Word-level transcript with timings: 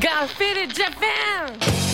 Got 0.00 0.30
Faded 0.30 0.74
Japan! 0.74 1.89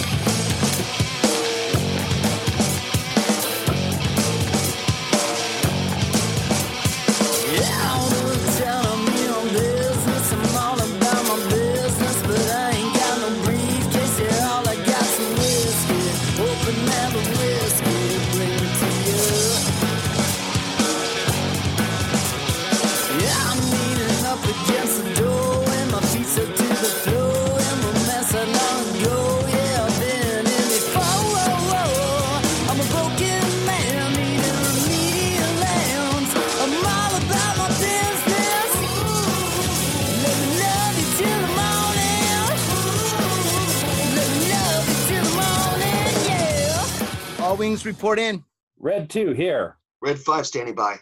Wings 47.66 47.84
report 47.84 48.20
in. 48.20 48.44
Red 48.78 49.10
2 49.10 49.32
here. 49.32 49.76
Red 50.00 50.20
5 50.20 50.46
standing 50.46 50.76
by. 50.76 50.98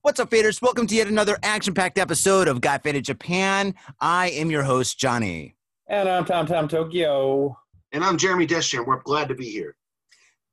What's 0.00 0.18
up, 0.18 0.30
faders? 0.30 0.62
Welcome 0.62 0.86
to 0.86 0.94
yet 0.94 1.08
another 1.08 1.36
action 1.42 1.74
packed 1.74 1.98
episode 1.98 2.48
of 2.48 2.62
Got 2.62 2.82
Faded 2.84 3.04
Japan. 3.04 3.74
I 4.00 4.30
am 4.30 4.50
your 4.50 4.62
host, 4.62 4.98
Johnny. 4.98 5.56
And 5.88 6.08
I'm 6.08 6.24
Tom 6.24 6.46
Tom 6.46 6.68
Tokyo. 6.68 7.54
And 7.92 8.02
I'm 8.02 8.16
Jeremy 8.16 8.46
Descher, 8.46 8.78
and 8.78 8.86
we're 8.86 9.02
glad 9.02 9.28
to 9.28 9.34
be 9.34 9.50
here. 9.50 9.76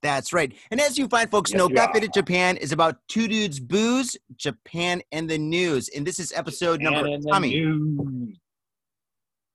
That's 0.02 0.34
right. 0.34 0.54
And 0.70 0.82
as 0.82 0.98
you 0.98 1.08
find 1.08 1.32
folks 1.32 1.52
Yes, 1.52 1.58
know, 1.60 1.70
you 1.70 1.76
Got. 1.76 1.94
Faded 1.94 2.12
Japan 2.14 2.58
is 2.58 2.74
about 2.74 2.98
two 3.08 3.30
dudes, 3.30 3.62
booze, 3.62 4.18
Japan, 4.36 5.02
and 5.14 5.30
the 5.30 5.38
news. 5.38 5.88
And 5.96 6.06
this 6.06 6.20
is 6.20 6.34
episode 6.34 6.82
number, 6.82 7.08
And 7.08 7.26
Tommy. 7.26 8.36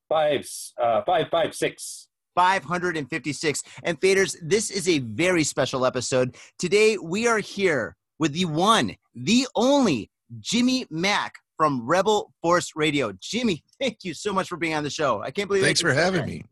Five, 0.09 0.49
uh, 0.83 1.03
five, 1.03 1.29
five, 1.31 1.55
six. 1.55 2.08
556. 2.39 3.63
And 3.83 4.01
faders, 4.01 4.37
this 4.41 4.71
is 4.71 4.89
a 4.89 5.01
very 5.01 5.43
special 5.43 5.85
episode. 5.85 6.37
Today, 6.57 6.97
we 6.97 7.27
are 7.27 7.41
here 7.41 7.97
with 8.21 8.33
the 8.33 8.45
one, 8.45 8.95
the 9.17 9.49
only 9.57 10.09
Jimmy 10.39 10.87
Mac 10.89 11.35
from 11.57 11.85
Rebel 11.85 12.33
Force 12.41 12.77
Radio. 12.77 13.11
Jimmy, 13.21 13.65
thank 13.81 14.05
you 14.05 14.15
so 14.15 14.33
much 14.33 14.49
for 14.49 14.57
being 14.57 14.75
on 14.75 14.85
the 14.85 14.91
show. 14.91 15.21
I 15.21 15.33
can't 15.33 15.49
believe 15.49 15.65
Thanks 15.65 15.81
for 15.81 15.93
having 15.93 16.21
that. 16.21 16.29
me. 16.29 16.45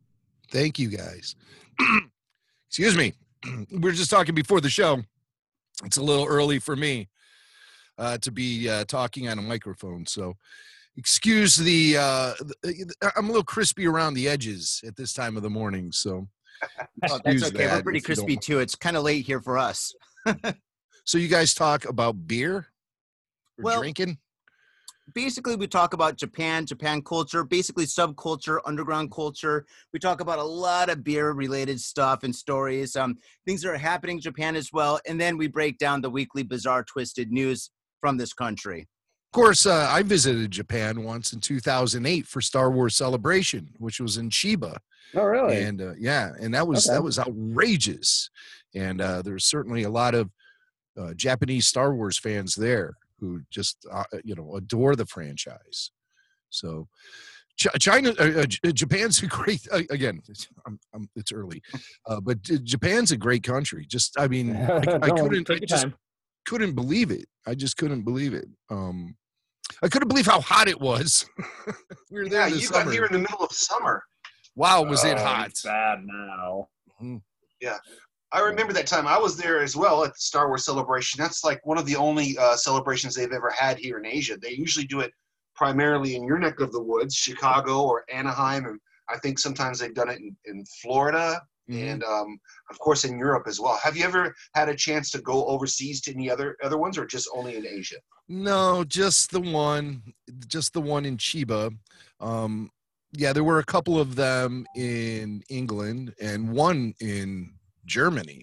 Thank 0.51 0.81
you 0.81 0.89
guys. 0.89 1.37
Excuse 2.69 2.97
me. 2.97 3.13
we 3.71 3.79
were 3.79 3.93
just 3.93 4.11
talking 4.11 4.35
before 4.35 4.61
the 4.61 4.69
show. 4.69 5.05
It's 5.85 5.99
a 5.99 6.03
little 6.03 6.27
early 6.27 6.59
for 6.59 6.75
me 6.75 7.09
uh, 7.97 8.19
to 8.23 8.33
be 8.33 8.69
uh, 8.69 8.87
talking 8.87 9.29
on 9.29 9.39
a 9.39 9.43
microphone, 9.43 10.05
so 10.05 10.35
excuse 10.97 11.57
the. 11.57 11.97
Uh, 11.99 12.35
I'm 13.17 13.25
a 13.25 13.29
little 13.29 13.45
crispy 13.45 13.87
around 13.87 14.15
the 14.15 14.29
edges 14.29 14.83
at 14.87 14.97
this 14.97 15.13
time 15.13 15.37
of 15.37 15.43
the 15.43 15.51
morning, 15.51 15.93
so. 15.93 16.29
That's 17.03 17.45
okay. 17.45 17.67
We're 17.67 17.83
pretty 17.83 17.99
if 17.99 18.09
you 18.09 18.15
don't 18.15 18.27
crispy 18.27 18.37
too. 18.37 18.61
It's 18.61 18.75
kind 18.75 18.97
of 18.97 19.03
late 19.03 19.27
here 19.27 19.41
for 19.41 19.59
us. 19.59 19.95
So 21.07 21.19
you 21.19 21.29
guys 21.29 21.55
talk 21.55 21.89
about 21.89 22.27
beer 22.27 22.57
or 22.57 23.63
Well, 23.63 23.81
drinking? 23.81 24.19
basically 25.15 25.55
we 25.55 25.69
talk 25.69 25.95
about 25.95 26.17
japan 26.17 26.67
japan 26.67 27.01
culture 27.01 27.45
basically 27.45 27.85
subculture 27.85 28.59
underground 28.67 29.13
culture 29.13 29.65
we 29.93 30.01
talk 30.01 30.21
about 30.21 30.41
a 30.41 30.43
lot 30.43 30.91
of 30.91 31.05
beer 31.05 31.31
related 31.31 31.81
stuff 31.81 32.25
and 32.25 32.35
stories 32.35 32.97
um, 32.97 33.17
things 33.47 33.63
that 33.63 33.71
are 33.71 33.79
happening 33.79 34.17
in 34.17 34.21
japan 34.21 34.57
as 34.57 34.73
well 34.73 34.99
and 35.07 35.21
then 35.21 35.37
we 35.39 35.47
break 35.47 35.79
down 35.79 36.01
the 36.01 36.11
weekly 36.11 36.43
bizarre 36.43 36.83
twisted 36.83 37.31
news 37.31 37.71
from 38.01 38.17
this 38.17 38.33
country 38.33 38.89
course, 39.37 39.67
uh, 39.67 39.89
I 39.91 40.03
visited 40.03 40.51
Japan 40.51 41.05
once 41.05 41.33
in 41.33 41.41
2008 41.41 42.27
for 42.27 42.41
Star 42.41 42.71
Wars 42.71 42.97
Celebration, 42.97 43.69
which 43.79 44.01
was 44.01 44.17
in 44.17 44.31
Chiba. 44.31 44.77
Oh, 45.15 45.23
really? 45.25 45.63
and 45.63 45.81
uh, 45.81 45.93
yeah 45.99 46.33
and 46.41 46.53
that 46.55 46.67
was 46.67 46.87
Okay. 46.89 46.97
that 46.97 47.03
was 47.03 47.17
outrageous 47.19 48.29
and 48.75 49.01
uh, 49.01 49.23
there's 49.23 49.45
certainly 49.45 49.85
a 49.85 49.89
lot 49.89 50.15
of 50.17 50.31
uh, 51.01 51.15
japanese 51.15 51.69
star 51.69 51.95
wars 51.95 52.19
fans 52.19 52.57
there 52.57 52.95
who 53.21 53.41
just 53.49 53.87
uh, 53.91 54.03
you 54.25 54.35
know 54.35 54.57
adore 54.57 54.97
the 54.97 55.07
franchise 55.07 55.93
so 56.51 56.89
china 57.79 58.11
uh, 58.19 58.45
japan's 58.73 59.23
a 59.23 59.27
great 59.27 59.67
uh, 59.73 59.83
again 59.91 60.21
it's, 60.29 60.49
I'm, 60.67 60.79
I'm, 60.93 61.09
it's 61.15 61.31
early 61.33 61.63
uh, 62.09 62.21
but 62.21 62.43
japan's 62.65 63.13
a 63.13 63.17
great 63.17 63.45
country 63.45 63.87
just 63.89 64.19
i 64.19 64.27
mean 64.27 64.57
i, 64.57 64.77
I 65.03 65.11
couldn't 65.11 65.49
I 65.51 65.59
just 65.61 65.85
time. 65.85 65.95
couldn't 66.47 66.75
believe 66.75 67.13
it 67.13 67.27
i 67.47 67.55
just 67.55 67.77
couldn't 67.77 68.03
believe 68.03 68.35
it 68.35 68.49
um 68.71 69.15
i 69.83 69.89
couldn't 69.89 70.09
believe 70.09 70.27
how 70.27 70.41
hot 70.41 70.69
it 70.69 70.81
was 70.81 71.29
we 72.11 72.21
were 72.23 72.29
there 72.29 72.41
Yeah, 72.41 72.47
in 72.47 72.53
the 72.55 72.59
you 72.61 72.67
summer. 72.67 72.85
got 72.85 72.93
here 72.93 73.05
in 73.07 73.13
the 73.13 73.19
middle 73.19 73.41
of 73.41 73.53
summer. 73.53 74.03
wow 74.55 74.83
was 74.83 75.05
it 75.05 75.17
Oh, 75.19 75.25
hot 75.25 75.49
it's 75.49 75.63
bad 75.63 75.99
now. 76.05 76.69
Yeah, 77.61 77.77
I 78.33 78.41
remember 78.41 78.73
that 78.75 78.87
time. 78.87 79.07
I 79.07 79.19
was 79.19 79.37
there 79.37 79.61
as 79.63 79.75
well 79.77 80.05
at 80.05 80.11
the 80.13 80.19
Star 80.19 80.49
Wars 80.49 80.65
celebration. 80.67 81.19
That's 81.23 81.43
like 81.45 81.65
one 81.65 81.79
of 81.79 81.87
the 81.87 81.97
only 81.97 82.37
uh, 82.39 82.55
celebrations 82.57 83.15
they've 83.15 83.33
ever 83.33 83.51
had 83.51 83.79
here 83.79 83.99
in 83.99 84.05
Asia. 84.07 84.37
They 84.37 84.51
usually 84.53 84.87
do 84.87 85.01
it 85.01 85.11
primarily 85.55 86.17
in 86.17 86.25
your 86.25 86.39
neck 86.39 86.61
of 86.61 86.71
the 86.73 86.83
woods, 86.83 87.15
Chicago 87.15 87.83
or 87.83 88.05
Anaheim, 88.13 88.67
and 88.67 88.79
I 89.09 89.19
think 89.19 89.39
sometimes 89.39 89.79
they've 89.79 89.95
done 89.95 90.11
it 90.11 90.19
in, 90.19 90.37
in 90.45 90.65
Florida 90.83 91.41
Mhm. 91.69 91.93
and 91.93 92.05
um, 92.05 92.39
of 92.71 92.79
course 92.79 93.05
in 93.05 93.19
Europe 93.19 93.47
as 93.49 93.59
well. 93.61 93.77
Have 93.83 93.97
you 93.97 94.05
ever 94.05 94.35
had 94.55 94.69
a 94.69 94.75
chance 94.75 95.11
to 95.11 95.21
go 95.21 95.45
overseas 95.47 96.01
to 96.03 96.13
any 96.15 96.31
other 96.31 96.57
other 96.63 96.79
ones, 96.79 96.97
or 96.99 97.07
just 97.07 97.29
only 97.35 97.57
in 97.57 97.67
Asia? 97.67 97.97
No, 98.29 98.85
just 98.85 99.31
the 99.31 99.41
one, 99.41 100.03
just 100.49 100.73
the 100.73 100.81
one 100.81 101.05
in 101.05 101.17
Chiba. 101.17 101.77
Um, 102.21 102.71
yeah, 103.13 103.33
there 103.33 103.45
were 103.45 103.61
a 103.61 103.65
couple 103.65 103.99
of 104.01 104.17
them 104.17 104.67
in 104.77 105.43
England 105.49 106.15
and 106.21 106.51
one 106.53 106.93
in 107.01 107.55
Germany. 107.87 108.43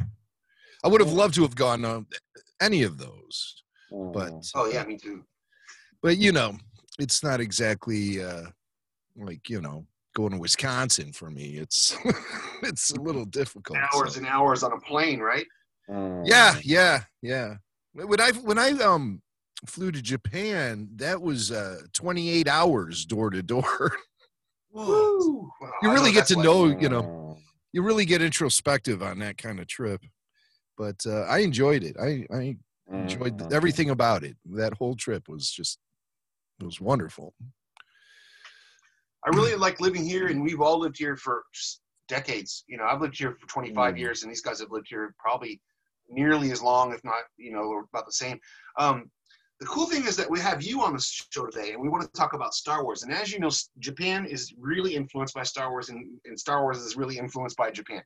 I 0.84 0.88
would 0.88 1.02
have 1.02 1.12
loved 1.12 1.36
to 1.36 1.42
have 1.44 1.56
gone 1.56 1.86
uh, 1.86 2.02
any 2.62 2.84
of 2.84 2.98
those, 2.98 3.64
but 3.92 4.32
Oh 4.56 4.68
yeah, 4.72 4.84
me 4.86 4.98
too. 4.98 5.24
but 6.02 6.18
you 6.18 6.32
know, 6.32 6.58
it's 7.00 7.24
not 7.24 7.40
exactly 7.40 8.24
uh, 8.24 8.48
like 9.16 9.50
you 9.50 9.62
know 9.62 9.86
going 10.14 10.32
to 10.32 10.38
Wisconsin 10.38 11.12
for 11.12 11.30
me. 11.30 11.58
It's 11.58 11.98
it's 12.64 12.92
a 12.92 13.00
little 13.02 13.26
difficult. 13.26 13.80
Hours 13.94 14.14
so. 14.14 14.20
and 14.20 14.28
hours 14.28 14.64
on 14.64 14.72
a 14.74 14.80
plane, 14.80 15.20
right? 15.20 15.46
Mm. 15.90 16.24
Yeah, 16.26 16.56
yeah, 16.64 17.04
yeah. 17.22 17.56
When 17.94 18.20
I 18.22 18.32
when 18.32 18.58
I 18.58 18.72
um 18.72 19.22
flew 19.68 19.92
to 19.92 20.02
Japan, 20.02 20.90
that 20.96 21.22
was 21.22 21.52
uh 21.52 21.82
28 21.94 22.48
hours 22.48 23.06
door 23.06 23.30
to 23.30 23.42
door. 23.44 23.96
You 24.76 25.52
I 25.84 25.94
really 25.94 26.12
get 26.12 26.26
to 26.28 26.36
why- 26.36 26.44
know, 26.44 26.66
you 26.66 26.90
know, 26.90 27.04
Mm. 27.04 27.38
you 27.74 27.84
really 27.84 28.06
get 28.06 28.22
introspective 28.24 29.04
on 29.04 29.20
that 29.20 29.38
kind 29.38 29.60
of 29.60 29.68
trip. 29.68 30.02
But 30.78 31.06
uh, 31.06 31.22
I 31.24 31.40
enjoyed 31.40 31.84
it. 31.84 31.96
I 32.02 32.26
I 32.34 32.58
enjoyed 32.92 33.38
Mm. 33.38 33.54
everything 33.54 33.92
about 33.92 34.24
it. 34.24 34.36
That 34.46 34.74
whole 34.74 34.96
trip 34.96 35.28
was 35.30 35.52
just 35.52 35.78
it 36.60 36.66
was 36.66 36.82
wonderful. 36.82 37.34
I 39.26 39.30
really 39.30 39.56
like 39.56 39.80
living 39.80 40.06
here, 40.06 40.28
and 40.28 40.42
we've 40.42 40.62
all 40.62 40.80
lived 40.80 40.98
here 40.98 41.16
for 41.16 41.44
decades. 42.08 42.64
You 42.68 42.78
know, 42.78 42.86
I've 42.86 43.02
lived 43.02 43.18
here 43.18 43.36
for 43.40 43.48
25 43.48 43.96
Mm. 43.96 44.00
years, 44.00 44.24
and 44.24 44.32
these 44.32 44.42
guys 44.42 44.60
have 44.60 44.72
lived 44.72 44.88
here 44.90 45.16
probably 45.18 45.62
nearly 46.10 46.52
as 46.52 46.62
long, 46.62 46.94
if 46.94 47.04
not, 47.04 47.24
you 47.38 47.52
know, 47.52 47.86
about 47.92 48.06
the 48.06 48.12
same. 48.12 48.40
Um, 48.78 49.10
the 49.60 49.66
cool 49.68 49.86
thing 49.86 50.06
is 50.06 50.18
that 50.18 50.30
we 50.30 50.40
have 50.42 50.62
you 50.62 50.82
on 50.82 50.94
the 50.94 51.00
show 51.00 51.46
today, 51.46 51.72
and 51.72 51.82
we 51.82 51.88
want 51.88 52.04
to 52.04 52.20
talk 52.20 52.34
about 52.34 52.54
Star 52.54 52.84
Wars. 52.84 53.04
And 53.04 53.14
as 53.14 53.32
you 53.32 53.40
know, 53.40 53.50
Japan 53.80 54.26
is 54.26 54.54
really 54.58 54.96
influenced 54.96 55.34
by 55.34 55.44
Star 55.44 55.70
Wars, 55.72 55.90
and, 55.90 56.20
and 56.26 56.38
Star 56.38 56.62
Wars 56.64 56.80
is 56.80 56.98
really 56.98 57.18
influenced 57.18 57.56
by 57.56 57.72
Japan. 57.72 58.04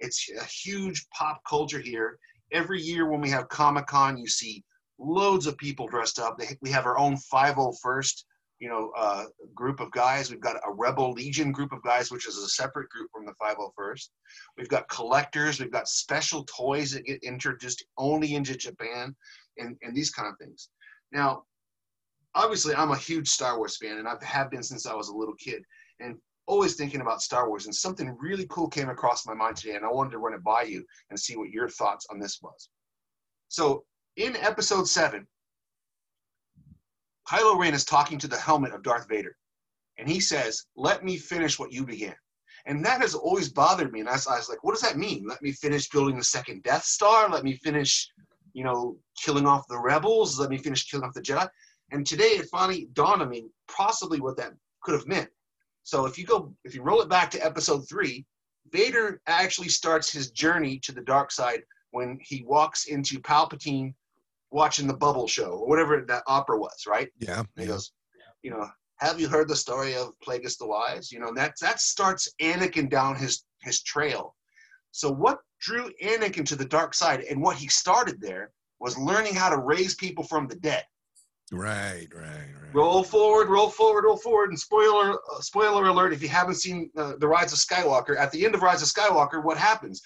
It's 0.00 0.28
a 0.38 0.44
huge 0.44 1.06
pop 1.16 1.40
culture 1.48 1.80
here. 1.80 2.18
Every 2.52 2.80
year 2.80 3.08
when 3.08 3.20
we 3.20 3.30
have 3.30 3.48
Comic 3.48 3.86
Con, 3.86 4.18
you 4.18 4.28
see 4.28 4.64
loads 4.98 5.46
of 5.46 5.56
people 5.56 5.86
dressed 5.86 6.18
up. 6.18 6.36
They, 6.36 6.56
we 6.60 6.70
have 6.70 6.84
our 6.86 6.98
own 6.98 7.16
501st 7.16 8.24
you 8.60 8.68
know, 8.68 8.90
uh, 8.96 9.26
group 9.54 9.80
of 9.80 9.90
guys. 9.92 10.30
We've 10.30 10.40
got 10.40 10.56
a 10.56 10.72
Rebel 10.72 11.12
Legion 11.12 11.52
group 11.52 11.72
of 11.72 11.82
guys, 11.82 12.10
which 12.10 12.26
is 12.26 12.36
a 12.36 12.48
separate 12.48 12.88
group 12.88 13.08
from 13.12 13.24
the 13.24 13.34
501st. 13.40 14.08
We've 14.56 14.68
got 14.68 14.88
collectors. 14.88 15.60
We've 15.60 15.70
got 15.70 15.88
special 15.88 16.44
toys 16.44 16.92
that 16.92 17.04
get 17.04 17.22
introduced 17.22 17.84
only 17.96 18.34
into 18.34 18.56
Japan, 18.56 19.14
and 19.58 19.76
and 19.82 19.94
these 19.94 20.10
kind 20.10 20.28
of 20.28 20.36
things. 20.38 20.70
Now, 21.12 21.44
obviously, 22.34 22.74
I'm 22.74 22.90
a 22.90 22.96
huge 22.96 23.28
Star 23.28 23.58
Wars 23.58 23.76
fan, 23.76 23.98
and 23.98 24.08
I 24.08 24.16
have 24.22 24.50
been 24.50 24.62
since 24.62 24.86
I 24.86 24.94
was 24.94 25.08
a 25.08 25.16
little 25.16 25.34
kid, 25.36 25.62
and 26.00 26.16
always 26.46 26.74
thinking 26.74 27.00
about 27.00 27.22
Star 27.22 27.48
Wars. 27.48 27.66
And 27.66 27.74
something 27.74 28.16
really 28.18 28.46
cool 28.48 28.68
came 28.68 28.88
across 28.88 29.26
my 29.26 29.34
mind 29.34 29.56
today, 29.56 29.76
and 29.76 29.84
I 29.84 29.92
wanted 29.92 30.10
to 30.12 30.18
run 30.18 30.34
it 30.34 30.42
by 30.42 30.62
you 30.62 30.84
and 31.10 31.20
see 31.20 31.36
what 31.36 31.50
your 31.50 31.68
thoughts 31.68 32.06
on 32.10 32.18
this 32.18 32.40
was. 32.42 32.70
So, 33.48 33.84
in 34.16 34.34
Episode 34.36 34.88
Seven. 34.88 35.26
Kylo 37.28 37.58
Ren 37.58 37.74
is 37.74 37.84
talking 37.84 38.18
to 38.18 38.28
the 38.28 38.38
helmet 38.38 38.72
of 38.72 38.82
Darth 38.82 39.06
Vader. 39.08 39.36
and 39.98 40.08
he 40.08 40.20
says, 40.20 40.64
"Let 40.76 41.04
me 41.04 41.18
finish 41.18 41.58
what 41.58 41.72
you 41.72 41.84
began." 41.84 42.16
And 42.66 42.84
that 42.84 43.00
has 43.00 43.14
always 43.14 43.48
bothered 43.48 43.92
me. 43.92 44.00
And 44.00 44.08
I 44.08 44.12
was, 44.12 44.26
I 44.28 44.36
was 44.36 44.48
like, 44.48 44.62
"What 44.62 44.72
does 44.72 44.82
that 44.82 44.96
mean? 44.96 45.26
Let 45.26 45.42
me 45.42 45.52
finish 45.52 45.90
building 45.90 46.16
the 46.16 46.24
second 46.24 46.62
Death 46.62 46.84
Star? 46.84 47.28
Let 47.28 47.42
me 47.44 47.56
finish, 47.56 48.08
you 48.52 48.64
know, 48.64 48.98
killing 49.20 49.46
off 49.46 49.66
the 49.68 49.78
rebels? 49.78 50.38
Let 50.38 50.50
me 50.50 50.58
finish 50.58 50.88
killing 50.88 51.04
off 51.04 51.14
the 51.14 51.20
Jedi?" 51.20 51.48
And 51.90 52.06
today 52.06 52.38
it 52.38 52.48
finally 52.48 52.88
dawned 52.92 53.22
on 53.22 53.28
me 53.28 53.50
possibly 53.66 54.20
what 54.20 54.36
that 54.36 54.52
could 54.82 54.94
have 54.94 55.06
meant. 55.06 55.30
So 55.82 56.06
if 56.06 56.16
you 56.16 56.24
go, 56.24 56.54
if 56.64 56.74
you 56.74 56.82
roll 56.82 57.00
it 57.02 57.08
back 57.08 57.30
to 57.32 57.44
Episode 57.44 57.88
three, 57.88 58.24
Vader 58.70 59.20
actually 59.26 59.68
starts 59.68 60.10
his 60.10 60.30
journey 60.30 60.78
to 60.80 60.92
the 60.92 61.02
dark 61.02 61.30
side 61.30 61.62
when 61.90 62.18
he 62.22 62.44
walks 62.44 62.86
into 62.86 63.18
Palpatine 63.20 63.94
watching 64.50 64.86
the 64.86 64.94
Bubble 64.94 65.28
Show 65.28 65.50
or 65.50 65.68
whatever 65.68 66.04
that 66.08 66.22
opera 66.26 66.58
was, 66.58 66.84
right? 66.86 67.08
Yeah. 67.18 67.40
And 67.40 67.48
he 67.56 67.62
yeah. 67.62 67.68
goes, 67.68 67.92
you 68.42 68.50
know, 68.50 68.68
have 68.96 69.20
you 69.20 69.28
heard 69.28 69.48
the 69.48 69.56
story 69.56 69.94
of 69.94 70.12
Plagueis 70.26 70.58
the 70.58 70.66
Wise? 70.66 71.12
You 71.12 71.20
know, 71.20 71.32
that 71.34 71.54
that 71.60 71.80
starts 71.80 72.28
Anakin 72.40 72.88
down 72.88 73.16
his 73.16 73.44
his 73.62 73.82
trail. 73.82 74.34
So 74.90 75.10
what 75.10 75.38
drew 75.60 75.90
Anakin 76.02 76.46
to 76.46 76.56
the 76.56 76.64
dark 76.64 76.94
side 76.94 77.22
and 77.22 77.40
what 77.40 77.56
he 77.56 77.68
started 77.68 78.20
there 78.20 78.52
was 78.80 78.96
learning 78.96 79.34
how 79.34 79.50
to 79.50 79.58
raise 79.58 79.94
people 79.94 80.24
from 80.24 80.46
the 80.46 80.56
dead. 80.56 80.84
Right, 81.50 82.08
right, 82.14 82.26
right. 82.60 82.74
Roll 82.74 83.02
forward, 83.02 83.48
roll 83.48 83.70
forward, 83.70 84.04
roll 84.04 84.18
forward, 84.18 84.50
and 84.50 84.58
spoiler 84.58 85.14
uh, 85.14 85.40
spoiler 85.40 85.86
alert: 85.86 86.12
if 86.12 86.22
you 86.22 86.28
haven't 86.28 86.56
seen 86.56 86.90
uh, 86.96 87.14
the 87.18 87.26
Rise 87.26 87.52
of 87.54 87.58
Skywalker, 87.58 88.18
at 88.18 88.30
the 88.32 88.44
end 88.44 88.54
of 88.54 88.62
Rise 88.62 88.82
of 88.82 88.88
Skywalker, 88.88 89.42
what 89.42 89.56
happens? 89.56 90.02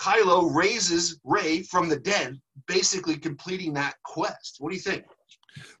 Kylo 0.00 0.54
raises 0.54 1.18
Rey 1.24 1.62
from 1.62 1.88
the 1.88 1.96
dead, 1.98 2.38
basically 2.66 3.16
completing 3.16 3.72
that 3.74 3.94
quest. 4.04 4.56
What 4.58 4.70
do 4.70 4.76
you 4.76 4.82
think? 4.82 5.04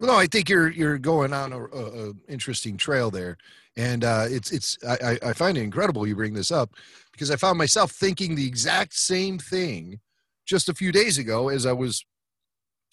Well, 0.00 0.10
no, 0.12 0.18
I 0.18 0.26
think 0.26 0.48
you're 0.48 0.70
you're 0.70 0.98
going 0.98 1.32
on 1.34 1.52
a, 1.52 1.62
a, 1.64 2.08
a 2.08 2.12
interesting 2.28 2.76
trail 2.78 3.10
there, 3.10 3.36
and 3.76 4.04
uh, 4.04 4.26
it's 4.28 4.50
it's 4.50 4.78
I, 4.88 4.96
I 5.22 5.28
I 5.30 5.32
find 5.34 5.58
it 5.58 5.62
incredible 5.62 6.06
you 6.06 6.16
bring 6.16 6.32
this 6.32 6.50
up 6.50 6.70
because 7.12 7.30
I 7.30 7.36
found 7.36 7.58
myself 7.58 7.92
thinking 7.92 8.34
the 8.34 8.46
exact 8.46 8.94
same 8.94 9.38
thing 9.38 10.00
just 10.46 10.68
a 10.70 10.74
few 10.74 10.92
days 10.92 11.18
ago 11.18 11.48
as 11.50 11.66
I 11.66 11.72
was 11.72 12.04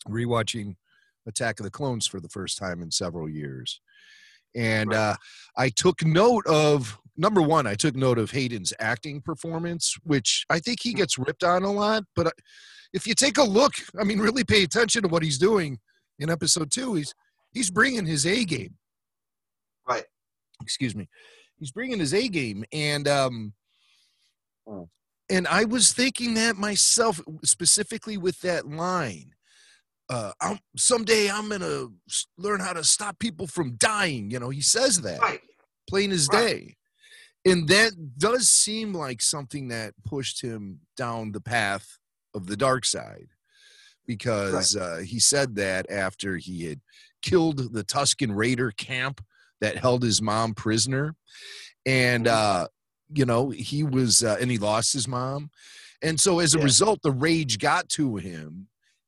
rewatching 0.10 0.76
Attack 1.26 1.60
of 1.62 1.64
the 1.64 1.72
Clones 1.72 2.06
for 2.06 2.20
the 2.20 2.28
first 2.28 2.58
time 2.58 2.82
in 2.82 2.92
several 2.92 3.30
years, 3.30 3.80
and 4.54 4.90
Right. 4.90 4.98
uh, 4.98 5.16
I 5.56 5.70
took 5.70 6.04
note 6.06 6.46
of 6.48 7.00
number 7.18 7.42
one. 7.42 7.68
I 7.68 7.76
took 7.76 7.96
note 7.96 8.18
of 8.18 8.32
Hayden's 8.32 8.74
acting 8.80 9.22
performance, 9.22 9.96
which 10.04 10.46
I 10.50 10.60
think 10.60 10.80
he 10.82 10.92
Hmm. 10.92 10.98
gets 10.98 11.18
ripped 11.18 11.44
on 11.44 11.64
a 11.64 11.72
lot, 11.72 12.04
but. 12.16 12.28
uh, 12.28 12.32
If 12.96 13.08
you 13.08 13.16
take 13.16 13.40
a 13.40 13.44
look, 13.44 13.74
I 14.00 14.04
mean, 14.04 14.20
really 14.20 14.44
pay 14.44 14.62
attention 14.62 15.02
to 15.02 15.08
what 15.08 15.24
he's 15.24 15.40
doing 15.40 15.80
in 16.20 16.30
episode 16.30 16.70
two, 16.72 16.94
he's 16.94 17.12
he's 17.52 17.72
bringing 17.72 18.06
his 18.06 18.24
A 18.28 18.46
game. 18.46 18.78
Right. 19.90 20.06
Excuse 20.62 20.94
me. 20.96 21.10
He's 21.58 21.72
bringing 21.72 22.00
his 22.00 22.14
A 22.14 22.28
game, 22.28 22.64
and 22.72 23.08
um, 23.08 23.54
Oh. 24.68 24.90
and 25.28 25.48
I 25.48 25.64
was 25.64 25.92
thinking 25.92 26.36
that 26.36 26.56
myself 26.56 27.20
specifically 27.44 28.16
with 28.18 28.40
that 28.42 28.68
line. 28.68 29.34
Uh, 30.08 30.34
I'm, 30.40 30.60
someday 30.78 31.32
I'm 31.32 31.50
gonna 31.50 31.88
learn 32.38 32.60
how 32.60 32.74
to 32.74 32.84
stop 32.84 33.18
people 33.18 33.48
from 33.48 33.76
dying. 33.78 34.30
You 34.30 34.38
know, 34.40 34.50
he 34.52 34.62
says 34.62 35.02
that 35.02 35.20
Right. 35.20 35.42
plain 35.90 36.12
as 36.12 36.28
Right. 36.32 36.46
day. 36.46 36.78
And 37.46 37.68
that 37.68 38.18
does 38.18 38.50
seem 38.50 38.94
like 38.94 39.22
something 39.22 39.68
that 39.68 39.94
pushed 40.06 40.42
him 40.42 40.80
down 40.96 41.32
the 41.32 41.42
path 41.42 41.98
of 42.34 42.48
the 42.48 42.56
dark 42.56 42.86
side 42.86 43.28
because 44.06 44.76
uh, 44.76 45.02
he 45.06 45.20
said 45.20 45.56
that 45.56 45.90
after 45.90 46.38
he 46.38 46.66
had 46.66 46.80
killed 47.22 47.74
the 47.74 47.84
Tusken 47.84 48.36
Raider 48.36 48.72
camp 48.72 49.24
that 49.62 49.78
held 49.78 50.04
his 50.04 50.22
mom 50.22 50.54
prisoner. 50.54 51.16
And, 51.86 52.28
uh, 52.28 52.68
you 53.14 53.26
know, 53.26 53.50
he 53.50 53.84
was, 53.84 54.24
uh, 54.24 54.38
and 54.40 54.50
he 54.50 54.58
lost 54.58 54.94
his 54.94 55.08
mom. 55.08 55.52
And 56.02 56.20
so 56.20 56.40
as 56.40 56.54
a 56.54 56.58
Yeah. 56.58 56.66
result, 56.66 57.02
the 57.02 57.12
rage 57.12 57.60
got 57.60 57.88
to 57.90 58.18
him 58.18 58.68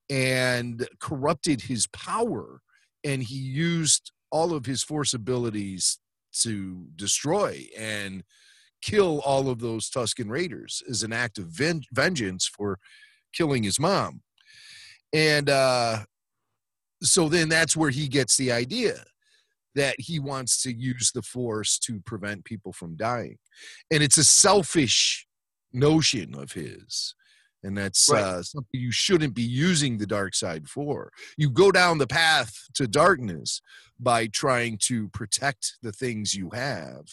and 0.09 0.87
corrupted 0.99 1.61
his 1.61 1.87
power. 1.87 2.61
And 3.03 3.23
he 3.23 3.35
used 3.37 4.11
all 4.31 4.53
of 4.53 4.65
his 4.65 4.83
force 4.83 5.13
abilities 5.13 5.99
to 6.41 6.87
destroy 6.95 7.65
and 7.77 8.23
kill 8.81 9.19
all 9.21 9.49
of 9.49 9.59
those 9.59 9.89
Tusken 9.89 10.29
Raiders 10.29 10.83
as 10.89 11.03
an 11.03 11.11
act 11.11 11.37
of 11.37 11.47
ven- 11.47 11.83
vengeance 11.91 12.47
for 12.47 12.79
killing 13.33 13.63
his 13.63 13.79
mom. 13.79 14.21
And 15.13 15.49
uh, 15.49 16.05
so 17.01 17.29
then 17.29 17.49
that's 17.49 17.75
where 17.75 17.89
he 17.89 18.07
gets 18.07 18.37
the 18.37 18.51
idea 18.51 19.03
that 19.75 19.95
he 19.99 20.19
wants 20.19 20.61
to 20.63 20.73
use 20.73 21.11
the 21.13 21.21
force 21.21 21.77
to 21.79 21.99
prevent 22.05 22.45
people 22.45 22.71
from 22.71 22.95
dying. 22.95 23.37
And 23.91 24.01
it's 24.01 24.17
a 24.17 24.23
selfish 24.23 25.27
notion 25.73 26.33
of 26.35 26.53
his. 26.53 27.13
And 27.65 27.77
that's 27.77 28.11
Right. 28.11 28.23
uh, 28.23 28.43
something 28.43 28.79
you 28.79 28.91
shouldn't 28.91 29.33
be 29.33 29.41
using 29.41 29.97
the 29.97 30.05
dark 30.05 30.35
side 30.35 30.67
for. 30.69 31.11
You 31.37 31.49
go 31.49 31.71
down 31.71 31.97
the 31.97 32.07
path 32.07 32.53
to 32.75 32.87
darkness 32.87 33.61
by 33.99 34.27
trying 34.27 34.77
to 34.83 35.09
protect 35.09 35.77
the 35.81 35.91
things 35.91 36.35
you 36.35 36.51
have, 36.51 37.05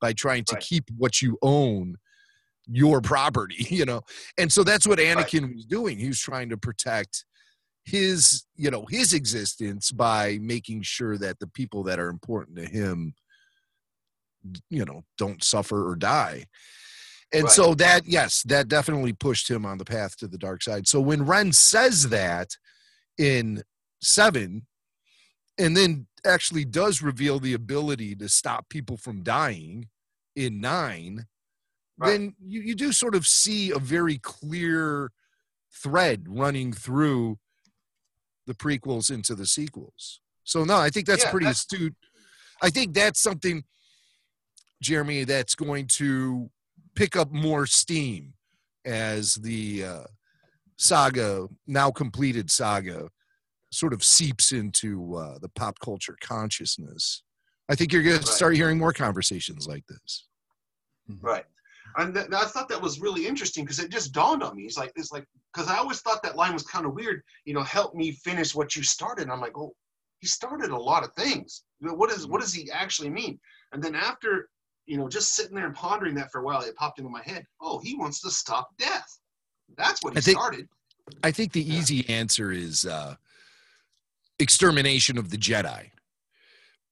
by 0.00 0.12
trying 0.12 0.44
to 0.44 0.54
Right. 0.54 0.62
keep 0.62 0.84
what 0.96 1.22
you 1.22 1.38
own 1.42 1.96
your 2.66 3.00
property, 3.00 3.66
you 3.70 3.84
know. 3.84 4.02
And 4.38 4.52
so 4.52 4.64
that's 4.64 4.86
what 4.86 4.98
Anakin 4.98 5.54
was 5.54 5.64
doing. 5.64 5.98
He 5.98 6.08
was 6.08 6.20
trying 6.20 6.48
to 6.50 6.56
protect 6.56 7.24
his, 7.84 8.44
you 8.56 8.70
know, 8.70 8.86
his 8.88 9.12
existence 9.12 9.90
by 9.92 10.38
making 10.40 10.82
sure 10.82 11.16
that 11.18 11.38
the 11.38 11.48
people 11.48 11.82
that 11.84 11.98
are 11.98 12.08
important 12.08 12.56
to 12.58 12.64
him 12.66 13.14
you 14.70 14.84
know, 14.84 15.04
don't 15.18 15.42
suffer 15.42 15.88
or 15.88 15.96
die. 15.96 16.46
And 17.32 17.44
Right. 17.44 17.52
so 17.52 17.74
that 17.76 18.06
yes, 18.06 18.42
that 18.44 18.68
definitely 18.68 19.12
pushed 19.14 19.50
him 19.50 19.64
on 19.64 19.78
the 19.78 19.84
path 19.84 20.16
to 20.18 20.28
the 20.28 20.36
dark 20.38 20.62
side. 20.62 20.86
So 20.86 21.00
when 21.00 21.24
Ren 21.24 21.52
says 21.52 22.08
that 22.10 22.56
in 23.18 23.62
7 24.02 24.66
and 25.58 25.76
then 25.76 26.06
actually 26.26 26.64
does 26.64 27.00
reveal 27.02 27.38
the 27.40 27.54
ability 27.54 28.14
to 28.16 28.28
stop 28.28 28.68
people 28.68 28.96
from 28.96 29.22
dying 29.22 29.88
in 30.36 30.60
9 30.60 31.26
Right. 31.98 32.10
then 32.10 32.34
you, 32.44 32.60
you 32.62 32.74
do 32.74 32.90
sort 32.92 33.14
of 33.14 33.26
see 33.26 33.70
a 33.70 33.78
very 33.78 34.18
clear 34.18 35.10
thread 35.72 36.24
running 36.28 36.72
through 36.72 37.38
the 38.46 38.54
prequels 38.54 39.10
into 39.10 39.34
the 39.34 39.46
sequels. 39.46 40.20
So 40.44 40.64
no, 40.64 40.76
I 40.76 40.90
think 40.90 41.06
that's 41.06 41.22
Yeah, 41.24 41.30
pretty 41.30 41.44
that's- 41.46 41.60
astute. 41.60 41.94
I 42.60 42.70
think 42.70 42.94
that's 42.94 43.20
something, 43.20 43.64
Jeremy, 44.82 45.24
that's 45.24 45.54
going 45.54 45.86
to 45.98 46.50
pick 46.94 47.16
up 47.16 47.30
more 47.30 47.66
steam 47.66 48.34
as 48.84 49.34
the 49.36 49.84
uh, 49.84 50.04
saga, 50.76 51.48
now 51.66 51.90
completed 51.90 52.50
saga, 52.50 53.08
sort 53.70 53.92
of 53.92 54.04
seeps 54.04 54.52
into 54.52 55.16
uh, 55.16 55.38
the 55.38 55.48
pop 55.50 55.78
culture 55.80 56.16
consciousness. 56.20 57.22
I 57.68 57.74
think 57.74 57.92
you're 57.92 58.02
going 58.02 58.20
to 58.20 58.26
start 58.26 58.54
hearing 58.54 58.78
more 58.78 58.92
conversations 58.92 59.66
like 59.66 59.86
this. 59.86 60.26
Right. 61.20 61.44
And 61.96 62.14
th- 62.14 62.28
I 62.32 62.44
thought 62.46 62.68
that 62.68 62.80
was 62.80 63.00
really 63.00 63.26
interesting 63.26 63.64
because 63.64 63.78
it 63.78 63.90
just 63.90 64.12
dawned 64.12 64.42
on 64.42 64.56
me. 64.56 64.64
It's 64.64 64.78
like 64.78 64.92
it's 64.96 65.12
like 65.12 65.26
because 65.52 65.68
I 65.68 65.76
always 65.76 66.00
thought 66.00 66.22
that 66.22 66.36
line 66.36 66.54
was 66.54 66.62
kind 66.62 66.86
of 66.86 66.94
weird. 66.94 67.22
You 67.44 67.54
know, 67.54 67.62
help 67.62 67.94
me 67.94 68.12
finish 68.12 68.54
what 68.54 68.74
you 68.76 68.82
started. 68.82 69.22
And 69.22 69.32
I'm 69.32 69.40
like, 69.40 69.56
oh, 69.56 69.74
he 70.20 70.26
started 70.26 70.70
a 70.70 70.76
lot 70.76 71.04
of 71.04 71.12
things. 71.14 71.64
You 71.80 71.88
know, 71.88 71.94
what 71.94 72.10
is 72.10 72.26
what 72.26 72.40
does 72.40 72.54
he 72.54 72.70
actually 72.70 73.10
mean? 73.10 73.38
And 73.72 73.82
then 73.82 73.94
after, 73.94 74.48
you 74.86 74.96
know, 74.96 75.08
just 75.08 75.34
sitting 75.34 75.54
there 75.54 75.66
and 75.66 75.74
pondering 75.74 76.14
that 76.16 76.30
for 76.32 76.40
a 76.40 76.44
while, 76.44 76.60
it 76.62 76.74
popped 76.76 76.98
into 76.98 77.10
my 77.10 77.22
head. 77.22 77.46
Oh, 77.60 77.78
he 77.78 77.94
wants 77.96 78.20
to 78.22 78.30
stop 78.30 78.70
death. 78.78 79.18
That's 79.76 80.02
what 80.02 80.14
he 80.14 80.18
I 80.18 80.20
think- 80.20 80.38
started. 80.38 80.68
I 81.24 81.30
think 81.32 81.52
the 81.52 81.62
Yeah. 81.62 81.78
easy 81.80 82.08
answer 82.08 82.52
is 82.52 82.86
uh, 82.86 83.16
extermination 84.38 85.18
of 85.18 85.30
the 85.30 85.36
Jedi, 85.36 85.90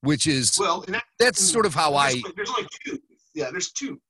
which 0.03 0.27
is 0.27 0.57
Well, 0.59 0.83
and 0.83 0.95
that, 0.95 1.05
that's 1.19 1.41
sort 1.41 1.65
of 1.67 1.75
how 1.75 1.95
I 1.95 2.13
there's, 2.13 2.25
there's 2.37 2.51
only 2.51 2.69
two. 2.85 2.99
Yeah, 3.35 3.51
there's 3.51 3.71
two, 3.71 4.01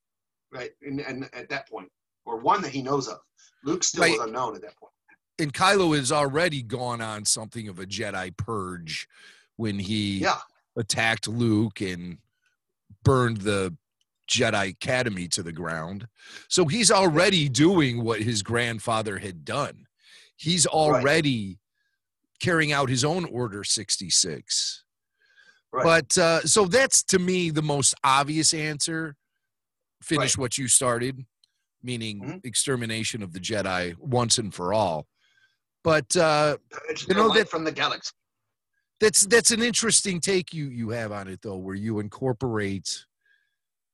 right? 0.53 0.71
And, 0.83 1.01
and 1.01 1.29
at 1.35 1.49
that 1.51 1.69
point, 1.69 1.91
or 2.25 2.39
one 2.39 2.63
that 2.63 2.71
he 2.71 2.83
knows 2.83 3.09
of. 3.09 3.19
Luke 3.65 3.85
still 3.85 4.03
Right. 4.03 4.13
was 4.19 4.27
unknown 4.27 4.57
at 4.57 4.63
that 4.63 4.77
point. 4.77 4.93
and 5.39 5.53
Kylo 5.53 5.95
has 5.97 6.11
already 6.13 6.63
gone 6.63 7.01
on 7.03 7.25
something 7.27 7.69
of 7.69 7.79
a 7.79 7.85
Jedi 7.87 8.35
purge 8.37 9.07
when 9.57 9.79
he 9.79 10.19
Yeah, 10.19 10.39
attacked 10.77 11.29
Luke 11.29 11.81
and 11.83 12.19
burned 13.05 13.39
the 13.39 13.77
Jedi 14.31 14.71
Academy 14.71 15.27
to 15.29 15.43
the 15.43 15.53
ground. 15.53 16.07
So 16.49 16.67
he's 16.67 16.91
already 16.91 17.49
doing 17.49 18.05
what 18.05 18.21
his 18.21 18.43
grandfather 18.43 19.19
had 19.19 19.45
done. 19.45 19.87
He's 20.37 20.67
already 20.67 21.59
carrying 22.41 22.73
out 22.73 22.89
his 22.89 23.05
own 23.05 23.25
Order 23.27 23.65
66. 23.65 24.85
right. 25.73 25.85
But 25.85 26.19
uh, 26.19 26.41
so 26.43 26.65
that's 26.67 27.03
to 27.05 27.19
me 27.19 27.51
the 27.51 27.63
most 27.63 27.95
obvious 28.05 28.55
answer. 28.55 29.17
Finish 30.03 30.39
what 30.39 30.57
you 30.57 30.67
started, 30.67 31.27
meaning 31.83 32.21
Mhm. 32.23 32.45
extermination 32.47 33.23
of 33.23 33.33
the 33.33 33.41
Jedi 33.41 33.95
once 33.99 34.39
and 34.39 34.55
for 34.55 34.73
all. 34.73 35.07
But 35.85 36.17
uh, 36.17 36.57
you 37.09 37.15
know 37.15 37.33
that- 37.35 37.49
from 37.51 37.65
the 37.65 37.73
galaxy. 37.73 38.13
That's 39.01 39.23
that's 39.27 39.51
an 39.51 39.63
interesting 39.63 40.21
take 40.21 40.53
you 40.53 40.67
you 40.67 40.91
have 40.91 41.13
on 41.13 41.29
it 41.29 41.41
though, 41.43 41.57
where 41.57 41.75
you 41.75 41.99
incorporate 42.01 43.07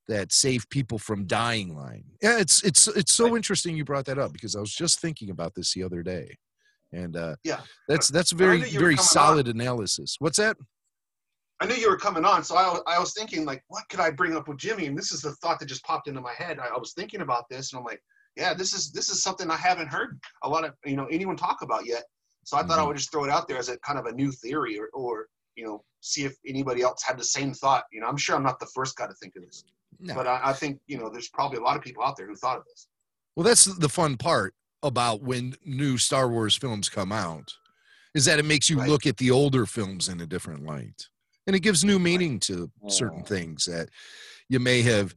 that 0.08 0.32
save 0.32 0.68
people 0.68 0.98
from 0.98 1.26
dying 1.26 1.76
line. 1.76 2.04
Yeah, 2.22 2.38
it's 2.38 2.62
it's 2.64 2.86
it's 2.88 3.12
so 3.14 3.36
interesting 3.36 3.76
you 3.76 3.84
brought 3.84 4.04
that 4.06 4.18
up 4.18 4.32
because 4.32 4.54
I 4.56 4.60
was 4.60 4.74
just 4.74 5.00
thinking 5.00 5.30
about 5.30 5.54
this 5.54 5.72
the 5.74 5.82
other 5.82 6.02
day, 6.02 6.36
and 6.92 7.16
uh, 7.16 7.36
Yeah. 7.44 7.60
that's 7.88 8.08
that's 8.08 8.32
very 8.32 8.58
knew 8.60 8.66
you 8.66 8.78
were 8.78 8.84
very 8.84 8.94
coming 8.94 8.98
on. 8.98 9.04
solid 9.04 9.48
analysis. 9.48 10.16
What's 10.18 10.38
that? 10.38 10.56
I 11.60 11.66
knew 11.66 11.74
you 11.74 11.88
were 11.88 11.96
coming 11.96 12.24
on, 12.26 12.44
so 12.44 12.54
I, 12.56 12.78
I 12.86 12.98
was 12.98 13.14
thinking 13.14 13.46
like, 13.46 13.64
what 13.68 13.84
could 13.88 13.98
I 13.98 14.10
bring 14.10 14.36
up 14.36 14.46
with 14.46 14.58
Jimmy? 14.58 14.86
And 14.86 14.96
this 14.98 15.10
is 15.10 15.22
the 15.22 15.32
thought 15.36 15.58
that 15.58 15.66
just 15.66 15.82
popped 15.84 16.06
into 16.06 16.20
my 16.20 16.34
head. 16.34 16.58
I, 16.58 16.66
I 16.66 16.78
was 16.78 16.92
thinking 16.92 17.22
about 17.22 17.48
this, 17.48 17.72
and 17.72 17.78
I'm 17.78 17.84
like, 17.84 18.02
yeah, 18.36 18.52
this 18.54 18.74
is 18.74 18.92
this 18.92 19.08
is 19.08 19.22
something 19.22 19.50
I 19.50 19.56
haven't 19.56 19.88
heard 19.88 20.20
a 20.42 20.48
lot 20.48 20.64
of 20.64 20.74
you 20.84 20.96
know 20.96 21.06
anyone 21.06 21.36
talk 21.36 21.62
about 21.62 21.86
yet. 21.86 22.04
So 22.46 22.56
I 22.56 22.62
thought 22.62 22.78
I 22.78 22.84
Mhm. 22.84 22.86
would 22.86 22.96
just 22.96 23.10
throw 23.10 23.24
it 23.24 23.30
out 23.30 23.48
there 23.48 23.58
as 23.58 23.68
a 23.68 23.76
kind 23.80 23.98
of 23.98 24.06
a 24.06 24.12
new 24.12 24.30
theory, 24.30 24.78
or, 24.78 24.88
or 24.94 25.26
you 25.56 25.64
know, 25.66 25.84
see 26.00 26.22
if 26.24 26.36
anybody 26.46 26.80
else 26.82 27.02
had 27.02 27.18
the 27.18 27.24
same 27.24 27.52
thought. 27.52 27.84
You 27.92 28.00
know, 28.00 28.06
I'm 28.06 28.16
sure 28.16 28.36
I'm 28.36 28.44
not 28.44 28.60
the 28.60 28.70
first 28.72 28.96
guy 28.96 29.08
to 29.08 29.14
think 29.14 29.34
of 29.34 29.42
this, 29.44 29.64
No. 29.98 30.14
but 30.14 30.28
I, 30.28 30.40
I 30.44 30.52
think 30.52 30.80
you 30.86 30.96
know, 30.96 31.10
there's 31.10 31.28
probably 31.28 31.58
a 31.58 31.62
lot 31.62 31.76
of 31.76 31.82
people 31.82 32.04
out 32.04 32.16
there 32.16 32.28
who 32.28 32.36
thought 32.36 32.58
of 32.58 32.64
this. 32.64 32.88
Well, 33.34 33.42
that's 33.44 33.64
the 33.64 33.88
fun 33.88 34.16
part 34.16 34.54
about 34.82 35.22
when 35.22 35.56
new 35.64 35.98
Star 35.98 36.28
Wars 36.28 36.56
films 36.56 36.88
come 36.88 37.10
out, 37.10 37.52
is 38.14 38.24
that 38.26 38.38
it 38.38 38.44
makes 38.44 38.70
you 38.70 38.78
Right. 38.78 38.88
look 38.88 39.06
at 39.06 39.16
the 39.16 39.32
older 39.32 39.66
films 39.66 40.08
in 40.08 40.20
a 40.20 40.26
different 40.26 40.62
light, 40.64 41.08
and 41.48 41.56
it 41.56 41.60
gives 41.60 41.82
new 41.84 41.98
meaning 41.98 42.38
to 42.40 42.70
certain 42.86 43.24
things 43.24 43.64
that 43.64 43.88
you 44.48 44.60
may 44.60 44.82
have 44.82 45.16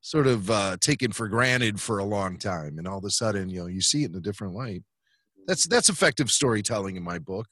sort 0.00 0.26
of 0.26 0.50
uh, 0.50 0.76
taken 0.80 1.12
for 1.12 1.28
granted 1.28 1.80
for 1.80 1.98
a 1.98 2.04
long 2.04 2.36
time, 2.36 2.78
and 2.78 2.88
all 2.88 2.98
of 2.98 3.04
a 3.04 3.10
sudden, 3.10 3.48
you 3.48 3.60
know, 3.60 3.66
you 3.66 3.80
see 3.80 4.02
it 4.02 4.10
in 4.10 4.16
a 4.16 4.20
different 4.20 4.54
light. 4.54 4.82
That's 5.46 5.66
that's 5.66 5.88
effective 5.88 6.30
storytelling 6.30 6.96
in 6.96 7.02
my 7.02 7.18
book. 7.18 7.46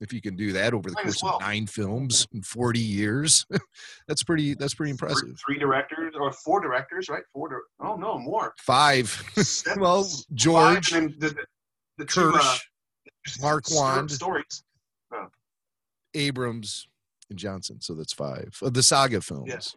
If 0.00 0.12
you 0.12 0.20
can 0.20 0.34
do 0.34 0.52
that 0.52 0.74
over 0.74 0.88
the 0.90 0.94
Might 0.96 1.04
course 1.04 1.22
well. 1.22 1.36
of 1.36 1.42
nine 1.42 1.66
films 1.66 2.26
in 2.32 2.42
forty 2.42 2.80
years, 2.80 3.46
that's 4.08 4.22
pretty 4.24 4.54
that's 4.54 4.74
pretty 4.74 4.90
impressive. 4.90 5.36
three 5.46 5.58
directors 5.58 6.14
or 6.18 6.32
four 6.32 6.60
directors, 6.60 7.08
right? 7.08 7.22
Four. 7.32 7.48
Di- 7.50 7.86
oh 7.88 7.96
no, 7.96 8.18
more. 8.18 8.52
Five. 8.58 9.22
Well, 9.78 10.02
five, 10.04 10.24
George, 10.34 10.92
and 10.92 11.10
then 11.10 11.16
the, 11.20 11.28
the, 11.28 11.44
the 11.98 12.04
two, 12.04 12.32
uh, 12.34 12.56
Marquand. 13.40 14.10
stories. 14.10 14.64
Abrams, 16.14 16.88
and 17.30 17.38
Johnson. 17.38 17.80
So 17.80 17.94
that's 17.94 18.12
five 18.12 18.58
of 18.62 18.74
the 18.74 18.82
saga 18.82 19.20
films. 19.20 19.46
Yes. 19.48 19.74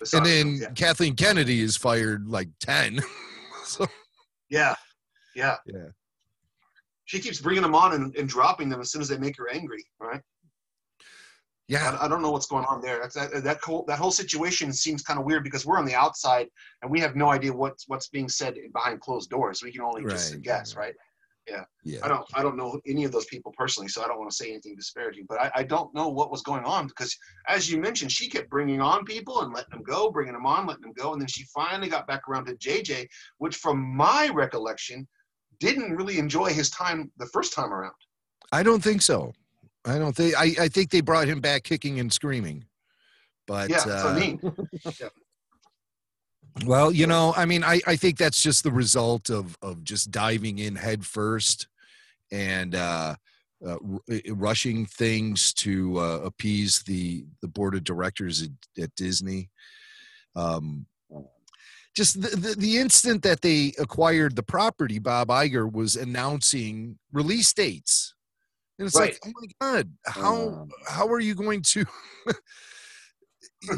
The 0.00 0.16
And 0.18 0.26
then 0.26 0.42
films, 0.46 0.60
yeah. 0.62 0.70
Kathleen 0.70 1.16
Kennedy 1.16 1.60
is 1.60 1.76
fired 1.76 2.26
like 2.28 2.48
10. 2.60 3.00
so, 3.64 3.86
Yeah, 4.48 4.74
yeah. 5.34 5.56
yeah. 5.66 5.88
She 7.06 7.20
keeps 7.20 7.40
bringing 7.40 7.62
them 7.62 7.74
on 7.74 7.92
and, 7.92 8.14
and 8.16 8.28
dropping 8.28 8.68
them 8.68 8.80
as 8.80 8.90
soon 8.90 9.02
as 9.02 9.08
they 9.08 9.18
make 9.18 9.36
her 9.36 9.48
angry, 9.50 9.84
right? 10.00 10.20
Yeah. 11.68 11.96
I, 12.00 12.04
I 12.04 12.08
don't 12.08 12.22
know 12.22 12.30
what's 12.30 12.46
going 12.46 12.64
on 12.66 12.80
there. 12.80 12.98
That's, 13.00 13.14
that 13.14 13.44
that 13.44 13.60
whole 13.62 13.84
that 13.88 13.98
whole 13.98 14.10
situation 14.10 14.72
seems 14.72 15.02
kind 15.02 15.18
of 15.18 15.24
weird 15.24 15.44
because 15.44 15.64
we're 15.64 15.78
on 15.78 15.86
the 15.86 15.94
outside 15.94 16.48
and 16.82 16.90
we 16.90 17.00
have 17.00 17.16
no 17.16 17.30
idea 17.30 17.52
what's 17.52 17.88
what's 17.88 18.08
being 18.08 18.28
said 18.28 18.54
behind 18.72 19.00
closed 19.00 19.30
doors. 19.30 19.62
We 19.62 19.72
can 19.72 19.82
only 19.82 20.04
just 20.04 20.40
guess, 20.42 20.76
right. 20.76 20.86
right? 20.86 20.94
I 21.50 21.64
Yeah. 21.82 22.08
don't 22.08 22.26
I 22.34 22.42
don't 22.42 22.56
know 22.56 22.80
any 22.86 23.04
of 23.04 23.12
those 23.12 23.26
people 23.26 23.52
personally, 23.56 23.88
so 23.88 24.02
I 24.02 24.08
don't 24.08 24.18
want 24.18 24.30
to 24.30 24.36
say 24.36 24.50
anything 24.50 24.76
disparaging. 24.76 25.26
But 25.28 25.40
I, 25.40 25.50
I 25.56 25.62
don't 25.62 25.94
know 25.94 26.08
what 26.08 26.30
was 26.30 26.42
going 26.42 26.64
on 26.64 26.86
because, 26.86 27.16
as 27.48 27.70
you 27.70 27.78
mentioned, 27.80 28.12
she 28.12 28.28
kept 28.30 28.50
bringing 28.50 28.80
on 28.80 29.04
people 29.04 29.42
and 29.42 29.52
letting 29.52 29.70
them 29.70 29.82
go, 29.82 30.10
bringing 30.10 30.32
them 30.34 30.46
on, 30.46 30.66
letting 30.66 30.82
them 30.82 30.94
go, 30.96 31.12
and 31.12 31.20
then 31.20 31.28
she 31.28 31.44
finally 31.54 31.88
got 31.88 32.06
back 32.06 32.28
around 32.28 32.46
to 32.46 32.54
JJ, 32.56 33.06
which, 33.38 33.56
from 33.56 33.78
my 33.94 34.28
recollection, 34.28 35.06
didn't 35.58 35.96
really 35.96 36.18
enjoy 36.18 36.52
his 36.52 36.70
time 36.70 37.10
the 37.18 37.26
first 37.26 37.52
time 37.52 37.72
around. 37.72 37.94
I 38.52 38.62
don't 38.62 38.82
think 38.82 39.02
so. 39.02 39.32
I 39.84 39.98
don't 39.98 40.14
think, 40.14 40.34
I, 40.36 40.54
I 40.64 40.68
think 40.68 40.90
they 40.90 41.00
brought 41.00 41.28
him 41.28 41.40
back 41.40 41.62
kicking 41.64 42.00
and 42.00 42.12
screaming. 42.12 42.64
But, 43.46 43.68
Yeah, 43.68 43.84
that's 43.84 44.04
what 44.04 44.06
uh, 44.06 44.08
I 44.08 44.18
mean. 44.18 44.40
well, 46.66 46.90
you 46.90 47.06
know, 47.06 47.34
I 47.36 47.44
mean, 47.44 47.62
I, 47.62 47.80
I 47.86 47.96
think 47.96 48.16
that's 48.16 48.42
just 48.42 48.64
the 48.64 48.72
result 48.72 49.28
of, 49.28 49.56
of 49.60 49.84
just 49.84 50.10
diving 50.10 50.58
in 50.58 50.76
head 50.76 51.04
first 51.04 51.68
and, 52.32 52.74
uh, 52.74 53.16
uh, 53.66 53.78
r- 53.92 54.20
rushing 54.30 54.86
things 54.86 55.52
to 55.54 55.98
uh, 55.98 56.20
appease 56.24 56.82
the 56.82 57.24
the 57.40 57.48
board 57.48 57.74
of 57.74 57.84
directors 57.84 58.42
at, 58.42 58.82
at 58.82 58.94
Disney. 58.94 59.50
Um, 60.36 60.86
just 61.94 62.20
the, 62.20 62.36
the, 62.36 62.54
the 62.56 62.78
instant 62.78 63.22
that 63.22 63.40
they 63.40 63.72
acquired 63.78 64.36
the 64.36 64.42
property, 64.42 64.98
Bob 64.98 65.28
Iger 65.28 65.70
was 65.70 65.96
announcing 65.96 66.98
release 67.12 67.52
dates. 67.52 68.14
And 68.78 68.86
it's 68.86 68.96
like, 68.96 69.18
oh 69.24 69.32
my 69.40 69.46
God, 69.60 69.92
how 70.04 70.34
Um, 70.34 70.68
how 70.86 71.06
are 71.08 71.20
you 71.20 71.34
going 71.34 71.62
to 71.62 71.84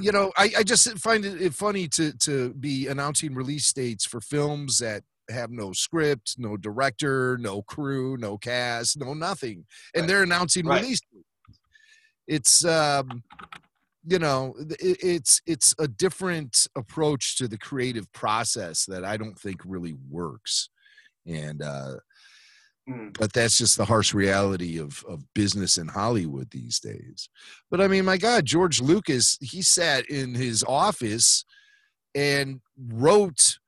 you 0.00 0.12
know, 0.12 0.32
I, 0.36 0.50
I 0.58 0.62
just 0.62 0.98
find 0.98 1.24
it, 1.24 1.40
it 1.40 1.54
funny 1.54 1.88
to 1.88 2.12
to 2.18 2.54
be 2.54 2.86
announcing 2.88 3.34
release 3.34 3.72
dates 3.72 4.04
for 4.04 4.20
films 4.20 4.78
that 4.78 5.02
have 5.28 5.50
no 5.50 5.72
script, 5.72 6.36
no 6.38 6.56
director, 6.56 7.36
no 7.40 7.62
crew, 7.62 8.16
no 8.16 8.38
cast, 8.38 8.98
no 8.98 9.12
nothing. 9.12 9.66
And 9.94 10.02
Right. 10.02 10.08
they're 10.08 10.22
announcing 10.22 10.66
Right. 10.66 10.82
release 10.82 11.00
dates. 11.12 11.60
It's 12.26 12.64
um 12.64 13.22
you 14.06 14.18
know, 14.18 14.54
it, 14.58 14.98
it's 15.02 15.40
it's 15.46 15.74
a 15.78 15.88
different 15.88 16.66
approach 16.76 17.36
to 17.38 17.48
the 17.48 17.58
creative 17.58 18.10
process 18.12 18.84
that 18.86 19.04
I 19.04 19.16
don't 19.16 19.38
think 19.38 19.60
really 19.64 19.94
works. 20.08 20.70
And 21.26 21.62
uh 21.62 21.96
Hmm. 22.88 23.08
but 23.18 23.32
that's 23.32 23.58
just 23.58 23.76
the 23.76 23.84
harsh 23.84 24.14
reality 24.14 24.78
of 24.78 25.04
of 25.08 25.24
business 25.34 25.76
in 25.76 25.88
Hollywood 25.88 26.48
these 26.52 26.78
days. 26.78 27.28
But 27.68 27.80
I 27.80 27.88
mean, 27.88 28.04
my 28.04 28.16
God, 28.16 28.44
George 28.44 28.80
Lucas, 28.80 29.38
he 29.40 29.60
sat 29.60 30.08
in 30.08 30.36
his 30.36 30.62
office 30.62 31.44
and 32.14 32.60
wrote 32.78 33.58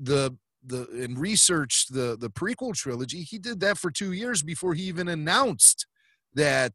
the 0.00 0.36
the 0.64 0.88
and 0.90 1.16
researched 1.16 1.94
the 1.94 2.16
the 2.18 2.28
prequel 2.28 2.74
trilogy. 2.74 3.22
He 3.22 3.38
did 3.38 3.60
that 3.60 3.78
for 3.78 3.90
two 3.90 4.12
years 4.12 4.42
before 4.42 4.74
he 4.74 4.82
even 4.82 5.06
announced 5.06 5.86
that 6.34 6.74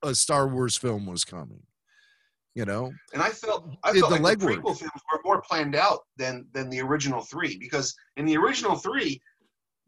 a 0.00 0.14
Star 0.14 0.46
Wars 0.46 0.76
film 0.76 1.06
was 1.06 1.24
coming. 1.24 1.62
You 2.54 2.66
know, 2.66 2.92
And 3.14 3.22
I 3.22 3.30
felt 3.30 3.66
I 3.82 3.98
felt 3.98 4.12
the 4.12 4.20
like 4.20 4.38
the 4.38 4.46
prequel 4.46 4.76
films 4.76 5.02
were 5.10 5.20
more 5.24 5.40
planned 5.40 5.74
out 5.74 6.00
than 6.18 6.46
than 6.52 6.68
the 6.68 6.80
original 6.80 7.22
three 7.22 7.56
because 7.58 7.94
in 8.18 8.26
the 8.26 8.36
original 8.36 8.76
three, 8.76 9.20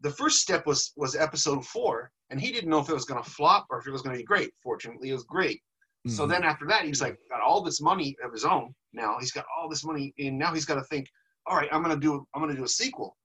the 0.01 0.09
first 0.09 0.39
step 0.39 0.65
was 0.65 0.91
was 0.95 1.15
episode 1.15 1.63
four, 1.63 2.11
and 2.31 2.41
he 2.41 2.51
didn't 2.51 2.71
know 2.71 2.79
if 2.79 2.89
it 2.89 2.93
was 2.93 3.05
going 3.05 3.23
to 3.23 3.29
flop 3.29 3.67
or 3.69 3.79
if 3.79 3.85
it 3.87 3.91
was 3.91 4.01
going 4.01 4.15
to 4.15 4.19
be 4.19 4.25
great. 4.25 4.51
Fortunately, 4.63 5.09
it 5.09 5.13
was 5.13 5.25
great. 5.25 5.61
So 6.07 6.25
Mhm. 6.25 6.29
then 6.29 6.43
after 6.43 6.65
that, 6.67 6.85
he's 6.85 7.01
like 7.01 7.17
got 7.29 7.41
all 7.41 7.61
this 7.61 7.81
money 7.81 8.15
of 8.23 8.31
his 8.31 8.45
own. 8.45 8.73
Now 8.93 9.17
he's 9.19 9.31
got 9.31 9.45
all 9.55 9.69
this 9.69 9.83
money, 9.83 10.13
and 10.17 10.37
now 10.37 10.51
he's 10.53 10.65
got 10.65 10.75
to 10.75 10.83
think, 10.85 11.07
all 11.45 11.55
right, 11.57 11.69
I'm 11.71 11.83
gonna 11.83 11.97
do 11.97 12.27
I'm 12.33 12.41
gonna 12.41 12.55
do 12.55 12.63
a 12.63 12.67
sequel. 12.67 13.15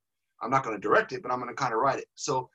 I'm 0.43 0.51
not 0.51 0.65
gonna 0.65 0.79
direct 0.79 1.13
it, 1.13 1.23
but 1.23 1.33
I'm 1.33 1.39
gonna 1.39 1.55
kind 1.55 1.73
of 1.73 1.81
write 1.81 1.99
it. 1.99 2.09
So 2.15 2.51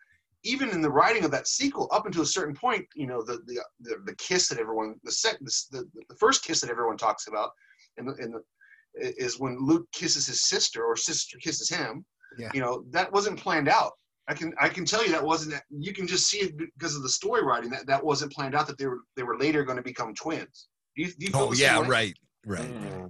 even 0.46 0.70
in 0.70 0.82
the 0.82 0.90
writing 0.90 1.26
of 1.26 1.32
that 1.32 1.48
sequel, 1.48 1.90
up 1.92 2.06
until 2.06 2.22
a 2.22 2.26
certain 2.26 2.56
point, 2.56 2.86
you 2.96 3.08
know, 3.08 3.22
the 3.24 3.40
the 3.46 3.62
the, 3.82 3.96
the 4.06 4.16
kiss 4.16 4.48
that 4.50 4.60
everyone 4.60 4.96
the 5.04 5.12
sec 5.12 5.38
the, 5.40 5.86
the 6.10 6.16
first 6.16 6.44
kiss 6.44 6.62
that 6.62 6.70
everyone 6.70 6.98
talks 6.98 7.28
about, 7.28 7.50
in 7.98 8.06
the 8.06 8.14
in 8.16 8.32
the 8.32 8.42
is 8.96 9.40
when 9.40 9.58
Luke 9.60 9.86
kisses 9.92 10.28
his 10.28 10.44
sister 10.44 10.86
or 10.86 10.96
sister 10.96 11.38
kisses 11.42 11.70
him. 11.70 12.06
Yeah. 12.38 12.52
You 12.54 12.62
know 12.62 12.86
that 12.92 13.12
wasn't 13.12 13.40
planned 13.40 13.70
out. 13.70 13.92
I 14.28 14.34
can 14.34 14.54
I 14.60 14.70
can 14.70 14.86
tell 14.86 15.06
you 15.06 15.12
that 15.12 15.24
wasn't. 15.24 15.62
You 15.70 15.94
can 15.94 16.08
just 16.08 16.28
see 16.28 16.40
it 16.40 16.58
because 16.58 16.96
of 16.96 17.04
the 17.04 17.10
story 17.10 17.44
writing 17.44 17.70
that 17.72 17.88
that 17.88 18.04
wasn't 18.04 18.32
planned 18.32 18.56
out. 18.56 18.68
That 18.68 18.78
they 18.78 18.88
were 18.88 19.02
they 19.16 19.24
were 19.24 19.38
later 19.38 19.64
going 19.64 19.78
to 19.78 19.84
become 19.84 20.14
twins. 20.14 20.68
Do 20.96 21.04
you, 21.04 21.12
do 21.20 21.26
you 21.26 21.32
oh 21.34 21.54
yeah, 21.54 21.80
way? 21.82 21.88
right, 21.88 22.14
right. 22.46 22.74
Mm. 22.74 23.10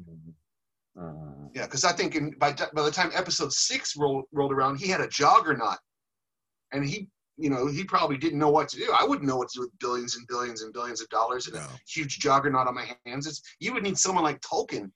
Uh, 0.99 1.35
Yeah, 1.55 1.65
because 1.65 1.85
I 1.85 1.93
think 1.93 2.15
in, 2.15 2.31
by 2.31 2.51
by 2.51 2.83
the 2.83 2.91
time 2.91 3.11
episode 3.13 3.53
six 3.53 3.95
rolled 3.95 4.25
rolled 4.33 4.51
around, 4.51 4.77
he 4.77 4.87
had 4.87 4.99
a 4.99 5.07
juggernaut, 5.07 5.77
and 6.73 6.85
he 6.85 7.07
you 7.37 7.49
know 7.49 7.67
he 7.67 7.83
probably 7.83 8.17
didn't 8.17 8.39
know 8.39 8.49
what 8.49 8.69
to 8.69 8.77
do. 8.77 8.93
I 8.97 9.03
wouldn't 9.03 9.27
know 9.27 9.37
what 9.37 9.49
to 9.49 9.59
do 9.59 9.61
with 9.61 9.79
billions 9.79 10.15
and 10.15 10.27
billions 10.27 10.61
and 10.61 10.73
billions 10.73 11.01
of 11.01 11.09
dollars 11.09 11.47
and 11.47 11.55
No. 11.55 11.61
a 11.61 11.79
huge 11.87 12.19
juggernaut 12.19 12.67
on 12.67 12.75
my 12.75 12.87
hands. 13.05 13.27
It's 13.27 13.41
you 13.59 13.73
would 13.73 13.83
need 13.83 13.97
someone 13.97 14.23
like 14.23 14.41
Tolkien 14.41 14.91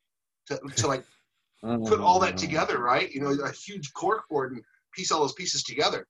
to 0.48 0.60
to 0.78 0.88
like 0.88 1.04
mm. 1.64 1.88
put 1.88 2.00
all 2.00 2.20
that 2.20 2.38
together, 2.38 2.80
right? 2.80 3.12
You 3.12 3.22
know, 3.22 3.32
a 3.44 3.52
huge 3.52 3.92
corkboard 3.94 4.52
and 4.52 4.64
piece 4.94 5.12
all 5.12 5.22
those 5.22 5.34
pieces 5.34 5.64
together. 5.64 6.08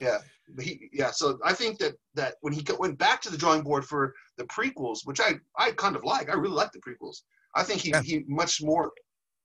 Yeah, 0.00 0.18
but 0.54 0.64
he, 0.64 0.88
yeah. 0.92 1.10
So 1.10 1.38
I 1.44 1.52
think 1.52 1.78
that 1.78 1.94
that 2.14 2.36
when 2.40 2.52
he 2.52 2.64
went 2.78 2.98
back 2.98 3.20
to 3.22 3.30
the 3.30 3.36
drawing 3.36 3.62
board 3.62 3.84
for 3.84 4.14
the 4.38 4.44
prequels, 4.44 5.00
which 5.04 5.20
I 5.20 5.34
I 5.58 5.72
kind 5.72 5.96
of 5.96 6.04
like, 6.04 6.30
I 6.30 6.34
really 6.34 6.54
like 6.54 6.72
the 6.72 6.80
prequels. 6.80 7.22
I 7.54 7.62
think 7.62 7.80
he 7.82 7.90
Yeah. 7.90 8.02
he 8.02 8.24
much 8.26 8.62
more 8.62 8.92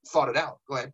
thought 0.09 0.29
it 0.29 0.37
out. 0.37 0.59
Go 0.69 0.77
ahead. 0.77 0.93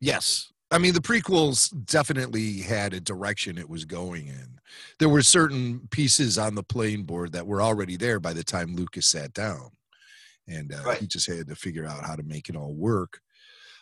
Yes. 0.00 0.51
I 0.72 0.78
mean, 0.78 0.94
the 0.94 1.00
prequels 1.00 1.70
definitely 1.86 2.60
had 2.60 2.94
a 2.94 3.00
direction 3.00 3.58
it 3.58 3.68
was 3.68 3.84
going 3.84 4.26
in. 4.26 4.58
There 4.98 5.08
were 5.08 5.22
certain 5.22 5.86
pieces 5.90 6.38
on 6.38 6.54
the 6.54 6.62
playing 6.62 7.04
board 7.04 7.32
that 7.32 7.46
were 7.46 7.60
already 7.60 7.96
there 7.96 8.18
by 8.18 8.32
the 8.32 8.42
time 8.44 8.74
Lucas 8.74 9.06
sat 9.06 9.32
down. 9.34 9.70
And 10.48 10.72
uh, 10.72 10.82
Right. 10.84 10.98
he 10.98 11.06
just 11.06 11.26
had 11.26 11.46
to 11.48 11.54
figure 11.54 11.86
out 11.86 12.04
how 12.04 12.16
to 12.16 12.22
make 12.22 12.48
it 12.48 12.56
all 12.56 12.74
work. 12.74 13.20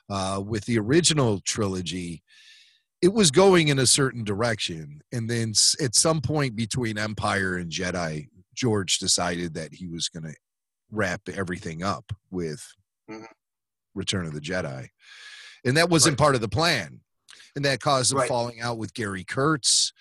Uh, 0.08 0.42
with 0.44 0.64
the 0.64 0.78
original 0.78 1.40
trilogy, 1.40 2.22
it 3.00 3.12
was 3.12 3.30
going 3.30 3.68
in 3.68 3.78
a 3.78 3.86
certain 3.86 4.24
direction. 4.24 5.00
And 5.12 5.30
then 5.30 5.52
at 5.80 5.94
some 5.94 6.20
point 6.20 6.56
between 6.56 6.98
Empire 6.98 7.56
and 7.56 7.70
Jedi, 7.70 8.28
George 8.54 8.98
decided 8.98 9.54
that 9.54 9.72
he 9.74 9.86
was 9.86 10.08
going 10.08 10.24
to 10.24 10.34
wrap 10.90 11.22
everything 11.28 11.82
up 11.84 12.12
with 12.30 12.66
Mhm. 13.08 13.26
Return 13.94 14.26
of 14.26 14.34
the 14.34 14.40
Jedi, 14.40 14.88
and 15.64 15.76
that 15.76 15.90
wasn't 15.90 16.12
Right. 16.18 16.24
part 16.24 16.34
of 16.34 16.40
the 16.40 16.48
plan, 16.48 17.00
and 17.56 17.64
that 17.64 17.80
caused 17.80 18.12
him 18.12 18.18
Right. 18.18 18.28
falling 18.28 18.60
out 18.60 18.78
with 18.78 18.94
Gary 18.94 19.24
Kurtz. 19.24 19.92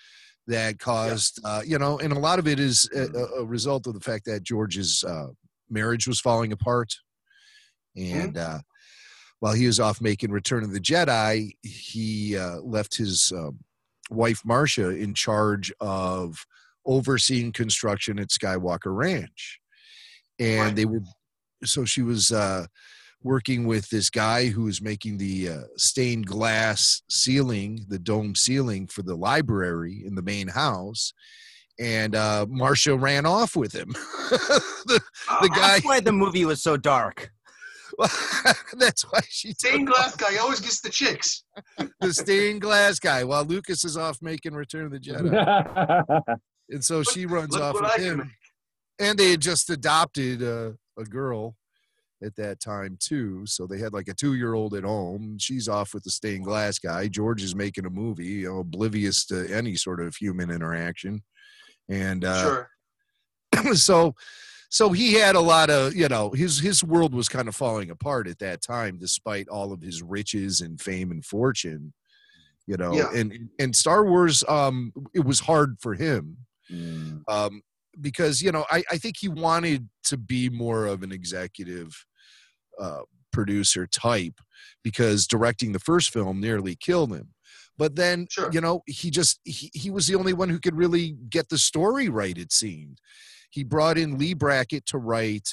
That 0.46 0.78
caused, 0.80 1.38
uh, 1.44 1.62
you 1.64 1.78
know, 1.78 1.98
and 2.00 2.12
a 2.12 2.18
lot 2.18 2.38
of 2.40 2.48
it 2.48 2.58
is 2.58 2.88
a, 2.94 3.02
a- 3.16 3.42
a 3.42 3.44
result 3.44 3.86
of 3.86 3.94
the 3.94 4.00
fact 4.00 4.24
that 4.24 4.42
George's 4.42 5.04
uh, 5.04 5.28
marriage 5.68 6.08
was 6.08 6.18
falling 6.18 6.50
apart, 6.52 6.96
and 7.96 8.36
uh, 8.36 8.58
while 9.38 9.52
he 9.52 9.66
was 9.66 9.78
off 9.78 10.00
making 10.00 10.32
Return 10.32 10.64
of 10.64 10.72
the 10.72 10.80
Jedi, 10.80 11.52
he 11.62 12.36
uh, 12.36 12.56
left 12.62 12.96
his 12.96 13.30
um, 13.32 13.60
wife 14.10 14.42
Marcia 14.44 14.88
in 14.90 15.14
charge 15.14 15.72
of 15.80 16.44
overseeing 16.84 17.52
construction 17.52 18.18
at 18.18 18.28
Skywalker 18.30 18.94
Ranch, 18.96 19.60
and 20.40 20.60
Right. 20.60 20.74
they 20.76 20.84
were 20.86 21.02
so 21.64 21.84
she 21.84 22.02
was 22.02 22.32
uh, 22.32 22.66
working 23.22 23.66
with 23.66 23.88
this 23.90 24.08
guy 24.10 24.46
who 24.46 24.62
was 24.64 24.80
making 24.80 25.18
the 25.18 25.48
uh, 25.48 25.60
stained 25.76 26.26
glass 26.26 27.02
ceiling, 27.08 27.84
the 27.88 27.98
dome 27.98 28.34
ceiling 28.34 28.86
for 28.86 29.02
the 29.02 29.14
library 29.16 30.02
in 30.06 30.14
the 30.14 30.22
main 30.22 30.48
house. 30.48 31.12
And 31.78 32.14
uh, 32.14 32.46
Marcia 32.48 32.94
ran 32.96 33.26
off 33.26 33.56
with 33.56 33.72
him. 33.74 33.88
the, 34.30 35.00
Uh, 35.28 35.40
the 35.42 35.48
guy, 35.48 35.56
That's 35.74 35.84
why 35.84 36.00
the 36.00 36.12
movie 36.12 36.44
was 36.44 36.62
so 36.62 36.76
dark. 36.76 37.30
Well, 37.98 38.10
that's 38.78 39.02
why 39.10 39.20
she 39.28 39.48
took 39.48 39.58
Stained 39.58 39.86
glass 39.88 40.14
guy 40.16 40.36
always 40.36 40.60
gets 40.60 40.80
the 40.80 40.90
chicks. 40.90 41.42
the 42.00 42.14
stained 42.14 42.60
glass 42.62 42.98
guy 42.98 43.24
while 43.24 43.44
Lucas 43.44 43.84
is 43.84 43.96
off 43.96 44.18
making 44.22 44.54
Return 44.54 44.86
of 44.86 44.92
the 44.92 44.98
Jedi. 45.00 46.22
And 46.72 46.84
so 46.84 47.02
she 47.02 47.26
runs 47.26 47.52
look 47.54 47.62
off 47.62 47.74
with 47.74 47.90
I 47.98 48.00
him. 48.00 48.18
make. 48.18 48.26
And 49.00 49.18
they 49.18 49.32
had 49.32 49.40
just 49.40 49.70
adopted 49.70 50.40
uh, 50.40 50.70
a 50.96 51.04
girl 51.04 51.56
at 52.22 52.36
that 52.36 52.60
time 52.60 52.96
too. 53.00 53.42
So 53.46 53.66
they 53.66 53.78
had 53.78 53.92
like 53.92 54.08
a 54.08 54.14
two 54.14 54.34
year 54.34 54.54
old 54.54 54.74
at 54.74 54.84
home. 54.84 55.38
She's 55.38 55.68
off 55.68 55.94
with 55.94 56.04
the 56.04 56.10
stained 56.10 56.44
glass 56.44 56.78
guy. 56.78 57.08
George 57.08 57.42
is 57.42 57.54
making 57.54 57.86
a 57.86 57.90
movie, 57.90 58.24
you 58.26 58.48
know, 58.50 58.58
oblivious 58.60 59.24
to 59.26 59.48
any 59.52 59.74
sort 59.76 60.00
of 60.00 60.16
human 60.16 60.50
interaction. 60.50 61.22
And 61.88 62.24
uh, 62.24 62.42
sure. 62.42 62.70
so 63.74 64.14
so 64.68 64.90
he 64.92 65.14
had 65.14 65.34
a 65.34 65.40
lot 65.40 65.68
of 65.68 65.94
you 65.96 66.08
know 66.08 66.30
his 66.30 66.58
his 66.60 66.84
world 66.84 67.12
was 67.14 67.28
kind 67.28 67.48
of 67.48 67.56
falling 67.56 67.90
apart 67.90 68.28
at 68.28 68.38
that 68.38 68.62
time 68.62 68.98
despite 68.98 69.48
all 69.48 69.72
of 69.72 69.82
his 69.82 70.02
riches 70.02 70.60
and 70.60 70.80
fame 70.80 71.10
and 71.10 71.24
fortune 71.24 71.92
you 72.66 72.76
know 72.76 72.92
Yeah. 72.94 73.10
and 73.12 73.48
and 73.58 73.74
star 73.74 74.04
wars 74.06 74.44
um 74.48 74.92
it 75.12 75.24
was 75.24 75.40
hard 75.40 75.76
for 75.80 75.94
him 75.94 76.36
um 77.26 77.62
because 78.00 78.40
you 78.40 78.52
know 78.52 78.64
i 78.70 78.84
i 78.92 78.96
think 78.96 79.16
he 79.18 79.28
wanted 79.28 79.88
to 80.04 80.16
be 80.16 80.48
more 80.48 80.86
of 80.86 81.02
an 81.02 81.10
executive 81.10 82.06
uh 82.80 83.00
producer 83.32 83.86
type 83.86 84.40
because 84.82 85.26
directing 85.26 85.72
the 85.72 85.78
first 85.78 86.10
film 86.12 86.40
nearly 86.40 86.74
killed 86.74 87.12
him 87.14 87.28
but 87.78 87.94
then 87.94 88.26
Sure. 88.30 88.50
you 88.52 88.60
know 88.60 88.82
he 88.86 89.10
just 89.10 89.38
he, 89.44 89.70
he 89.72 89.90
was 89.90 90.06
the 90.06 90.16
only 90.16 90.32
one 90.32 90.48
who 90.48 90.58
could 90.58 90.76
really 90.76 91.16
get 91.28 91.48
the 91.48 91.58
story 91.58 92.08
right 92.08 92.36
it 92.36 92.52
seemed 92.52 92.98
he 93.50 93.62
brought 93.62 93.96
in 93.98 94.18
leigh 94.18 94.34
brackett 94.34 94.84
to 94.86 94.98
write 94.98 95.48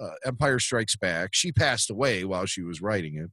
uh, 0.00 0.14
empire 0.24 0.58
strikes 0.58 0.96
back 0.96 1.30
she 1.34 1.52
passed 1.52 1.88
away 1.90 2.24
while 2.24 2.46
she 2.46 2.62
was 2.62 2.80
writing 2.82 3.16
it 3.16 3.30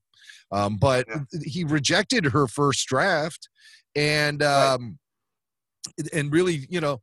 um, 0.51 0.77
but 0.77 1.05
Yeah. 1.09 1.21
he 1.43 1.63
rejected 1.63 2.25
her 2.25 2.47
first 2.47 2.87
draft 2.87 3.49
and 3.95 4.41
Right. 4.41 4.73
um, 4.73 4.99
and 6.13 6.31
really 6.31 6.67
you 6.69 6.81
know 6.81 6.99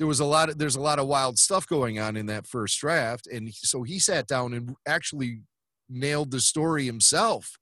there 0.00 0.06
was 0.06 0.20
a 0.20 0.24
lot 0.24 0.48
of 0.48 0.56
there's 0.56 0.76
a 0.76 0.80
lot 0.80 0.98
of 0.98 1.06
wild 1.06 1.38
stuff 1.38 1.66
going 1.66 1.98
on 1.98 2.16
in 2.16 2.24
that 2.24 2.46
first 2.46 2.80
draft 2.80 3.26
and 3.26 3.52
so 3.52 3.82
he 3.82 3.98
sat 3.98 4.26
down 4.26 4.54
and 4.54 4.74
actually 4.88 5.42
nailed 5.90 6.30
the 6.30 6.40
story 6.40 6.86
himself 6.86 7.58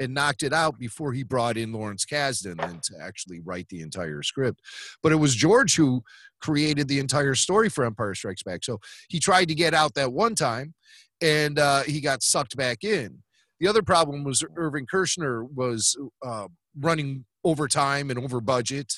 and 0.00 0.14
knocked 0.14 0.42
it 0.42 0.54
out 0.54 0.78
before 0.78 1.12
he 1.12 1.22
brought 1.22 1.58
in 1.58 1.70
Lawrence 1.70 2.06
Kasdan 2.06 2.64
and 2.64 2.82
to 2.82 2.94
actually 2.98 3.40
write 3.40 3.68
the 3.68 3.82
entire 3.82 4.22
script. 4.22 4.58
But 5.02 5.12
it 5.12 5.16
was 5.16 5.34
George 5.34 5.76
who 5.76 6.02
created 6.40 6.88
the 6.88 6.98
entire 6.98 7.34
story 7.34 7.68
for 7.68 7.84
Empire 7.84 8.14
Strikes 8.14 8.42
Back. 8.42 8.64
So 8.64 8.80
he 9.10 9.20
tried 9.20 9.48
to 9.48 9.54
get 9.54 9.74
out 9.74 9.92
that 9.94 10.12
one 10.12 10.34
time 10.34 10.72
and 11.20 11.58
uh, 11.58 11.82
he 11.82 12.00
got 12.00 12.22
sucked 12.22 12.56
back 12.56 12.84
in. 12.84 13.22
The 13.60 13.68
other 13.68 13.82
problem 13.82 14.24
was 14.24 14.42
Irvin 14.56 14.86
Kershner 14.86 15.46
was 15.54 15.94
uh, 16.24 16.48
running 16.80 17.26
over 17.44 17.68
time 17.68 18.08
and 18.08 18.18
over 18.18 18.40
budget 18.40 18.94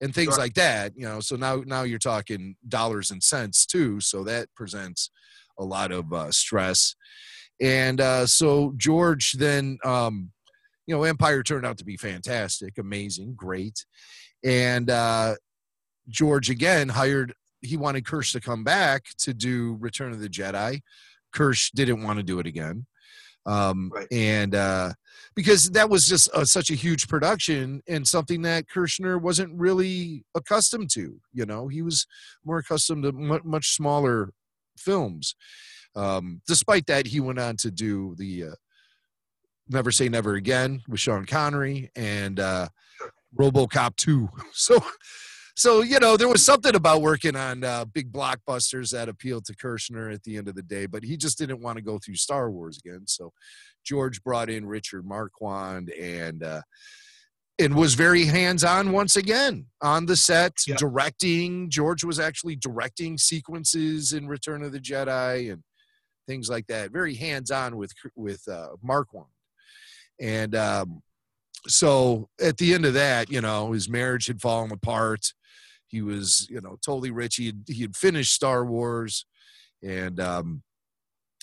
and 0.00 0.14
things 0.14 0.34
Sure. 0.34 0.42
like 0.42 0.54
that. 0.54 0.92
You 0.96 1.06
know, 1.06 1.20
so 1.20 1.36
now 1.36 1.62
now 1.66 1.82
you're 1.82 1.98
talking 1.98 2.56
dollars 2.68 3.10
and 3.10 3.22
cents 3.22 3.66
too. 3.66 4.00
So 4.00 4.24
that 4.24 4.48
presents 4.54 5.10
a 5.58 5.64
lot 5.64 5.92
of 5.92 6.12
uh, 6.12 6.30
stress. 6.32 6.94
And 7.60 8.00
uh, 8.00 8.26
so 8.26 8.72
George 8.76 9.32
then, 9.32 9.78
um, 9.84 10.30
you 10.86 10.94
know, 10.96 11.02
Empire 11.04 11.42
turned 11.42 11.66
out 11.66 11.76
to 11.78 11.84
be 11.84 11.96
fantastic, 11.98 12.78
amazing, 12.78 13.34
great. 13.36 13.84
And 14.42 14.88
uh, 14.88 15.34
George 16.08 16.48
again 16.50 16.88
hired. 16.88 17.34
He 17.60 17.76
wanted 17.76 18.06
Kirsch 18.06 18.32
to 18.32 18.40
come 18.40 18.64
back 18.64 19.04
to 19.18 19.34
do 19.34 19.76
Return 19.80 20.12
of 20.12 20.20
the 20.20 20.30
Jedi. 20.30 20.80
Kirsch 21.34 21.70
didn't 21.72 22.02
want 22.02 22.18
to 22.18 22.22
do 22.22 22.38
it 22.40 22.46
again. 22.46 22.86
Um, 23.44 23.90
Right. 23.94 24.06
And 24.10 24.54
uh, 24.54 24.94
because 25.34 25.70
that 25.70 25.88
was 25.88 26.06
just 26.06 26.28
uh 26.34 26.44
such 26.44 26.70
a 26.70 26.74
huge 26.74 27.08
production 27.08 27.82
and 27.88 28.06
something 28.06 28.42
that 28.42 28.66
Kershner 28.68 29.20
wasn't 29.20 29.58
really 29.58 30.24
accustomed 30.34 30.90
to. 30.90 31.20
You 31.32 31.46
know, 31.46 31.68
he 31.68 31.82
was 31.82 32.06
more 32.44 32.58
accustomed 32.58 33.04
to 33.04 33.12
mu- 33.12 33.40
much 33.44 33.74
smaller 33.74 34.30
films. 34.76 35.34
Um, 35.94 36.40
despite 36.46 36.86
that, 36.86 37.06
he 37.06 37.20
went 37.20 37.38
on 37.38 37.56
to 37.58 37.70
do 37.70 38.14
the 38.16 38.44
uh, 38.44 38.54
Never 39.68 39.90
Say 39.90 40.08
Never 40.08 40.34
Again 40.34 40.82
with 40.88 41.00
Sean 41.00 41.26
Connery 41.26 41.90
and 41.96 42.38
uh, 42.40 42.68
RoboCop 43.38 43.96
2. 43.96 44.28
So, 44.52 44.78
so 45.60 45.82
you 45.82 46.00
know, 46.00 46.16
there 46.16 46.28
was 46.28 46.44
something 46.44 46.74
about 46.74 47.02
working 47.02 47.36
on 47.36 47.62
uh, 47.64 47.84
big 47.84 48.10
blockbusters 48.10 48.90
that 48.92 49.08
appealed 49.10 49.44
to 49.46 49.54
Kershner 49.54 50.12
at 50.12 50.22
the 50.22 50.36
end 50.38 50.48
of 50.48 50.54
the 50.54 50.62
day, 50.62 50.86
but 50.86 51.04
he 51.04 51.16
just 51.18 51.36
didn't 51.38 51.60
want 51.60 51.76
to 51.76 51.82
go 51.82 51.98
through 51.98 52.16
Star 52.16 52.50
Wars 52.50 52.78
again. 52.78 53.02
So, 53.06 53.32
George 53.84 54.22
brought 54.22 54.48
in 54.50 54.64
Richard 54.66 55.04
Marquand 55.06 55.90
and 55.90 56.42
uh, 56.42 56.62
and 57.58 57.74
was 57.74 57.94
very 57.94 58.24
hands 58.24 58.64
on 58.64 58.90
once 58.90 59.16
again 59.16 59.66
on 59.82 60.06
the 60.06 60.16
set, 60.16 60.54
Yeah. 60.66 60.76
directing. 60.76 61.68
George 61.68 62.04
was 62.04 62.18
actually 62.18 62.56
directing 62.56 63.18
sequences 63.18 64.14
in 64.14 64.26
Return 64.28 64.62
of 64.62 64.72
the 64.72 64.80
Jedi 64.80 65.52
and 65.52 65.62
things 66.26 66.48
like 66.48 66.66
that. 66.68 66.90
Very 66.90 67.14
hands 67.14 67.50
on 67.50 67.76
with 67.76 67.92
with 68.16 68.42
uh, 68.48 68.68
Marquand, 68.82 69.26
and 70.18 70.54
um, 70.54 71.02
so 71.68 72.28
at 72.40 72.56
the 72.56 72.72
end 72.72 72.86
of 72.86 72.94
that, 72.94 73.30
you 73.30 73.40
know, 73.42 73.72
his 73.72 73.88
marriage 73.88 74.26
had 74.26 74.40
fallen 74.40 74.72
apart. 74.72 75.32
He 75.90 76.02
was, 76.02 76.46
you 76.48 76.60
know, 76.60 76.78
totally 76.84 77.10
rich. 77.10 77.36
He 77.36 77.46
had, 77.46 77.64
he 77.66 77.82
had 77.82 77.96
finished 77.96 78.32
Star 78.32 78.64
Wars, 78.64 79.26
and 79.82 80.18
um, 80.20 80.62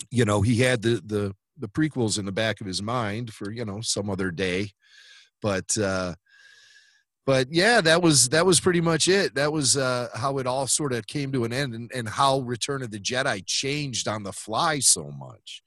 you 0.09 0.25
know, 0.25 0.41
he 0.41 0.61
had 0.61 0.81
the 0.81 1.01
the 1.05 1.35
the 1.59 1.67
prequels 1.67 2.17
in 2.19 2.25
the 2.25 2.31
back 2.31 2.61
of 2.61 2.67
his 2.67 2.81
mind 2.81 3.33
for 3.33 3.51
you 3.51 3.65
know 3.65 3.81
some 3.81 4.09
other 4.09 4.31
day, 4.31 4.71
but. 5.41 5.77
uh 5.77 6.15
but 7.25 7.47
yeah, 7.51 7.81
that 7.81 8.01
was 8.01 8.29
that 8.29 8.45
was 8.45 8.61
pretty 8.61 8.79
much 8.79 9.09
it. 9.09 9.35
That 9.35 9.51
was 9.51 9.75
uh, 9.75 10.07
how 10.15 10.37
it 10.37 10.47
all 10.47 10.65
sort 10.65 10.93
of 10.93 11.07
came 11.07 11.29
to 11.33 11.43
an 11.43 11.51
end, 11.51 11.73
and, 11.75 11.91
and 11.93 12.07
how 12.07 12.39
Return 12.39 12.81
of 12.81 12.89
the 12.91 13.01
Jedi 13.01 13.43
changed 13.45 14.07
on 14.07 14.23
the 14.23 14.31
fly 14.31 14.79
so 14.79 15.11
much. 15.11 15.61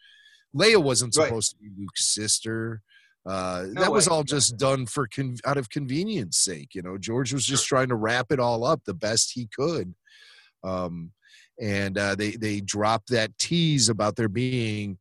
Leia 0.57 0.83
wasn't 0.83 1.15
Right. 1.19 1.27
supposed 1.27 1.51
to 1.51 1.57
be 1.59 1.69
Luke's 1.79 2.15
sister. 2.15 2.81
Uh, 3.27 3.67
No 3.69 3.83
that 3.83 3.93
was 3.93 4.09
all 4.09 4.25
just 4.25 4.57
done 4.57 4.87
for 4.87 5.07
con- 5.07 5.37
out 5.45 5.59
of 5.59 5.69
convenience 5.69 6.39
sake. 6.39 6.75
You 6.75 6.83
know, 6.83 6.97
George 6.97 7.33
was 7.33 7.45
just 7.45 7.67
trying 7.67 7.89
to 7.89 7.95
wrap 7.95 8.27
it 8.31 8.41
all 8.41 8.65
up 8.65 8.83
the 8.85 8.95
best 8.95 9.33
he 9.35 9.49
could. 9.55 9.95
Um, 10.65 11.13
and 11.61 11.99
uh, 11.99 12.15
they 12.15 12.33
they 12.33 12.61
dropped 12.61 13.11
that 13.11 13.37
tease 13.39 13.89
about 13.89 14.17
there 14.17 14.29
being 14.29 14.99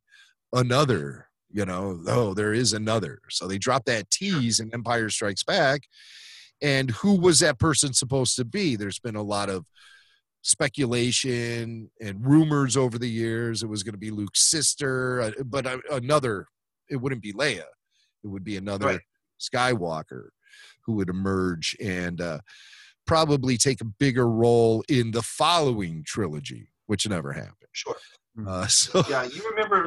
another. 0.52 1.28
You 1.52 1.64
know, 1.64 2.00
oh, 2.06 2.34
there 2.34 2.52
is 2.52 2.74
another. 2.74 3.20
So 3.30 3.48
they 3.48 3.58
dropped 3.58 3.86
that 3.86 4.10
tease 4.10 4.60
in 4.60 4.72
Empire 4.72 5.08
Strikes 5.08 5.42
Back. 5.42 5.82
And 6.62 6.90
who 6.90 7.18
was 7.18 7.40
that 7.40 7.58
person 7.58 7.92
supposed 7.94 8.36
to 8.36 8.44
be? 8.44 8.76
There's 8.76 8.98
been 8.98 9.16
a 9.16 9.22
lot 9.22 9.48
of 9.48 9.64
speculation 10.42 11.90
and 12.00 12.24
rumors 12.24 12.76
over 12.76 12.98
the 12.98 13.08
years. 13.08 13.62
It 13.62 13.68
was 13.68 13.82
going 13.82 13.94
to 13.94 13.98
be 13.98 14.10
Luke's 14.10 14.44
sister, 14.44 15.22
uh, 15.22 15.30
but 15.44 15.66
uh, 15.66 15.78
another. 15.90 16.46
It 16.88 16.96
wouldn't 16.96 17.22
be 17.22 17.32
Leia. 17.32 17.64
It 18.24 18.28
would 18.28 18.44
be 18.44 18.56
another 18.56 18.86
Right. 18.86 19.00
Skywalker 19.40 20.28
who 20.84 20.94
would 20.94 21.08
emerge 21.08 21.76
and 21.80 22.20
uh, 22.20 22.40
probably 23.06 23.56
take 23.56 23.80
a 23.80 23.84
bigger 23.84 24.28
role 24.28 24.84
in 24.88 25.10
the 25.10 25.22
following 25.22 26.04
trilogy, 26.06 26.68
which 26.86 27.08
never 27.08 27.32
happened. 27.32 27.54
Sure. 27.72 27.96
Uh, 28.46 28.66
so 28.66 29.02
Yeah, 29.10 29.24
you 29.24 29.48
remember 29.50 29.86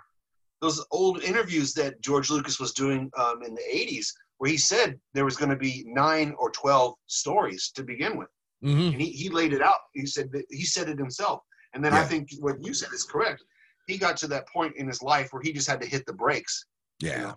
those 0.62 0.84
old 0.91 1.24
interviews 1.24 1.74
that 1.74 2.02
George 2.02 2.30
Lucas 2.30 2.60
was 2.60 2.74
doing 2.74 3.12
um, 3.17 3.43
in 3.43 3.54
the 3.54 3.62
80s 3.62 4.08
where 4.38 4.50
he 4.50 4.58
said 4.58 5.00
there 5.13 5.26
was 5.26 5.36
going 5.36 5.50
to 5.50 5.56
be 5.58 5.84
nine 5.88 6.34
or 6.39 6.50
12 6.52 6.96
stories 7.08 7.72
to 7.76 7.84
begin 7.84 8.17
with. 8.17 8.30
mhm. 8.63 8.93
And 8.93 9.02
he, 9.02 9.10
he 9.10 9.30
laid 9.30 9.54
it 9.54 9.62
out. 9.62 9.80
He 9.93 10.06
said 10.06 10.32
that 10.32 10.46
he 10.50 10.63
said 10.65 10.89
it 10.89 10.98
himself. 10.98 11.41
And 11.74 11.84
then 11.84 11.93
I 11.93 12.04
think 12.04 12.30
what 12.39 12.58
you 12.62 12.74
said 12.74 12.89
is 12.93 13.04
correct. 13.04 13.43
He 13.88 13.98
got 13.98 14.15
to 14.17 14.28
that 14.28 14.48
point 14.48 14.76
in 14.78 14.88
his 14.88 15.02
life 15.02 15.30
where 15.32 15.41
he 15.41 15.52
just 15.52 15.69
had 15.69 15.82
to 15.82 15.88
hit 15.88 16.06
the 16.06 16.13
brakes. 16.13 16.65
Yeah. 17.00 17.30
And 17.30 17.34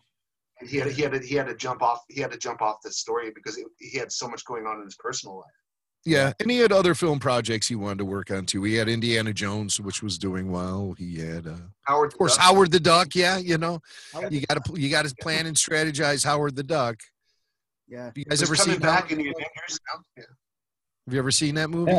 he 0.67 0.79
had 0.79 0.91
he 0.91 1.03
had 1.03 1.13
to, 1.13 1.19
he 1.19 1.35
had 1.35 1.47
to 1.47 1.55
jump 1.55 1.83
off 1.83 2.03
he 2.09 2.21
had 2.21 2.33
to 2.33 2.39
jump 2.39 2.63
off 2.63 2.77
this 2.83 2.99
story 2.99 3.31
because 3.35 3.59
it, 3.59 3.67
he 3.79 3.99
had 3.99 4.11
so 4.11 4.29
much 4.29 4.45
going 4.45 4.67
on 4.67 4.79
in 4.79 4.85
his 4.85 4.97
personal 4.97 5.37
life. 5.39 5.47
Yeah, 6.05 6.33
and 6.39 6.49
he 6.49 6.59
had 6.59 6.71
other 6.71 6.95
film 6.95 7.19
projects 7.19 7.67
he 7.67 7.75
wanted 7.75 7.99
to 7.99 8.05
work 8.05 8.31
on 8.31 8.47
too. 8.47 8.63
He 8.63 8.75
had 8.75 8.89
Indiana 8.89 9.33
Jones, 9.33 9.81
which 9.81 10.05
was 10.05 10.19
doing 10.19 10.53
well. 10.53 10.95
He 10.97 11.19
had, 11.19 11.49
uh, 11.49 11.57
Howard, 11.83 12.13
of 12.13 12.19
course, 12.19 12.37
Duck, 12.37 12.45
Howard 12.45 12.71
the 12.71 12.79
Duck. 12.79 13.17
Yeah, 13.17 13.39
you 13.39 13.59
know, 13.59 13.81
Howard 14.13 14.33
you 14.33 14.41
got 14.47 14.65
to 14.65 14.81
you 14.81 14.89
got 14.89 15.05
to 15.05 15.15
plan 15.21 15.47
and 15.47 15.57
strategize 15.57 16.25
Howard 16.25 16.55
the 16.55 16.63
Duck. 16.63 17.01
Yeah. 17.89 18.05
Have 18.05 18.17
you 18.17 18.25
guys 18.25 18.41
ever 18.43 18.55
seen 18.55 18.79
back 18.79 19.09
that? 19.09 19.13
in 19.13 19.19
the 19.19 19.31
Avengers. 19.31 19.81
Yeah. 20.17 20.23
Have 21.07 21.15
you 21.15 21.19
ever 21.19 21.31
seen 21.33 21.57
that 21.57 21.71
movie? 21.71 21.93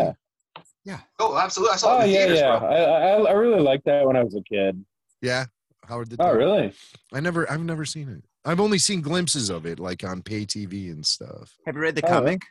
Yeah. 0.86 1.00
Oh, 1.20 1.38
absolutely! 1.38 1.74
I 1.74 1.78
saw 1.78 1.98
Oh 1.98 2.00
it 2.00 2.04
in 2.06 2.08
the 2.08 2.14
yeah, 2.14 2.20
theaters, 2.28 2.40
yeah. 2.40 2.60
bro. 2.60 2.70
I, 2.70 2.78
I 2.78 3.30
I 3.30 3.32
really 3.34 3.62
liked 3.62 3.84
that 3.86 4.06
when 4.06 4.16
I 4.16 4.24
was 4.24 4.36
a 4.36 4.42
kid. 4.42 4.86
Yeah, 5.22 5.46
Howard 5.86 6.10
the 6.10 6.16
Duck. 6.16 6.28
Oh 6.28 6.30
Duck. 6.30 6.38
really? 6.40 6.74
I 7.14 7.20
never, 7.20 7.52
I've 7.52 7.60
never 7.60 7.84
seen 7.84 8.08
it. 8.08 8.24
I've 8.48 8.60
only 8.62 8.80
seen 8.80 9.02
glimpses 9.02 9.50
of 9.50 9.66
it, 9.66 9.78
like 9.80 10.04
on 10.04 10.22
pay 10.22 10.46
TV 10.46 10.90
and 10.92 11.06
stuff. 11.06 11.54
Have 11.66 11.76
you 11.76 11.82
read 11.82 11.96
the 11.96 12.06
Oh, 12.06 12.10
comic? 12.10 12.42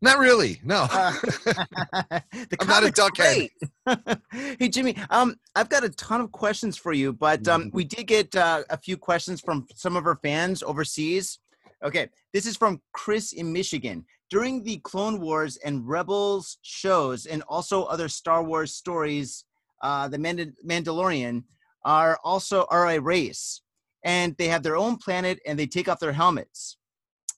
Not 0.00 0.18
really. 0.18 0.60
No. 0.64 0.86
Uh, 0.90 1.12
the 1.22 2.56
I'm 2.60 2.66
not 2.66 2.84
a 2.84 2.90
comic's 2.92 3.00
duckhead. 3.00 3.50
great. 3.96 4.18
hey 4.60 4.68
Jimmy, 4.68 4.96
um, 5.10 5.36
I've 5.56 5.68
got 5.68 5.84
a 5.84 5.88
ton 5.90 6.20
of 6.20 6.30
questions 6.32 6.76
for 6.76 6.92
you, 6.92 7.12
but 7.12 7.42
Mm-hmm. 7.44 7.62
um, 7.62 7.70
we 7.72 7.84
did 7.84 8.06
get 8.06 8.34
uh, 8.36 8.64
a 8.70 8.76
few 8.76 8.96
questions 8.96 9.40
from 9.40 9.66
some 9.74 9.96
of 9.96 10.04
our 10.06 10.16
fans 10.22 10.62
overseas. 10.62 11.38
Okay, 11.82 12.08
this 12.32 12.44
is 12.46 12.56
from 12.56 12.80
Chris 12.92 13.32
in 13.32 13.52
Michigan. 13.52 14.04
During 14.30 14.62
the 14.64 14.78
Clone 14.78 15.20
Wars 15.20 15.56
and 15.64 15.88
Rebels 15.88 16.58
shows, 16.62 17.24
and 17.26 17.42
also 17.48 17.84
other 17.84 18.08
Star 18.08 18.42
Wars 18.42 18.74
stories, 18.74 19.44
uh, 19.82 20.08
the 20.08 20.18
Mand- 20.18 20.56
Mandalorian 20.66 21.44
are 21.84 22.18
also 22.24 22.66
are 22.68 22.88
a 22.88 22.98
race, 22.98 23.62
and 24.04 24.36
they 24.38 24.48
have 24.48 24.62
their 24.62 24.76
own 24.76 24.96
planet, 24.96 25.38
and 25.46 25.58
they 25.58 25.66
take 25.66 25.88
off 25.88 26.00
their 26.00 26.12
helmets. 26.12 26.76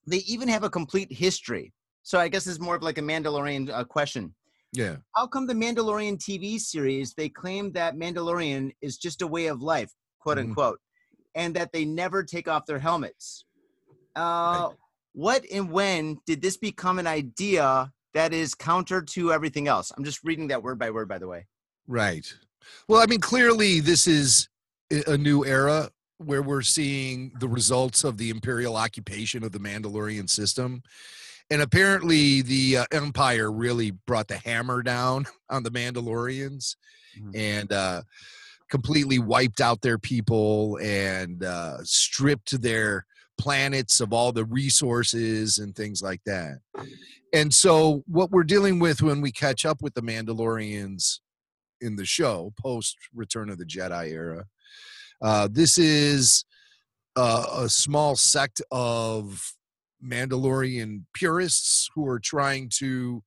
They 0.06 0.18
even 0.18 0.48
have 0.48 0.64
a 0.64 0.70
complete 0.70 1.12
history. 1.12 1.72
So 2.02 2.18
I 2.18 2.28
guess 2.28 2.46
it's 2.46 2.58
more 2.60 2.74
of 2.76 2.82
like 2.82 2.98
a 2.98 3.02
Mandalorian 3.02 3.70
uh, 3.70 3.84
question. 3.84 4.34
yeah. 4.72 4.96
How 5.16 5.26
come 5.26 5.46
the 5.46 5.54
Mandalorian 5.54 6.18
TV 6.18 6.58
series 6.58 7.14
they 7.14 7.28
claim 7.28 7.72
that 7.72 7.96
Mandalorian 7.96 8.72
is 8.80 8.96
just 8.96 9.22
a 9.22 9.26
way 9.26 9.46
of 9.46 9.60
life, 9.60 9.90
quote 10.20 10.38
Mhm. 10.38 10.40
unquote, 10.50 10.80
and 11.34 11.54
that 11.56 11.72
they 11.72 11.84
never 11.84 12.22
take 12.22 12.46
off 12.48 12.66
their 12.66 12.78
helmets? 12.78 13.44
Uh, 14.16 14.70
What 15.12 15.44
and 15.52 15.70
when 15.72 16.18
did 16.26 16.40
this 16.40 16.56
become 16.56 17.00
an 17.00 17.06
idea 17.08 17.92
that 18.14 18.32
is 18.32 18.54
counter 18.54 19.02
to 19.02 19.32
everything 19.32 19.66
else? 19.66 19.90
I'm 19.96 20.04
just 20.04 20.20
reading 20.22 20.46
that 20.48 20.62
word 20.62 20.78
by 20.78 20.90
word, 20.90 21.08
by 21.08 21.18
the 21.18 21.26
way. 21.26 21.46
Right. 21.88 22.32
Well, 22.86 23.02
I 23.02 23.06
mean, 23.06 23.20
clearly 23.20 23.80
this 23.80 24.06
is 24.06 24.48
a 24.90 25.18
new 25.18 25.44
era 25.44 25.90
where 26.24 26.42
we're 26.42 26.62
seeing 26.62 27.32
the 27.40 27.48
results 27.48 28.04
of 28.04 28.18
the 28.18 28.30
imperial 28.30 28.76
occupation 28.76 29.42
of 29.42 29.52
the 29.52 29.58
Mandalorian 29.58 30.28
system. 30.28 30.82
And 31.50 31.62
apparently 31.62 32.42
the 32.42 32.78
uh, 32.78 32.84
empire 32.92 33.50
really 33.50 33.92
brought 34.06 34.28
the 34.28 34.36
hammer 34.36 34.82
down 34.82 35.26
on 35.50 35.62
the 35.62 35.70
Mandalorians 35.70 36.76
Mhm. 37.18 37.32
and 37.34 37.72
uh, 37.72 38.02
completely 38.70 39.18
wiped 39.18 39.60
out 39.60 39.80
their 39.80 39.98
people 39.98 40.78
and 40.80 41.42
uh, 41.42 41.78
stripped 41.82 42.62
their 42.62 43.04
planets 43.36 44.00
of 44.00 44.12
all 44.12 44.30
the 44.30 44.44
resources 44.44 45.58
and 45.58 45.74
things 45.74 46.02
like 46.02 46.20
that. 46.24 46.60
And 47.32 47.52
so, 47.52 48.04
what 48.06 48.30
we're 48.30 48.44
dealing 48.44 48.78
with 48.78 49.02
when 49.02 49.20
we 49.20 49.32
catch 49.32 49.66
up 49.66 49.82
with 49.82 49.94
the 49.94 50.02
Mandalorians 50.02 51.18
in 51.80 51.96
the 51.96 52.04
show 52.04 52.52
post 52.60 52.96
Return 53.12 53.50
of 53.50 53.58
the 53.58 53.64
Jedi 53.64 54.10
era, 54.12 54.44
uh, 55.22 55.48
this 55.50 55.78
is 55.78 56.44
uh, 57.16 57.46
a 57.58 57.68
small 57.68 58.16
sect 58.16 58.62
of 58.70 59.54
Mandalorian 60.04 61.04
purists 61.14 61.90
who 61.94 62.06
are 62.06 62.20
trying 62.20 62.70
to 62.78 63.22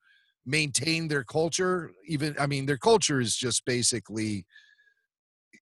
maintain 0.46 1.08
their 1.08 1.24
culture. 1.24 1.92
Even, 2.08 2.36
I 2.40 2.48
mean, 2.48 2.66
their 2.66 2.78
culture 2.78 3.20
is 3.20 3.36
just 3.36 3.66
basically 3.66 4.46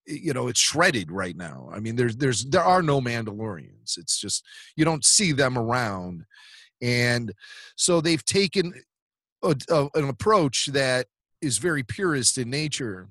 you 0.06 0.32
know 0.32 0.48
it's 0.48 0.60
shredded 0.60 1.10
right 1.10 1.36
now. 1.36 1.70
I 1.72 1.80
mean 1.80 1.96
there's 1.96 2.16
there's 2.16 2.44
there 2.46 2.64
are 2.64 2.82
no 2.82 3.00
mandalorians. 3.00 3.98
It's 3.98 4.20
just 4.20 4.44
you 4.76 4.84
don't 4.84 5.04
see 5.04 5.32
them 5.32 5.56
around. 5.56 6.24
And 6.80 7.32
so 7.76 8.00
they've 8.00 8.24
taken 8.24 8.74
a, 9.42 9.54
a, 9.70 9.88
an 9.94 10.08
approach 10.08 10.66
that 10.66 11.06
is 11.40 11.58
very 11.58 11.82
purist 11.82 12.38
in 12.38 12.50
nature 12.50 13.08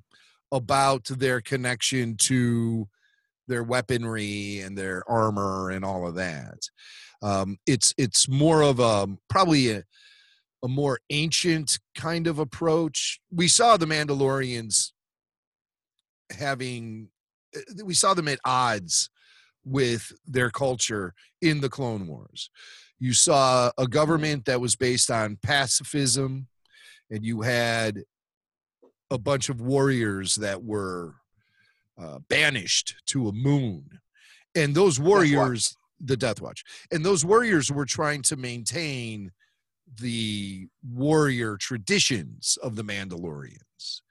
about 0.51 1.05
their 1.05 1.39
connection 1.39 2.17
to 2.17 2.88
their 3.51 3.63
weaponry 3.63 4.61
and 4.61 4.77
their 4.77 5.03
armor 5.07 5.69
and 5.69 5.85
all 5.85 6.07
of 6.07 6.15
that. 6.15 6.69
Um, 7.21 7.57
it's 7.67 7.93
it's 7.97 8.27
more 8.27 8.63
of 8.63 8.79
a 8.79 9.07
probably 9.29 9.71
a, 9.71 9.83
a 10.63 10.67
more 10.67 10.99
ancient 11.09 11.79
kind 11.95 12.27
of 12.27 12.39
approach. 12.39 13.19
We 13.31 13.47
saw 13.47 13.77
the 13.77 13.85
mandalorians 13.85 14.91
having 16.31 17.09
uh, 17.55 17.83
we 17.85 17.93
saw 17.93 18.13
them 18.13 18.27
at 18.27 18.39
odds 18.45 19.09
with 19.63 20.11
their 20.25 20.49
culture 20.49 21.13
in 21.41 21.61
the 21.61 21.69
clone 21.69 22.07
wars. 22.07 22.49
You 22.99 23.13
saw 23.13 23.71
a 23.77 23.87
government 23.87 24.45
that 24.45 24.61
was 24.61 24.75
based 24.75 25.11
on 25.11 25.37
pacifism 25.41 26.47
and 27.09 27.25
you 27.25 27.41
had 27.41 28.03
a 29.11 29.17
bunch 29.17 29.49
of 29.49 29.59
warriors 29.59 30.35
that 30.35 30.63
were 30.63 31.15
uh, 31.99 32.19
banished 32.30 32.95
to 33.08 33.27
a 33.27 33.32
moon. 33.32 33.99
And 34.56 34.75
those 34.75 34.99
warriors 34.99 35.75
the 36.04 36.17
death 36.17 36.41
watch. 36.41 36.63
And 36.91 37.06
those 37.06 37.23
warriors 37.23 37.71
were 37.71 37.86
trying 37.86 38.21
to 38.23 38.36
maintain 38.36 39.32
the 39.99 40.67
warrior 40.84 41.58
traditions 41.58 42.58
of 42.63 42.75
the 42.75 42.84
mandalorians. 42.84 44.01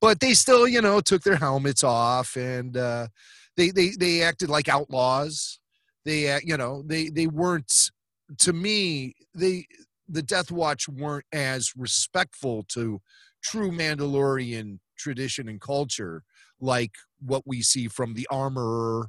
But 0.00 0.20
they 0.20 0.34
still 0.34 0.66
you 0.66 0.82
know 0.82 1.00
took 1.00 1.22
their 1.22 1.36
helmets 1.36 1.84
off 1.84 2.36
and 2.36 2.76
uh, 2.76 3.08
they 3.56 3.70
they 3.70 3.90
they 3.90 4.22
acted 4.22 4.48
like 4.48 4.68
outlaws. 4.68 5.58
They 6.04 6.28
act- 6.28 6.46
you 6.46 6.56
know 6.56 6.82
they 6.86 7.08
they 7.08 7.26
weren't 7.26 7.90
to 8.38 8.52
me 8.52 9.14
they 9.34 9.66
the 10.08 10.22
death 10.22 10.50
watch 10.50 10.88
weren't 10.88 11.24
as 11.32 11.72
respectful 11.76 12.64
to 12.68 13.00
true 13.42 13.70
mandalorian 13.70 14.78
tradition 14.96 15.48
and 15.48 15.60
culture 15.60 16.22
like 16.62 16.92
what 17.20 17.42
we 17.44 17.60
see 17.60 17.88
from 17.88 18.14
the 18.14 18.26
armorer 18.30 19.08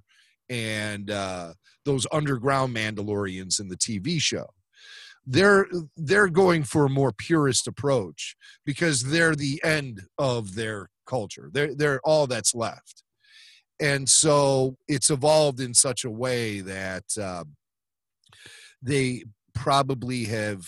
and 0.50 1.10
uh, 1.10 1.54
those 1.86 2.06
underground 2.12 2.76
mandalorians 2.76 3.60
in 3.60 3.70
the 3.70 3.78
tv 3.78 4.20
show. 4.20 4.48
They're 5.26 5.68
they're 5.96 6.28
going 6.28 6.66
for 6.66 6.86
a 6.86 6.90
more 6.90 7.14
purist 7.14 7.68
approach 7.68 8.36
because 8.66 9.04
they're 9.04 9.36
the 9.36 9.62
end 9.64 10.02
of 10.18 10.56
their 10.56 10.90
culture. 11.06 11.50
They're 11.54 11.74
they're 11.74 12.02
all 12.04 12.28
that's 12.28 12.54
left. 12.54 13.04
And 13.80 14.08
so 14.10 14.78
it's 14.88 15.10
evolved 15.10 15.60
in 15.62 15.74
such 15.74 16.04
a 16.04 16.12
way 16.12 16.60
that 16.62 17.06
uh, 17.20 17.46
they 18.82 19.24
probably 19.56 20.26
have 20.26 20.62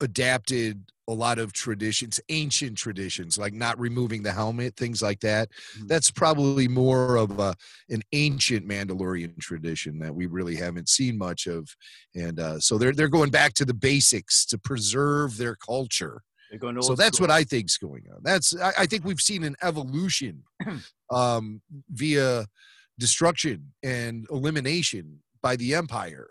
adapted 0.00 0.90
a 1.08 1.12
lot 1.12 1.38
of 1.38 1.52
traditions 1.52 2.18
ancient 2.30 2.76
traditions 2.78 3.36
like 3.36 3.52
not 3.52 3.78
removing 3.78 4.22
the 4.22 4.32
helmet 4.32 4.74
things 4.76 5.02
like 5.02 5.20
that 5.20 5.48
Mhm. 5.78 5.88
that's 5.88 6.10
probably 6.10 6.66
more 6.68 7.16
of 7.16 7.38
a, 7.38 7.54
an 7.90 8.02
ancient 8.12 8.66
mandalorian 8.66 9.38
tradition 9.38 9.98
that 9.98 10.14
we 10.14 10.26
really 10.26 10.56
haven't 10.56 10.88
seen 10.88 11.18
much 11.18 11.46
of 11.46 11.68
and 12.14 12.40
uh, 12.40 12.58
so 12.58 12.78
they're 12.78 12.92
they're 12.92 13.08
going 13.08 13.30
back 13.30 13.52
to 13.54 13.64
the 13.64 13.74
basics 13.74 14.46
to 14.46 14.56
preserve 14.58 15.36
their 15.36 15.56
culture 15.56 16.22
so 16.82 16.94
that's 16.94 17.18
what 17.20 17.30
I 17.30 17.42
think's 17.44 17.78
going 17.78 18.04
on. 18.14 18.20
That's 18.22 18.54
I, 18.56 18.72
I 18.80 18.86
think 18.86 19.04
we've 19.04 19.20
seen 19.20 19.42
an 19.44 19.56
evolution 19.62 20.44
um, 21.10 21.60
via 21.90 22.46
destruction 22.98 23.72
and 23.82 24.26
elimination 24.30 25.20
by 25.42 25.56
the 25.56 25.74
Empire. 25.74 26.28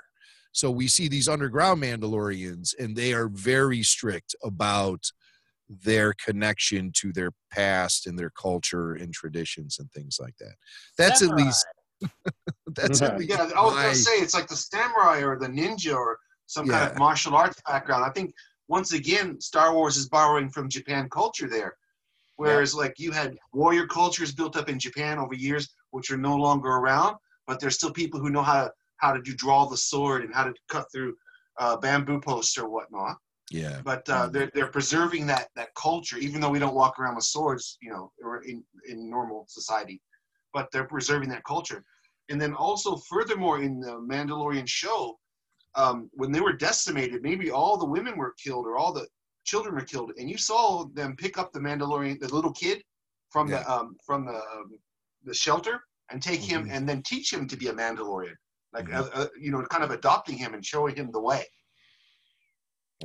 So 0.54 0.70
we 0.72 0.88
see 0.88 1.08
these 1.08 1.28
underground 1.28 1.82
Mandalorians, 1.82 2.74
and 2.80 2.96
they 2.96 3.14
are 3.14 3.28
very 3.28 3.84
strict 3.84 4.36
about 4.44 5.04
their 5.68 6.14
connection 6.24 6.92
to 6.98 7.12
their 7.12 7.32
past 7.52 8.06
and 8.06 8.18
their 8.18 8.30
culture 8.30 8.94
and 8.94 9.12
traditions 9.14 9.80
and 9.80 9.92
things 9.92 10.18
like 10.22 10.36
that. 10.38 10.54
That's 10.98 11.22
at 11.24 11.36
least 11.36 11.66
that's 12.76 13.02
at 13.02 13.18
least 13.18 13.32
Yeah, 13.32 13.50
I 13.56 13.62
was 13.64 13.74
my- 13.74 13.82
gonna 13.84 13.96
say 13.96 14.12
it's 14.20 14.34
like 14.34 14.48
the 14.48 14.56
samurai 14.56 15.22
or 15.24 15.40
the 15.40 15.48
ninja 15.48 15.96
or 15.96 16.20
some 16.46 16.68
kind 16.68 16.92
of 16.92 16.98
martial 17.00 17.36
arts 17.36 17.60
background. 17.68 18.04
I 18.04 18.10
think 18.10 18.34
once 18.68 18.94
again, 18.94 19.42
Star 19.42 19.74
Wars 19.74 19.98
is 19.98 20.08
borrowing 20.10 20.50
from 20.50 20.70
Japan 20.70 21.10
culture 21.10 21.50
there. 21.50 21.76
Whereas 22.36 22.76
like 22.76 23.00
you 23.00 23.12
had 23.12 23.38
warrior 23.54 23.88
cultures 23.88 24.34
built 24.34 24.58
up 24.58 24.68
in 24.70 24.78
Japan 24.80 25.18
over 25.18 25.34
years, 25.34 25.74
which 25.92 26.12
are 26.12 26.18
no 26.18 26.36
longer 26.36 26.70
around, 26.70 27.16
but 27.48 27.60
there's 27.60 27.76
still 27.76 27.92
people 27.92 28.20
who 28.20 28.30
know 28.30 28.42
how 28.44 28.66
to 28.66 28.72
how 29.04 29.12
to 29.14 29.22
do 29.28 29.34
draw 29.46 29.62
the 29.66 29.82
sword 29.92 30.20
and 30.24 30.34
how 30.38 30.46
to 30.50 30.54
cut 30.74 30.86
through 30.92 31.14
uh, 31.62 31.76
bamboo 31.84 32.20
posts 32.30 32.58
or 32.58 32.68
whatnot. 32.76 33.16
Yeah. 33.62 33.82
but 33.92 34.04
uh, 34.16 34.28
they're 34.34 34.50
they're 34.56 34.76
preserving 34.78 35.24
that 35.34 35.46
that 35.60 35.70
culture, 35.88 36.18
even 36.26 36.38
though 36.40 36.54
we 36.56 36.62
don't 36.64 36.80
walk 36.84 36.94
around 36.98 37.16
with 37.18 37.26
swords, 37.36 37.66
you 37.86 37.92
know, 37.94 38.06
or 38.26 38.34
in 38.52 38.58
in 38.92 38.98
normal 39.18 39.40
society, 39.60 39.98
but 40.56 40.66
they're 40.72 40.92
preserving 40.96 41.30
that 41.34 41.44
culture. 41.54 41.82
And 42.30 42.38
then 42.42 42.54
also, 42.68 42.90
furthermore, 43.14 43.58
in 43.68 43.74
the 43.86 43.96
Mandalorian 44.14 44.68
show, 44.82 45.02
um, 45.82 45.98
when 46.20 46.32
they 46.32 46.44
were 46.48 46.58
decimated, 46.70 47.22
maybe 47.30 47.48
all 47.58 47.76
the 47.78 47.92
women 47.96 48.14
were 48.22 48.34
killed 48.44 48.66
or 48.70 48.76
all 48.80 48.94
the 49.00 49.06
children 49.52 49.72
were 49.76 49.90
killed, 49.94 50.10
and 50.18 50.26
you 50.32 50.38
saw 50.52 50.86
them 51.00 51.12
pick 51.24 51.38
up 51.42 51.50
the 51.52 51.64
Mandalorian, 51.68 52.16
the 52.20 52.34
little 52.38 52.56
kid, 52.64 52.78
from 53.34 53.46
the 53.54 53.62
um, 53.74 53.88
from 54.08 54.20
the 54.30 54.40
um, 54.54 54.68
the 55.30 55.36
shelter 55.46 55.76
and 56.10 56.18
take 56.30 56.44
him 56.52 56.62
Mhm. 56.64 56.72
and 56.74 56.82
then 56.90 57.00
teach 57.12 57.28
him 57.36 57.44
to 57.52 57.56
be 57.62 57.68
a 57.68 57.74
Mandalorian, 57.82 58.38
like 58.74 58.86
Mhm. 58.86 58.96
uh, 58.96 59.10
uh, 59.14 59.28
you 59.40 59.52
know, 59.52 59.62
kind 59.66 59.84
of 59.84 59.92
adopting 59.92 60.38
him 60.38 60.54
and 60.54 60.66
showing 60.66 60.96
him 60.96 61.12
the 61.12 61.20
way. 61.22 61.46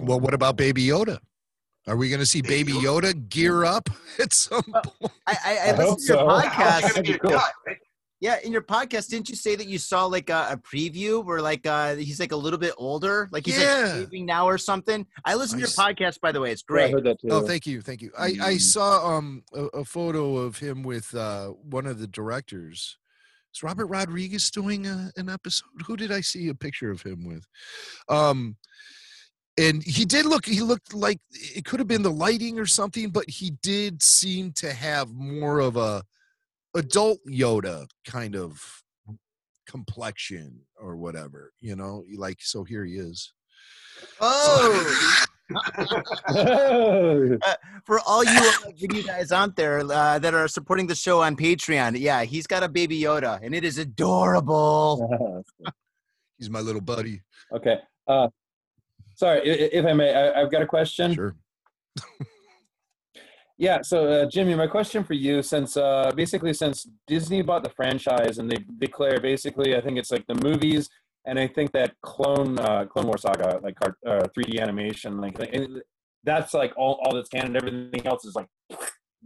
Well, 0.01 0.21
what 0.21 0.35
about 0.35 0.57
Baby 0.57 0.87
Yoda? 0.87 1.19
Are 1.87 1.97
we 1.97 2.09
going 2.09 2.21
to 2.21 2.27
see 2.27 2.43
Baby 2.43 2.73
Baby 2.73 2.85
Yoda 2.87 3.29
gear 3.29 3.65
up 3.65 3.89
at 4.19 4.33
some 4.33 4.63
point? 4.63 5.13
I, 5.27 5.37
I, 5.45 5.59
I 5.59 5.69
I 5.73 5.77
listened 5.77 5.99
to 6.01 6.07
your 6.07 6.19
so. 6.19 6.27
Podcast. 6.27 6.81
gonna 6.93 7.03
be 7.03 7.13
a 7.13 7.19
Cool. 7.19 7.31
guy, 7.33 7.51
right? 7.67 7.77
Yeah, 8.21 8.39
in 8.43 8.51
your 8.51 8.63
podcast, 8.63 9.11
didn't 9.11 9.29
you 9.29 9.37
say 9.37 9.55
that 9.55 9.69
you 9.69 9.79
saw 9.79 10.05
like 10.07 10.29
a, 10.29 10.49
a 10.51 10.57
preview 10.57 11.25
where 11.25 11.41
like 11.41 11.65
uh 11.67 11.95
he's 11.95 12.19
like 12.19 12.33
a 12.33 12.37
little 12.37 12.59
bit 12.59 12.75
older, 12.77 13.29
like 13.31 13.47
he's 13.47 13.59
Yeah. 13.59 13.83
like 13.83 13.93
shaving 13.95 14.27
now 14.27 14.47
or 14.47 14.59
something? 14.59 15.07
I 15.25 15.35
listened 15.37 15.63
I 15.63 15.67
to 15.67 15.71
your 15.71 16.09
podcast, 16.11 16.21
by 16.21 16.33
the 16.33 16.41
way. 16.41 16.51
It's 16.51 16.65
Yeah, 16.69 16.75
I 16.75 16.79
great. 16.79 16.93
heard 16.95 17.05
that 17.05 17.21
too. 17.21 17.29
Oh, 17.31 17.43
thank 17.43 17.65
you, 17.67 17.81
thank 17.81 18.03
you. 18.03 18.11
I, 18.19 18.27
I 18.27 18.55
Mm. 18.55 18.61
saw 18.61 19.17
um 19.17 19.45
a, 19.55 19.65
a 19.67 19.85
photo 19.85 20.37
of 20.37 20.59
him 20.59 20.83
with 20.83 21.15
uh 21.15 21.49
one 21.49 21.87
of 21.87 22.01
the 22.01 22.09
directors. 22.09 22.99
Is 23.55 23.63
Robert 23.63 23.87
Rodriguez 23.87 24.51
doing 24.51 24.87
a, 24.87 25.11
an 25.17 25.29
episode? 25.29 25.69
Who 25.87 25.97
did 25.97 26.13
I 26.13 26.21
see 26.21 26.49
a 26.49 26.55
picture 26.55 26.91
of 26.91 27.03
him 27.03 27.27
with? 27.27 27.47
Um, 28.09 28.57
and 29.59 29.83
he 29.83 30.05
did 30.05 30.27
look. 30.27 30.47
He 30.47 30.61
looked 30.61 30.95
like 30.95 31.19
it 31.33 31.65
could 31.65 31.81
have 31.81 31.89
been 31.89 32.03
the 32.03 32.11
lighting 32.11 32.59
or 32.59 32.67
something, 32.67 33.11
but 33.11 33.29
he 33.29 33.51
did 33.63 34.03
seem 34.03 34.53
to 34.57 34.73
have 34.73 35.13
more 35.13 35.59
of 35.59 35.77
a 35.77 36.05
adult 36.77 37.19
Yoda 37.29 37.87
kind 38.07 38.37
of 38.37 38.63
complexion 39.67 40.61
or 40.81 40.97
whatever. 40.97 41.53
You 41.61 41.75
know, 41.75 42.05
like 42.17 42.39
so. 42.41 42.63
Here 42.63 42.85
he 42.85 42.95
is. 42.95 43.33
Oh, 44.21 45.25
Oh, 45.55 47.39
for 47.85 48.01
all 48.07 48.25
you 48.25 48.31
uh, 48.39 48.71
video 48.77 49.03
guys 49.03 49.33
out 49.33 49.57
there 49.57 49.81
uh, 49.81 50.19
that 50.19 50.35
are 50.35 50.49
supporting 50.49 50.87
the 50.87 50.95
show 50.95 51.23
on 51.23 51.37
Patreon, 51.37 51.99
yeah, 51.99 52.25
he's 52.25 52.47
got 52.47 52.63
a 52.63 52.69
baby 52.69 53.01
Yoda, 53.01 53.41
and 53.43 53.55
it 53.55 53.65
is 53.65 53.79
adorable. 53.79 55.45
He's 56.39 56.49
my 56.51 56.61
little 56.61 56.81
buddy. 56.81 57.23
okay. 57.53 57.79
Uh, 58.07 58.29
sorry, 59.17 59.41
i- 59.41 59.65
i- 59.65 59.71
if 59.73 59.85
I 59.85 59.93
may, 59.93 60.15
I, 60.15 60.41
I've 60.41 60.53
got 60.53 60.63
a 60.63 60.67
question. 60.67 61.15
Sure. 61.15 61.35
Yeah, 63.61 63.83
so 63.83 64.07
uh, 64.07 64.27
Jimmy, 64.27 64.55
my 64.55 64.69
question 64.69 65.03
for 65.03 65.15
you, 65.15 65.43
since 65.43 65.77
uh, 65.77 66.13
basically 66.15 66.55
since 66.55 66.87
Disney 67.09 67.43
bought 67.43 67.65
the 67.65 67.71
franchise 67.71 68.39
and 68.39 68.49
they 68.49 68.59
declare 68.79 69.19
basically, 69.19 69.75
I 69.77 69.81
think 69.81 69.99
it's 69.99 70.13
like 70.13 70.25
the 70.29 70.37
movies, 70.37 70.89
and 71.27 71.39
I 71.39 71.47
think 71.47 71.73
that 71.73 71.95
Clone 72.03 72.59
uh, 72.59 72.85
Clone 72.87 73.07
War 73.07 73.19
saga, 73.19 73.61
like 73.63 73.77
car- 73.77 73.97
uh, 74.07 74.27
3D 74.37 74.61
animation, 74.61 75.21
like 75.21 75.37
that's 76.25 76.55
like 76.55 76.73
all 76.77 77.01
all 77.03 77.15
that's 77.15 77.29
canon. 77.29 77.57
Everything 77.57 78.07
else 78.07 78.25
is 78.25 78.35
like 78.35 78.47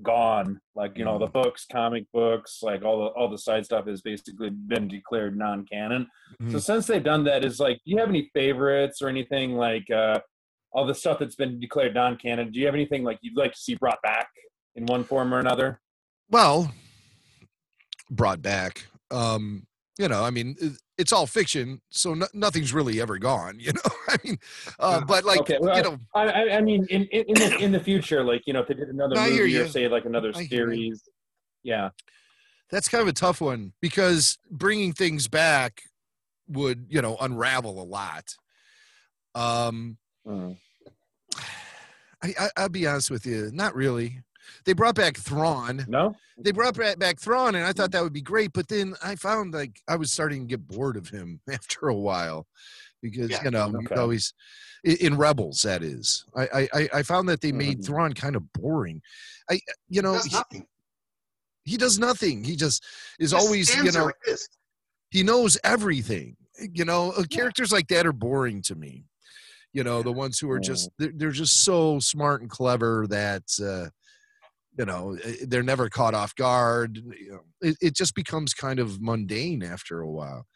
gone. 0.03 0.61
Like 0.75 0.97
you 0.99 1.05
know, 1.05 1.19
the 1.19 1.27
books, 1.27 1.67
comic 1.71 2.07
books, 2.13 2.61
like 2.63 2.83
all 2.85 2.99
the 3.05 3.07
all 3.11 3.29
the 3.29 3.39
side 3.39 3.65
stuff 3.65 3.87
has 3.87 4.01
basically 4.03 4.51
been 4.51 4.89
declared 4.89 5.37
non-canon. 5.37 6.07
So 6.51 6.57
Mhm. 6.57 6.61
since 6.61 6.87
they've 6.87 7.03
done 7.05 7.25
that, 7.25 7.45
is 7.45 7.61
like, 7.61 7.77
do 7.85 7.91
you 7.93 7.99
have 7.99 8.09
any 8.09 8.31
favorites 8.35 9.01
or 9.03 9.09
anything 9.09 9.55
like 9.57 9.89
uh, 9.91 10.21
all 10.73 10.87
the 10.87 10.95
stuff 10.95 11.19
that's 11.19 11.37
been 11.37 11.61
declared 11.61 11.95
non-canon? 11.95 12.51
Do 12.53 12.59
you 12.59 12.67
have 12.67 12.75
anything 12.75 13.05
like 13.05 13.19
you'd 13.23 13.37
like 13.37 13.53
to 13.53 13.59
see 13.59 13.75
brought 13.75 14.01
back 14.03 14.29
in 14.75 14.87
one 14.87 15.05
form 15.05 15.33
or 15.35 15.39
another? 15.39 15.81
well 16.31 16.73
brought 18.11 18.41
back 18.41 18.87
um 19.11 19.67
you 19.99 20.09
know 20.09 20.25
i 20.25 20.31
mean 20.31 20.57
it's 20.99 21.13
all 21.13 21.27
fiction 21.27 21.81
so 21.91 22.15
no, 22.15 22.27
nothing's 22.33 22.73
really 22.73 23.01
ever 23.01 23.19
gone 23.19 23.57
you 23.61 23.73
know 23.73 23.91
i 24.09 24.17
mean 24.25 24.39
uh 24.79 25.01
but 25.01 25.25
like 25.25 25.41
Okay, 25.41 25.59
well, 25.61 25.77
you 25.77 25.83
know 25.83 25.99
I, 26.15 26.23
I, 26.23 26.57
I 26.57 26.61
mean, 26.61 26.87
in 26.91 27.05
in 27.07 27.25
in 27.29 27.35
the, 27.35 27.59
in 27.59 27.73
the 27.73 27.81
future, 27.81 28.23
like 28.23 28.43
you 28.47 28.53
know, 28.53 28.61
if 28.61 28.69
they 28.69 28.75
did 28.75 28.89
another 28.89 29.19
I 29.19 29.31
movie 29.31 29.59
or 29.59 29.67
say 29.67 29.89
like 29.89 30.05
another 30.05 30.31
I 30.35 30.47
series, 30.47 31.03
yeah. 31.65 31.91
that's 32.71 32.89
kind 32.89 33.03
of 33.03 33.09
a 33.09 33.13
tough 33.13 33.41
one 33.41 33.73
because 33.81 34.39
bringing 34.51 34.93
things 34.93 35.27
back 35.27 35.83
would 36.49 36.87
you 36.89 37.03
know 37.03 37.17
unravel 37.21 37.83
a 37.83 37.85
lot. 37.85 38.37
Um 39.35 39.99
Mm. 40.27 40.57
I, 42.23 42.35
I 42.39 42.51
i'll 42.57 42.69
be 42.69 42.87
honest 42.87 43.11
with 43.11 43.27
you 43.27 43.51
not 43.53 43.75
really 43.75 44.21
they 44.65 44.73
brought 44.73 44.95
back 44.95 45.17
Thrawn. 45.17 45.85
No, 45.89 46.15
They 46.39 46.53
brought 46.53 46.77
back, 46.77 46.99
back 46.99 47.19
Thrawn, 47.21 47.55
and 47.55 47.65
I 47.65 47.73
thought 47.73 47.93
that 47.93 48.03
would 48.03 48.13
be 48.13 48.23
great. 48.23 48.53
But 48.53 48.69
then 48.69 48.95
I 49.03 49.17
found 49.17 49.55
like 49.55 49.81
I 49.89 49.97
was 49.97 50.13
starting 50.13 50.43
to 50.43 50.47
get 50.47 50.67
bored 50.67 50.97
of 50.97 51.09
him 51.09 51.41
after 51.53 51.89
a 51.89 51.95
while 51.95 52.47
because 53.03 53.31
Yeah. 53.31 53.45
you 53.45 53.51
know 53.51 53.67
he's 53.69 53.87
Okay. 53.91 53.95
always 54.01 54.35
in, 54.85 54.97
in 54.97 55.17
Rebels. 55.17 55.63
That 55.63 55.83
is, 55.83 56.25
I 56.37 56.43
I, 56.43 56.69
I- 56.75 56.89
I 56.95 57.03
found 57.03 57.29
that 57.29 57.41
they 57.41 57.53
made 57.53 57.79
Mhm. 57.81 57.87
Thrawn 57.87 58.13
kind 58.15 58.37
of 58.37 58.53
boring. 58.53 59.01
I 59.51 59.61
you 59.89 60.03
know 60.03 60.15
Does 60.15 60.27
he, 60.51 60.63
he 61.65 61.77
does 61.77 61.99
nothing. 61.99 62.43
He 62.45 62.57
just 62.57 62.85
is 63.19 63.31
Just 63.31 63.45
always 63.45 63.75
you 63.77 63.91
know 63.93 64.07
like 64.07 64.17
he 65.11 65.23
knows 65.23 65.59
everything. 65.65 66.37
You 66.61 66.85
know, 66.85 67.11
uh, 67.13 67.25
characters 67.25 67.73
like 67.73 67.89
that 67.89 68.07
are 68.07 68.13
boring 68.13 68.63
to 68.63 68.75
me. 68.75 69.05
You 69.73 69.85
know, 69.85 70.03
the 70.03 70.13
ones 70.13 70.39
who 70.39 70.51
are 70.51 70.61
just 70.61 70.91
they're, 70.99 71.13
they're 71.15 71.31
just 71.31 71.65
so 71.65 71.99
smart 71.99 72.43
and 72.43 72.51
clever 72.51 73.07
that 73.09 73.43
uh, 73.63 73.89
you 74.79 74.85
know 74.85 75.17
eh, 75.23 75.37
they're 75.47 75.63
never 75.63 75.89
caught 75.89 76.15
off 76.15 76.35
guard. 76.35 76.97
You 76.97 77.33
know, 77.33 77.41
it, 77.61 77.77
it 77.81 77.97
just 77.97 78.15
becomes 78.15 78.55
kind 78.55 78.79
of 78.79 79.01
mundane 79.01 79.63
after 79.63 80.01
a 80.01 80.11
while. 80.11 80.47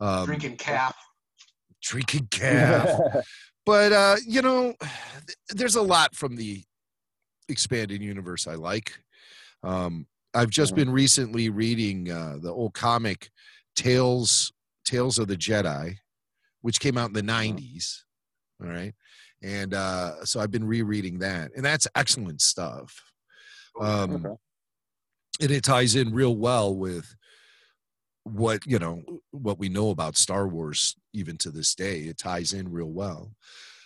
Um, 0.00 0.26
Drinking 0.26 0.56
calf. 0.56 0.96
drinking 1.82 2.26
calf, 2.30 3.00
but 3.64 3.92
uh, 3.92 4.16
you 4.26 4.42
know, 4.42 4.74
there's 5.50 5.76
a 5.76 5.82
lot 5.82 6.14
from 6.14 6.36
the 6.36 6.62
expanded 7.48 8.02
universe 8.02 8.46
I 8.46 8.54
like. 8.54 8.98
Um, 9.62 10.06
I've 10.34 10.50
just 10.50 10.74
been 10.74 10.90
recently 10.90 11.48
reading 11.48 12.10
uh, 12.10 12.36
the 12.42 12.50
old 12.52 12.74
comic 12.74 13.30
Tales 13.74 14.52
Tales 14.84 15.18
of 15.18 15.28
the 15.28 15.36
Jedi, 15.36 15.96
which 16.60 16.78
came 16.78 16.98
out 16.98 17.08
in 17.08 17.14
the 17.14 17.22
'90s. 17.22 18.02
All 18.62 18.68
right, 18.68 18.92
and 19.42 19.72
uh, 19.72 20.24
so 20.24 20.40
I've 20.40 20.50
been 20.50 20.66
rereading 20.66 21.20
that, 21.20 21.52
and 21.56 21.64
that's 21.64 21.88
excellent 21.94 22.42
stuff. 22.42 23.00
Um, 23.80 24.14
Okay. 24.26 24.34
and 25.40 25.50
it 25.50 25.64
ties 25.64 25.94
in 25.94 26.12
real 26.14 26.36
well 26.36 26.74
with 26.74 27.14
what 28.24 28.66
you 28.66 28.78
know 28.78 29.02
what 29.30 29.58
we 29.58 29.68
know 29.68 29.90
about 29.90 30.16
Star 30.16 30.48
Wars 30.48 30.96
even 31.12 31.36
to 31.38 31.50
this 31.50 31.74
day. 31.74 32.00
It 32.02 32.18
ties 32.18 32.52
in 32.52 32.70
real 32.70 32.90
well. 32.90 33.32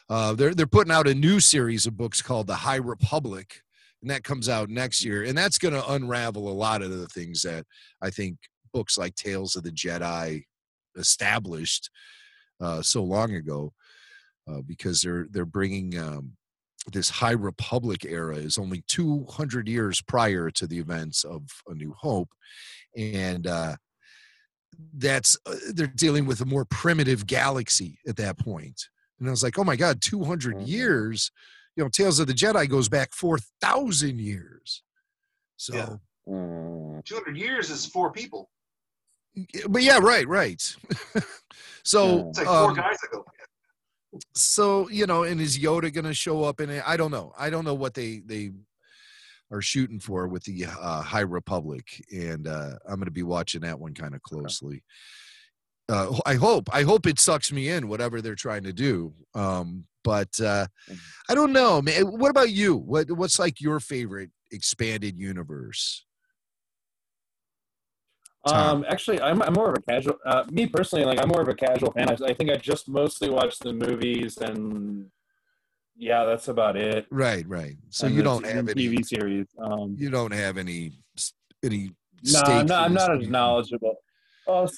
Uh, 0.08 0.32
they're 0.34 0.54
they're 0.54 0.66
putting 0.66 0.92
out 0.92 1.06
a 1.08 1.14
new 1.14 1.40
series 1.40 1.86
of 1.86 1.96
books 1.96 2.22
called 2.22 2.46
the 2.46 2.54
High 2.54 2.76
Republic, 2.76 3.62
and 4.02 4.10
that 4.10 4.24
comes 4.24 4.48
out 4.48 4.70
next 4.70 5.04
year, 5.04 5.24
and 5.24 5.36
that's 5.36 5.58
going 5.58 5.74
to 5.74 5.92
unravel 5.92 6.48
a 6.48 6.52
lot 6.54 6.82
of 6.82 6.90
the 6.90 7.06
things 7.08 7.42
that 7.42 7.66
I 8.00 8.10
think 8.10 8.38
books 8.72 8.96
like 8.96 9.14
Tales 9.14 9.56
of 9.56 9.62
the 9.62 9.70
Jedi 9.70 10.44
established 10.96 11.90
uh, 12.60 12.82
so 12.82 13.02
long 13.04 13.34
ago, 13.34 13.72
uh, 14.48 14.62
because 14.62 15.00
they're 15.02 15.26
they're 15.30 15.44
bringing 15.44 15.98
um, 15.98 16.32
this 16.92 17.10
High 17.10 17.32
Republic 17.32 18.04
era 18.04 18.36
is 18.36 18.58
only 18.58 18.82
200 18.88 19.68
years 19.68 20.00
prior 20.00 20.50
to 20.50 20.66
the 20.66 20.78
events 20.78 21.24
of 21.24 21.42
A 21.68 21.74
New 21.74 21.94
Hope, 21.98 22.30
and 22.96 23.46
uh, 23.46 23.76
that's 24.94 25.36
uh, 25.46 25.56
they're 25.74 25.86
dealing 25.86 26.26
with 26.26 26.40
a 26.40 26.46
more 26.46 26.64
primitive 26.64 27.26
galaxy 27.26 27.98
at 28.08 28.16
that 28.16 28.38
point. 28.38 28.88
And 29.18 29.28
I 29.28 29.30
was 29.30 29.42
like, 29.42 29.58
oh 29.58 29.64
my 29.64 29.76
God, 29.76 30.00
200 30.00 30.56
Mhm. 30.56 30.66
years. 30.68 31.30
You 31.76 31.84
know, 31.84 31.88
Tales 31.90 32.18
of 32.18 32.26
the 32.26 32.32
Jedi 32.32 32.68
goes 32.68 32.88
back 32.88 33.12
4,000 33.12 34.18
years. 34.20 34.82
So, 35.56 35.74
Yeah. 35.74 35.96
Mm. 36.26 37.04
200 37.04 37.36
years 37.36 37.70
is 37.70 37.84
four 37.86 38.10
people. 38.12 38.50
but 39.68 39.82
yeah, 39.82 39.98
right, 39.98 40.26
right. 40.26 40.60
so, 41.84 42.28
It's 42.30 42.38
like 42.38 42.46
four 42.46 42.70
um, 42.70 42.74
guys 42.74 42.96
that 43.02 43.10
go. 43.12 43.24
So 44.34 44.88
you 44.88 45.06
know, 45.06 45.22
and 45.22 45.40
is 45.40 45.58
Yoda 45.58 45.92
going 45.92 46.04
to 46.04 46.14
show 46.14 46.44
up 46.44 46.60
in 46.60 46.70
it? 46.70 46.82
I 46.86 46.96
don't 46.96 47.10
know. 47.10 47.32
I 47.38 47.50
don't 47.50 47.64
know 47.64 47.74
what 47.74 47.94
they 47.94 48.22
they 48.24 48.50
are 49.50 49.62
shooting 49.62 50.00
for 50.00 50.28
with 50.28 50.44
the 50.44 50.66
uh, 50.66 51.02
High 51.02 51.20
Republic, 51.20 52.04
and 52.12 52.46
uh, 52.46 52.76
I'm 52.88 52.96
going 52.96 53.06
to 53.06 53.10
be 53.10 53.22
watching 53.22 53.62
that 53.62 53.78
one 53.78 53.94
kind 53.94 54.14
of 54.14 54.22
closely. 54.22 54.82
Uh, 55.88 56.16
I 56.24 56.34
hope 56.34 56.68
I 56.72 56.82
hope 56.82 57.06
it 57.06 57.18
sucks 57.18 57.50
me 57.50 57.68
in 57.68 57.88
whatever 57.88 58.20
they're 58.20 58.34
trying 58.34 58.62
to 58.64 58.72
do. 58.72 59.12
Um, 59.34 59.84
but 60.04 60.40
uh, 60.40 60.66
I 61.28 61.34
don't 61.34 61.52
know, 61.52 61.82
man. 61.82 62.02
What 62.02 62.30
about 62.30 62.50
you? 62.50 62.76
What 62.76 63.10
what's 63.10 63.38
like 63.38 63.60
your 63.60 63.80
favorite 63.80 64.30
expanded 64.50 65.18
universe? 65.18 66.06
Um, 68.46 68.84
actually, 68.88 69.20
I'm, 69.20 69.42
I'm 69.42 69.52
more 69.52 69.68
of 69.70 69.76
a 69.76 69.82
casual. 69.82 70.16
Uh, 70.24 70.44
me 70.50 70.66
personally, 70.66 71.04
like 71.04 71.20
I'm 71.20 71.28
more 71.28 71.42
of 71.42 71.48
a 71.48 71.54
casual 71.54 71.92
fan. 71.92 72.08
I, 72.10 72.16
I 72.24 72.34
think 72.34 72.50
I 72.50 72.56
just 72.56 72.88
mostly 72.88 73.28
watch 73.28 73.58
the 73.58 73.72
movies 73.72 74.38
and 74.38 75.06
yeah, 75.96 76.24
that's 76.24 76.48
about 76.48 76.76
it. 76.76 77.06
Right, 77.10 77.46
right. 77.46 77.76
So 77.90 78.06
And 78.06 78.16
you 78.16 78.22
don't 78.22 78.46
have 78.46 78.68
any. 78.70 78.88
TV 78.88 79.04
series. 79.04 79.46
Um, 79.62 79.94
You 79.98 80.08
don't 80.10 80.32
have 80.32 80.56
any 80.56 80.92
any. 81.62 81.90
no, 82.24 82.30
stake 82.40 82.46
I'm 82.48 82.66
not, 82.66 82.84
I'm 82.84 82.94
not 82.94 83.20
as 83.20 83.28
knowledgeable. 83.28 83.96
Well, 84.46 84.70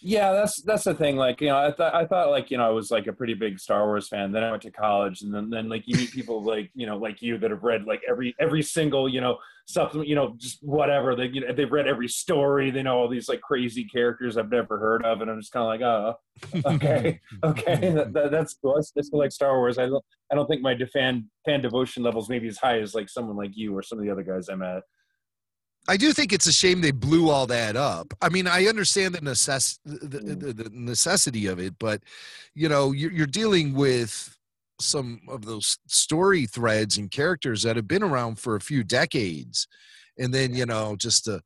yeah, 0.00 0.32
that's 0.32 0.60
that's 0.62 0.84
the 0.84 0.94
thing. 0.94 1.16
Like, 1.16 1.40
you 1.40 1.48
know, 1.48 1.56
I 1.58 1.72
thought 1.72 1.94
I 1.94 2.06
thought 2.06 2.30
like 2.30 2.50
you 2.50 2.56
know 2.58 2.66
I 2.66 2.70
was 2.70 2.90
like 2.90 3.06
a 3.06 3.12
pretty 3.12 3.34
big 3.34 3.58
Star 3.58 3.84
Wars 3.86 4.08
fan. 4.08 4.32
Then 4.32 4.44
I 4.44 4.50
went 4.50 4.62
to 4.62 4.70
college, 4.70 5.22
and 5.22 5.32
then 5.34 5.50
then 5.50 5.68
like 5.68 5.84
you 5.86 5.96
meet 5.96 6.12
people 6.12 6.42
like 6.42 6.70
you 6.74 6.86
know 6.86 6.96
like 6.96 7.20
you 7.22 7.38
that 7.38 7.50
have 7.50 7.62
read 7.64 7.84
like 7.84 8.02
every 8.08 8.34
every 8.40 8.62
single 8.62 9.08
you 9.08 9.20
know 9.20 9.38
supplement, 9.68 10.08
you 10.08 10.14
know, 10.14 10.34
just 10.38 10.58
whatever. 10.62 11.14
They 11.14 11.26
you 11.26 11.42
know 11.42 11.52
they've 11.52 11.70
read 11.70 11.86
every 11.86 12.08
story. 12.08 12.70
They 12.70 12.82
know 12.82 12.96
all 12.96 13.08
these 13.08 13.28
like 13.28 13.40
crazy 13.40 13.84
characters 13.84 14.36
I've 14.36 14.50
never 14.50 14.78
heard 14.78 15.04
of, 15.04 15.20
and 15.20 15.30
I'm 15.30 15.40
just 15.40 15.52
kind 15.52 15.62
of 15.62 15.68
like, 15.68 15.82
oh, 15.82 16.74
okay, 16.74 17.20
okay, 17.44 17.92
that, 17.92 18.12
that, 18.14 18.30
that's 18.30 18.54
cool. 18.54 18.76
I 18.78 18.80
still 18.80 19.18
like 19.18 19.32
Star 19.32 19.56
Wars. 19.58 19.78
I 19.78 19.86
don't 19.86 20.04
I 20.32 20.34
don't 20.34 20.46
think 20.46 20.62
my 20.62 20.76
fan 20.92 21.30
fan 21.44 21.60
devotion 21.60 22.02
levels 22.02 22.28
maybe 22.28 22.48
as 22.48 22.58
high 22.58 22.80
as 22.80 22.94
like 22.94 23.08
someone 23.08 23.36
like 23.36 23.56
you 23.56 23.76
or 23.76 23.82
some 23.82 23.98
of 23.98 24.04
the 24.04 24.10
other 24.10 24.22
guys 24.22 24.48
I 24.48 24.54
met. 24.54 24.82
I 25.86 25.96
do 25.96 26.12
think 26.12 26.32
it's 26.34 26.46
a 26.46 26.52
shame 26.52 26.82
they 26.82 26.90
blew 26.90 27.30
all 27.30 27.46
that 27.46 27.74
up. 27.74 28.12
I 28.20 28.28
mean, 28.28 28.46
I 28.46 28.66
understand 28.66 29.14
the 29.14 29.20
necess- 29.20 29.78
the, 29.86 30.18
Mm. 30.18 30.40
the, 30.40 30.52
the 30.64 30.70
necessity 30.70 31.46
of 31.46 31.58
it, 31.58 31.78
but 31.78 32.02
you 32.54 32.68
know, 32.68 32.92
you're, 32.92 33.10
you're 33.12 33.26
dealing 33.26 33.72
with 33.72 34.37
some 34.80 35.20
of 35.28 35.44
those 35.44 35.78
story 35.86 36.46
threads 36.46 36.98
and 36.98 37.10
characters 37.10 37.62
that 37.62 37.76
have 37.76 37.88
been 37.88 38.02
around 38.02 38.38
for 38.38 38.56
a 38.56 38.60
few 38.60 38.84
decades, 38.84 39.66
and 40.18 40.32
then 40.32 40.54
you 40.54 40.66
know, 40.66 40.96
just 40.96 41.24
to 41.24 41.40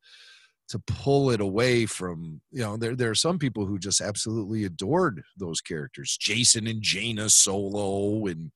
to 0.69 0.79
pull 0.81 1.31
it 1.31 1.41
away 1.41 1.85
from 1.87 2.41
you 2.51 2.63
know, 2.63 2.77
there 2.77 2.97
there 2.97 3.11
are 3.11 3.15
some 3.15 3.39
people 3.39 3.67
who 3.67 3.79
just 3.79 4.01
absolutely 4.01 4.65
adored 4.65 5.23
those 5.37 5.61
characters, 5.61 6.19
Jacen 6.21 6.71
and 6.71 6.83
Jaina 6.83 7.29
Solo 7.29 8.27
and 8.27 8.53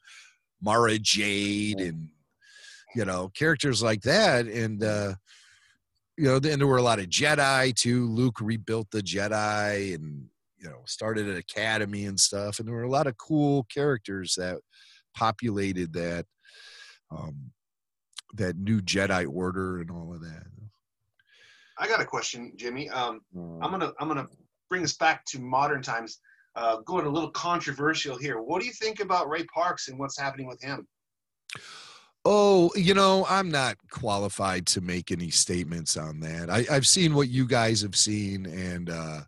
Mara 0.62 0.98
Jade 0.98 1.80
and 1.80 2.08
you 2.94 3.04
know 3.04 3.30
characters 3.34 3.82
like 3.82 4.02
that. 4.02 4.46
And 4.46 4.82
uh 4.82 5.14
you 6.16 6.24
know 6.24 6.38
then 6.38 6.58
there 6.58 6.68
were 6.68 6.78
a 6.78 6.82
lot 6.82 6.98
of 6.98 7.06
jedi 7.06 7.74
too. 7.74 8.06
Luke 8.08 8.40
rebuilt 8.40 8.90
the 8.90 9.02
jedi 9.02 9.94
and 9.94 10.28
you 10.58 10.68
know 10.68 10.82
started 10.86 11.28
an 11.28 11.36
academy 11.36 12.06
and 12.06 12.18
stuff 12.18 12.58
and 12.58 12.66
there 12.66 12.74
were 12.74 12.82
a 12.82 12.90
lot 12.90 13.06
of 13.06 13.16
cool 13.18 13.64
characters 13.72 14.34
that 14.34 14.58
populated 15.14 15.92
that 15.92 16.24
um 17.10 17.50
that 18.34 18.56
new 18.56 18.80
jedi 18.80 19.26
order 19.30 19.80
and 19.80 19.90
all 19.90 20.14
of 20.14 20.20
that 20.20 20.46
I 21.78 21.86
got 21.88 22.00
a 22.00 22.04
question, 22.04 22.52
Jimmy. 22.56 22.88
Um, 22.88 23.20
I'm 23.36 23.70
gonna 23.70 23.92
I'm 24.00 24.08
gonna 24.08 24.28
bring 24.68 24.82
us 24.82 24.94
back 24.94 25.24
to 25.26 25.40
modern 25.40 25.82
times. 25.82 26.20
Uh, 26.54 26.78
going 26.86 27.04
a 27.04 27.08
little 27.08 27.30
controversial 27.30 28.16
here. 28.16 28.40
What 28.40 28.62
do 28.62 28.66
you 28.66 28.72
think 28.72 29.00
about 29.00 29.28
Ray 29.28 29.44
Parks 29.54 29.88
and 29.88 29.98
what's 29.98 30.18
happening 30.18 30.46
with 30.46 30.58
him? 30.62 30.88
Oh, 32.24 32.70
you 32.74 32.94
know, 32.94 33.26
I'm 33.28 33.50
not 33.50 33.76
qualified 33.90 34.66
to 34.68 34.80
make 34.80 35.12
any 35.12 35.28
statements 35.28 35.98
on 35.98 36.18
that. 36.20 36.48
I, 36.48 36.64
I've 36.70 36.86
seen 36.86 37.14
what 37.14 37.28
you 37.28 37.46
guys 37.46 37.82
have 37.82 37.96
seen, 37.96 38.46
and 38.46 38.90
uh. 38.90 39.20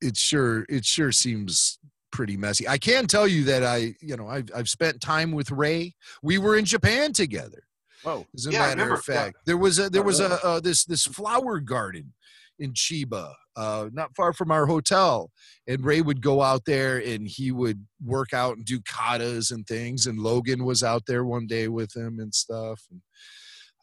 It- 0.00 0.16
sure 0.16 0.64
it 0.68 0.84
sure 0.84 1.12
seems 1.12 1.78
pretty 2.10 2.36
messy. 2.36 2.66
I 2.66 2.78
can 2.78 3.06
tell 3.06 3.28
you 3.28 3.44
that 3.44 3.62
I, 3.62 3.94
you 4.00 4.16
know, 4.16 4.28
I've 4.28 4.50
I've 4.54 4.68
spent 4.68 5.00
time 5.00 5.32
with 5.32 5.50
Ray. 5.50 5.94
We 6.22 6.38
were 6.38 6.56
in 6.56 6.64
Japan 6.64 7.12
together. 7.12 7.62
Whoa. 8.02 8.26
As 8.34 8.46
a 8.46 8.52
Yeah, 8.52 8.60
matter 8.74 8.94
of 8.94 9.04
fact, 9.04 9.36
there 9.44 9.56
was 9.56 9.78
a 9.78 9.90
there 9.90 10.02
Oh, 10.02 10.06
was 10.06 10.20
a 10.20 10.44
uh, 10.44 10.60
this 10.60 10.84
this 10.84 11.04
flower 11.04 11.58
garden 11.60 12.14
in 12.60 12.72
Chiba, 12.72 13.32
uh, 13.56 13.88
not 13.92 14.14
far 14.16 14.32
from 14.32 14.50
our 14.50 14.66
hotel, 14.66 15.30
and 15.68 15.84
Ray 15.84 16.00
would 16.00 16.20
go 16.20 16.42
out 16.42 16.64
there 16.64 16.98
and 16.98 17.28
he 17.28 17.52
would 17.52 17.86
work 18.04 18.32
out 18.32 18.56
and 18.56 18.64
do 18.64 18.80
katas 18.80 19.52
and 19.52 19.64
things. 19.66 20.06
And 20.06 20.18
Logan 20.18 20.64
was 20.64 20.82
out 20.82 21.04
there 21.06 21.24
one 21.24 21.46
day 21.46 21.68
with 21.68 21.94
him 21.94 22.18
and 22.18 22.34
stuff. 22.34 22.82
And 22.90 23.02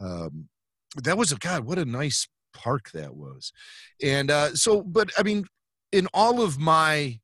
um, 0.01 0.49
that 1.03 1.17
was 1.17 1.31
a 1.31 1.37
God, 1.37 1.63
what 1.65 1.77
a 1.77 1.85
nice 1.85 2.27
park 2.53 2.91
that 2.93 3.15
was. 3.15 3.53
And 4.03 4.29
uh, 4.29 4.55
so, 4.55 4.81
but 4.81 5.09
I 5.17 5.23
mean, 5.23 5.45
in 5.91 6.07
all 6.13 6.41
of 6.41 6.59
my 6.59 7.19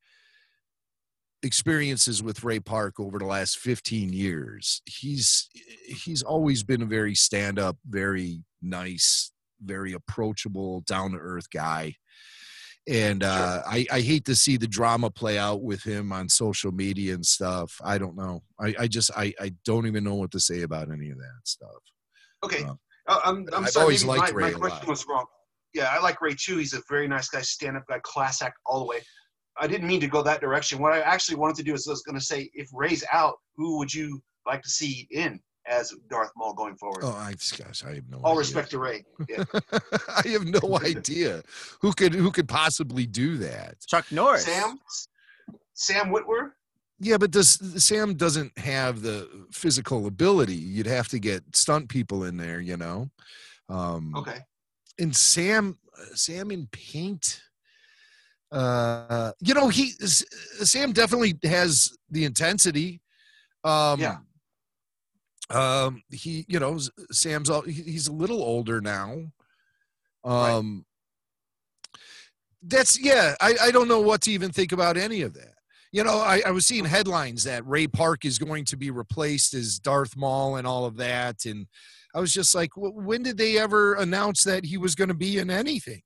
experiences 1.44 2.22
with 2.22 2.44
Ray 2.44 2.60
Park 2.60 3.00
over 3.00 3.18
the 3.20 3.26
last 3.26 3.58
15 3.58 4.14
years, 4.14 4.82
he's 4.86 5.50
he's 5.86 6.22
always 6.22 6.64
been 6.64 6.82
a 6.82 6.86
very 6.86 7.16
stand 7.16 7.60
up, 7.60 7.78
very 7.88 8.44
nice, 8.62 9.32
very 9.62 9.94
approachable, 9.94 10.82
down 10.82 11.12
to 11.12 11.18
earth 11.18 11.50
guy. 11.50 11.96
And 12.90 13.24
uh, 13.24 13.62
I, 13.68 13.86
I 13.92 14.02
hate 14.02 14.26
to 14.26 14.36
see 14.36 14.58
the 14.58 14.68
drama 14.68 15.12
play 15.12 15.38
out 15.38 15.62
with 15.62 15.84
him 15.84 16.12
on 16.12 16.28
social 16.30 16.72
media 16.72 17.14
and 17.14 17.26
stuff. 17.26 17.80
I 17.84 18.00
don't 18.00 18.16
know. 18.16 18.42
I, 18.60 18.74
I 18.80 18.88
just 18.88 19.12
I, 19.16 19.34
I 19.40 19.54
don't 19.66 19.86
even 19.86 20.04
know 20.04 20.16
what 20.16 20.32
to 20.32 20.40
say 20.40 20.64
about 20.64 20.90
any 20.92 21.12
of 21.12 21.18
that 21.18 21.42
stuff. 21.44 21.70
Okay. 22.44 22.64
Uh, 22.64 22.74
Uh, 23.08 23.20
I'm, 23.26 23.48
I'm 23.54 23.66
I've 23.66 23.70
sorry. 23.70 23.84
always 23.84 24.04
maybe 24.06 24.20
liked 24.20 24.34
my, 24.34 24.38
Ray 24.40 24.52
my 24.52 24.58
a 24.58 24.60
question 24.60 24.80
lot. 24.80 24.88
was 24.88 25.06
wrong. 25.08 25.26
Yeah, 25.74 25.90
I 25.92 26.00
like 26.02 26.22
Ray 26.22 26.36
too. 26.38 26.58
He's 26.58 26.74
a 26.74 26.82
very 26.90 27.08
nice 27.08 27.30
guy, 27.30 27.42
stand-up 27.42 27.84
guy, 27.88 28.00
class 28.04 28.42
act 28.42 28.58
all 28.66 28.80
the 28.80 28.86
way. 28.86 29.00
I 29.60 29.68
didn't 29.68 29.88
mean 29.88 30.02
to 30.02 30.08
go 30.08 30.22
that 30.24 30.42
direction. 30.42 30.80
What 30.80 30.94
I 30.94 31.02
actually 31.02 31.36
wanted 31.38 31.58
to 31.58 31.64
do 31.64 31.74
is 31.74 31.88
I 31.88 31.92
was 31.92 32.02
going 32.04 32.18
to 32.18 32.24
say, 32.24 32.50
if 32.54 32.70
Ray's 32.74 33.04
out, 33.12 33.36
who 33.56 33.78
would 33.78 33.94
you 33.94 34.22
like 34.46 34.62
to 34.64 34.70
see 34.70 35.08
in 35.12 35.40
as 35.68 35.94
Darth 36.10 36.32
Maul 36.36 36.54
going 36.54 36.76
forward? 36.76 37.04
Oh, 37.04 37.12
I 37.12 37.36
gosh, 37.58 37.84
I 37.86 37.96
have 37.96 38.10
no. 38.10 38.18
all 38.24 38.32
idea. 38.32 38.40
respect 38.40 38.72
to 38.72 38.80
Ray. 38.80 39.04
Yeah. 39.30 39.44
I 40.08 40.28
have 40.30 40.46
no 40.46 40.80
idea 40.84 41.44
who 41.82 41.92
could 41.94 42.14
who 42.14 42.32
could 42.32 42.48
possibly 42.48 43.06
do 43.06 43.38
that. 43.38 43.76
Chuck 43.88 44.06
Norris. 44.12 44.46
Sam, 44.46 44.80
Sam 45.74 46.08
Witwer. 46.12 46.52
Yeah, 47.00 47.18
but 47.18 47.32
does 47.32 47.60
Sam 47.84 48.16
doesn't 48.16 48.58
have 48.58 49.02
the 49.02 49.48
physical 49.52 50.08
ability. 50.08 50.56
You'd 50.56 50.88
have 50.88 51.08
to 51.10 51.20
get 51.20 51.44
stunt 51.56 51.90
people 51.90 52.24
in 52.24 52.38
there, 52.38 52.60
you 52.60 52.78
know. 52.78 53.10
Um, 53.70 54.14
Okay. 54.16 54.40
And 55.00 55.16
Sam, 55.16 55.78
Sam 56.14 56.52
in 56.52 56.68
paint. 56.72 57.42
Uh, 58.52 59.32
you 59.40 59.54
know, 59.54 59.70
he 59.70 59.92
Sam 60.02 60.92
definitely 60.92 61.40
has 61.44 61.96
the 62.10 62.26
intensity. 62.26 63.02
Um, 63.64 64.00
Yeah. 64.00 64.18
Um, 65.50 66.02
he, 66.12 66.46
you 66.48 66.60
know, 66.60 66.80
Sam's 67.12 67.50
all, 67.50 67.62
he's 67.62 68.08
a 68.08 68.14
little 68.14 68.42
older 68.42 68.80
now. 68.80 69.32
Right. 70.26 70.52
Um, 70.52 70.86
that's 72.62 73.00
yeah. 73.00 73.36
I 73.42 73.56
I 73.62 73.72
don't 73.72 73.88
know 73.88 74.02
what 74.02 74.22
to 74.22 74.32
even 74.32 74.52
think 74.52 74.72
about 74.72 74.96
any 74.98 75.24
of 75.24 75.34
that. 75.34 75.56
You 75.92 76.06
know, 76.06 76.20
I, 76.20 76.42
I 76.46 76.52
was 76.52 76.66
seeing 76.66 76.86
headlines 76.86 77.44
that 77.44 77.68
Ray 77.68 77.88
Park 77.88 78.24
is 78.24 78.40
going 78.40 78.64
to 78.66 78.78
be 78.78 78.92
replaced 78.92 79.54
as 79.54 79.78
Darth 79.78 80.16
Maul 80.16 80.56
and 80.56 80.66
all 80.66 80.86
of 80.86 80.96
that, 80.98 81.44
and 81.46 81.68
I 82.14 82.20
was 82.20 82.34
just 82.34 82.54
like, 82.54 82.72
"Wh- 82.74 82.96
when 82.96 83.24
did 83.24 83.38
they 83.38 83.58
ever 83.58 83.94
announce 83.96 84.44
that 84.44 84.66
he 84.66 84.78
was 84.78 84.96
going 84.96 85.08
to 85.10 85.14
be 85.14 85.38
in 85.38 85.50
anything? 85.50 86.02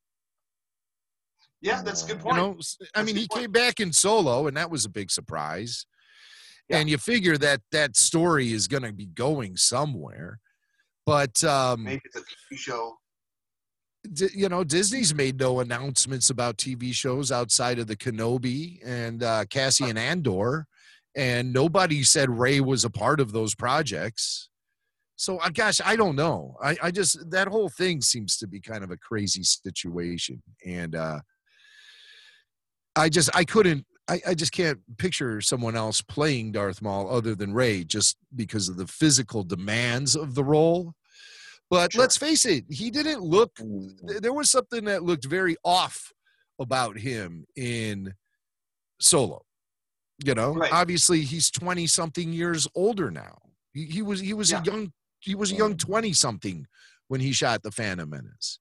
Yeah, 1.62 1.82
that's 1.82 2.04
a 2.04 2.08
good 2.08 2.18
You 2.18 2.24
point. 2.24 2.38
know, 2.38 2.56
S- 2.60 2.78
I 2.82 2.86
That's 2.96 3.06
mean, 3.08 3.16
he 3.16 3.28
point. 3.28 3.42
came 3.42 3.52
back 3.52 3.80
in 3.80 3.92
Solo, 3.92 4.48
and 4.48 4.56
that 4.58 4.70
was 4.70 4.86
a 4.86 4.90
big 4.90 5.10
surprise. 5.10 5.86
Yeah. 6.70 6.78
And 6.78 6.90
you 6.90 6.98
figure 6.98 7.38
that 7.38 7.62
that 7.72 7.96
story 7.96 8.52
is 8.52 8.68
going 8.68 8.84
to 8.84 8.92
be 8.94 9.06
going 9.08 9.56
somewhere, 9.58 10.40
but 11.06 11.44
um, 11.44 11.84
Maybe 11.84 12.02
it's 12.06 12.16
a 12.16 12.22
TV 12.22 12.58
show. 12.58 12.98
D- 14.14 14.30
you 14.36 14.50
know, 14.50 14.64
Disney's 14.64 15.14
made 15.14 15.40
no 15.40 15.60
announcements 15.60 16.30
about 16.30 16.58
TV 16.58 16.94
shows 16.94 17.32
outside 17.32 17.80
of 17.80 17.88
the 17.88 17.96
Kenobi 17.96 18.80
and 18.86 19.24
uh, 19.24 19.46
Cassian 19.50 19.98
Andor, 19.98 20.68
and 21.16 21.52
nobody 21.54 22.04
said 22.04 22.30
Ray 22.30 22.60
was 22.60 22.84
a 22.84 22.90
part 22.90 23.20
of 23.20 23.32
those 23.32 23.56
projects. 23.56 24.50
So, 25.18 25.38
uh, 25.38 25.50
gosh, 25.50 25.80
I 25.84 25.96
don't 25.96 26.16
know. 26.16 26.56
I, 26.62 26.76
I 26.84 26.92
just 26.92 27.30
that 27.32 27.48
whole 27.48 27.70
thing 27.70 28.02
seems 28.02 28.38
to 28.38 28.48
be 28.48 28.60
kind 28.60 28.84
of 28.84 28.92
a 28.92 28.98
crazy 28.98 29.44
situation, 29.44 30.42
and 30.66 30.96
uh, 30.96 31.20
I 32.96 33.10
just 33.10 33.30
I 33.36 33.44
couldn't. 33.46 33.86
I, 34.08 34.22
I 34.28 34.34
just 34.36 34.52
can't 34.52 34.80
picture 34.98 35.42
someone 35.42 35.76
else 35.76 36.00
playing 36.02 36.52
Darth 36.52 36.82
Maul 36.82 37.10
other 37.10 37.34
than 37.34 37.54
Ray, 37.54 37.84
just 37.84 38.18
because 38.36 38.70
of 38.70 38.78
the 38.78 38.86
physical 38.88 39.44
demands 39.44 40.16
of 40.16 40.36
the 40.36 40.44
role. 40.44 40.94
But 41.72 41.94
Sure. 41.94 42.02
let's 42.02 42.16
face 42.18 42.46
it, 42.46 42.66
he 42.70 42.92
didn't 42.92 43.22
look 43.22 43.52
there 44.22 44.34
was 44.34 44.52
something 44.52 44.86
that 44.86 45.04
looked 45.04 45.26
very 45.26 45.56
off 45.64 46.12
about 46.60 46.98
him 46.98 47.46
in 47.58 48.14
solo 49.02 49.42
you 50.24 50.34
know 50.34 50.54
Right. 50.54 50.72
obviously 50.72 51.20
he's 51.22 51.52
20 51.52 51.86
something 51.86 52.32
years 52.32 52.66
older 52.76 53.12
now 53.12 53.38
he, 53.74 53.84
he 53.88 54.02
was 54.02 54.22
he 54.22 54.34
was 54.34 54.50
Yeah. 54.52 54.62
a 54.62 54.64
young 54.64 54.94
he 55.26 55.36
was 55.36 55.52
a 55.52 55.56
young 55.56 55.76
20 55.76 56.14
something 56.14 56.66
when 57.08 57.20
he 57.22 57.32
shot 57.34 57.64
the 57.64 57.72
phantom 57.72 58.10
menace 58.10 58.60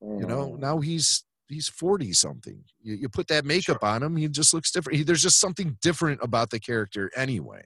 you 0.00 0.26
know 0.26 0.50
Mm. 0.52 0.60
now 0.60 0.78
he's 0.78 1.24
he's 1.48 1.68
40 1.68 2.12
something 2.12 2.62
you, 2.80 2.94
you 2.94 3.08
put 3.08 3.26
that 3.28 3.44
makeup 3.44 3.82
on 3.82 4.02
him 4.02 4.16
he 4.16 4.28
just 4.28 4.54
looks 4.54 4.70
different 4.70 4.98
he, 4.98 5.02
there's 5.02 5.22
just 5.22 5.40
something 5.40 5.76
different 5.82 6.20
about 6.22 6.50
the 6.50 6.60
character 6.60 7.10
anyway 7.16 7.62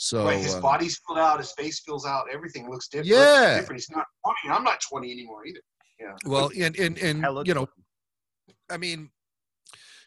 so 0.00 0.24
right, 0.24 0.38
his 0.38 0.54
uh, 0.54 0.60
body's 0.60 1.00
filled 1.04 1.18
out, 1.18 1.40
his 1.40 1.50
face 1.52 1.80
fills 1.80 2.06
out, 2.06 2.26
everything 2.32 2.70
looks 2.70 2.86
different. 2.86 3.08
Yeah. 3.08 3.58
different. 3.58 3.80
He's 3.80 3.90
not 3.90 4.06
20. 4.44 4.56
I'm 4.56 4.62
not 4.62 4.78
20 4.88 5.10
anymore 5.10 5.44
either. 5.44 5.58
Yeah. 5.98 6.14
Well 6.24 6.52
and 6.56 6.78
and, 6.78 6.96
and 6.98 7.26
you 7.44 7.52
know 7.52 7.66
I 8.70 8.76
mean, 8.76 9.10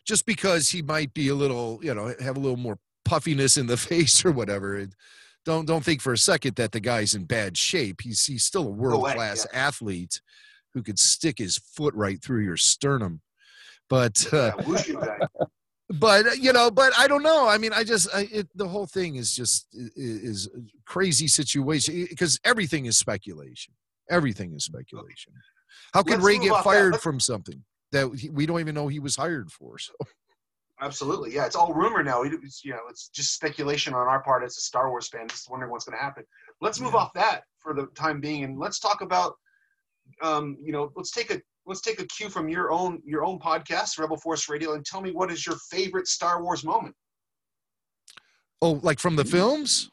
just 0.05 0.25
because 0.25 0.69
he 0.69 0.82
might 0.82 1.13
be 1.13 1.29
a 1.29 1.36
little, 1.36 1.79
you 1.84 1.93
know, 1.93 2.13
have 2.19 2.38
a 2.38 2.39
little 2.39 2.57
more 2.57 2.77
puffiness 3.05 3.57
in 3.57 3.67
the 3.67 3.77
face 3.91 4.23
or 4.25 4.32
whatever. 4.32 4.77
It, 4.77 4.93
don't 5.45 5.65
don't 5.65 5.83
think 5.83 6.01
for 6.01 6.13
a 6.13 6.17
second 6.17 6.55
that 6.55 6.71
the 6.71 6.79
guy's 6.79 7.15
in 7.15 7.25
bad 7.25 7.57
shape. 7.57 8.01
He's 8.01 8.25
he's 8.25 8.43
still 8.43 8.67
a 8.67 8.71
world 8.71 9.05
class 9.05 9.47
athlete 9.53 10.21
who 10.73 10.83
could 10.83 10.99
stick 10.99 11.37
his 11.37 11.57
foot 11.57 11.93
right 11.95 12.21
through 12.21 12.43
your 12.43 12.57
sternum. 12.57 13.21
But 13.89 14.31
uh, 14.33 14.51
Yeah, 14.87 15.17
but 15.89 16.27
uh, 16.27 16.31
you 16.39 16.53
know, 16.53 16.71
but 16.71 16.93
I 16.97 17.07
don't 17.07 17.23
know. 17.23 17.47
I 17.47 17.57
mean, 17.57 17.73
I 17.73 17.83
just 17.83 18.07
I, 18.13 18.27
it, 18.31 18.47
the 18.55 18.67
whole 18.67 18.87
thing 18.87 19.15
is 19.15 19.35
just 19.35 19.67
is 19.73 20.47
a 20.55 20.59
crazy 20.85 21.27
situation 21.27 22.07
because 22.09 22.39
everything 22.45 22.85
is 22.85 22.97
speculation. 22.97 23.73
Everything 24.09 24.53
is 24.53 24.65
speculation. 24.65 25.33
How 25.93 26.03
could 26.03 26.21
Let's 26.21 26.25
Ray 26.25 26.39
get 26.39 26.63
fired 26.63 26.97
from 27.01 27.19
something 27.19 27.63
that 27.91 28.09
we 28.31 28.45
don't 28.45 28.59
even 28.59 28.75
know 28.75 28.87
he 28.87 28.99
was 28.99 29.15
hired 29.15 29.51
for? 29.51 29.77
So 29.77 29.93
Absolutely, 30.82 31.34
yeah. 31.34 31.45
It's 31.45 31.55
all 31.55 31.73
rumor 31.73 32.03
now. 32.03 32.23
It- 32.23 32.34
It's 32.43 32.65
you 32.65 32.71
know, 32.71 32.82
it's 32.89 33.09
just 33.09 33.36
speculation 33.36 33.93
on 33.93 34.07
our 34.07 34.21
part 34.23 34.43
as 34.43 34.57
a 34.57 34.61
Star 34.61 34.89
Wars 34.89 35.07
fan, 35.07 35.27
just 35.27 35.49
wondering 35.49 35.71
what's 35.71 35.86
going 35.86 35.97
to 35.97 36.03
happen. 36.03 36.25
Let's 36.59 36.79
move 36.79 36.93
Yeah. 36.93 36.99
off 37.01 37.13
that 37.13 37.43
for 37.59 37.73
the 37.75 37.86
time 37.88 38.19
being, 38.19 38.43
and 38.43 38.57
let's 38.59 38.79
talk 38.79 39.01
about, 39.01 39.36
um, 40.23 40.57
you 40.59 40.71
know, 40.71 40.91
let's 40.95 41.11
take 41.11 41.29
a 41.32 41.41
let's 41.67 41.82
take 41.82 42.01
a 42.01 42.05
cue 42.07 42.27
from 42.29 42.49
your 42.49 42.71
own 42.71 42.99
your 43.05 43.23
own 43.23 43.39
podcast, 43.39 43.99
Rebel 43.99 44.17
Force 44.17 44.49
Radio, 44.49 44.73
and 44.73 44.84
tell 44.84 45.01
me 45.01 45.11
what 45.11 45.32
is 45.32 45.45
your 45.45 45.55
favorite 45.69 46.07
Star 46.07 46.41
Wars 46.41 46.63
moment. 46.63 46.95
oh, 48.63 48.79
like 48.84 48.99
from 48.99 49.15
the 49.15 49.25
films? 49.25 49.89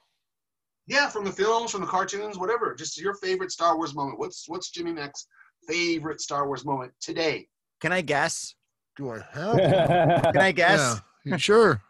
Yeah, 0.86 1.09
from 1.11 1.24
the 1.24 1.32
films, 1.32 1.70
from 1.70 1.82
the 1.82 1.86
cartoons, 1.86 2.39
whatever. 2.39 2.74
Just 2.74 2.99
your 2.99 3.14
favorite 3.14 3.51
Star 3.51 3.76
Wars 3.76 3.95
moment. 3.95 4.18
What's 4.18 4.49
what's 4.49 4.70
Jimmy 4.70 4.93
Mac's 4.93 5.26
favorite 5.66 6.20
Star 6.22 6.47
Wars 6.47 6.64
moment 6.64 6.93
today? 7.01 7.47
Can 7.80 7.93
I 7.93 8.01
guess? 8.01 8.55
Do 8.99 9.11
I 9.12 9.20
have? 9.32 10.22
Can 10.32 10.38
I 10.38 10.53
guess? 10.53 11.01
Yeah, 11.24 11.36
sure. 11.38 11.80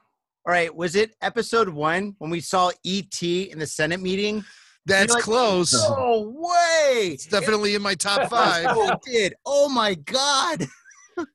All 0.47 0.53
right. 0.53 0.73
Was 0.75 0.95
it 0.95 1.17
episode 1.23 1.69
one 1.69 2.15
when 2.19 2.31
we 2.31 2.41
saw 2.41 2.71
ET 2.87 3.23
in 3.23 3.59
the 3.59 3.67
Senate 3.67 4.01
meeting? 4.01 4.45
That's 4.87 5.13
like, 5.15 5.23
close. 5.23 5.73
No 5.73 6.33
way. 6.37 7.09
It's 7.15 7.27
definitely 7.27 7.75
in 7.75 7.83
my 7.83 7.95
top 7.95 8.29
five. 8.31 8.67
It 8.77 8.99
did. 9.05 9.35
Oh 9.45 9.69
my 9.69 9.95
God. 9.95 10.67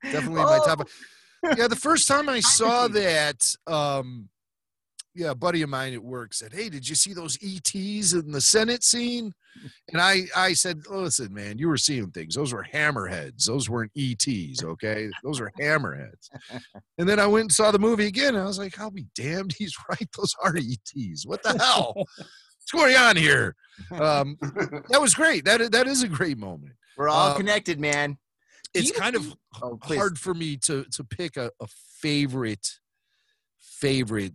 definitely 0.04 0.42
in 0.42 0.48
my 0.48 0.60
Oh. 0.62 0.66
top. 0.66 0.88
Yeah, 1.58 1.68
the 1.68 1.76
first 1.76 2.08
time 2.08 2.30
I 2.30 2.40
saw 2.40 2.88
that, 2.88 3.54
um, 3.68 4.30
yeah, 5.16 5.32
a 5.32 5.36
buddy 5.36 5.62
of 5.62 5.70
mine 5.70 5.94
at 5.94 6.04
work 6.04 6.34
said, 6.34 6.54
"Hey, 6.54 6.70
did 6.70 6.88
you 6.88 6.96
see 6.96 7.14
those 7.14 7.38
ETs 7.42 8.14
in 8.14 8.32
the 8.32 8.42
Senate 8.42 8.84
scene?" 8.84 9.34
And 9.92 10.02
I, 10.02 10.24
I 10.36 10.54
said, 10.54 10.82
"Listen, 10.90 11.34
man, 11.34 11.58
you 11.60 11.68
were 11.68 11.78
seeing 11.78 12.10
things. 12.12 12.36
Those 12.36 12.52
were 12.54 12.66
hammerheads. 12.74 13.46
Those 13.46 13.70
weren't 13.70 13.92
ETs. 13.96 14.64
Okay, 14.64 15.10
those 15.24 15.40
are 15.40 15.52
hammerheads." 15.60 16.30
And 16.98 17.08
then 17.08 17.20
I 17.20 17.28
went 17.28 17.44
and 17.44 17.52
saw 17.52 17.72
the 17.72 17.80
movie 17.80 18.08
again. 18.08 18.34
And 18.36 18.44
I 18.44 18.48
was 18.48 18.58
like, 18.58 18.80
"I'll 18.80 18.92
be 18.92 19.08
damned. 19.16 19.54
He's 19.58 19.76
right. 19.90 20.10
Those 20.18 20.34
are 20.44 20.56
ETs. 20.58 21.26
What 21.28 21.44
the 21.44 21.58
hell? 21.58 21.94
What's 21.96 22.72
going 22.72 22.96
on 22.96 23.16
here?" 23.16 23.56
Um, 23.92 24.38
that 24.42 25.00
was 25.00 25.14
great. 25.14 25.46
That 25.46 25.72
that 25.72 25.88
is 25.88 26.02
a 26.04 26.08
great 26.08 26.38
moment. 26.38 26.74
We're 26.98 27.10
all 27.10 27.32
Uh, 27.32 27.38
connected, 27.38 27.80
man. 27.80 28.18
It's 28.74 28.92
kind 28.92 29.16
of 29.16 29.36
Oh, 29.62 29.78
hard 29.84 30.18
for 30.18 30.34
me 30.34 30.58
to 30.58 30.84
to 30.86 31.04
pick 31.04 31.38
a, 31.38 31.52
a 31.62 31.68
favorite 32.02 32.80
favorite 33.60 34.34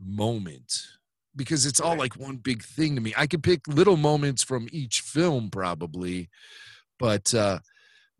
moment 0.00 0.86
because 1.34 1.66
it's 1.66 1.80
all 1.80 1.96
like 1.96 2.16
one 2.16 2.36
big 2.36 2.62
thing 2.62 2.94
to 2.94 3.00
me. 3.00 3.12
I 3.16 3.26
could 3.26 3.42
pick 3.42 3.68
little 3.68 3.96
moments 3.96 4.42
from 4.42 4.68
each 4.72 5.00
film 5.00 5.50
probably, 5.50 6.28
but 6.98 7.34
uh 7.34 7.58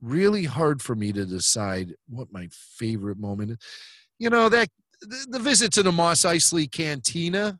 really 0.03 0.45
hard 0.45 0.83
for 0.83 0.95
me 0.95 1.13
to 1.13 1.25
decide 1.25 1.95
what 2.09 2.33
my 2.33 2.49
favorite 2.51 3.19
moment 3.19 3.53
is. 3.53 3.59
You 4.19 4.31
know, 4.31 4.49
that 4.49 4.69
the, 5.01 5.27
the 5.31 5.39
visit 5.39 5.73
to 5.73 5.83
the 5.83 5.93
Mos 5.93 6.23
Eisley 6.23 6.71
Cantina 6.71 7.59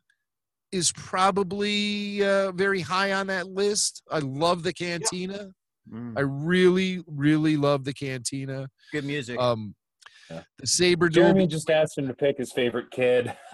is 0.71 0.91
probably 0.91 2.23
uh, 2.23 2.51
very 2.51 2.81
high 2.81 3.13
on 3.13 3.27
that 3.27 3.47
list. 3.47 4.01
I 4.11 4.19
love 4.19 4.63
the 4.63 4.73
cantina. 4.73 5.51
Mm, 5.91 6.17
I 6.17 6.21
really, 6.21 7.03
really 7.07 7.55
love 7.55 7.85
the 7.85 7.93
cantina. 7.93 8.69
good 8.91 9.05
music. 9.05 9.39
Um, 9.39 9.75
Yeah. 10.29 10.41
the 10.59 10.67
saber 10.67 11.07
Jeremy 11.09 11.47
just 11.47 11.69
asked 11.69 11.97
him 11.97 12.07
to 12.07 12.13
pick 12.13 12.37
his 12.37 12.51
favorite 12.51 12.91
kid. 12.91 13.33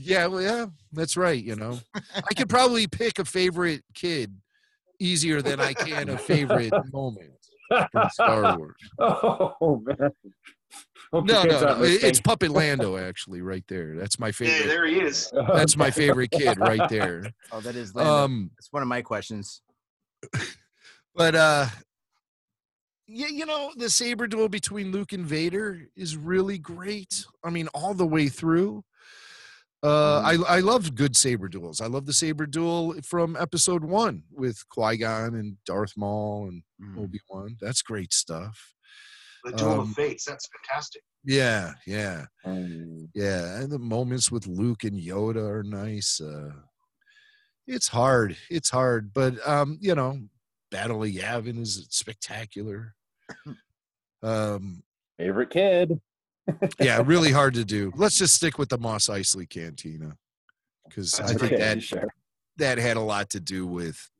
Yeah, 0.00 0.26
well, 0.26 0.40
yeah, 0.42 0.66
that's 0.92 1.16
right. 1.16 1.42
You 1.42 1.56
know, 1.56 1.78
I 1.94 2.34
could 2.36 2.48
probably 2.48 2.86
pick 2.86 3.18
a 3.18 3.24
favorite 3.24 3.82
kid 3.94 4.34
easier 4.98 5.42
than 5.42 5.60
I 5.60 5.72
can 5.74 6.08
a 6.08 6.18
favorite 6.18 6.72
moment 6.92 7.30
from 7.92 8.08
Star 8.10 8.56
Wars. 8.58 8.74
oh 8.98 9.82
man. 9.84 10.10
Hope 11.12 11.24
No, 11.26 11.42
no, 11.44 11.60
no. 11.60 11.82
It's 11.82 12.02
listening. 12.02 12.14
Puppet 12.24 12.50
Lando, 12.52 12.96
actually, 12.98 13.40
right 13.40 13.64
there. 13.68 13.94
That's 13.96 14.18
my 14.18 14.26
Yeah, 14.28 14.32
favorite. 14.32 14.66
there 14.68 14.86
he 14.86 15.00
is. 15.00 15.32
That's 15.54 15.76
my 15.76 15.90
favorite 15.90 16.30
kid 16.30 16.58
right 16.58 16.88
there. 16.90 17.30
oh, 17.52 17.60
that 17.60 17.76
is. 17.76 17.94
Lando. 17.94 18.12
Um, 18.12 18.50
That's 18.56 18.68
one 18.72 18.82
of 18.82 18.88
my 18.88 19.00
questions. 19.02 19.62
but 21.14 21.34
uh, 21.34 21.66
yeah, 23.08 23.28
you 23.28 23.46
know, 23.46 23.72
the 23.76 23.90
saber 23.90 24.26
duel 24.26 24.48
between 24.48 24.92
Luke 24.92 25.12
and 25.12 25.24
Vader 25.26 25.88
is 25.96 26.16
really 26.16 26.58
great. 26.58 27.24
I 27.42 27.50
mean, 27.50 27.68
all 27.74 27.94
the 27.94 28.06
way 28.06 28.28
through. 28.28 28.84
Uh, 29.82 30.20
I 30.24 30.56
I 30.56 30.58
love 30.60 30.96
good 30.96 31.16
saber 31.16 31.48
duels. 31.48 31.80
I 31.80 31.86
love 31.86 32.04
the 32.04 32.12
saber 32.12 32.46
duel 32.46 32.94
from 33.04 33.36
Episode 33.38 33.84
One 33.84 34.24
with 34.32 34.62
Qui 34.70 34.96
Gon 34.96 35.34
and 35.36 35.56
Darth 35.66 35.92
Maul 35.96 36.48
and 36.48 36.62
Mm. 36.80 37.02
Obi 37.04 37.18
Wan. 37.28 37.56
That's 37.60 37.82
great 37.82 38.12
stuff. 38.12 38.74
The 39.44 39.50
Duel 39.52 39.70
Um, 39.72 39.80
of 39.80 39.92
Fates. 39.94 40.24
That's 40.24 40.48
fantastic. 40.48 41.02
Yeah, 41.24 41.72
yeah, 41.86 42.26
Um, 42.44 43.08
yeah. 43.14 43.56
And 43.60 43.70
the 43.72 43.78
moments 43.80 44.30
with 44.30 44.46
Luke 44.46 44.84
and 44.84 44.96
Yoda 44.96 45.42
are 45.48 45.62
nice. 45.64 46.20
Uh, 46.20 46.52
it's 47.66 47.88
hard. 47.88 48.36
It's 48.48 48.70
hard, 48.70 49.12
but 49.12 49.34
um, 49.46 49.78
you 49.80 49.94
know, 49.96 50.20
Battle 50.70 51.02
of 51.02 51.10
Yavin 51.10 51.58
is 51.60 51.86
spectacular. 51.90 52.94
Um, 54.22 54.82
favorite 55.18 55.50
kid. 55.50 56.00
yeah, 56.80 57.02
really 57.04 57.30
hard 57.30 57.54
to 57.54 57.64
do. 57.64 57.92
Let's 57.96 58.18
just 58.18 58.34
stick 58.34 58.58
with 58.58 58.68
the 58.68 58.78
Mos 58.78 59.08
Eisley 59.08 59.48
Cantina 59.48 60.16
because 60.88 61.20
I 61.20 61.34
think 61.34 61.58
that 61.58 61.82
sure. 61.82 62.08
that 62.56 62.78
had 62.78 62.96
a 62.96 63.02
lot 63.02 63.30
to 63.30 63.40
do 63.40 63.66
with 63.66 64.10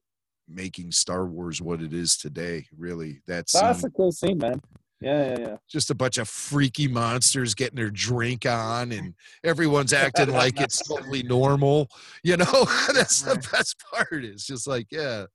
making 0.49 0.93
Star 0.93 1.27
Wars 1.27 1.61
what 1.61 1.83
it 1.83 1.93
is 1.93 2.17
today. 2.17 2.67
Really, 2.77 3.23
that's 3.27 3.53
That's 3.53 3.85
a 3.85 3.91
cool 3.91 4.13
scene, 4.13 4.39
man. 4.39 4.61
Yeah, 5.01 5.29
yeah, 5.29 5.39
yeah. 5.39 5.57
just 5.71 5.91
a 5.91 5.95
bunch 5.95 6.19
of 6.19 6.29
freaky 6.29 6.89
monsters 6.89 7.55
getting 7.55 7.77
their 7.77 7.91
drink 7.91 8.47
on, 8.47 8.91
and 8.91 9.15
everyone's 9.45 9.93
acting 9.93 10.31
like 10.31 10.61
it's 10.61 10.83
totally 10.89 11.23
normal. 11.23 11.89
You 12.25 12.39
know, 12.39 12.45
that's 12.93 13.23
the 13.23 13.37
best 13.53 13.77
part. 13.93 14.25
It's 14.25 14.45
just 14.45 14.67
like, 14.67 14.89
yeah, 14.91 15.27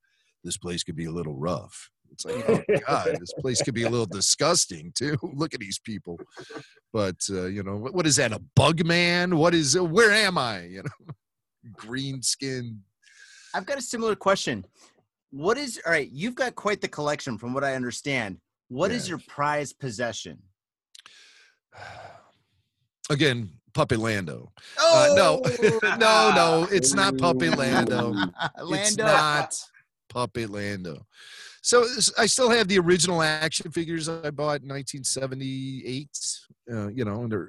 this 0.44 0.58
place 0.58 0.84
could 0.84 0.98
be 0.98 1.06
a 1.06 1.12
little 1.12 1.36
rough. 1.36 1.90
It's 2.14 2.26
like, 2.26 2.46
oh 2.48 2.62
god, 2.88 3.18
this 3.20 3.34
place 3.40 3.62
could 3.62 3.74
be 3.74 3.84
a 3.84 3.90
little 3.90 4.06
disgusting 4.06 4.92
too. 4.96 5.18
Look 5.34 5.54
at 5.54 5.60
these 5.60 5.80
people. 5.80 6.20
But 6.94 7.18
uh, 7.30 7.46
you 7.48 7.64
know, 7.64 7.76
what, 7.78 7.94
what 7.94 8.08
is 8.08 8.16
that? 8.18 8.32
A 8.32 8.40
bug 8.56 8.86
man? 8.86 9.36
What 9.38 9.54
is? 9.56 9.78
Where 9.80 10.12
am 10.12 10.38
I? 10.38 10.62
You 10.66 10.84
know, 10.84 11.14
green 11.76 12.22
skin. 12.22 12.82
I've 13.54 13.66
got 13.66 13.78
a 13.78 13.82
similar 13.82 14.16
question. 14.16 14.66
What 15.32 15.58
is 15.58 15.82
all 15.86 15.92
right? 15.92 16.10
You've 16.12 16.36
got 16.36 16.56
quite 16.56 16.82
the 16.82 16.88
collection, 16.88 17.38
from 17.38 17.54
what 17.54 17.64
I 17.64 17.74
understand. 17.76 18.38
What 18.70 18.92
is 18.92 19.08
Yeah. 19.08 19.12
your 19.12 19.22
prized 19.28 19.80
possession? 19.80 20.38
Again, 23.10 23.50
Puppy 23.74 23.96
Lando. 23.96 24.52
Uh, 24.80 25.14
no, 25.16 25.42
no, 25.98 26.32
no, 26.36 26.68
it's 26.72 26.94
not 26.94 27.18
Puppy 27.18 27.50
Lando. 27.50 28.12
Lando. 28.12 28.32
It's 28.76 28.98
not 28.98 29.56
Puppy 30.10 30.46
Lando. 30.46 31.06
So 31.64 31.86
I 32.18 32.26
still 32.26 32.50
have 32.50 32.68
the 32.68 32.78
original 32.78 33.22
action 33.22 33.72
figures 33.72 34.10
I 34.10 34.32
bought 34.32 34.62
in 34.62 34.70
1978. 34.70 36.10
Uh, 36.72 36.90
you 36.90 37.06
know, 37.06 37.24
in 37.24 37.30
the, 37.30 37.48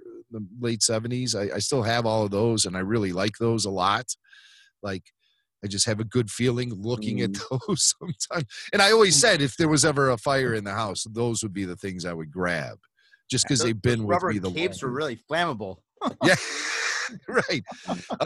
late 0.59 0.81
70s. 0.81 1.37
I, 1.37 1.57
I 1.57 1.59
still 1.59 1.83
have 1.83 2.07
all 2.07 2.25
of 2.25 2.31
those, 2.31 2.65
and 2.65 2.77
I 2.77 2.81
really 2.81 3.12
like 3.12 3.37
those 3.39 3.67
a 3.67 3.71
lot. 3.71 4.07
Like, 4.83 5.03
I 5.65 5.69
just 5.69 5.87
have 5.87 6.01
a 6.01 6.05
good 6.05 6.31
feeling 6.31 6.73
looking 6.75 7.21
at 7.21 7.31
those 7.51 7.95
sometimes. 8.01 8.47
And 8.73 8.83
I 8.83 8.93
always 8.93 9.15
said 9.17 9.41
if 9.41 9.57
there 9.57 9.69
was 9.69 9.85
ever 9.85 10.11
a 10.11 10.19
fire 10.19 10.55
in 10.55 10.65
the 10.65 10.73
house, 10.73 11.05
those 11.11 11.43
would 11.43 11.53
be 11.53 11.65
the 11.65 11.77
things 11.77 12.05
I 12.05 12.12
would 12.12 12.33
grab, 12.33 12.79
just 13.31 13.45
because 13.45 13.62
they've 13.62 13.81
been 13.81 14.05
with 14.05 14.23
me 14.25 14.39
the 14.39 14.51
capes 14.51 14.83
were 14.83 14.91
really 14.91 15.19
flammable. 15.31 15.79
yeah 16.25 16.35
right 17.29 17.62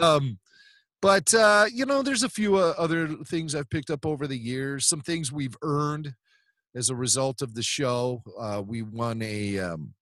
um 0.01 0.39
but 1.01 1.33
uh 1.33 1.65
you 1.73 1.85
know 1.85 2.01
there's 2.01 2.23
a 2.23 2.29
few 2.29 2.55
uh, 2.57 2.73
other 2.77 3.07
things 3.25 3.55
i've 3.55 3.69
picked 3.69 3.89
up 3.89 4.05
over 4.05 4.27
the 4.27 4.37
years 4.37 4.87
some 4.87 5.01
things 5.01 5.31
we've 5.31 5.55
earned 5.61 6.13
as 6.75 6.89
a 6.89 6.95
result 6.95 7.41
of 7.41 7.55
the 7.55 7.63
show. 7.63 8.21
Uh 8.39 8.61
we 8.65 8.81
won 8.81 9.21
a 9.21 9.59
um 9.59 9.93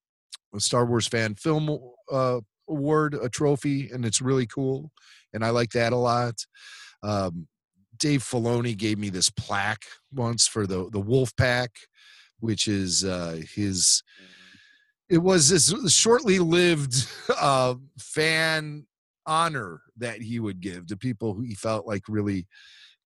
a 0.55 0.59
star 0.59 0.85
wars 0.85 1.07
fan 1.07 1.35
film 1.35 1.77
uh 2.11 2.39
award 2.69 3.13
a 3.13 3.29
trophy 3.29 3.89
and 3.91 4.05
it's 4.05 4.21
really 4.21 4.45
cool 4.45 4.91
and 5.33 5.43
i 5.45 5.49
like 5.49 5.71
that 5.71 5.93
a 5.93 5.97
lot. 5.97 6.35
Um 7.03 7.47
dave 7.97 8.21
filoni 8.21 8.77
gave 8.77 8.99
me 8.99 9.09
this 9.09 9.29
plaque 9.29 9.85
once 10.13 10.47
for 10.47 10.67
the 10.67 10.89
the 10.91 10.99
wolf 10.99 11.35
pack 11.35 11.71
which 12.39 12.67
is 12.67 13.03
uh 13.03 13.41
his 13.55 14.03
it 15.09 15.19
was 15.19 15.49
this 15.49 15.73
shortly 15.93 16.37
lived 16.37 17.07
uh, 17.39 17.75
fan 17.97 18.85
honor 19.27 19.81
that 19.97 20.21
he 20.21 20.39
would 20.39 20.59
give 20.61 20.87
to 20.87 20.97
people 20.97 21.33
who 21.33 21.41
he 21.43 21.53
felt 21.53 21.85
like 21.85 22.03
really 22.07 22.47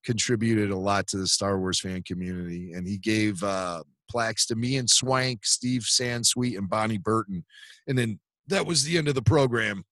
contributed 0.05 0.71
a 0.71 0.77
lot 0.77 1.07
to 1.07 1.17
the 1.17 1.27
Star 1.27 1.59
Wars 1.59 1.79
fan 1.79 2.03
community. 2.03 2.73
And 2.73 2.87
he 2.87 2.97
gave 2.97 3.43
uh, 3.43 3.83
plaques 4.09 4.45
to 4.47 4.55
me 4.55 4.77
and 4.77 4.89
Swank, 4.89 5.45
Steve 5.45 5.81
Sansweet, 5.81 6.57
and 6.57 6.69
Bonnie 6.69 6.97
Burton. 6.97 7.43
And 7.87 7.97
then 7.97 8.19
that 8.47 8.65
was 8.65 8.83
the 8.83 8.97
end 8.97 9.07
of 9.07 9.15
the 9.15 9.21
program. 9.21 9.83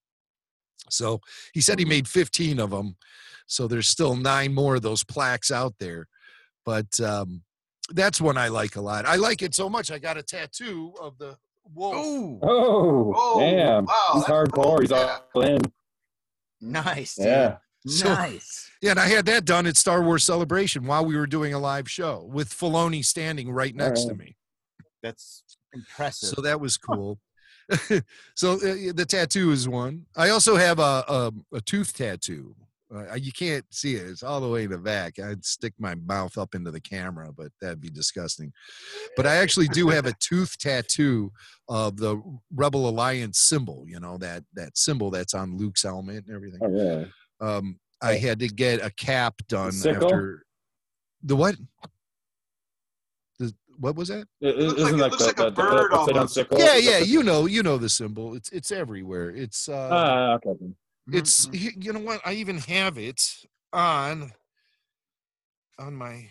So 0.88 1.20
he 1.52 1.60
said 1.60 1.78
he 1.78 1.84
made 1.84 2.08
15 2.08 2.58
of 2.58 2.70
them. 2.70 2.96
So 3.46 3.68
there's 3.68 3.88
still 3.88 4.16
nine 4.16 4.54
more 4.54 4.76
of 4.76 4.82
those 4.82 5.04
plaques 5.04 5.50
out 5.50 5.74
there. 5.78 6.06
But 6.64 6.98
um, 7.00 7.42
that's 7.90 8.20
one 8.20 8.36
I 8.36 8.48
like 8.48 8.76
a 8.76 8.80
lot. 8.80 9.06
I 9.06 9.16
like 9.16 9.42
it 9.42 9.54
so 9.54 9.68
much. 9.68 9.90
I 9.90 9.98
got 9.98 10.16
a 10.16 10.22
tattoo 10.22 10.92
of 11.00 11.18
the 11.18 11.36
wolf. 11.72 11.94
Ooh, 11.96 12.38
Oh, 12.42 13.12
Oh, 13.16 13.40
damn. 13.40 13.84
wow, 13.86 13.94
He's 14.14 14.22
that's 14.24 14.32
hardcore. 14.32 14.64
cool, 14.64 14.80
He's 14.80 14.92
all 14.92 15.42
in. 15.42 15.60
Nice. 16.60 17.14
Dude. 17.14 17.26
Yeah. 17.26 17.56
So- 17.86 18.08
nice. 18.08 18.68
Yeah, 18.82 18.92
and 18.92 19.00
I 19.00 19.06
had 19.08 19.26
that 19.26 19.44
done 19.44 19.66
at 19.66 19.76
Star 19.76 20.02
Wars 20.02 20.24
Celebration 20.24 20.86
while 20.86 21.04
we 21.04 21.14
were 21.16 21.26
doing 21.26 21.52
a 21.52 21.58
live 21.58 21.90
show 21.90 22.26
with 22.32 22.48
Filoni 22.48 23.04
standing 23.04 23.50
right 23.52 23.74
next 23.74 24.06
to 24.06 24.14
me. 24.14 24.36
That's 25.02 25.42
impressive. 25.74 26.30
So 26.30 26.40
that 26.42 26.60
was 26.60 26.78
cool. 26.78 27.18
so 28.34 28.54
uh, 28.54 28.92
the 28.94 29.06
tattoo 29.06 29.50
is 29.52 29.68
one. 29.68 30.06
I 30.16 30.30
also 30.30 30.56
have 30.56 30.78
a 30.78 31.04
a, 31.08 31.32
a 31.52 31.60
tooth 31.60 31.94
tattoo. 31.96 32.54
Uh, 32.92 33.14
you 33.14 33.30
can't 33.30 33.64
see 33.70 33.94
it; 33.94 34.06
it's 34.08 34.22
all 34.24 34.40
the 34.40 34.48
way 34.48 34.64
in 34.64 34.70
the 34.70 34.78
back. 34.78 35.18
I'd 35.20 35.44
stick 35.44 35.74
my 35.78 35.94
mouth 35.94 36.36
up 36.36 36.54
into 36.56 36.72
the 36.72 36.80
camera, 36.80 37.30
but 37.36 37.52
that'd 37.60 37.80
be 37.80 37.88
disgusting. 37.90 38.52
But 39.16 39.26
I 39.26 39.36
actually 39.36 39.68
do 39.68 39.88
have 39.88 40.06
a 40.06 40.14
tooth 40.20 40.58
tattoo 40.58 41.30
of 41.68 41.96
the 41.98 42.20
Rebel 42.52 42.88
Alliance 42.88 43.38
symbol. 43.38 43.84
You 43.86 44.00
know 44.00 44.18
that 44.18 44.42
that 44.54 44.76
symbol 44.76 45.10
that's 45.10 45.34
on 45.34 45.56
Luke's 45.56 45.84
helmet 45.84 46.24
and 46.26 46.34
everything. 46.34 46.58
Oh, 46.62 46.68
really? 46.68 47.12
Um, 47.40 47.78
I 48.02 48.14
had 48.14 48.40
to 48.40 48.48
get 48.48 48.84
a 48.84 48.90
cap 48.90 49.34
done 49.48 49.72
sickle? 49.72 50.06
after 50.06 50.44
the 51.22 51.36
what? 51.36 51.56
The 53.38 53.54
what 53.78 53.94
was 53.94 54.08
that? 54.08 54.26
It, 54.40 54.56
looks 54.58 54.80
isn't 54.80 54.98
like- 54.98 55.12
it 55.12 55.20
looks 55.20 55.26
like 55.26 55.38
a 55.38 55.50
bird 55.50 55.92
upside 55.92 56.14
down 56.48 56.58
Yeah, 56.58 56.76
yeah, 56.76 56.98
you 56.98 57.22
know, 57.22 57.46
you 57.46 57.62
know 57.62 57.78
the 57.78 57.88
symbol. 57.88 58.34
It's 58.34 58.50
it's 58.50 58.72
everywhere. 58.72 59.30
It's 59.30 59.68
uh, 59.68 59.88
Ah, 59.92 60.32
okay. 60.34 60.58
It's 61.12 61.46
Mhm. 61.46 61.84
you 61.84 61.92
know 61.92 62.00
what? 62.00 62.20
I 62.24 62.32
even 62.34 62.58
have 62.58 62.98
it 62.98 63.20
on 63.72 64.32
on 65.78 65.94
my 65.94 66.28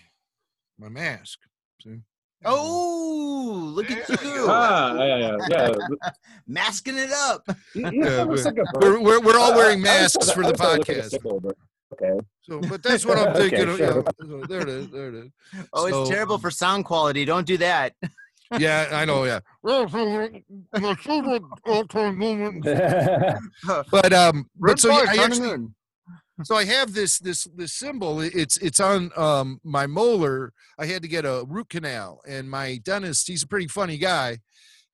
my 0.77 0.89
mask. 0.89 1.39
See? 1.83 1.97
Oh, 2.45 3.71
look 3.75 3.91
at 3.91 4.07
you 4.09 4.15
you. 4.29 4.45
Ah, 4.47 4.93
yeah, 5.03 5.17
yeah, 5.17 5.37
yeah. 5.49 6.09
Masking 6.47 6.97
it 6.97 7.11
up. 7.11 7.43
yeah. 7.75 7.89
Yeah, 7.91 8.23
looks 8.23 8.43
but 8.43 8.55
like 8.55 8.67
a 8.67 8.79
bird. 8.79 8.83
We're 8.83 8.99
we're, 9.01 9.19
we're 9.21 9.37
all 9.39 9.53
wearing 9.55 9.85
I 9.85 9.89
always 9.97 10.13
thought 10.13 10.19
masks 10.21 10.25
that- 10.27 10.35
for 10.35 10.41
the 10.43 10.45
always 10.45 10.57
thought 10.57 10.73
it 10.73 10.77
looked 10.77 10.89
like 10.89 10.97
a 10.97 11.01
podcast. 11.01 11.09
sickle, 11.11 11.39
but- 11.41 11.55
Okay. 11.91 12.19
So, 12.43 12.59
but 12.61 12.83
that's 12.83 13.03
what 13.03 13.17
I'm 13.17 13.27
Okay, 13.35 13.49
thinking. 13.49 13.69
of, 13.69 13.77
sure. 13.77 14.03
yeah, 14.03 14.11
so 14.27 14.45
there 14.47 14.61
it 14.61 14.69
is. 14.69 14.89
There 14.91 15.07
it 15.09 15.15
is. 15.15 15.31
Oh, 15.73 15.85
it's 15.87 15.95
So- 15.95 16.05
terrible 16.07 16.37
for 16.37 16.51
sound 16.51 16.85
quality. 16.85 17.25
Don't 17.25 17.47
do 17.47 17.57
that. 17.57 17.93
Yeah, 18.57 18.89
I 18.91 19.05
know. 19.05 19.25
Yeah, 19.25 19.39
but 23.91 24.13
um, 24.13 24.49
but 24.59 24.79
so 24.79 24.89
yeah, 24.89 25.05
I 25.07 25.23
actually 25.23 25.67
so 26.43 26.55
I 26.55 26.65
have 26.65 26.93
this 26.93 27.19
this 27.19 27.45
this 27.55 27.73
symbol. 27.73 28.21
It's 28.21 28.57
it's 28.57 28.79
on 28.79 29.11
um 29.15 29.59
my 29.63 29.87
molar. 29.87 30.53
I 30.77 30.85
had 30.85 31.01
to 31.01 31.07
get 31.07 31.25
a 31.25 31.43
root 31.47 31.69
canal, 31.69 32.21
and 32.27 32.49
my 32.49 32.79
dentist, 32.83 33.27
he's 33.27 33.43
a 33.43 33.47
pretty 33.47 33.67
funny 33.67 33.97
guy, 33.97 34.39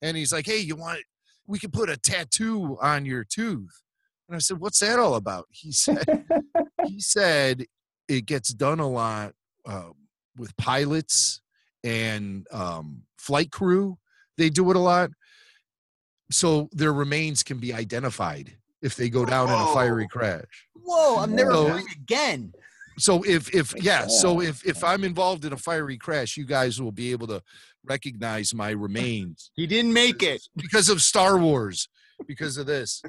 and 0.01 0.17
he's 0.17 0.33
like, 0.33 0.45
"Hey, 0.45 0.59
you 0.59 0.75
want? 0.75 0.99
We 1.47 1.59
can 1.59 1.71
put 1.71 1.89
a 1.89 1.97
tattoo 1.97 2.77
on 2.81 3.05
your 3.05 3.23
tooth." 3.23 3.81
And 4.27 4.35
I 4.35 4.39
said, 4.39 4.59
"What's 4.59 4.79
that 4.79 4.99
all 4.99 5.15
about?" 5.15 5.45
He 5.51 5.71
said, 5.71 6.25
"He 6.85 6.99
said 6.99 7.65
it 8.07 8.25
gets 8.25 8.53
done 8.53 8.79
a 8.79 8.89
lot 8.89 9.33
uh, 9.65 9.89
with 10.37 10.55
pilots 10.57 11.41
and 11.83 12.47
um, 12.51 13.03
flight 13.25 13.51
crew. 13.51 13.97
They 14.37 14.49
do 14.49 14.69
it 14.69 14.75
a 14.75 14.79
lot, 14.79 15.09
so 16.31 16.69
their 16.71 16.93
remains 16.93 17.43
can 17.43 17.59
be 17.59 17.73
identified 17.73 18.57
if 18.81 18.95
they 18.95 19.09
go 19.09 19.25
down 19.25 19.47
in 19.47 19.53
a 19.55 19.73
fiery 19.73 20.07
crash." 20.07 20.67
Whoa, 20.73 21.17
I'm 21.19 21.35
never 21.35 21.51
So- 21.51 21.65
flying 21.67 21.87
again. 21.93 22.53
So 22.97 23.23
if 23.23 23.53
if 23.53 23.73
yeah, 23.81 24.07
so 24.07 24.41
if 24.41 24.65
if 24.65 24.83
I'm 24.83 25.03
involved 25.03 25.43
in 25.45 25.51
a 25.53 25.57
fiery 25.57 25.97
crash, 25.97 26.37
you 26.37 26.45
guys 26.45 26.81
will 26.81 26.93
be 26.93 27.11
able 27.11 27.27
to 27.27 27.41
recognize 27.83 28.53
my 28.53 28.69
remains 28.71 29.51
He 29.55 29.67
didn't 29.67 29.93
make 29.93 30.23
it. 30.23 30.41
because 30.55 30.87
of 30.89 31.01
Star 31.01 31.37
Wars, 31.37 31.87
because 32.25 32.57
of 32.57 32.65
this. 32.67 33.01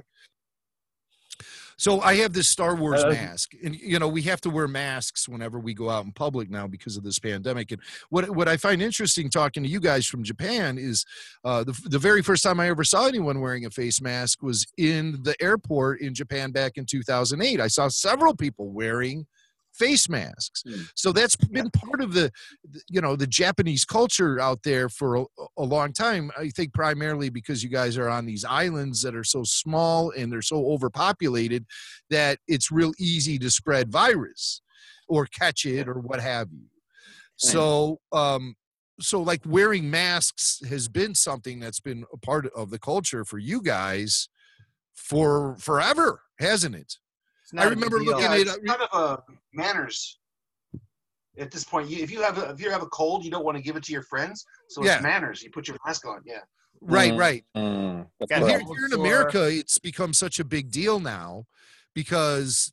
So 1.79 2.01
I 2.01 2.15
have 2.17 2.33
this 2.33 2.49
Star 2.49 2.75
Wars 2.75 3.05
Uh, 3.05 3.11
mask, 3.11 3.53
and 3.63 3.75
you 3.77 3.99
know 3.99 4.09
we 4.09 4.23
have 4.23 4.41
to 4.43 4.51
wear 4.51 4.67
masks 4.67 5.29
whenever 5.29 5.59
we 5.59 5.75
go 5.75 5.91
out 5.91 6.05
in 6.05 6.13
public 6.13 6.51
now 6.51 6.67
because 6.67 6.97
of 6.97 7.05
this 7.05 7.19
pandemic. 7.19 7.71
And 7.71 7.81
what 8.09 8.31
what 8.31 8.49
I 8.49 8.57
find 8.57 8.81
interesting 8.81 9.29
talking 9.29 9.63
to 9.63 9.69
you 9.69 9.81
guys 9.81 10.07
from 10.07 10.23
Japan 10.23 10.79
is 10.79 11.05
uh, 11.45 11.65
the 11.65 11.79
the 11.85 11.99
very 11.99 12.23
first 12.23 12.43
time 12.43 12.61
I 12.61 12.69
ever 12.69 12.85
saw 12.85 13.07
anyone 13.07 13.41
wearing 13.41 13.67
a 13.67 13.71
face 13.71 14.01
mask 14.01 14.43
was 14.43 14.67
in 14.79 15.23
the 15.23 15.35
airport 15.41 16.01
in 16.01 16.15
Japan 16.15 16.51
back 16.51 16.73
in 16.77 16.87
2008. 16.87 17.61
I 17.61 17.69
saw 17.69 17.89
several 17.89 18.35
people 18.35 18.71
wearing 18.71 19.27
face 19.79 20.09
masks. 20.09 20.63
Hmm. 20.67 20.83
So 20.95 21.13
that's 21.13 21.37
been 21.51 21.71
part 21.71 22.01
of 22.01 22.13
the, 22.15 22.31
the- 22.71 22.83
you 22.89 23.01
know, 23.01 23.17
the 23.17 23.27
Japanese 23.27 23.85
culture 23.85 24.41
out 24.41 24.63
there 24.63 24.89
for 24.89 25.17
a, 25.17 25.25
a 25.59 25.63
long 25.65 25.93
time. 25.93 26.31
I 26.39 26.49
think 26.51 26.73
primarily 26.73 27.29
because 27.31 27.63
you 27.63 27.71
guys 27.71 27.97
are 27.99 28.09
on 28.09 28.27
these 28.27 28.45
islands 28.45 29.03
that 29.03 29.15
are 29.15 29.25
so 29.25 29.43
small 29.45 30.11
and 30.11 30.33
they're 30.33 30.43
so 30.43 30.67
overpopulated 30.67 31.65
that 32.11 32.39
it's 32.49 32.71
real 32.71 32.93
easy 32.99 33.39
to 33.39 33.51
spread 33.51 33.91
virus 33.91 34.63
or 35.09 35.27
catch 35.27 35.65
it 35.65 35.89
or 35.89 35.95
what 36.01 36.21
have 36.21 36.49
you. 36.53 36.65
So, 37.37 38.01
um, 38.13 38.55
so 38.99 39.21
like 39.21 39.43
wearing 39.47 39.91
masks 39.91 40.61
has 40.69 40.89
been 40.89 41.15
something 41.15 41.61
that's 41.61 41.81
been 41.81 42.05
a 42.13 42.17
part 42.17 42.47
of 42.57 42.71
the 42.71 42.79
culture 42.79 43.25
for 43.25 43.39
you 43.39 43.61
guys 43.61 44.29
for 44.95 45.57
forever, 45.59 46.23
hasn't 46.41 46.75
it? 46.75 46.95
It's 47.47 47.53
not 47.53 47.63
I 47.65 47.69
a 47.69 47.71
remember 47.71 48.01
looking 48.01 48.25
Yeah, 48.25 48.33
at 48.33 48.41
it's 48.41 48.57
kind 48.67 48.83
of 48.83 48.89
a 48.93 49.23
manners. 49.53 50.19
At 51.39 51.53
this 51.53 51.63
point, 51.63 51.89
you, 51.89 52.03
if 52.03 52.11
you 52.11 52.21
have 52.23 52.39
a, 52.39 52.51
if 52.51 52.61
you 52.61 52.71
have 52.73 52.83
a 52.83 52.87
cold, 52.87 53.25
you 53.25 53.31
don't 53.31 53.45
want 53.45 53.57
to 53.57 53.63
give 53.63 53.77
it 53.77 53.85
to 53.85 53.93
your 53.93 54.03
friends, 54.03 54.45
so 54.69 54.83
Yeah. 54.85 54.95
it's 54.95 55.03
manners. 55.05 55.45
You 55.45 55.51
put 55.53 55.69
your 55.69 55.79
mask 55.87 56.05
on. 56.07 56.23
Yeah. 56.27 56.41
Right, 56.81 57.13
Mm, 57.13 57.19
right. 57.19 57.45
mm, 57.57 58.07
that's 58.19 58.33
And 58.33 58.49
here, 58.49 58.59
here 58.59 58.87
in. 58.93 58.99
America, 58.99 59.49
it's 59.49 59.79
become 59.79 60.13
such 60.13 60.41
a 60.41 60.45
big 60.45 60.73
deal 60.73 60.99
now 60.99 61.45
because 61.95 62.73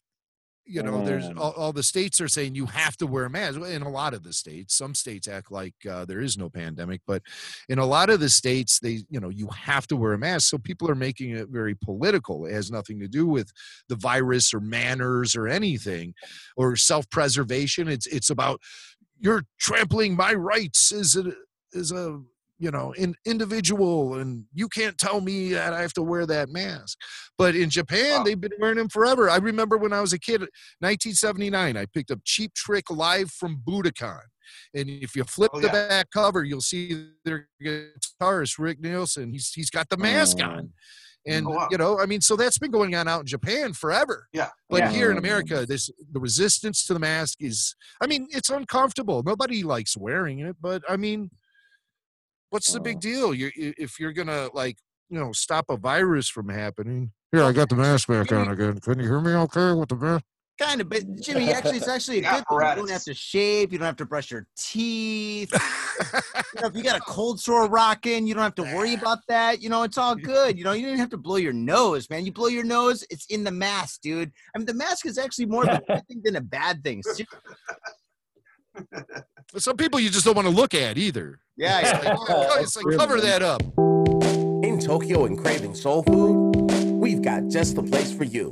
you 0.66 0.82
know 0.82 1.04
there's 1.06 1.26
Mm. 1.26 1.38
all, 1.40 1.52
all 1.52 1.74
the 1.74 1.84
states 1.84 2.22
are 2.22 2.28
saying 2.28 2.56
you 2.56 2.66
have 2.68 2.96
to 2.98 3.08
wear 3.08 3.26
a 3.26 3.30
mask. 3.30 3.60
In 3.62 3.82
a 3.82 3.90
lot 3.90 4.14
of 4.14 4.24
the 4.24 4.34
states, 4.34 4.76
some 4.78 4.96
states 4.96 5.28
act 5.28 5.52
like 5.52 5.74
uh, 5.90 6.06
there 6.06 6.22
is 6.22 6.38
no 6.38 6.50
pandemic, 6.50 7.02
but 7.06 7.22
in 7.70 7.80
a 7.80 7.86
lot 7.86 8.10
of 8.10 8.20
the 8.20 8.30
states, 8.30 8.80
they 8.80 9.04
you 9.10 9.20
know 9.20 9.30
you 9.30 9.48
have 9.50 9.88
to 9.88 9.96
wear 9.96 10.14
a 10.14 10.18
mask. 10.18 10.50
So 10.50 10.58
people 10.58 10.90
are 10.90 10.96
making 10.96 11.32
it 11.32 11.50
very 11.50 11.76
political. 11.76 12.46
It 12.46 12.54
has 12.54 12.72
nothing 12.72 13.00
to 13.00 13.08
do 13.08 13.26
with 13.28 13.52
the 13.90 13.96
virus 13.96 14.54
or 14.54 14.60
manners 14.60 15.36
or 15.36 15.48
anything 15.48 16.14
or 16.56 16.76
self-preservation. 16.76 17.88
It's 17.88 18.08
it's 18.08 18.30
about 18.30 18.62
you're 19.20 19.44
trampling 19.60 20.16
my 20.16 20.34
rights 20.34 20.92
as 20.92 21.16
a 21.16 21.34
as 21.76 21.92
a 21.92 22.22
you 22.60 22.72
know 22.72 22.92
in 22.94 23.16
individual 23.26 24.16
and 24.16 24.46
you 24.54 24.68
can't 24.68 24.98
tell 24.98 25.22
me 25.22 25.54
that 25.54 25.74
i 25.74 25.82
have 25.82 25.94
to 25.94 26.04
wear 26.04 26.26
that 26.26 26.50
mask 26.50 26.98
but 27.38 27.56
in 27.56 27.70
japan 27.70 28.20
Wow. 28.20 28.24
they've 28.24 28.40
been 28.40 28.52
wearing 28.60 28.78
them 28.78 28.90
forever 28.90 29.30
i 29.30 29.38
remember 29.38 29.78
when 29.78 29.94
i 29.94 30.02
was 30.02 30.14
a 30.14 30.20
kid 30.20 30.42
1979 30.42 31.78
i 31.78 31.86
picked 31.94 32.12
up 32.12 32.20
cheap 32.24 32.54
trick 32.54 32.90
live 32.90 33.32
from 33.32 33.62
budokan 33.68 34.20
and 34.76 34.90
if 34.90 35.16
you 35.16 35.24
flip 35.24 35.52
Oh, 35.54 35.60
the 35.62 35.68
yeah. 35.68 35.88
back 35.88 36.08
cover 36.12 36.44
you'll 36.44 36.62
see 36.62 37.08
their 37.26 37.48
guitarist 37.64 38.60
rick 38.60 38.80
nielsen 38.80 39.32
he's 39.32 39.52
he's 39.54 39.70
got 39.70 39.90
the 39.90 39.98
mask 39.98 40.38
Mm. 40.38 40.48
on 40.48 40.70
and 41.26 41.48
Oh, 41.48 41.52
wow. 41.52 41.68
you 41.72 41.78
know 41.78 42.00
i 42.00 42.06
mean 42.06 42.22
so 42.22 42.36
that's 42.36 42.58
been 42.58 42.72
going 42.72 42.94
on 42.96 43.08
out 43.08 43.22
in 43.22 43.26
japan 43.28 43.74
forever 43.74 44.28
Yeah. 44.34 44.50
but 44.70 44.80
Yeah. 44.80 44.92
here 44.92 45.12
in 45.12 45.18
america 45.18 45.66
this 45.66 45.90
the 46.12 46.20
resistance 46.20 46.86
to 46.86 46.94
the 46.94 47.00
mask 47.00 47.38
is 47.40 47.76
i 48.02 48.08
mean 48.08 48.28
it's 48.30 48.50
uncomfortable 48.50 49.24
nobody 49.24 49.64
likes 49.64 49.96
wearing 49.98 50.40
it 50.40 50.56
but 50.62 50.84
i 50.90 50.98
mean 50.98 51.32
what's 52.54 52.72
the 52.72 52.80
big 52.80 52.98
Uh. 52.98 53.00
deal 53.00 53.34
you 53.34 53.52
if 53.56 54.00
you're 54.00 54.14
gonna 54.14 54.48
like 54.54 54.78
you 55.10 55.20
know 55.20 55.32
stop 55.32 55.66
a 55.70 55.76
virus 55.76 56.30
from 56.30 56.50
happening 56.50 57.12
here 57.32 57.44
i 57.44 57.52
got 57.52 57.68
the 57.68 57.76
mask 57.76 58.08
back 58.08 58.32
on 58.32 58.48
again 58.50 58.80
can 58.80 59.00
you 59.00 59.06
hear 59.08 59.20
me 59.20 59.34
okay 59.34 59.74
with 59.74 59.90
the 59.90 59.96
mask 59.96 60.24
Kind 60.60 60.82
of, 60.82 60.88
but 60.88 61.04
Jimmy, 61.20 61.52
actually, 61.52 61.78
it's 61.78 61.88
actually 61.88 62.20
a 62.20 62.22
The 62.22 62.28
good 62.28 62.60
thing. 62.60 62.70
You 62.70 62.76
don't 62.76 62.90
have 62.92 63.04
to 63.06 63.14
shave. 63.16 63.74
You 63.74 63.80
don't 63.80 63.88
have 63.88 63.96
to 63.96 64.06
brush 64.06 64.30
your 64.30 64.46
teeth. 64.56 65.52
You 65.52 66.62
know, 66.62 66.68
if 66.68 66.76
you 66.76 66.84
got 66.84 66.96
a 66.96 67.00
cold 67.08 67.40
sore 67.40 67.68
rocking, 67.68 68.28
you 68.28 68.36
don't 68.36 68.44
have 68.44 68.54
to 68.56 68.76
worry 68.76 68.94
about 68.94 69.18
that. 69.30 69.64
You 69.64 69.70
know, 69.70 69.82
it's 69.82 69.98
all 69.98 70.14
good. 70.14 70.56
You 70.60 70.64
know, 70.64 70.74
you 70.74 70.84
don't 70.84 70.90
even 70.90 71.00
have 71.00 71.10
to 71.10 71.18
blow 71.18 71.38
your 71.38 71.54
nose, 71.54 72.08
man. 72.12 72.24
You 72.24 72.32
blow 72.32 72.50
your 72.50 72.64
nose, 72.64 73.04
it's 73.10 73.26
in 73.32 73.44
the 73.44 73.52
mask, 73.52 74.02
dude. 74.02 74.32
I 74.54 74.60
mean, 74.60 74.68
the 74.68 74.76
mask 74.76 75.08
is 75.08 75.18
actually 75.18 75.48
more 75.48 75.64
of 75.68 75.70
a 75.80 75.82
good 75.88 76.08
thing 76.08 76.22
than 76.24 76.36
a 76.36 76.42
bad 76.42 76.84
thing. 76.84 77.02
Ser- 79.54 79.60
some 79.60 79.78
people 79.78 80.00
you 80.00 80.10
just 80.10 80.26
don't 80.26 80.36
want 80.36 80.48
to 80.48 80.54
look 80.54 80.74
at 80.74 80.98
either 80.98 81.40
Yeah, 81.58 81.80
it's 81.82 82.06
like, 82.06 82.18
oh, 82.30 82.58
it's 82.60 82.76
like 82.76 82.98
cover 82.98 83.22
that 83.22 83.42
up 83.42 83.62
In 84.64 84.80
Tokyo 84.80 85.26
and 85.26 85.38
craving 85.38 85.76
soul 85.76 86.04
food, 86.04 86.72
we've 86.92 87.22
got 87.22 87.48
just 87.50 87.76
the 87.76 87.84
place 87.84 88.12
for 88.14 88.24
you. 88.24 88.50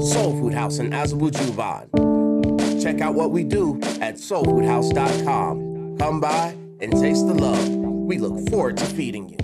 Soul 0.00 0.32
Food 0.40 0.54
House 0.54 0.78
in 0.78 0.90
Azabujuban. 0.90 2.82
Check 2.82 3.00
out 3.00 3.14
what 3.14 3.32
we 3.32 3.42
do 3.44 3.78
at 4.00 4.14
soulfoodhouse.com. 4.14 5.96
Come 5.98 6.20
by 6.20 6.56
and 6.80 6.92
taste 6.92 7.26
the 7.26 7.34
love. 7.34 7.68
We 7.68 8.18
look 8.18 8.48
forward 8.48 8.76
to 8.76 8.84
feeding 8.86 9.28
you. 9.28 9.36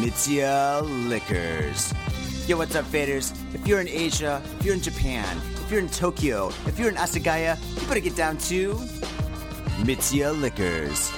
Mitsuya 0.00 0.82
Liquors. 1.08 1.92
Yo, 2.46 2.58
what's 2.58 2.74
up, 2.76 2.84
faders? 2.86 3.32
If 3.54 3.66
you're 3.66 3.80
in 3.80 3.88
Asia, 3.88 4.42
if 4.58 4.64
you're 4.66 4.74
in 4.74 4.82
Japan, 4.82 5.40
if 5.70 5.74
you're 5.74 5.82
in 5.84 5.88
Tokyo, 5.88 6.48
if 6.66 6.80
you're 6.80 6.88
in 6.88 6.96
Asagaya, 6.96 7.56
you 7.80 7.86
better 7.86 8.00
get 8.00 8.16
down 8.16 8.36
to 8.38 8.74
Mitsuya 9.84 10.36
Liquors. 10.36 11.12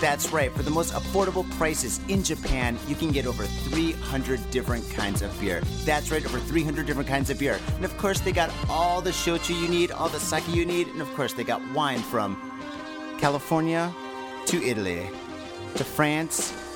That's 0.00 0.30
right, 0.30 0.52
for 0.52 0.62
the 0.62 0.70
most 0.70 0.94
affordable 0.94 1.44
prices 1.58 1.98
in 2.06 2.22
Japan, 2.22 2.78
you 2.86 2.94
can 2.94 3.10
get 3.10 3.26
over 3.26 3.44
300 3.44 4.48
different 4.52 4.88
kinds 4.92 5.22
of 5.22 5.40
beer. 5.40 5.60
That's 5.84 6.12
right, 6.12 6.24
over 6.24 6.38
300 6.38 6.86
different 6.86 7.08
kinds 7.08 7.30
of 7.30 7.40
beer. 7.40 7.58
And 7.74 7.84
of 7.84 7.98
course, 7.98 8.20
they 8.20 8.30
got 8.30 8.52
all 8.70 9.00
the 9.00 9.10
shochu 9.10 9.60
you 9.60 9.66
need, 9.66 9.90
all 9.90 10.08
the 10.08 10.20
sake 10.20 10.46
you 10.50 10.64
need, 10.64 10.86
and 10.86 11.02
of 11.02 11.12
course, 11.16 11.32
they 11.32 11.42
got 11.42 11.60
wine 11.72 11.98
from 11.98 12.36
California 13.18 13.92
to 14.46 14.62
Italy 14.62 15.10
to 15.74 15.82
France 15.82 16.52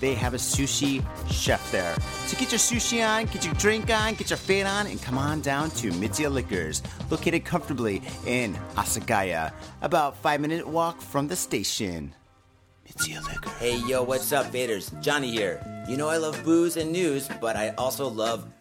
they 0.00 0.14
have 0.14 0.34
a 0.34 0.38
sushi 0.38 1.04
chef 1.30 1.70
there. 1.72 1.94
So 2.26 2.38
get 2.38 2.52
your 2.52 2.58
sushi 2.58 3.06
on, 3.06 3.26
get 3.26 3.44
your 3.44 3.54
drink 3.54 3.90
on, 3.90 4.14
get 4.14 4.30
your 4.30 4.36
fade 4.36 4.66
on, 4.66 4.86
and 4.86 5.00
come 5.02 5.18
on 5.18 5.40
down 5.40 5.70
to 5.72 5.90
Mitsuya 5.92 6.30
Liquors, 6.30 6.82
located 7.10 7.44
comfortably 7.44 8.02
in 8.26 8.54
Asagaya, 8.76 9.52
about 9.82 10.16
five 10.18 10.40
minute 10.40 10.66
walk 10.66 11.00
from 11.00 11.28
the 11.28 11.36
station. 11.36 12.14
Mitsuya 12.88 13.22
Liquors. 13.26 13.52
Hey 13.54 13.78
yo, 13.86 14.02
what's 14.02 14.32
up, 14.32 14.46
Vaders? 14.52 14.98
Johnny 15.02 15.30
here. 15.30 15.62
You 15.88 15.96
know 15.96 16.08
I 16.08 16.16
love 16.16 16.42
booze 16.44 16.76
and 16.76 16.92
news, 16.92 17.28
but 17.40 17.56
I 17.56 17.70
also 17.70 18.08
love 18.08 18.46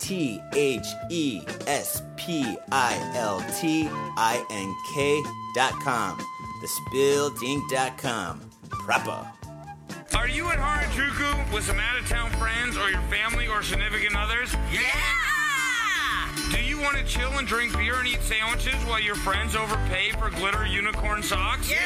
T 0.00 0.40
H 0.54 0.86
E 1.10 1.42
S 1.66 2.02
P 2.16 2.56
I 2.72 3.12
L 3.14 3.44
T 3.60 3.88
I 4.16 4.44
N 4.50 4.74
K 4.92 5.22
dot 5.54 5.74
com. 5.82 6.18
Thespiltink.com. 6.62 8.40
Proper. 8.70 9.30
Are 10.16 10.28
you 10.28 10.48
at 10.50 10.58
Harajuku 10.58 11.54
with 11.54 11.64
some 11.64 11.78
out 11.78 11.98
of 11.98 12.08
town 12.08 12.30
friends 12.32 12.76
or 12.76 12.90
your 12.90 13.00
family 13.02 13.46
or 13.46 13.62
significant 13.62 14.16
others? 14.16 14.52
Yeah! 14.72 16.28
Do 16.50 16.62
you 16.62 16.80
want 16.80 16.96
to 16.98 17.04
chill 17.04 17.30
and 17.38 17.46
drink 17.46 17.76
beer 17.76 17.94
and 17.94 18.08
eat 18.08 18.20
sandwiches 18.22 18.74
while 18.86 19.00
your 19.00 19.14
friends 19.14 19.54
overpay 19.54 20.10
for 20.12 20.30
glitter 20.30 20.66
unicorn 20.66 21.22
socks? 21.22 21.70
Yeah! 21.70 21.76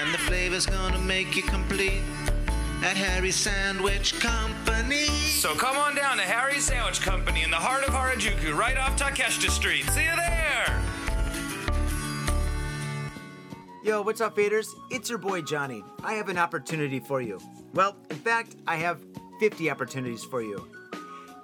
And 0.00 0.12
the 0.12 0.18
flavor's 0.18 0.66
gonna 0.66 0.98
make 0.98 1.36
you 1.36 1.42
complete 1.42 2.02
at 2.84 2.98
Harry's 2.98 3.34
Sandwich 3.34 4.20
Company. 4.20 5.06
So 5.06 5.54
come 5.54 5.74
on 5.78 5.94
down 5.94 6.18
to 6.18 6.22
Harry's 6.22 6.64
Sandwich 6.64 7.00
Company 7.00 7.42
in 7.42 7.50
the 7.50 7.56
heart 7.56 7.82
of 7.82 7.94
Harajuku, 7.94 8.54
right 8.54 8.76
off 8.76 8.98
Takeshita 8.98 9.48
Street. 9.48 9.84
See 9.84 10.04
you 10.04 10.14
there! 10.14 10.82
Yo, 13.82 14.02
what's 14.02 14.20
up, 14.20 14.36
faders? 14.36 14.66
It's 14.90 15.08
your 15.08 15.18
boy 15.18 15.40
Johnny. 15.40 15.82
I 16.02 16.12
have 16.14 16.28
an 16.28 16.36
opportunity 16.36 17.00
for 17.00 17.22
you. 17.22 17.40
Well, 17.72 17.96
in 18.10 18.16
fact, 18.16 18.56
I 18.66 18.76
have 18.76 19.00
50 19.40 19.70
opportunities 19.70 20.22
for 20.22 20.42
you. 20.42 20.68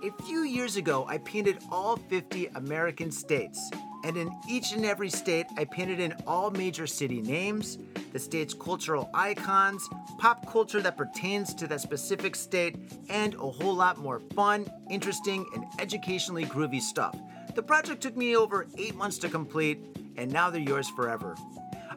A 0.02 0.22
few 0.24 0.42
years 0.42 0.76
ago, 0.76 1.06
I 1.08 1.16
painted 1.18 1.58
all 1.70 1.96
50 1.96 2.48
American 2.48 3.10
states. 3.10 3.70
And 4.04 4.16
in 4.16 4.30
each 4.48 4.72
and 4.72 4.84
every 4.84 5.10
state, 5.10 5.46
I 5.56 5.64
painted 5.64 6.00
in 6.00 6.14
all 6.26 6.50
major 6.50 6.86
city 6.86 7.20
names, 7.20 7.78
the 8.12 8.18
state's 8.18 8.54
cultural 8.54 9.10
icons, 9.12 9.86
pop 10.18 10.50
culture 10.50 10.80
that 10.80 10.96
pertains 10.96 11.54
to 11.54 11.66
that 11.66 11.80
specific 11.80 12.34
state, 12.34 12.76
and 13.08 13.34
a 13.34 13.50
whole 13.50 13.74
lot 13.74 13.98
more 13.98 14.20
fun, 14.34 14.70
interesting, 14.90 15.46
and 15.54 15.64
educationally 15.78 16.46
groovy 16.46 16.80
stuff. 16.80 17.16
The 17.54 17.62
project 17.62 18.00
took 18.00 18.16
me 18.16 18.36
over 18.36 18.66
eight 18.78 18.94
months 18.94 19.18
to 19.18 19.28
complete, 19.28 19.78
and 20.16 20.32
now 20.32 20.50
they're 20.50 20.60
yours 20.60 20.88
forever. 20.88 21.36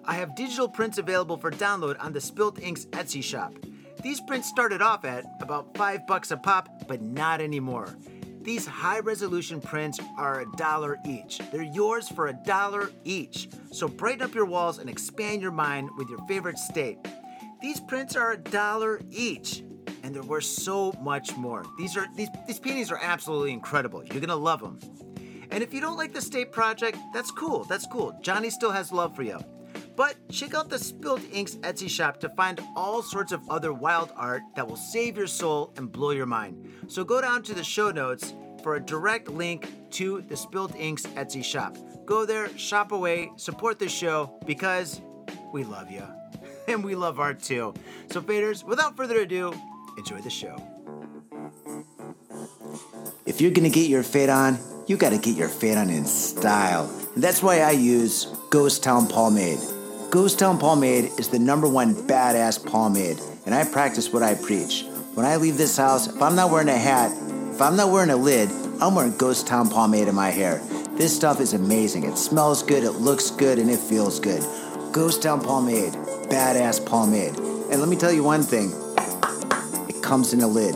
I 0.06 0.16
have 0.16 0.36
digital 0.36 0.68
prints 0.68 0.98
available 0.98 1.38
for 1.38 1.52
download 1.52 1.96
on 2.04 2.12
the 2.12 2.20
Spilt 2.20 2.62
Inks 2.62 2.86
Etsy 2.88 3.24
shop. 3.24 3.54
These 4.02 4.20
prints 4.20 4.50
started 4.50 4.82
off 4.82 5.06
at 5.06 5.24
about 5.40 5.78
5 5.78 6.06
bucks 6.06 6.32
a 6.32 6.38
pop, 6.38 6.68
but 6.88 7.02
not 7.02 7.40
anymore. 7.40 7.96
These 8.44 8.66
high 8.66 9.00
resolution 9.00 9.62
prints 9.62 10.00
are 10.18 10.42
a 10.42 10.52
dollar 10.58 10.98
each. 11.08 11.40
They're 11.52 11.64
yours 11.64 12.10
for 12.10 12.28
a 12.28 12.34
dollar 12.34 12.92
each. 13.06 13.48
So 13.72 13.88
brighten 13.88 14.22
up 14.22 14.36
your 14.36 14.46
walls 14.46 14.80
and 14.80 14.90
expand 14.90 15.42
your 15.42 15.52
mind 15.52 15.90
with 15.98 16.10
your 16.10 16.20
favorite 16.28 16.58
state. 16.58 16.98
These 17.62 17.80
prints 17.80 18.18
are 18.18 18.34
a 18.34 18.38
dollar 18.38 19.00
each 19.10 19.64
and 20.04 20.14
they're 20.14 20.24
worth 20.24 20.44
so 20.44 20.92
much 21.02 21.38
more. 21.38 21.64
These 21.78 21.96
are 21.96 22.06
these 22.16 22.28
these 22.46 22.60
paintings 22.60 22.92
are 22.92 23.00
absolutely 23.02 23.54
incredible. 23.54 24.04
You're 24.04 24.20
to 24.20 24.36
love 24.36 24.60
them. 24.60 24.78
And 25.50 25.64
if 25.64 25.74
you 25.74 25.80
don't 25.80 25.98
like 25.98 26.14
the 26.14 26.22
state 26.22 26.52
project, 26.52 26.98
that's 27.14 27.32
cool. 27.32 27.64
That's 27.64 27.88
cool. 27.88 28.18
Johnny 28.22 28.50
still 28.50 28.72
has 28.72 28.92
love 28.92 29.16
for 29.16 29.24
you. 29.24 29.40
But 29.96 30.16
check 30.30 30.56
out 30.56 30.70
the 30.70 30.80
Spilt 30.80 31.22
Inks 31.32 31.56
Etsy 31.58 31.90
shop 31.90 32.20
to 32.22 32.30
find 32.30 32.60
all 32.76 33.04
sorts 33.04 33.32
of 33.32 33.42
other 33.50 33.74
wild 33.74 34.12
art 34.16 34.42
that 34.56 34.68
will 34.68 34.76
save 34.76 35.18
your 35.18 35.28
soul 35.28 35.72
and 35.78 35.92
blow 35.92 36.12
your 36.12 36.26
mind. 36.26 36.68
So 36.88 37.04
go 37.04 37.22
down 37.22 37.44
to 37.44 37.54
the 37.54 37.64
show 37.64 37.92
notes 37.92 38.34
for 38.64 38.76
a 38.76 38.80
direct 38.80 39.28
link 39.30 39.70
to 39.92 40.22
the 40.22 40.36
Spilt 40.36 40.76
Inks 40.76 41.06
Etsy 41.08 41.44
shop. 41.44 41.78
Go 42.06 42.26
there, 42.26 42.56
shop 42.58 42.92
away, 42.92 43.32
support 43.36 43.78
the 43.78 43.88
show 43.88 44.34
because 44.46 45.02
we 45.52 45.64
love 45.64 45.92
you. 45.92 46.04
And 46.66 46.82
we 46.82 46.96
love 46.96 47.20
art 47.20 47.42
too. 47.42 47.74
So, 48.10 48.22
faders, 48.22 48.64
without 48.64 48.96
further 48.96 49.20
ado, 49.20 49.54
enjoy 49.98 50.22
the 50.22 50.30
show. 50.30 50.56
If 53.26 53.42
you're 53.42 53.52
gonna 53.52 53.70
get 53.70 53.90
your 53.90 54.02
fade 54.02 54.30
on, 54.30 54.58
you 54.88 54.96
gotta 54.96 55.18
get 55.18 55.36
your 55.36 55.50
fade 55.50 55.78
on 55.78 55.90
in 55.90 56.06
style. 56.06 56.90
And 57.16 57.22
that's 57.22 57.44
why 57.44 57.60
I 57.60 57.72
use 57.72 58.28
Ghost 58.50 58.82
Town 58.82 59.08
Pomade. 59.08 59.60
Ghost 60.14 60.38
Town 60.38 60.60
Pomade 60.60 61.06
is 61.18 61.30
the 61.30 61.40
number 61.40 61.68
one 61.68 61.96
badass 61.96 62.64
pomade, 62.64 63.20
and 63.48 63.56
I 63.56 63.64
practice 63.66 64.14
what 64.14 64.22
I 64.22 64.36
preach. 64.36 64.86
When 65.16 65.26
I 65.26 65.38
leave 65.38 65.58
this 65.58 65.76
house, 65.76 66.06
if 66.06 66.22
I'm 66.22 66.36
not 66.36 66.52
wearing 66.52 66.70
a 66.70 66.78
hat, 66.78 67.12
if 67.52 67.60
I'm 67.60 67.76
not 67.76 67.92
wearing 67.92 68.12
a 68.12 68.16
lid, 68.16 68.48
I'm 68.80 68.94
wearing 68.94 69.18
Ghost 69.18 69.48
Town 69.48 69.72
Pomade 69.72 70.08
in 70.08 70.14
my 70.14 70.30
hair. 70.30 70.62
This 70.92 71.16
stuff 71.16 71.42
is 71.42 71.56
amazing. 71.56 72.04
It 72.04 72.16
smells 72.20 72.62
good, 72.62 72.84
it 72.84 72.92
looks 72.92 73.32
good, 73.32 73.58
and 73.58 73.72
it 73.72 73.80
feels 73.80 74.20
good. 74.20 74.44
Ghost 74.92 75.24
Town 75.24 75.42
Pomade, 75.42 75.94
badass 76.30 76.86
pomade. 76.86 77.36
And 77.72 77.80
let 77.80 77.90
me 77.90 77.96
tell 77.96 78.14
you 78.14 78.24
one 78.24 78.44
thing 78.44 78.72
it 79.90 80.04
comes 80.04 80.32
in 80.32 80.42
a 80.42 80.48
lid. 80.48 80.76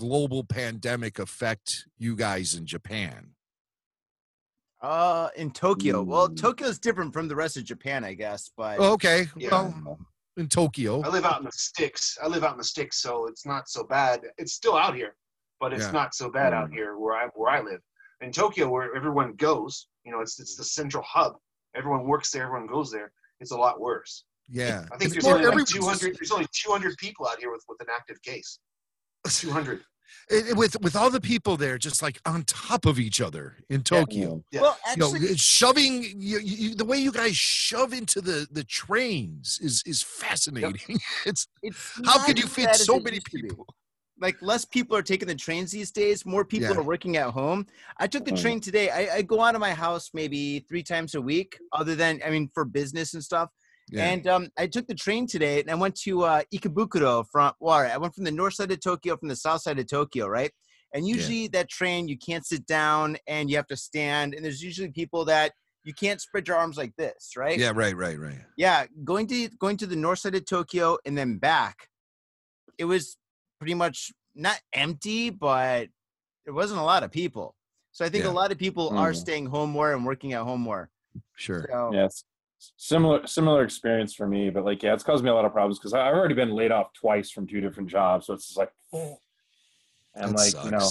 global 0.00 0.44
pandemic 0.44 1.18
affect 1.18 1.86
you 1.98 2.14
guys 2.14 2.54
in 2.54 2.66
Japan? 2.66 3.30
Uh, 4.82 5.28
in 5.36 5.50
Tokyo. 5.50 6.02
Well, 6.02 6.28
Mm. 6.28 6.36
Tokyo 6.38 6.68
is 6.68 6.78
different 6.78 7.12
from 7.14 7.28
the 7.28 7.34
rest 7.34 7.56
of 7.56 7.64
Japan, 7.64 8.04
I 8.04 8.12
guess. 8.12 8.50
But 8.56 8.78
Oh, 8.78 8.92
okay, 8.92 9.26
Yeah. 9.36 9.50
well, 9.50 9.98
in 10.36 10.48
Tokyo. 10.48 11.00
I 11.02 11.08
live 11.08 11.24
out 11.24 11.38
in 11.38 11.46
the 11.46 11.52
sticks. 11.52 12.18
I 12.22 12.26
live 12.28 12.44
out 12.44 12.52
in 12.52 12.58
the 12.58 12.64
sticks, 12.64 12.98
so 13.00 13.26
it's 13.26 13.46
not 13.46 13.70
so 13.70 13.84
bad. 13.84 14.20
It's 14.36 14.52
still 14.52 14.76
out 14.76 14.94
here, 14.94 15.16
but 15.60 15.72
it's 15.72 15.86
Yeah. 15.86 15.92
not 15.92 16.14
so 16.14 16.30
bad 16.30 16.52
out 16.52 16.68
Mm. 16.68 16.74
here 16.74 16.98
where 16.98 17.16
I 17.16 17.28
where 17.34 17.50
I 17.50 17.62
live. 17.62 17.80
In 18.20 18.32
Tokyo, 18.32 18.68
where 18.68 18.94
everyone 18.94 19.34
goes, 19.34 19.88
you 20.04 20.12
know, 20.12 20.20
it's 20.20 20.38
it's 20.38 20.56
the 20.56 20.64
central 20.64 21.02
hub. 21.04 21.40
Everyone 21.74 22.04
works 22.04 22.30
there. 22.30 22.44
Everyone 22.44 22.66
goes 22.66 22.90
there. 22.90 23.12
It's 23.40 23.50
a 23.50 23.56
lot 23.56 23.80
worse. 23.80 24.24
Yeah, 24.48 24.84
I 24.92 24.98
think 24.98 25.04
It's 25.04 25.14
there's 25.14 25.26
only 25.26 25.46
like 25.46 25.66
200. 25.66 26.16
There's 26.16 26.30
only 26.30 26.46
200 26.52 26.96
people 26.98 27.26
out 27.26 27.38
here 27.40 27.50
with 27.50 27.64
with 27.66 27.80
an 27.80 27.88
active 27.90 28.20
case. 28.22 28.58
200. 29.28 29.84
it- 30.28 30.48
it- 30.48 30.56
with 30.56 30.76
with 30.80 30.96
all 30.96 31.08
the 31.10 31.20
people 31.20 31.56
there 31.56 31.78
just 31.78 32.02
like 32.02 32.20
on 32.26 32.42
top 32.44 32.84
of 32.84 32.98
each 32.98 33.20
other 33.20 33.56
in 33.70 33.82
Tokyo. 33.82 34.42
Yeah. 34.50 34.60
well, 34.62 34.78
You 34.90 34.96
know, 34.96 35.14
actually, 35.14 35.36
shoving 35.36 36.02
you, 36.20 36.38
you, 36.40 36.74
the 36.74 36.84
way 36.84 36.98
you 36.98 37.12
guys 37.12 37.36
shove 37.36 37.92
into 37.92 38.20
the 38.20 38.46
the 38.50 38.64
trains 38.64 39.58
is 39.62 39.82
is 39.86 40.02
fascinating. 40.02 40.98
It's 41.26 41.46
it's 41.62 41.78
how 42.04 42.16
not 42.16 42.26
could 42.26 42.38
you 42.38 42.46
fit 42.48 42.74
so 42.74 42.98
many 42.98 43.16
used 43.16 43.26
to 43.30 43.36
be. 43.36 43.42
people? 43.48 43.66
Like 44.18 44.36
less 44.40 44.64
people 44.64 44.96
are 44.96 45.02
taking 45.12 45.28
the 45.28 45.34
trains 45.34 45.70
these 45.70 45.90
days. 45.92 46.24
More 46.24 46.44
people 46.44 46.70
Yeah. 46.74 46.78
are 46.80 46.82
working 46.94 47.16
at 47.18 47.30
home. 47.30 47.66
I 47.98 48.06
took 48.06 48.24
the 48.24 48.32
Mm. 48.32 48.40
train 48.42 48.60
today. 48.60 48.88
I, 48.90 49.16
I 49.18 49.22
go 49.22 49.42
out 49.42 49.54
of 49.54 49.60
my 49.60 49.74
house 49.74 50.10
maybe 50.14 50.60
three 50.68 50.82
times 50.82 51.14
a 51.14 51.20
week, 51.20 51.50
other 51.72 51.94
than 51.94 52.20
I 52.26 52.30
mean 52.30 52.48
for 52.54 52.64
business 52.64 53.14
and 53.14 53.22
stuff. 53.22 53.50
Yeah. 53.88 54.04
And 54.06 54.26
um, 54.26 54.48
I 54.58 54.66
took 54.66 54.86
the 54.88 54.94
train 54.94 55.26
today, 55.26 55.60
and 55.60 55.70
I 55.70 55.74
went 55.74 55.94
to 56.02 56.22
uh, 56.24 56.42
Ikebukuro 56.52 57.24
from. 57.30 57.52
Well, 57.60 57.74
all 57.74 57.82
right, 57.82 57.92
I 57.92 57.98
went 57.98 58.14
from 58.14 58.24
the 58.24 58.32
north 58.32 58.54
side 58.54 58.72
of 58.72 58.80
Tokyo, 58.80 59.16
from 59.16 59.28
the 59.28 59.36
south 59.36 59.62
side 59.62 59.78
of 59.78 59.86
Tokyo, 59.86 60.26
right? 60.26 60.50
And 60.92 61.06
usually 61.06 61.46
that 61.48 61.68
train, 61.68 62.08
you 62.08 62.16
can't 62.18 62.44
sit 62.46 62.66
down 62.66 63.16
and 63.26 63.48
you 63.50 63.56
have 63.56 63.66
to 63.68 63.76
stand. 63.76 64.34
And 64.34 64.44
there's 64.44 64.62
usually 64.62 64.90
people 64.90 65.24
that 65.26 65.52
you 65.84 65.92
can't 65.94 66.20
spread 66.20 66.48
your 66.48 66.56
arms 66.56 66.76
like 66.76 66.94
this, 66.96 67.32
right? 67.36 67.58
yeah, 67.58 67.70
right, 67.74 67.96
right, 67.96 68.18
right. 68.18 68.40
yeah 68.56 68.86
going 69.04 69.26
to 69.28 69.48
going 69.60 69.76
to 69.76 69.86
the 69.86 69.94
north 69.94 70.18
side 70.18 70.34
of 70.34 70.44
tokyo 70.46 70.98
and 71.06 71.16
then 71.16 71.38
back 71.38 71.88
it 72.78 72.84
was 72.86 73.16
pretty 73.60 73.74
much 73.74 74.10
not 74.34 74.58
empty 74.72 75.30
but 75.30 75.88
there 76.44 76.54
wasn't 76.54 76.80
a 76.80 76.82
lot 76.82 77.04
of 77.04 77.10
people 77.12 77.54
so 77.92 78.04
i 78.04 78.08
think 78.08 78.24
Yeah. 78.24 78.30
a 78.30 78.32
lot 78.40 78.50
of 78.50 78.58
people 78.58 78.88
are 78.98 79.12
Mhm. 79.12 79.16
staying 79.16 79.46
home 79.46 79.70
more 79.70 79.92
and 79.92 80.04
working 80.04 80.32
at 80.32 80.42
home 80.42 80.60
more 80.60 80.90
Sure. 81.36 81.68
so 81.70 81.90
Yes. 81.92 82.24
Similar 82.58 83.26
similar 83.26 83.62
experience 83.64 84.14
for 84.14 84.26
me, 84.26 84.48
but 84.50 84.64
like 84.64 84.82
yeah, 84.82 84.94
it's 84.94 85.02
caused 85.02 85.22
me 85.22 85.30
a 85.30 85.34
lot 85.34 85.44
of 85.44 85.52
problems 85.52 85.78
because 85.78 85.92
I've 85.92 86.14
already 86.14 86.34
been 86.34 86.50
laid 86.50 86.72
off 86.72 86.92
twice 86.94 87.30
from 87.30 87.46
two 87.46 87.60
different 87.60 87.88
jobs. 87.90 88.26
So 88.26 88.32
it's 88.34 88.46
just 88.46 88.58
like 88.58 88.72
and 88.92 89.16
That 90.14 90.32
like, 90.36 90.64
you 90.64 90.70
know, 90.70 90.88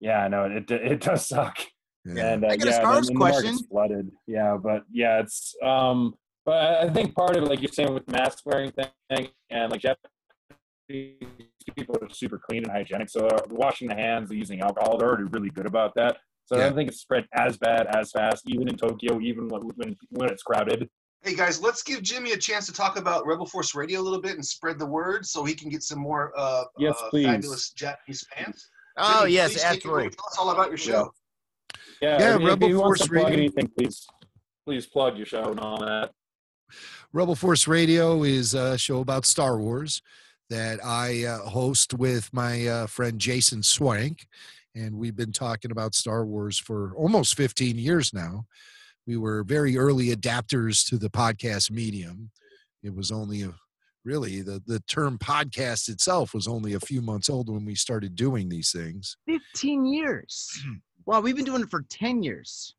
yeah, 0.00 0.24
I 0.24 0.28
know 0.28 0.44
it 0.44 0.70
it 0.70 1.00
does 1.00 1.26
suck. 1.26 1.58
Yeah. 2.04 2.32
And 2.34 2.44
uh, 2.44 2.48
I 2.48 2.56
yeah, 2.62 2.70
Stars 2.72 3.06
then 3.06 3.14
the 3.14 3.18
market's 3.18 3.62
flooded. 3.66 4.10
Yeah, 4.26 4.56
but 4.62 4.84
yeah, 4.92 5.20
it's 5.20 5.54
um 5.62 6.14
but 6.44 6.54
I- 6.54 6.80
I 6.82 6.90
think 6.90 7.14
part 7.14 7.34
of 7.36 7.44
it, 7.44 7.48
like 7.48 7.60
you're 7.62 7.72
saying 7.72 7.92
with 7.94 8.08
mask 8.10 8.44
wearing 8.44 8.70
thing 8.72 9.28
and 9.50 9.72
like 9.72 9.80
Japanese 9.80 11.18
people 11.74 11.96
are 12.00 12.08
super 12.10 12.38
clean 12.38 12.62
and 12.62 12.70
hygienic. 12.72 13.08
So 13.08 13.26
uh, 13.26 13.40
washing 13.50 13.88
the 13.88 13.94
hands, 13.94 14.30
using 14.30 14.60
alcohol, 14.60 14.98
they're 14.98 15.08
already 15.08 15.24
really 15.24 15.50
good 15.50 15.66
about 15.66 15.94
that. 15.96 16.18
So 16.44 16.56
I 16.56 16.60
don't 16.60 16.76
think 16.76 16.88
it's 16.90 17.00
spread 17.00 17.26
as 17.32 17.56
bad 17.56 17.88
as 17.88 18.12
fast, 18.12 18.48
even 18.48 18.68
in 18.68 18.76
Tokyo, 18.76 19.18
even 19.20 19.48
when 19.48 19.62
when, 19.76 19.96
when 20.10 20.30
it's 20.30 20.42
crowded. 20.44 20.88
Hey 21.26 21.34
guys, 21.34 21.60
let's 21.60 21.82
give 21.82 22.02
Jimmy 22.02 22.30
a 22.30 22.36
chance 22.36 22.66
to 22.66 22.72
talk 22.72 22.96
about 22.96 23.26
Rebel 23.26 23.46
Force 23.46 23.74
Radio 23.74 24.00
a 24.00 24.04
little 24.04 24.20
bit 24.20 24.36
and 24.36 24.46
spread 24.46 24.78
the 24.78 24.86
word 24.86 25.26
so 25.26 25.42
he 25.42 25.54
can 25.54 25.68
get 25.68 25.82
some 25.82 25.98
more 25.98 26.32
uh, 26.36 26.62
Yes, 26.78 26.94
uh, 27.02 27.10
please. 27.10 27.26
fabulous 27.26 27.70
Japanese 27.70 28.24
fans. 28.32 28.70
oh 28.96 29.22
Jimmy, 29.22 29.32
yes 29.32 29.50
please 29.54 29.62
take 29.64 29.84
it 29.84 29.88
away. 29.88 30.04
absolutely 30.04 30.10
Tell 30.16 30.26
us 30.28 30.38
all 30.38 30.50
about 30.50 30.68
your 30.68 30.76
show. 30.76 31.12
Yeah, 32.00 32.18
Yeah, 32.20 32.34
if, 32.36 32.40
if 32.42 32.46
Rebel 32.46 32.68
you 32.68 32.78
want 32.80 32.98
to 32.98 32.98
Force 33.00 33.08
plug 33.08 33.24
Radio. 33.24 33.38
anything, 33.38 33.68
please 33.76 34.06
please 34.64 34.86
plug 34.86 35.16
your 35.16 35.26
show 35.26 35.50
and 35.50 35.58
all 35.58 35.80
that. 35.80 36.12
Rebel 37.12 37.34
Force 37.34 37.66
Radio 37.66 38.22
is 38.22 38.54
a 38.54 38.78
show 38.78 39.00
about 39.00 39.26
Star 39.26 39.58
Wars 39.58 40.02
that 40.48 40.78
I 40.84 41.24
uh, 41.24 41.38
host 41.40 41.92
with 41.92 42.32
my 42.32 42.68
uh, 42.68 42.86
friend 42.86 43.18
Jason 43.20 43.64
Swank. 43.64 44.28
And 44.76 44.96
we've 44.96 45.16
been 45.16 45.32
talking 45.32 45.72
about 45.72 45.96
Star 45.96 46.24
Wars 46.24 46.56
for 46.56 46.92
almost 46.94 47.36
15 47.36 47.78
years 47.78 48.14
now. 48.14 48.46
We 49.06 49.16
were 49.16 49.44
very 49.44 49.78
early 49.78 50.14
adapters 50.14 50.86
to 50.88 50.98
the 50.98 51.10
podcast 51.10 51.70
medium. 51.70 52.30
It 52.82 52.94
was 52.94 53.10
only 53.10 53.42
a 53.42 53.54
really 54.04 54.40
the, 54.40 54.62
the 54.66 54.80
term 54.80 55.18
podcast 55.18 55.88
itself 55.88 56.32
was 56.32 56.46
only 56.46 56.74
a 56.74 56.80
few 56.80 57.02
months 57.02 57.28
old 57.28 57.48
when 57.48 57.64
we 57.64 57.74
started 57.74 58.14
doing 58.14 58.48
these 58.48 58.70
things. 58.70 59.16
15 59.26 59.84
years 59.84 60.62
wow 61.06 61.20
we've 61.20 61.36
been 61.36 61.44
doing 61.44 61.62
it 61.62 61.70
for 61.70 61.82
10 61.88 62.22
years 62.22 62.74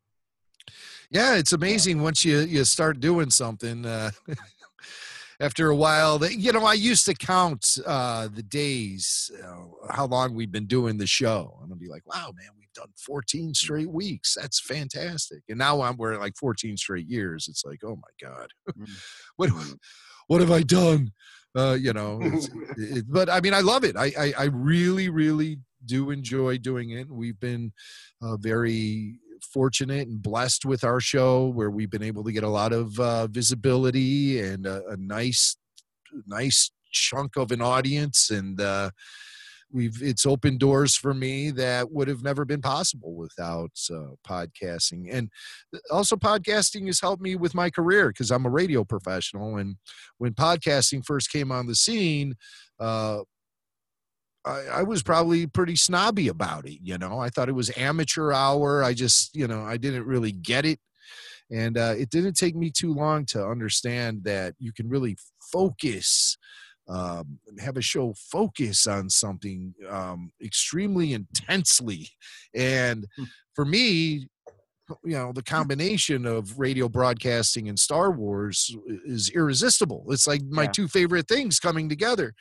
yeah 1.09 1.35
it's 1.35 1.53
amazing 1.53 2.01
once 2.01 2.23
you 2.23 2.39
you 2.39 2.63
start 2.65 2.99
doing 2.99 3.29
something 3.29 3.85
uh 3.85 4.11
after 5.39 5.69
a 5.69 5.75
while 5.75 6.19
that 6.19 6.35
you 6.35 6.51
know 6.51 6.65
i 6.65 6.73
used 6.73 7.05
to 7.05 7.13
count 7.13 7.77
uh 7.85 8.27
the 8.33 8.43
days 8.43 9.31
know, 9.41 9.77
how 9.89 10.05
long 10.05 10.33
we've 10.35 10.51
been 10.51 10.65
doing 10.65 10.97
the 10.97 11.07
show 11.07 11.57
and 11.63 11.71
i'll 11.71 11.79
be 11.79 11.87
like 11.87 12.05
wow 12.05 12.31
man 12.35 12.49
done 12.77 12.91
14 12.97 13.53
straight 13.53 13.89
weeks. 13.89 14.35
That's 14.39 14.59
fantastic. 14.59 15.39
And 15.49 15.57
now 15.57 15.81
i'm 15.81 15.97
we're 15.97 16.17
like 16.17 16.35
14 16.37 16.77
straight 16.77 17.07
years. 17.07 17.47
It's 17.49 17.63
like 17.65 17.81
oh 17.83 17.95
my 17.97 18.27
god. 18.27 18.49
Mm. 18.77 18.89
what 19.37 19.49
what 20.27 20.41
have 20.41 20.51
i 20.51 20.61
done? 20.61 21.11
Uh 21.55 21.77
you 21.79 21.93
know 21.93 22.19
it's, 22.21 22.49
it, 22.77 23.05
but 23.09 23.29
i 23.29 23.39
mean 23.39 23.53
i 23.53 23.61
love 23.61 23.83
it. 23.83 23.95
I, 23.97 24.11
I 24.17 24.33
i 24.37 24.43
really 24.45 25.09
really 25.09 25.59
do 25.85 26.11
enjoy 26.11 26.57
doing 26.57 26.91
it. 26.91 27.09
We've 27.09 27.39
been 27.39 27.71
uh, 28.21 28.37
very 28.37 29.19
fortunate 29.41 30.07
and 30.07 30.21
blessed 30.21 30.65
with 30.65 30.83
our 30.83 30.99
show 30.99 31.47
where 31.47 31.69
we've 31.69 31.89
been 31.89 32.03
able 32.03 32.23
to 32.23 32.31
get 32.31 32.43
a 32.43 32.49
lot 32.49 32.73
of 32.73 32.99
uh, 32.99 33.27
visibility 33.27 34.41
and 34.41 34.65
a, 34.65 34.85
a 34.87 34.97
nice 34.97 35.55
nice 36.25 36.71
chunk 36.91 37.35
of 37.37 37.51
an 37.51 37.61
audience. 37.61 38.29
And 38.29 38.59
uh, 38.59 38.91
we've 39.71 40.01
it's 40.01 40.25
opened 40.25 40.59
doors 40.59 40.95
for 40.95 41.13
me 41.13 41.51
that 41.51 41.91
would 41.91 42.07
have 42.07 42.23
never 42.23 42.45
been 42.45 42.61
possible 42.61 43.15
without 43.15 43.71
uh, 43.91 44.11
podcasting 44.27 45.07
and 45.11 45.29
also 45.91 46.15
podcasting 46.15 46.87
has 46.87 47.01
helped 47.01 47.21
me 47.21 47.35
with 47.35 47.53
my 47.53 47.69
career 47.69 48.09
because 48.09 48.31
i'm 48.31 48.45
a 48.45 48.49
radio 48.49 48.83
professional 48.83 49.57
and 49.57 49.75
when 50.17 50.33
podcasting 50.33 51.05
first 51.05 51.31
came 51.31 51.51
on 51.51 51.67
the 51.67 51.75
scene 51.75 52.35
uh, 52.79 53.19
I, 54.45 54.65
I 54.75 54.83
was 54.83 55.03
probably 55.03 55.45
pretty 55.45 55.75
snobby 55.75 56.29
about 56.29 56.67
it. 56.67 56.79
You 56.81 56.97
know, 56.97 57.19
I 57.19 57.29
thought 57.29 57.49
it 57.49 57.53
was 57.53 57.75
amateur 57.77 58.31
hour. 58.31 58.83
I 58.83 58.93
just, 58.93 59.35
you 59.35 59.47
know, 59.47 59.63
I 59.63 59.77
didn't 59.77 60.05
really 60.05 60.31
get 60.31 60.65
it. 60.65 60.79
And 61.51 61.77
uh, 61.77 61.95
it 61.97 62.09
didn't 62.09 62.33
take 62.33 62.55
me 62.55 62.71
too 62.71 62.93
long 62.93 63.25
to 63.27 63.45
understand 63.45 64.23
that 64.23 64.53
you 64.59 64.73
can 64.73 64.89
really 64.89 65.17
focus, 65.51 66.37
um, 66.87 67.39
have 67.59 67.77
a 67.77 67.81
show 67.81 68.13
focus 68.17 68.87
on 68.87 69.09
something 69.09 69.73
um, 69.89 70.31
extremely 70.43 71.13
intensely. 71.13 72.09
And 72.55 73.05
for 73.55 73.65
me, 73.65 74.27
you 75.03 75.17
know, 75.17 75.33
the 75.33 75.43
combination 75.43 76.25
of 76.25 76.57
radio 76.57 76.87
broadcasting 76.87 77.67
and 77.67 77.77
Star 77.77 78.09
Wars 78.11 78.73
is 79.05 79.29
irresistible. 79.31 80.05
It's 80.09 80.27
like 80.27 80.41
my 80.49 80.63
Yeah. 80.63 80.71
two 80.71 80.87
favorite 80.87 81.27
things 81.27 81.59
coming 81.59 81.89
together 81.89 82.33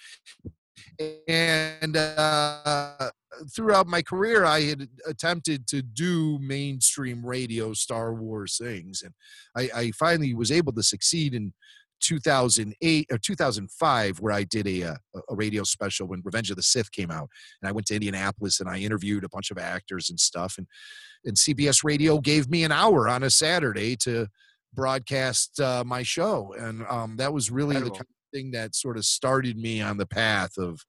and 1.27 1.97
uh, 1.97 3.11
throughout 3.55 3.87
my 3.87 4.03
career 4.03 4.45
i 4.45 4.61
had 4.63 4.89
attempted 5.07 5.67
to 5.67 5.83
do 5.83 6.39
mainstream 6.41 7.25
radio 7.25 7.73
star 7.73 8.15
wars 8.15 8.57
things 8.59 9.03
and 9.03 9.13
i, 9.57 9.69
I 9.83 9.91
finally 9.93 10.35
was 10.35 10.51
able 10.53 10.73
to 10.75 10.83
succeed 10.83 11.35
in 11.35 11.53
2008 12.01 13.07
or 13.11 13.19
2005 13.19 14.21
where 14.21 14.33
i 14.33 14.45
did 14.45 14.67
a, 14.67 14.83
a, 14.83 14.97
a 15.31 15.35
radio 15.35 15.63
special 15.63 16.07
when 16.07 16.21
revenge 16.25 16.51
of 16.51 16.57
the 16.57 16.63
sith 16.63 16.91
came 16.93 17.11
out 17.11 17.29
and 17.61 17.69
i 17.69 17.73
went 17.73 17.87
to 17.87 17.95
indianapolis 17.95 18.61
and 18.61 18.69
i 18.69 18.79
interviewed 18.79 19.25
a 19.25 19.29
bunch 19.29 19.51
of 19.51 19.59
actors 19.59 20.11
and 20.11 20.21
stuff 20.21 20.57
and 20.59 20.67
and 21.25 21.37
cbs 21.37 21.85
radio 21.85 22.19
gave 22.19 22.49
me 22.49 22.65
an 22.65 22.73
hour 22.73 23.09
on 23.09 23.23
a 23.23 23.31
saturday 23.31 23.97
to 23.97 24.27
broadcast 24.75 25.59
uh, 25.61 25.83
my 25.87 26.03
show 26.03 26.55
and 26.59 26.85
um, 26.91 27.17
that 27.17 27.33
was 27.33 27.51
really 27.51 27.77
the 27.77 27.91
kind 27.91 28.01
of 28.01 28.07
thing 28.33 28.51
that 28.51 28.75
sort 28.75 28.99
of 28.99 29.05
started 29.05 29.57
me 29.57 29.81
on 29.81 29.97
the 29.97 30.07
path 30.07 30.59
of 30.59 30.85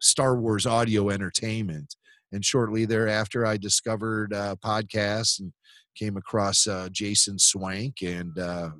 Star 0.00 0.36
Wars 0.36 0.66
audio 0.66 1.10
entertainment. 1.10 1.96
And 2.32 2.44
shortly 2.44 2.84
thereafter, 2.84 3.46
I 3.46 3.56
discovered 3.56 4.32
uh, 4.32 4.56
podcasts 4.64 5.40
and 5.40 5.52
came 5.96 6.16
across 6.16 6.66
uh, 6.66 6.88
Jason 6.92 7.38
Swank, 7.38 8.02
and 8.02 8.38
uh, 8.38 8.70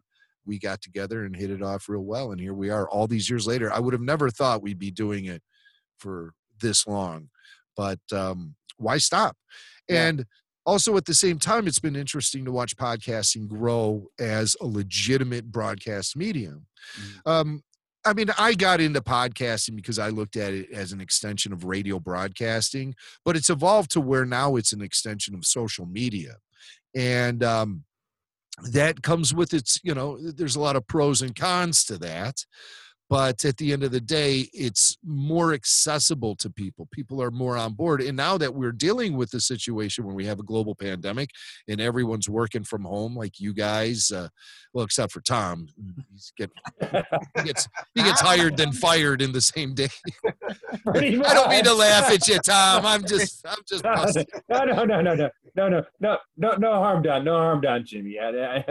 we 0.48 0.58
got 0.58 0.80
together 0.80 1.24
and 1.24 1.36
hit 1.36 1.50
it 1.50 1.62
off 1.62 1.88
real 1.88 2.00
well. 2.00 2.32
And 2.32 2.40
here 2.40 2.54
we 2.54 2.70
are, 2.70 2.88
all 2.88 3.06
these 3.06 3.30
years 3.30 3.46
later. 3.46 3.72
I 3.72 3.78
would 3.78 3.92
have 3.92 4.02
never 4.02 4.30
thought 4.30 4.62
we'd 4.62 4.78
be 4.78 4.90
doing 4.90 5.26
it 5.26 5.42
for 5.98 6.32
this 6.60 6.86
long, 6.86 7.28
but 7.76 8.00
um, 8.12 8.56
why 8.78 8.98
stop? 8.98 9.36
Yeah. 9.88 10.08
And 10.08 10.24
also 10.66 10.96
at 10.96 11.04
the 11.04 11.14
same 11.14 11.38
time, 11.38 11.66
it's 11.68 11.78
been 11.78 11.96
interesting 11.96 12.44
to 12.44 12.52
watch 12.52 12.76
podcasting 12.76 13.46
grow 13.46 14.08
as 14.18 14.56
a 14.60 14.66
legitimate 14.66 15.52
broadcast 15.52 16.16
medium. 16.16 16.66
Mhm. 16.98 17.30
Um, 17.30 17.62
I 18.04 18.14
mean, 18.14 18.28
I 18.38 18.54
got 18.54 18.80
into 18.80 19.00
podcasting 19.02 19.76
because 19.76 19.98
I 19.98 20.08
looked 20.08 20.36
at 20.36 20.54
it 20.54 20.70
as 20.72 20.92
an 20.92 21.00
extension 21.00 21.52
of 21.52 21.64
radio 21.64 21.98
broadcasting, 21.98 22.94
but 23.24 23.36
it's 23.36 23.50
evolved 23.50 23.90
to 23.92 24.00
where 24.00 24.24
now 24.24 24.56
it's 24.56 24.72
an 24.72 24.80
extension 24.80 25.34
of 25.34 25.44
social 25.44 25.84
media. 25.84 26.36
And 26.94 27.44
um, 27.44 27.84
that 28.72 29.02
comes 29.02 29.34
with 29.34 29.54
its, 29.54 29.80
you 29.82 29.94
know, 29.94 30.18
there's 30.18 30.56
a 30.56 30.60
lot 30.60 30.76
of 30.76 30.86
pros 30.86 31.22
and 31.22 31.34
cons 31.34 31.84
to 31.84 31.98
that 31.98 32.44
but 33.10 33.44
at 33.44 33.56
the 33.56 33.72
end 33.72 33.82
of 33.82 33.90
the 33.90 34.00
day 34.00 34.48
it's 34.52 34.96
more 35.04 35.52
accessible 35.54 36.34
to 36.36 36.50
people 36.50 36.86
people 36.92 37.22
are 37.22 37.30
more 37.30 37.56
on 37.56 37.72
board 37.72 38.00
and 38.00 38.16
now 38.16 38.36
that 38.36 38.54
we're 38.54 38.72
dealing 38.72 39.16
with 39.16 39.30
the 39.30 39.40
situation 39.40 40.04
where 40.04 40.14
we 40.14 40.26
have 40.26 40.38
a 40.38 40.42
global 40.42 40.74
pandemic 40.74 41.30
and 41.68 41.80
everyone's 41.80 42.28
working 42.28 42.62
from 42.64 42.82
home 42.84 43.16
like 43.16 43.40
you 43.40 43.52
guys 43.54 44.10
uh, 44.12 44.28
well 44.74 44.84
except 44.84 45.12
for 45.12 45.20
tom 45.22 45.66
he's 46.10 46.32
get, 46.36 46.50
he 47.36 47.42
gets 47.44 47.68
he 47.94 48.02
gets 48.02 48.20
hired 48.20 48.56
then 48.56 48.72
fired 48.72 49.22
in 49.22 49.32
the 49.32 49.40
same 49.40 49.74
day 49.74 49.88
i 50.94 51.00
don't 51.00 51.50
mean 51.50 51.64
to 51.64 51.74
laugh 51.74 52.10
at 52.10 52.26
you 52.28 52.38
tom 52.40 52.84
i'm 52.84 53.04
just 53.06 53.46
i'm 53.46 53.58
just 53.66 53.82
busting. 53.82 54.26
no, 54.48 54.64
no, 54.64 54.84
no, 54.84 55.00
no, 55.00 55.14
no, 55.14 55.30
no, 55.56 55.68
no, 55.68 55.82
no, 56.00 56.18
no, 56.36 56.52
no 56.58 56.72
harm 56.74 57.02
done, 57.02 57.24
no 57.24 57.36
harm 57.36 57.60
done, 57.60 57.84
Jimmy. 57.84 58.18
I, 58.18 58.28
I, 58.28 58.64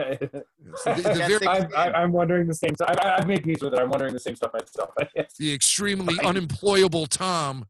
So 0.76 0.94
the- 0.94 1.02
the 1.02 1.40
very- 1.40 1.48
I, 1.76 1.92
I'm 1.92 2.12
wondering 2.14 2.48
the 2.48 2.54
same. 2.54 2.74
I, 2.88 3.16
I've 3.18 3.28
made 3.28 3.44
peace 3.44 3.62
with 3.62 3.74
it. 3.74 3.80
I'm 3.80 3.90
wondering 3.90 4.14
the 4.14 4.20
same 4.20 4.26
stuff 4.36 4.51
myself. 4.53 4.89
The 5.39 5.53
extremely 5.53 6.15
unemployable 6.23 7.07
tom 7.07 7.65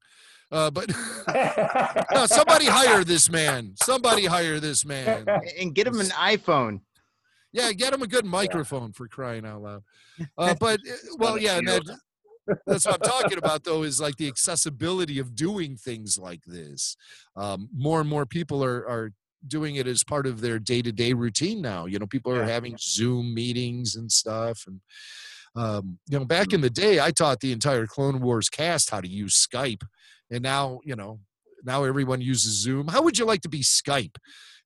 uh, 0.50 0.72
but 0.72 0.90
no, 2.14 2.26
somebody 2.26 2.66
hire 2.66 3.04
this 3.04 3.30
man 3.30 3.74
somebody 3.84 4.26
hire 4.26 4.60
this 4.62 4.86
man 4.86 5.26
and 5.60 5.76
get 5.76 5.86
him 5.86 6.00
an 6.00 6.08
iPhone. 6.08 6.80
Yeah, 7.52 7.72
get 7.74 7.94
him 7.94 8.02
a 8.02 8.08
good 8.08 8.26
microphone 8.26 8.94
for 8.94 9.08
crying 9.08 9.46
out 9.46 9.62
loud. 9.62 9.84
Uh, 10.38 10.54
but 10.60 10.80
uh, 10.90 10.94
well, 11.18 11.38
yeah, 11.38 11.60
that, 11.66 12.00
that's 12.66 12.86
what 12.86 12.96
I'm 12.96 13.00
talking 13.22 13.38
about. 13.38 13.64
Though 13.64 13.84
is 13.84 14.00
like 14.00 14.16
the 14.18 14.28
accessibility 14.28 15.20
of 15.20 15.36
doing 15.36 15.76
things 15.76 16.18
like 16.18 16.44
this. 16.46 16.96
Um, 17.36 17.70
more 17.76 18.00
and 18.00 18.10
more 18.10 18.26
people 18.26 18.64
are 18.64 18.88
are 18.88 19.12
doing 19.48 19.76
it 19.76 19.88
as 19.88 20.04
part 20.04 20.28
of 20.28 20.42
their 20.42 20.60
day 20.60 20.82
to 20.82 20.92
day 20.92 21.14
routine 21.14 21.62
now. 21.62 21.86
You 21.88 22.00
know, 22.00 22.08
people 22.08 22.32
are 22.32 22.46
Yeah. 22.46 22.48
having 22.54 22.78
Zoom 22.80 23.34
meetings 23.34 23.96
and 23.96 24.12
stuff, 24.12 24.64
and 24.68 24.82
um, 25.58 25.98
you 26.08 26.20
know, 26.20 26.26
back 26.26 26.54
in 26.54 26.62
the 26.62 26.70
day, 26.70 27.00
I 27.00 27.12
taught 27.12 27.40
the 27.40 27.52
entire 27.52 27.88
Clone 27.88 28.22
Wars 28.22 28.48
cast 28.50 28.92
how 28.92 29.02
to 29.02 29.08
use 29.08 29.36
Skype, 29.36 29.82
and 30.30 30.42
now 30.44 30.80
you 30.84 30.96
know, 30.96 31.20
now 31.64 31.84
everyone 31.84 32.22
uses 32.22 32.62
Zoom. 32.62 32.88
How 32.88 33.02
would 33.02 33.18
you 33.18 33.26
like 33.26 33.42
to 33.42 33.50
be 33.50 33.62
Skype? 33.62 34.16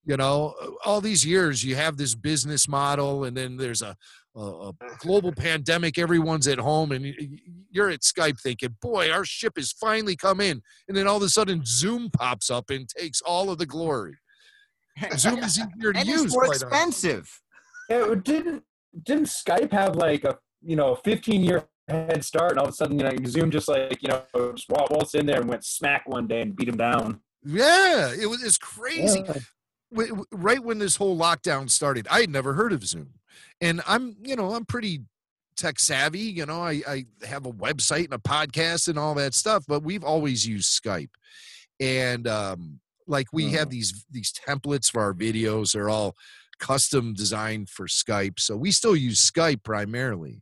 You 0.04 0.18
know, 0.18 0.54
all 0.84 1.00
these 1.00 1.26
years 1.26 1.64
you 1.64 1.76
have 1.76 1.96
this 1.98 2.16
business 2.16 2.68
model, 2.68 3.24
and 3.24 3.38
then 3.38 3.58
there's 3.58 3.82
a 3.82 3.96
a, 4.36 4.40
a 4.40 4.74
global 5.00 5.32
pandemic. 5.32 5.98
Everyone's 5.98 6.48
at 6.48 6.58
home, 6.58 6.92
and 6.92 7.04
y- 7.06 7.14
y- 7.20 7.28
you're 7.70 7.90
at 7.90 8.02
Skype 8.02 8.40
thinking, 8.42 8.76
"Boy, 8.82 9.12
our 9.12 9.24
ship 9.26 9.54
has 9.58 9.72
finally 9.72 10.16
come 10.16 10.42
in." 10.42 10.62
And 10.88 10.98
then 10.98 11.08
all 11.08 11.18
of 11.18 11.24
a 11.24 11.30
sudden, 11.30 11.62
Zoom 11.66 12.10
pops 12.12 12.50
up 12.50 12.70
and 12.70 12.88
takes 12.90 13.22
all 13.22 13.50
of 13.50 13.58
the 13.60 13.66
glory. 13.66 14.16
Zoom 15.16 15.40
is 15.40 15.58
easier 15.60 15.94
to 15.94 16.00
and 16.00 16.08
use. 16.08 16.24
it's 16.26 16.34
more 16.34 16.46
expensive. 16.48 17.30
Yeah, 17.90 18.14
didn't 18.24 18.64
didn't 19.04 19.26
Skype 19.28 19.72
have 19.72 19.96
like 19.96 20.24
a 20.24 20.38
you 20.64 20.76
know 20.76 20.96
15 20.96 21.44
year 21.44 21.66
head 21.88 22.24
start, 22.24 22.52
and 22.52 22.60
all 22.60 22.66
of 22.66 22.72
a 22.72 22.76
sudden 22.76 23.00
you 23.00 23.06
know 23.06 23.12
Zoom 23.26 23.52
just 23.52 23.68
like 23.68 24.02
you 24.02 24.10
know 24.10 24.24
just 24.54 24.70
wal- 24.70 24.88
waltzed 24.90 25.16
in 25.16 25.26
there 25.26 25.40
and 25.40 25.50
went 25.50 25.66
smack 25.66 26.08
one 26.08 26.28
day 26.28 26.42
and 26.42 26.56
beat 26.56 26.70
him 26.70 26.78
down. 26.78 27.22
Yeah, 27.44 28.14
it 28.14 28.28
was 28.30 28.44
it's 28.44 28.58
crazy. 28.58 29.24
Yeah. 29.26 29.40
Right 30.32 30.64
when 30.64 30.80
this 30.80 30.96
whole 30.96 31.18
lockdown 31.18 31.70
started, 31.70 32.08
I 32.10 32.22
had 32.22 32.30
never 32.30 32.54
heard 32.54 32.72
of 32.72 32.86
Zoom, 32.86 33.16
and 33.60 33.82
I'm 33.86 34.16
you 34.24 34.36
know 34.36 34.54
I'm 34.54 34.66
pretty 34.66 35.02
tech 35.58 35.80
savvy. 35.80 36.20
You 36.20 36.46
know, 36.46 36.62
I 36.62 36.82
I 36.88 37.06
have 37.26 37.46
a 37.46 37.52
website 37.52 38.06
and 38.06 38.14
a 38.14 38.18
podcast 38.18 38.88
and 38.88 38.98
all 38.98 39.16
that 39.16 39.34
stuff, 39.34 39.66
but 39.68 39.84
we've 39.84 40.04
always 40.04 40.48
used 40.48 40.82
Skype, 40.82 41.10
and 41.80 42.28
um, 42.28 42.80
like 43.08 43.28
we 43.34 43.52
have 43.52 43.70
these 43.70 44.06
these 44.10 44.32
templates 44.32 44.90
for 44.90 45.02
our 45.02 45.14
videos. 45.14 45.74
They're 45.74 45.90
all 45.90 46.16
custom 46.62 47.14
designed 47.14 47.70
for 47.70 47.88
Skype, 47.88 48.40
so 48.40 48.56
we 48.56 48.72
still 48.72 48.96
use 48.96 49.30
Skype 49.30 49.64
primarily. 49.64 50.42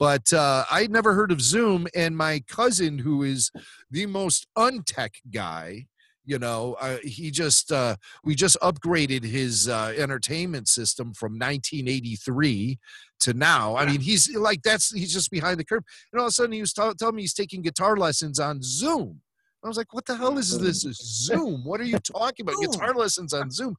But 0.00 0.32
uh, 0.32 0.64
I'd 0.70 0.90
never 0.90 1.14
heard 1.14 1.30
of 1.30 1.40
Zoom, 1.40 1.86
and 1.94 2.16
my 2.16 2.42
cousin, 2.48 2.98
who 2.98 3.22
is 3.22 3.52
the 3.90 4.06
most 4.06 4.48
untech 4.56 5.16
guy, 5.30 5.84
you 6.30 6.38
know 6.38 6.76
uh, 6.80 6.98
he 7.02 7.30
just 7.30 7.72
uh, 7.72 7.96
we 8.24 8.34
just 8.34 8.56
upgraded 8.62 9.24
his 9.24 9.68
uh, 9.68 9.92
entertainment 9.96 10.68
system 10.68 11.12
from 11.12 11.32
1983 11.32 12.78
to 13.20 13.34
now 13.34 13.76
i 13.76 13.84
mean 13.84 14.00
he's 14.00 14.34
like 14.36 14.62
that's 14.62 14.92
he's 14.92 15.12
just 15.12 15.30
behind 15.30 15.58
the 15.58 15.64
curve 15.64 15.82
and 16.12 16.20
all 16.20 16.26
of 16.26 16.30
a 16.30 16.32
sudden 16.32 16.52
he 16.52 16.60
was 16.60 16.72
t- 16.72 16.92
telling 16.98 17.16
me 17.16 17.22
he's 17.22 17.34
taking 17.34 17.62
guitar 17.62 17.96
lessons 17.96 18.38
on 18.38 18.60
zoom 18.62 19.20
i 19.64 19.68
was 19.68 19.76
like 19.76 19.92
what 19.92 20.06
the 20.06 20.16
hell 20.16 20.38
is 20.38 20.58
this 20.58 20.84
mm-hmm. 20.84 20.92
zoom 20.92 21.64
what 21.64 21.80
are 21.80 21.84
you 21.84 21.98
talking 21.98 22.44
about 22.44 22.60
guitar 22.60 22.94
lessons 22.94 23.32
on 23.32 23.50
zoom 23.50 23.76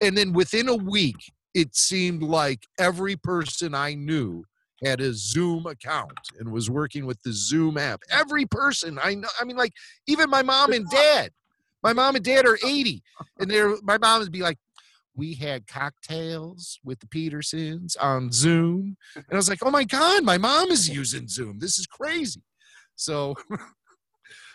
and 0.00 0.16
then 0.16 0.32
within 0.32 0.68
a 0.68 0.76
week 0.76 1.32
it 1.54 1.74
seemed 1.74 2.22
like 2.22 2.66
every 2.78 3.16
person 3.16 3.74
i 3.74 3.94
knew 3.94 4.44
had 4.84 5.00
a 5.00 5.12
Zoom 5.12 5.66
account 5.66 6.18
and 6.38 6.50
was 6.50 6.68
working 6.68 7.06
with 7.06 7.20
the 7.22 7.32
Zoom 7.32 7.78
app. 7.78 8.00
Every 8.10 8.46
person 8.46 8.98
I 9.02 9.14
know, 9.14 9.28
I 9.40 9.44
mean, 9.44 9.56
like 9.56 9.72
even 10.06 10.28
my 10.28 10.42
mom 10.42 10.72
and 10.72 10.88
dad. 10.90 11.30
My 11.82 11.92
mom 11.92 12.14
and 12.14 12.24
dad 12.24 12.46
are 12.46 12.58
80, 12.64 13.02
and 13.40 13.50
they're 13.50 13.74
my 13.82 13.98
mom 13.98 14.20
would 14.20 14.30
be 14.30 14.42
like, 14.42 14.58
"We 15.16 15.34
had 15.34 15.66
cocktails 15.66 16.78
with 16.84 17.00
the 17.00 17.08
Petersons 17.08 17.96
on 17.96 18.30
Zoom," 18.30 18.96
and 19.16 19.24
I 19.32 19.36
was 19.36 19.48
like, 19.48 19.64
"Oh 19.64 19.70
my 19.70 19.82
god, 19.82 20.22
my 20.22 20.38
mom 20.38 20.70
is 20.70 20.88
using 20.88 21.26
Zoom. 21.26 21.58
This 21.58 21.80
is 21.80 21.86
crazy." 21.86 22.42
So, 22.94 23.34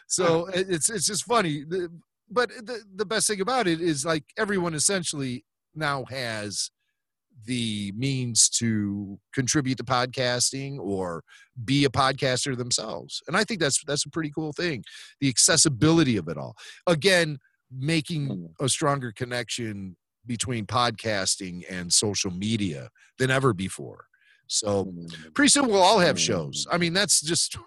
so 0.08 0.48
it's 0.54 0.90
it's 0.90 1.06
just 1.06 1.26
funny. 1.26 1.64
But 2.30 2.50
the 2.50 2.82
the 2.96 3.06
best 3.06 3.28
thing 3.28 3.42
about 3.42 3.68
it 3.68 3.82
is 3.82 4.06
like 4.06 4.24
everyone 4.38 4.74
essentially 4.74 5.46
now 5.76 6.06
has 6.06 6.72
the 7.46 7.94
means 7.96 8.50
to 8.50 9.20
contribute 9.34 9.78
to 9.78 9.84
podcasting 9.84 10.80
or 10.80 11.24
be 11.64 11.86
a 11.86 11.90
podcaster 11.90 12.58
themselves. 12.58 13.22
And 13.28 13.38
i 13.38 13.44
think 13.44 13.60
that's 13.60 13.84
that's 13.86 14.06
a 14.06 14.10
pretty 14.10 14.32
cool 14.34 14.54
thing 14.54 14.84
the 15.22 15.30
accessibility 15.30 16.18
of 16.18 16.28
it 16.28 16.38
all. 16.38 16.56
Again 16.88 17.38
making 17.72 18.30
mm-hmm. 18.30 18.66
a 18.66 18.70
stronger 18.70 19.12
connection 19.12 19.96
between 20.26 20.66
podcasting 20.66 21.64
and 21.70 21.92
social 21.92 22.32
media 22.32 22.90
than 23.20 23.30
ever 23.30 23.54
before. 23.54 24.06
So 24.48 24.86
mm-hmm. 24.86 25.32
pretty 25.34 25.50
soon 25.50 25.68
we'll 25.68 25.82
all 25.82 26.00
have 26.00 26.20
shows. 26.20 26.66
Mm-hmm. 26.66 26.76
I 26.76 26.78
mean 26.78 26.94
that's 26.94 27.22
just 27.22 27.58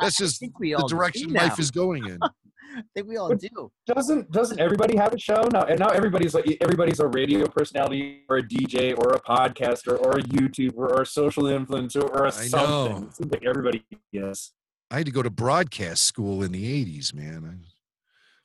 that's 0.00 0.20
I 0.20 0.24
just 0.24 0.40
think 0.40 0.58
we 0.58 0.68
the 0.70 0.74
all 0.74 0.88
do 0.88 0.96
direction 0.96 1.32
life 1.32 1.58
is 1.58 1.70
going 1.70 2.06
in 2.06 2.18
I 2.74 2.82
think 2.94 3.08
we 3.08 3.16
all 3.16 3.28
But- 3.28 3.40
do. 3.40 3.70
Doesn't 3.86 4.30
doesn't 4.30 4.58
everybody 4.58 4.96
have 4.96 5.12
a 5.12 5.18
show 5.18 5.42
now? 5.52 5.64
And 5.64 5.78
now 5.78 5.88
everybody's 5.88 6.34
like 6.34 6.56
everybody's 6.60 7.00
a 7.00 7.06
radio 7.06 7.46
personality 7.46 8.22
or 8.28 8.38
a 8.38 8.42
DJ 8.42 8.96
or 8.98 9.12
a 9.12 9.20
podcaster 9.20 9.98
or 10.00 10.12
a 10.18 10.22
YouTuber 10.22 10.76
or 10.78 11.02
a 11.02 11.06
social 11.06 11.44
influencer 11.44 12.02
or 12.02 12.24
a 12.24 12.28
I 12.28 12.30
something. 12.30 12.68
know. 12.70 13.06
It 13.08 13.14
seems 13.16 13.32
like 13.32 13.44
everybody 13.44 13.84
yes. 14.10 14.52
i 14.90 14.96
had 14.96 15.06
to 15.06 15.12
go 15.12 15.22
to 15.22 15.30
broadcast 15.30 16.04
school 16.04 16.42
in 16.42 16.52
the 16.52 16.84
80s 16.84 17.14
man 17.14 17.60
I, 17.60 17.66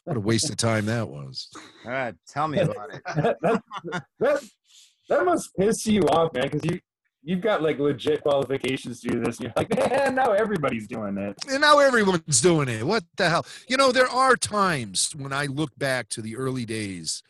what 0.06 0.18
a 0.18 0.20
waste 0.20 0.50
of 0.50 0.58
time 0.70 0.86
that 0.88 1.08
was 1.08 1.50
All 1.86 1.92
right, 1.92 2.16
tell 2.28 2.48
me 2.48 2.60
about 2.60 2.94
it. 2.94 3.02
that, 3.16 3.38
that, 3.42 4.04
that, 4.20 4.44
that 5.10 5.26
must 5.26 5.56
piss 5.58 5.86
you 5.86 6.02
off, 6.04 6.34
man, 6.34 6.50
because 6.50 6.66
you 6.66 6.80
you've 7.24 7.42
got 7.42 7.62
like 7.62 7.80
legit 7.80 8.22
qualifications 8.22 9.02
to 9.02 9.10
do 9.10 9.20
this. 9.24 9.40
You're 9.40 9.54
like, 9.56 9.76
man, 9.78 10.16
now 10.16 10.32
everybody's 10.32 10.88
doing 10.88 11.18
it. 11.18 11.36
and 11.50 11.62
now 11.62 11.80
everyone's 11.80 12.42
doing 12.42 12.70
it. 12.70 12.86
What 12.86 13.04
the 13.18 13.30
hell? 13.30 13.46
You 13.68 13.78
know, 13.78 13.92
there 13.92 14.10
are 14.10 14.36
times 14.36 15.14
when 15.16 15.34
I 15.34 15.46
look 15.46 15.78
back 15.78 16.10
to 16.10 16.22
the 16.22 16.36
early 16.38 16.66
days 16.66 17.24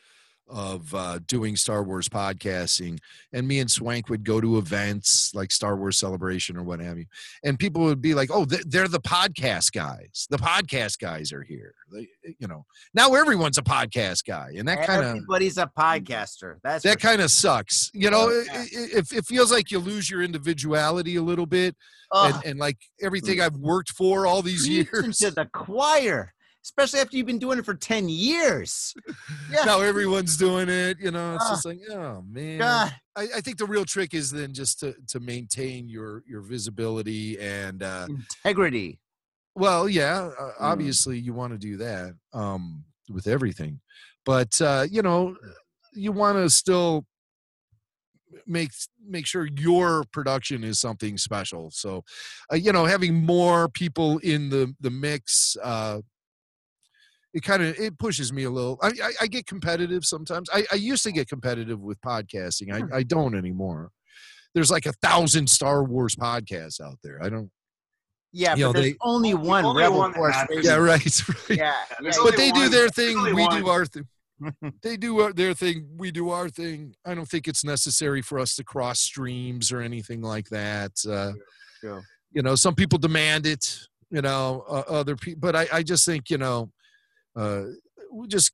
of 0.50 0.94
uh, 0.94 1.20
doing 1.28 1.56
Star 1.56 1.84
Wars 1.84 2.08
podcasting, 2.08 3.00
and 3.34 3.48
me 3.48 3.60
and 3.60 3.70
Swank 3.70 4.10
would 4.10 4.24
go 4.24 4.40
to 4.42 4.58
events 4.58 5.34
like 5.34 5.52
Star 5.52 5.76
Wars 5.76 5.98
Celebration 5.98 6.58
or 6.58 6.64
what 6.64 6.80
have 6.80 6.98
you, 6.98 7.06
and 7.44 7.58
people 7.58 7.84
would 7.84 8.02
be 8.02 8.14
like, 8.14 8.30
"Oh, 8.32 8.46
they're 8.46 8.88
the 8.88 9.00
podcast 9.00 9.72
guys. 9.74 10.28
The 10.30 10.38
podcast 10.38 11.00
guys 11.00 11.32
are 11.32 11.44
here." 11.44 11.74
They, 11.92 12.08
eh, 12.26 12.34
you 12.40 12.48
know, 12.48 12.66
now 12.94 13.14
everyone's 13.14 13.58
a 13.58 13.64
podcast 13.64 14.26
guy, 14.26 14.54
and 14.58 14.68
that 14.68 14.86
kind 14.86 15.02
of 15.04 15.08
Everybody's 15.08 15.58
a 15.58 15.68
mm. 15.68 15.74
podcaster. 15.78 16.58
That's 16.64 16.84
that 16.84 17.00
kind 17.00 17.22
of 17.22 17.32
sucks. 17.32 17.90
You 17.94 18.10
know, 18.10 18.18
Oh, 18.18 18.30
it, 18.30 18.48
yeah. 18.48 18.62
Eh, 18.62 18.88
it, 19.00 19.12
it 19.12 19.26
feels 19.26 19.52
like 19.52 19.72
you 19.72 19.80
lose 19.80 20.10
your 20.10 20.22
individuality 20.22 21.16
a 21.16 21.22
little 21.22 21.46
bit, 21.46 21.76
and, 22.12 22.46
and 22.46 22.60
like 22.60 22.78
everything 23.02 23.38
mm. 23.38 23.46
I've 23.46 23.56
worked 23.56 23.92
for 23.92 24.26
all 24.26 24.42
these 24.42 24.66
preaching 24.66 25.04
years. 25.04 25.18
to 25.20 25.32
the 25.32 25.46
choir, 25.54 26.34
especially 26.68 27.00
after 27.00 27.16
you've 27.16 27.26
been 27.26 27.40
doing 27.40 27.58
it 27.58 27.66
for 27.66 27.74
ten 27.74 28.10
years. 28.10 28.94
Yeah. 29.50 29.64
now 29.64 29.80
everyone's 29.80 30.36
doing 30.36 30.68
it. 30.68 31.00
You 31.00 31.12
know, 31.12 31.36
it's 31.36 31.46
Ah. 31.46 31.50
just 31.52 31.66
like, 31.66 31.80
oh 31.90 32.22
man. 32.30 32.58
God, 32.60 32.94
I, 33.16 33.28
I 33.38 33.42
think 33.42 33.58
the 33.58 33.66
real 33.66 33.86
trick 33.86 34.14
is 34.14 34.30
then 34.30 34.54
just 34.54 34.80
to 34.82 34.94
to 35.08 35.20
maintain 35.22 35.88
your 35.88 36.24
your 36.28 36.42
visibility 36.42 37.40
and 37.40 37.82
uh, 37.82 38.08
integrity. 38.10 39.00
well, 39.56 39.88
yeah, 39.88 40.30
uh, 40.40 40.52
Mm. 40.52 40.54
obviously 40.60 41.18
you 41.18 41.34
want 41.34 41.54
to 41.54 41.58
do 41.58 41.78
that 41.78 42.14
um, 42.34 42.84
with 43.10 43.26
everything, 43.28 43.80
but 44.26 44.60
uh, 44.62 44.86
you 44.92 45.02
know, 45.02 45.36
you 45.94 46.12
want 46.12 46.38
to 46.38 46.50
still 46.50 47.06
make 48.46 48.72
make 49.08 49.26
sure 49.26 49.48
your 49.58 50.04
production 50.12 50.64
is 50.64 50.80
something 50.80 51.18
special. 51.18 51.72
So, 51.72 52.04
uh, 52.52 52.58
you 52.58 52.72
know, 52.74 52.84
having 52.86 53.14
more 53.26 53.70
people 53.70 54.18
in 54.20 54.50
the 54.50 54.76
the 54.82 54.90
mix, 54.92 55.56
uh, 55.64 56.02
it 57.34 57.44
kind 57.44 57.62
of 57.64 57.78
it 57.80 57.98
pushes 58.00 58.32
me 58.34 58.44
a 58.44 58.50
little. 58.50 58.78
I, 58.82 58.88
I, 59.04 59.12
I 59.22 59.28
get 59.28 59.46
competitive 59.46 60.06
sometimes. 60.06 60.50
I, 60.54 60.66
I 60.72 60.76
used 60.76 61.04
to 61.04 61.12
get 61.12 61.28
competitive 61.28 61.80
with 61.80 62.00
podcasting. 62.02 62.72
I, 62.74 62.98
I 62.98 63.04
don't 63.04 63.36
anymore. 63.36 63.90
There's 64.54 64.72
like 64.72 64.86
a 64.86 64.94
thousand 65.04 65.50
Star 65.50 65.84
Wars 65.84 66.16
podcasts 66.16 66.82
out 66.82 66.98
there. 67.04 67.22
I 67.22 67.30
don't. 67.30 67.52
Yeah, 68.34 68.56
You 68.56 68.66
but 68.66 68.68
know, 68.68 68.74
there's 68.74 68.94
they- 68.94 68.98
only 69.02 69.34
one 69.34 69.66
only 69.66 69.84
Rebel 69.84 69.98
one 70.00 70.14
Force 70.14 70.36
Yeah, 70.62 70.76
right. 70.76 71.02
right. 71.30 71.50
Yeah, 71.50 71.56
yeah. 71.58 71.74
But 72.02 72.18
only 72.20 72.32
they 72.38 72.52
do 72.52 72.70
their 72.70 72.90
thing. 72.90 73.22
We 73.24 73.34
one. 73.34 73.62
do 73.62 73.70
our 73.70 73.86
thing. 73.86 74.08
they 74.84 74.98
do 74.98 75.20
our, 75.22 75.34
their 75.34 75.54
thing. 75.54 75.88
We 75.98 76.12
do 76.12 76.30
our 76.30 76.50
thing. 76.50 76.94
I 77.06 77.16
don't 77.16 77.26
think 77.28 77.48
it's 77.48 77.64
necessary 77.64 78.22
for 78.22 78.38
us 78.40 78.56
to 78.56 78.64
cross 78.64 79.00
streams 79.00 79.72
or 79.72 79.82
anything 79.82 80.22
like 80.22 80.50
that. 80.50 80.92
Uh, 81.08 81.34
Sure. 81.82 82.04
You 82.32 82.42
know, 82.42 82.56
some 82.56 82.74
people 82.74 82.98
demand 82.98 83.46
it. 83.46 83.80
You 84.10 84.22
know, 84.22 84.64
uh, 84.70 84.84
other 84.88 85.16
people, 85.16 85.40
but 85.42 85.56
I, 85.56 85.68
I 85.72 85.84
just 85.84 86.06
think 86.06 86.30
you 86.30 86.38
know, 86.38 86.72
uh, 87.38 87.64
we 88.12 88.28
just 88.28 88.52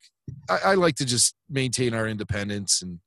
I, 0.49 0.57
I 0.65 0.73
like 0.75 0.95
to 0.95 1.05
just 1.05 1.35
maintain 1.49 1.93
our 1.93 2.07
independence 2.07 2.81
and 2.81 2.99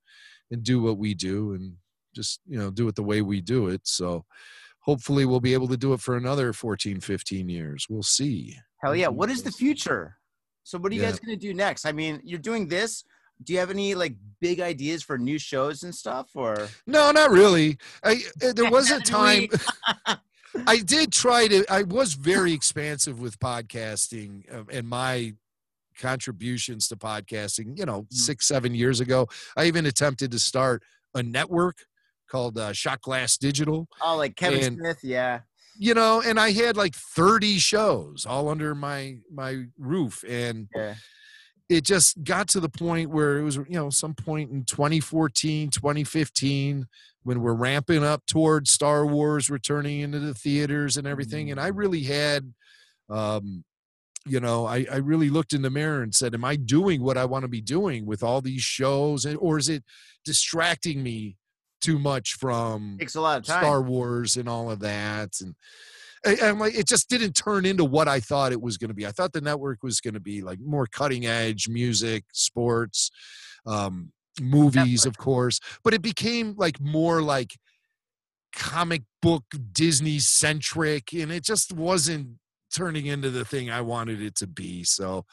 and 0.50 0.62
do 0.62 0.80
what 0.80 0.96
we 0.98 1.14
do 1.14 1.54
and 1.54 1.74
just 2.14 2.40
you 2.46 2.58
know 2.58 2.70
do 2.70 2.88
it 2.88 2.94
the 2.94 3.02
way 3.02 3.22
we 3.22 3.40
do 3.40 3.68
it. 3.68 3.82
So 3.84 4.24
hopefully 4.80 5.24
we'll 5.26 5.40
be 5.40 5.54
able 5.54 5.68
to 5.68 5.76
do 5.76 5.92
it 5.92 6.00
for 6.00 6.16
another 6.16 6.52
14, 6.52 7.00
15 7.00 7.48
years. 7.48 7.86
We'll 7.90 8.02
see. 8.02 8.56
Hell 8.82 8.94
yeah! 8.96 9.08
What 9.08 9.30
is 9.30 9.42
the 9.42 9.50
future? 9.52 10.16
So 10.62 10.78
what 10.78 10.92
are 10.92 10.94
you 10.94 11.02
Yeah. 11.02 11.10
guys 11.10 11.20
gonna 11.20 11.36
do 11.36 11.54
next? 11.54 11.84
I 11.86 11.92
mean, 11.92 12.20
you're 12.24 12.38
doing 12.38 12.68
this. 12.68 13.04
Do 13.42 13.52
you 13.52 13.58
have 13.58 13.70
any 13.70 13.94
like 13.94 14.14
big 14.40 14.60
ideas 14.60 15.02
for 15.02 15.18
new 15.18 15.38
shows 15.38 15.82
and 15.82 15.94
stuff? 15.94 16.30
Or 16.34 16.56
No, 16.86 17.10
not 17.10 17.30
really. 17.30 17.76
I 18.02 18.22
uh, 18.42 18.52
there 18.52 18.70
was 18.70 18.90
a 18.90 19.00
time. 19.18 19.48
I 20.66 20.78
did 20.78 21.12
try 21.12 21.46
to. 21.48 21.64
I 21.70 21.82
was 21.82 22.14
very 22.14 22.52
expansive 22.52 23.20
with 23.20 23.38
podcasting 23.38 24.50
uh, 24.52 24.64
and 24.70 24.88
my 24.88 25.34
contributions 25.96 26.88
to 26.88 26.96
podcasting. 26.96 27.78
You 27.78 27.86
know, 27.86 28.02
Mm-hmm. 28.02 28.14
six 28.14 28.46
seven 28.46 28.74
years 28.74 29.00
ago, 29.00 29.26
I 29.56 29.64
even 29.64 29.86
attempted 29.86 30.30
to 30.32 30.38
start 30.38 30.82
a 31.14 31.22
network 31.22 31.78
called 32.30 32.58
uh, 32.58 32.72
Shot 32.72 33.00
Glass 33.02 33.36
Digital. 33.38 33.88
oh, 34.02 34.16
like 34.16 34.36
Kevin 34.36 34.62
And- 34.64 34.76
Smith? 34.78 34.98
Yeah. 35.02 35.40
You 35.78 35.92
know, 35.94 36.22
and 36.24 36.40
I 36.40 36.52
had 36.52 36.76
like 36.76 36.94
thirty 36.94 37.58
shows 37.58 38.24
all 38.26 38.48
under 38.48 38.74
my 38.74 39.18
my 39.30 39.64
roof, 39.78 40.24
and 40.26 40.68
Yeah. 40.74 40.94
it 41.68 41.84
just 41.84 42.24
got 42.24 42.48
to 42.48 42.60
the 42.60 42.68
point 42.70 43.10
where 43.10 43.36
it 43.38 43.42
was 43.42 43.56
you 43.56 43.64
know 43.70 43.90
some 43.90 44.14
point 44.14 44.50
in 44.50 44.64
2014 44.64 45.68
2015 45.68 46.86
when 47.24 47.40
we're 47.42 47.52
ramping 47.52 48.02
up 48.04 48.24
towards 48.26 48.70
star 48.70 49.04
wars 49.04 49.50
returning 49.50 50.00
into 50.00 50.18
the 50.18 50.32
theaters 50.32 50.96
and 50.96 51.06
everything 51.06 51.50
and 51.50 51.60
i 51.60 51.66
really 51.66 52.04
had 52.04 52.54
um 53.10 53.64
you 54.26 54.40
know 54.40 54.66
I, 54.66 54.86
I 54.90 54.96
really 54.96 55.30
looked 55.30 55.52
in 55.52 55.62
the 55.62 55.70
mirror 55.70 56.02
and 56.02 56.14
said 56.14 56.34
am 56.34 56.44
i 56.44 56.56
doing 56.56 57.02
what 57.02 57.16
i 57.16 57.24
want 57.24 57.42
to 57.42 57.48
be 57.48 57.60
doing 57.60 58.06
with 58.06 58.22
all 58.22 58.40
these 58.40 58.62
shows 58.62 59.24
and, 59.24 59.38
or 59.38 59.58
is 59.58 59.68
it 59.68 59.84
distracting 60.24 61.02
me 61.02 61.36
too 61.80 61.98
much 61.98 62.32
from 62.34 62.96
Takes 62.98 63.14
a 63.14 63.20
lot 63.20 63.38
of 63.38 63.44
time. 63.44 63.62
Star 63.62 63.82
Wars 63.82 64.36
and 64.36 64.48
all 64.48 64.70
of 64.70 64.80
that, 64.80 65.40
and 65.40 65.54
I- 66.24 66.48
I'm 66.48 66.58
like, 66.58 66.74
it 66.74 66.88
just 66.88 67.08
didn't 67.08 67.34
turn 67.34 67.64
into 67.64 67.84
what 67.84 68.08
I 68.08 68.18
thought 68.18 68.50
it 68.50 68.60
was 68.60 68.76
going 68.78 68.88
to 68.88 68.94
be. 68.94 69.06
I 69.06 69.12
thought 69.12 69.32
the 69.32 69.40
network 69.40 69.82
was 69.82 70.00
going 70.00 70.14
to 70.14 70.20
be 70.20 70.40
like 70.40 70.58
more 70.58 70.86
cutting 70.86 71.26
edge 71.26 71.68
music, 71.68 72.24
sports, 72.32 73.10
um, 73.66 74.10
movies, 74.40 75.04
of 75.06 75.16
course, 75.18 75.60
but 75.84 75.94
it 75.94 76.02
became 76.02 76.54
like 76.56 76.80
more 76.80 77.22
like 77.22 77.54
comic 78.54 79.02
book 79.20 79.44
Disney 79.72 80.18
centric, 80.18 81.12
and 81.12 81.30
it 81.30 81.44
just 81.44 81.72
wasn't 81.72 82.38
turning 82.74 83.06
into 83.06 83.30
the 83.30 83.44
thing 83.44 83.70
I 83.70 83.80
wanted 83.80 84.20
it 84.22 84.34
to 84.36 84.46
be. 84.46 84.84
So 84.84 85.24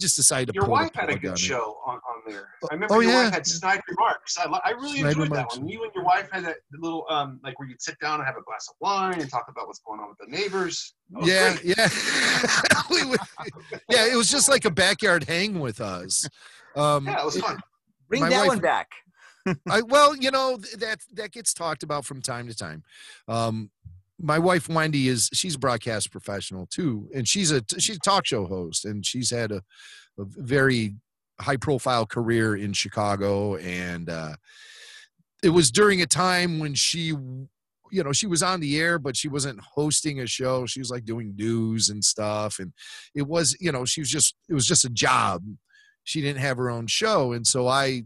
just 0.00 0.16
decided 0.16 0.48
to 0.48 0.52
Your 0.54 0.64
pull 0.64 0.72
wife 0.72 0.94
had 0.94 1.10
a 1.10 1.18
good 1.18 1.32
on 1.32 1.36
show 1.36 1.76
on, 1.86 1.96
on 1.96 2.22
there. 2.26 2.48
I 2.70 2.74
remember 2.74 2.94
oh, 2.94 3.00
your 3.00 3.12
yeah. 3.12 3.24
wife 3.24 3.34
had 3.34 3.46
snide 3.46 3.80
remarks. 3.88 4.38
I, 4.38 4.44
I 4.64 4.70
really 4.70 5.00
Snide 5.00 5.10
enjoyed 5.10 5.30
remarks. 5.30 5.54
that 5.54 5.60
one. 5.60 5.68
You 5.68 5.84
and 5.84 5.92
your 5.94 6.04
wife 6.04 6.28
had 6.32 6.44
that 6.46 6.56
little 6.72 7.04
um 7.10 7.38
like 7.44 7.58
where 7.58 7.68
you'd 7.68 7.82
sit 7.82 7.98
down 8.00 8.18
and 8.18 8.26
have 8.26 8.36
a 8.36 8.42
glass 8.42 8.66
of 8.70 8.76
wine 8.80 9.20
and 9.20 9.30
talk 9.30 9.44
about 9.48 9.66
what's 9.66 9.80
going 9.80 10.00
on 10.00 10.08
with 10.08 10.18
the 10.18 10.34
neighbors. 10.34 10.94
Yeah, 11.22 11.54
great. 11.56 11.76
yeah. 11.76 11.88
We 12.90 13.04
would- 13.04 13.20
yeah, 13.90 14.06
it 14.06 14.16
was 14.16 14.28
just 14.28 14.48
like 14.48 14.64
a 14.64 14.70
backyard 14.70 15.24
hang 15.24 15.60
with 15.60 15.80
us. 15.80 16.26
Um, 16.76 17.04
Yeah, 17.04 17.20
it 17.20 17.24
was 17.24 17.36
fun. 17.36 17.58
Bring 18.08 18.22
that 18.22 18.30
wife- 18.30 18.46
one 18.46 18.58
back. 18.60 18.88
I, 19.68 19.82
well, 19.82 20.14
you 20.16 20.30
know 20.30 20.56
that 20.78 21.00
that 21.14 21.32
gets 21.32 21.52
talked 21.52 21.82
about 21.82 22.04
from 22.04 22.22
time 22.22 22.46
to 22.46 22.54
time. 22.54 22.84
Um, 23.26 23.70
my 24.20 24.38
wife 24.38 24.68
Wendy 24.68 25.08
is 25.08 25.28
she's 25.32 25.54
a 25.54 25.58
broadcast 25.58 26.10
professional 26.10 26.66
too, 26.66 27.08
and 27.14 27.26
she's 27.26 27.50
a 27.52 27.62
she's 27.78 27.96
a 27.96 28.00
talk 28.00 28.26
show 28.26 28.46
host, 28.46 28.84
and 28.84 29.04
she's 29.04 29.30
had 29.30 29.52
a, 29.52 29.62
a 30.18 30.24
very 30.24 30.94
high 31.40 31.56
profile 31.56 32.06
career 32.06 32.56
in 32.56 32.72
Chicago, 32.72 33.56
and 33.56 34.10
uh, 34.10 34.34
it 35.42 35.50
was 35.50 35.70
during 35.70 36.02
a 36.02 36.06
time 36.06 36.58
when 36.58 36.74
she 36.74 37.14
you 37.92 38.04
know 38.04 38.12
she 38.12 38.26
was 38.26 38.42
on 38.42 38.60
the 38.60 38.78
air 38.78 39.00
but 39.00 39.16
she 39.16 39.28
wasn't 39.28 39.58
hosting 39.60 40.20
a 40.20 40.26
show. 40.26 40.66
She 40.66 40.78
was 40.78 40.90
like 40.90 41.04
doing 41.04 41.34
news 41.36 41.88
and 41.88 42.04
stuff 42.04 42.58
and 42.60 42.72
it 43.14 43.26
was 43.26 43.56
you 43.58 43.72
know 43.72 43.84
she 43.84 44.00
was 44.00 44.10
just 44.10 44.36
it 44.48 44.54
was 44.54 44.66
just 44.66 44.84
a 44.84 44.90
job. 44.90 45.42
She 46.04 46.20
didn't 46.20 46.40
have 46.40 46.56
her 46.56 46.70
own 46.70 46.86
show 46.86 47.32
and 47.32 47.46
so 47.46 47.68
i 47.68 48.04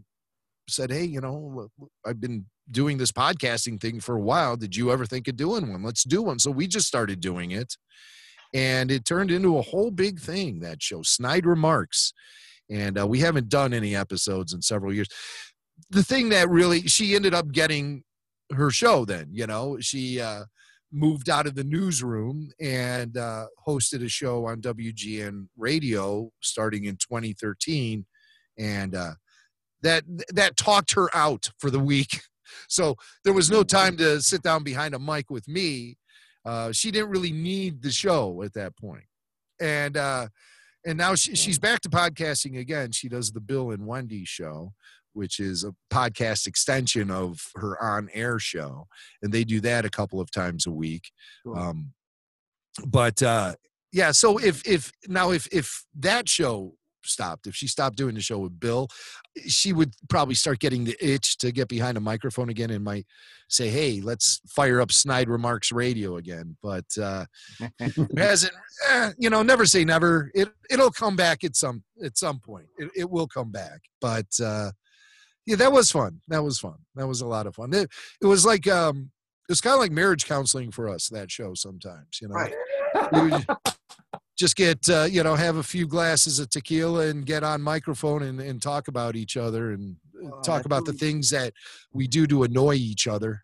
said 0.67 0.91
hey 0.91 1.05
you 1.05 1.21
know 1.21 1.69
i've 2.05 2.19
been 2.19 2.45
doing 2.71 2.97
this 2.97 3.11
podcasting 3.11 3.79
thing 3.79 3.99
for 3.99 4.15
a 4.15 4.21
while 4.21 4.57
did 4.57 4.75
you 4.75 4.91
ever 4.91 5.05
think 5.05 5.27
of 5.27 5.35
doing 5.35 5.71
one? 5.71 5.83
Let's 5.83 6.03
do 6.03 6.21
one. 6.21 6.39
So 6.39 6.51
we 6.51 6.67
just 6.67 6.87
started 6.87 7.19
doing 7.19 7.51
it 7.51 7.75
and 8.53 8.91
it 8.91 9.05
turned 9.05 9.31
into 9.31 9.57
a 9.57 9.61
whole 9.61 9.91
big 9.91 10.19
thing 10.19 10.59
that 10.61 10.81
show 10.81 11.01
snide 11.01 11.45
remarks. 11.45 12.13
And 12.69 12.99
uh, 12.99 13.05
we 13.05 13.19
haven't 13.19 13.49
done 13.49 13.73
any 13.73 13.95
episodes 13.95 14.53
in 14.53 14.61
several 14.61 14.93
years. 14.93 15.07
The 15.91 16.03
thing 16.03 16.29
that 16.29 16.49
really 16.49 16.81
she 16.81 17.15
ended 17.15 17.33
up 17.33 17.51
getting 17.51 18.03
her 18.55 18.69
show 18.69 19.05
then 19.05 19.27
you 19.31 19.47
know? 19.47 19.77
She 19.79 20.21
uh 20.21 20.45
moved 20.91 21.29
out 21.29 21.47
of 21.47 21.55
the 21.55 21.63
newsroom 21.63 22.51
and 22.59 23.17
uh 23.17 23.47
hosted 23.67 24.03
a 24.03 24.07
show 24.07 24.45
on 24.45 24.61
wgn 24.61 25.47
radio 25.57 26.29
starting 26.41 26.85
in 26.85 26.95
2013 26.95 28.05
and 28.57 28.95
uh 28.95 29.11
that 29.81 30.03
that 30.29 30.55
talked 30.55 30.93
her 30.93 31.09
out 31.13 31.49
for 31.59 31.69
the 31.69 31.79
week 31.79 32.21
so 32.67 32.95
there 33.23 33.33
was 33.33 33.49
no 33.49 33.63
time 33.63 33.97
to 33.97 34.21
sit 34.21 34.41
down 34.41 34.63
behind 34.63 34.93
a 34.93 34.99
mic 34.99 35.29
with 35.29 35.47
me 35.47 35.97
uh 36.45 36.71
she 36.71 36.91
didn't 36.91 37.09
really 37.09 37.31
need 37.31 37.81
the 37.81 37.91
show 37.91 38.41
at 38.43 38.53
that 38.53 38.75
point 38.77 39.05
and 39.59 39.97
uh 39.97 40.27
and 40.87 40.97
now 40.99 41.15
she, 41.15 41.35
she's 41.35 41.57
back 41.57 41.81
to 41.81 41.89
podcasting 41.89 42.59
again 42.59 42.91
she 42.91 43.09
does 43.09 43.31
the 43.31 43.41
bill 43.41 43.71
and 43.71 43.85
wendy 43.85 44.23
show 44.25 44.71
which 45.15 45.39
is 45.39 45.63
a 45.63 45.73
podcast 45.91 46.45
extension 46.45 47.09
of 47.09 47.39
her 47.55 47.81
on 47.81 48.09
air 48.13 48.37
show. 48.37 48.87
And 49.23 49.31
they 49.31 49.43
do 49.43 49.61
that 49.61 49.85
a 49.85 49.89
couple 49.89 50.19
of 50.19 50.29
times 50.29 50.67
a 50.67 50.71
week. 50.71 51.09
Um, 51.55 51.93
but 52.85 53.23
uh, 53.23 53.55
yeah, 53.93 54.11
so 54.11 54.37
if, 54.37 54.65
if 54.67 54.91
now, 55.07 55.31
if, 55.31 55.47
if 55.51 55.85
that 55.99 56.27
show 56.27 56.73
stopped, 57.07 57.47
if 57.47 57.55
she 57.55 57.67
stopped 57.67 57.97
doing 57.97 58.15
the 58.15 58.21
show 58.21 58.39
with 58.39 58.59
Bill, 58.59 58.87
she 59.47 59.73
would 59.73 59.93
probably 60.09 60.35
start 60.35 60.59
getting 60.59 60.83
the 60.83 60.95
itch 60.99 61.37
to 61.39 61.51
get 61.51 61.67
behind 61.67 61.97
a 61.97 62.01
microphone 62.01 62.49
again 62.49 62.69
and 62.69 62.83
might 62.83 63.05
say, 63.49 63.69
Hey, 63.69 64.01
let's 64.01 64.41
fire 64.47 64.81
up 64.81 64.91
Snide 64.91 65.29
Remarks 65.29 65.71
Radio 65.71 66.17
again. 66.17 66.57
But 66.61 66.85
uh, 67.01 67.25
hasn't, 68.17 68.53
eh, 68.89 69.11
you 69.17 69.29
know, 69.29 69.43
never 69.43 69.65
say 69.65 69.85
never. 69.85 70.31
It, 70.33 70.49
it'll 70.69 70.91
come 70.91 71.15
back 71.15 71.43
at 71.43 71.55
some, 71.55 71.83
at 72.03 72.17
some 72.17 72.39
point. 72.39 72.67
It, 72.77 72.91
it 72.95 73.09
will 73.09 73.27
come 73.27 73.51
back. 73.51 73.81
But, 74.01 74.27
uh, 74.43 74.71
yeah, 75.45 75.57
that 75.57 75.71
was 75.71 75.91
fun. 75.91 76.21
That 76.27 76.43
was 76.43 76.59
fun. 76.59 76.77
That 76.95 77.07
was 77.07 77.21
a 77.21 77.27
lot 77.27 77.45
of 77.45 77.55
fun. 77.55 77.73
It, 77.73 77.91
it 78.21 78.25
was 78.25 78.45
like 78.45 78.67
um, 78.67 79.11
it's 79.49 79.61
kind 79.61 79.75
of 79.75 79.79
like 79.79 79.91
marriage 79.91 80.25
counseling 80.25 80.71
for 80.71 80.89
us. 80.89 81.09
That 81.09 81.31
show 81.31 81.53
sometimes, 81.53 82.19
you 82.21 82.27
know, 82.27 82.35
Right. 82.35 82.53
We 83.11 83.21
would 83.29 83.45
just 84.37 84.55
get 84.55 84.89
uh, 84.89 85.03
you 85.09 85.23
know 85.23 85.35
have 85.35 85.57
a 85.57 85.63
few 85.63 85.87
glasses 85.87 86.39
of 86.39 86.49
tequila 86.49 87.07
and 87.07 87.25
get 87.25 87.43
on 87.43 87.61
microphone 87.61 88.23
and, 88.23 88.39
and 88.41 88.61
talk 88.61 88.87
about 88.87 89.15
each 89.15 89.37
other 89.37 89.71
and 89.71 89.95
uh, 90.23 90.29
Oh, 90.31 90.41
talk 90.41 90.65
about 90.65 90.85
the 90.85 90.91
we- 90.91 90.97
things 90.97 91.29
that 91.29 91.53
we 91.93 92.07
do 92.07 92.25
to 92.27 92.43
annoy 92.43 92.75
each 92.75 93.05
other. 93.07 93.43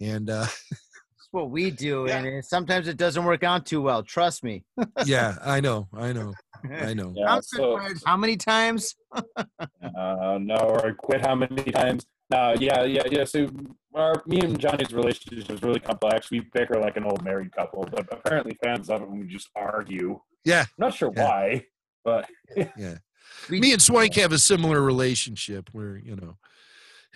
And 0.00 0.28
uh, 0.28 0.46
That's 0.70 1.28
what 1.30 1.50
we 1.50 1.70
do, 1.70 2.04
Yeah. 2.08 2.18
and 2.18 2.26
it- 2.26 2.44
sometimes 2.44 2.88
it 2.88 2.96
doesn't 2.96 3.24
work 3.24 3.44
out 3.44 3.64
too 3.66 3.80
well. 3.82 4.02
Trust 4.02 4.42
me. 4.44 4.64
yeah, 5.04 5.36
I 5.44 5.60
know, 5.60 5.88
I 5.94 6.12
know, 6.12 6.34
I 6.70 6.94
know. 6.94 7.12
Yeah, 7.16 7.34
I'm 7.34 7.42
so, 7.42 7.78
how 8.04 8.16
many 8.16 8.36
times? 8.36 8.94
uh, 9.14 10.38
no, 10.40 10.56
or 10.56 10.92
quit 10.94 11.20
how 11.24 11.34
many 11.34 11.62
times? 11.72 12.06
No, 12.30 12.54
yeah, 12.58 12.82
yeah, 12.84 13.02
yeah. 13.10 13.24
So 13.24 13.48
our 13.96 14.22
me 14.26 14.40
and 14.40 14.58
Johnny's 14.58 14.92
relationship 14.92 15.50
is 15.50 15.62
really 15.62 15.80
complex. 15.80 16.30
We 16.30 16.40
bicker 16.40 16.78
like 16.80 16.96
an 16.96 17.04
old 17.04 17.24
married 17.24 17.50
couple, 17.52 17.86
but 17.90 18.06
apparently 18.12 18.56
fans 18.62 18.90
of 18.90 19.02
it 19.02 19.08
when 19.08 19.20
we 19.20 19.26
just 19.26 19.48
argue. 19.56 20.20
Yeah, 20.44 20.60
I'm 20.62 20.66
not 20.78 20.94
sure 20.94 21.10
Yeah. 21.16 21.24
why, 21.24 21.66
but 22.04 22.28
yeah. 22.76 22.96
We- 23.50 23.60
Me 23.60 23.72
and 23.72 23.82
Swank 23.82 24.14
have 24.14 24.30
a 24.32 24.38
similar 24.38 24.80
relationship 24.80 25.68
where 25.72 25.96
you 25.96 26.14
know 26.14 26.36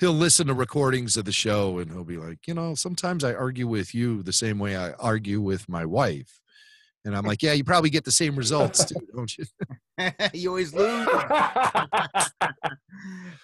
he'll 0.01 0.13
listen 0.13 0.49
to 0.49 0.55
recordings 0.55 1.17
of 1.17 1.25
the 1.25 1.33
show 1.33 1.79
and 1.79 1.91
he'll 1.91 2.05
be 2.05 2.17
like, 2.17 2.49
you 2.49 2.55
know, 2.55 2.75
sometimes 2.75 3.23
I 3.23 3.33
argue 3.35 3.69
with 3.69 3.95
you 3.95 4.23
the 4.23 4.33
same 4.33 4.59
way 4.59 4.75
I 4.77 4.93
argue 4.93 5.41
with 5.41 5.69
my 5.69 5.85
wife. 5.85 6.41
And 7.05 7.17
I'm 7.17 7.25
like, 7.25 7.43
yeah, 7.43 7.53
you 7.53 7.65
probably 7.65 7.91
get 7.91 8.05
the 8.05 8.13
same 8.13 8.35
results, 8.37 8.85
too, 8.85 8.97
don't 9.15 9.33
you? 9.39 9.45
you 10.35 10.49
always 10.49 10.75
lose. 10.75 11.07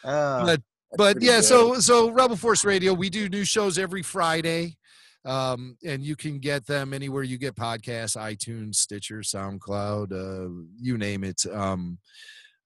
Uh, 0.05 0.45
but 0.47 0.63
but 0.97 1.21
yeah, 1.21 1.37
good. 1.37 1.45
so 1.45 1.75
so 1.81 2.11
Rebel 2.11 2.37
Force 2.37 2.65
Radio, 2.65 2.93
we 2.93 3.11
do 3.11 3.29
new 3.29 3.45
shows 3.45 3.79
every 3.79 4.03
Friday. 4.03 4.77
Um, 5.25 5.77
and 5.85 6.05
you 6.05 6.15
can 6.15 6.39
get 6.39 6.67
them 6.69 6.95
anywhere 6.95 7.25
you 7.25 7.37
get 7.37 7.57
podcasts, 7.57 8.17
iTunes, 8.17 8.77
Stitcher, 8.77 9.23
SoundCloud, 9.23 10.13
uh, 10.13 10.65
you 10.81 10.97
name 10.97 11.25
it. 11.25 11.45
Um, 11.53 11.99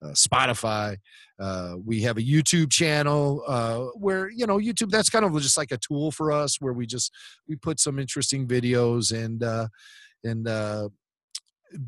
uh, 0.02 0.08
Spotify. 0.08 0.96
Uh, 1.38 1.74
we 1.84 2.02
have 2.02 2.16
a 2.16 2.22
YouTube 2.22 2.70
channel 2.70 3.42
uh, 3.46 3.80
where 3.94 4.30
you 4.30 4.46
know 4.46 4.58
YouTube. 4.58 4.90
That's 4.90 5.10
kind 5.10 5.24
of 5.24 5.40
just 5.40 5.56
like 5.56 5.72
a 5.72 5.78
tool 5.78 6.10
for 6.10 6.32
us, 6.32 6.60
where 6.60 6.72
we 6.72 6.86
just 6.86 7.12
we 7.48 7.56
put 7.56 7.80
some 7.80 7.98
interesting 7.98 8.46
videos 8.46 9.12
and 9.12 9.42
uh, 9.42 9.68
and 10.24 10.48
uh, 10.48 10.88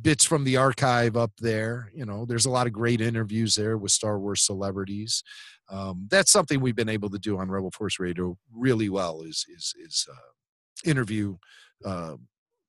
bits 0.03 0.25
from 0.25 0.45
the 0.45 0.57
archive 0.57 1.17
up 1.17 1.33
there. 1.39 1.91
You 1.95 2.05
know, 2.07 2.25
there's 2.25 2.47
a 2.47 2.51
lot 2.51 2.67
of 2.67 2.73
great 2.73 3.01
interviews 3.01 3.55
there 3.55 3.77
with 3.77 3.93
Star 3.93 4.19
Wars 4.19 4.43
celebrities. 4.43 5.23
Um, 5.71 6.07
that's 6.11 6.31
something 6.33 6.61
we've 6.61 6.77
been 6.77 6.89
able 6.89 7.11
to 7.11 7.19
do 7.19 7.39
on 7.39 7.51
Rebel 7.51 7.71
Force 7.71 7.99
Radio 7.99 8.37
really 8.53 8.89
well. 8.89 9.23
Is 9.23 9.47
is 9.49 9.75
is 9.79 10.07
uh, 10.11 10.89
interview 10.89 11.37
uh, 11.85 12.17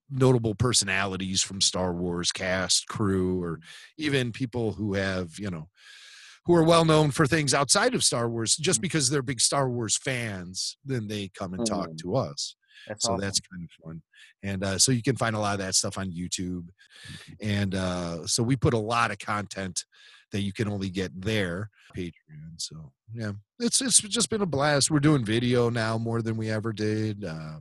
notable 0.10 0.56
personalities 0.56 1.42
from 1.42 1.62
Star 1.62 1.94
Wars 1.94 2.32
cast, 2.32 2.88
crew, 2.88 3.42
or 3.42 3.60
even 3.98 4.32
people 4.32 4.74
who 4.74 4.94
have 4.94 5.38
you 5.38 5.50
know 5.50 5.70
who 6.46 6.56
are 6.56 6.64
well 6.64 6.86
known 6.86 7.10
for 7.12 7.26
things 7.26 7.54
outside 7.54 7.94
of 7.96 8.04
Star 8.04 8.30
Wars. 8.30 8.56
Just 8.56 8.82
because 8.82 9.10
they're 9.10 9.22
big 9.22 9.42
Star 9.42 9.70
Wars 9.70 9.98
fans, 9.98 10.78
then 10.86 11.08
they 11.08 11.30
come 11.38 11.54
and 11.54 11.66
talk 11.66 11.90
Mm. 11.90 11.98
to 12.00 12.16
us 12.16 12.56
that's 12.88 13.06
so 13.06 13.14
awesome. 13.14 13.22
that's 13.22 13.40
kind 13.40 13.64
of 13.64 13.86
fun. 13.86 14.02
And 14.44 14.64
uh, 14.64 14.78
so 14.78 14.92
you 14.92 15.02
can 15.02 15.16
find 15.16 15.36
a 15.36 15.40
lot 15.40 15.54
of 15.54 15.60
that 15.60 15.76
stuff 15.76 15.98
on 15.98 16.12
youtube. 16.12 16.68
And 17.42 17.76
uh, 17.76 18.26
so 18.28 18.44
we 18.44 18.56
put 18.56 18.74
a 18.74 18.80
lot 18.80 19.12
of 19.12 19.20
content 19.20 19.84
that 20.32 20.42
you 20.42 20.54
can 20.54 20.68
only 20.68 20.90
get 20.90 21.12
there 21.20 21.70
patreon 21.96 22.58
so 22.58 22.92
yeah. 23.14 23.34
It's 23.60 23.82
it's 23.82 24.02
just 24.02 24.30
been 24.30 24.42
a 24.42 24.48
blast. 24.48 24.90
We're 24.90 25.00
doing 25.00 25.24
video 25.24 25.70
now 25.70 25.98
more 25.98 26.22
than 26.22 26.38
we 26.38 26.50
ever 26.50 26.74
did 26.74 27.24
uh, 27.24 27.60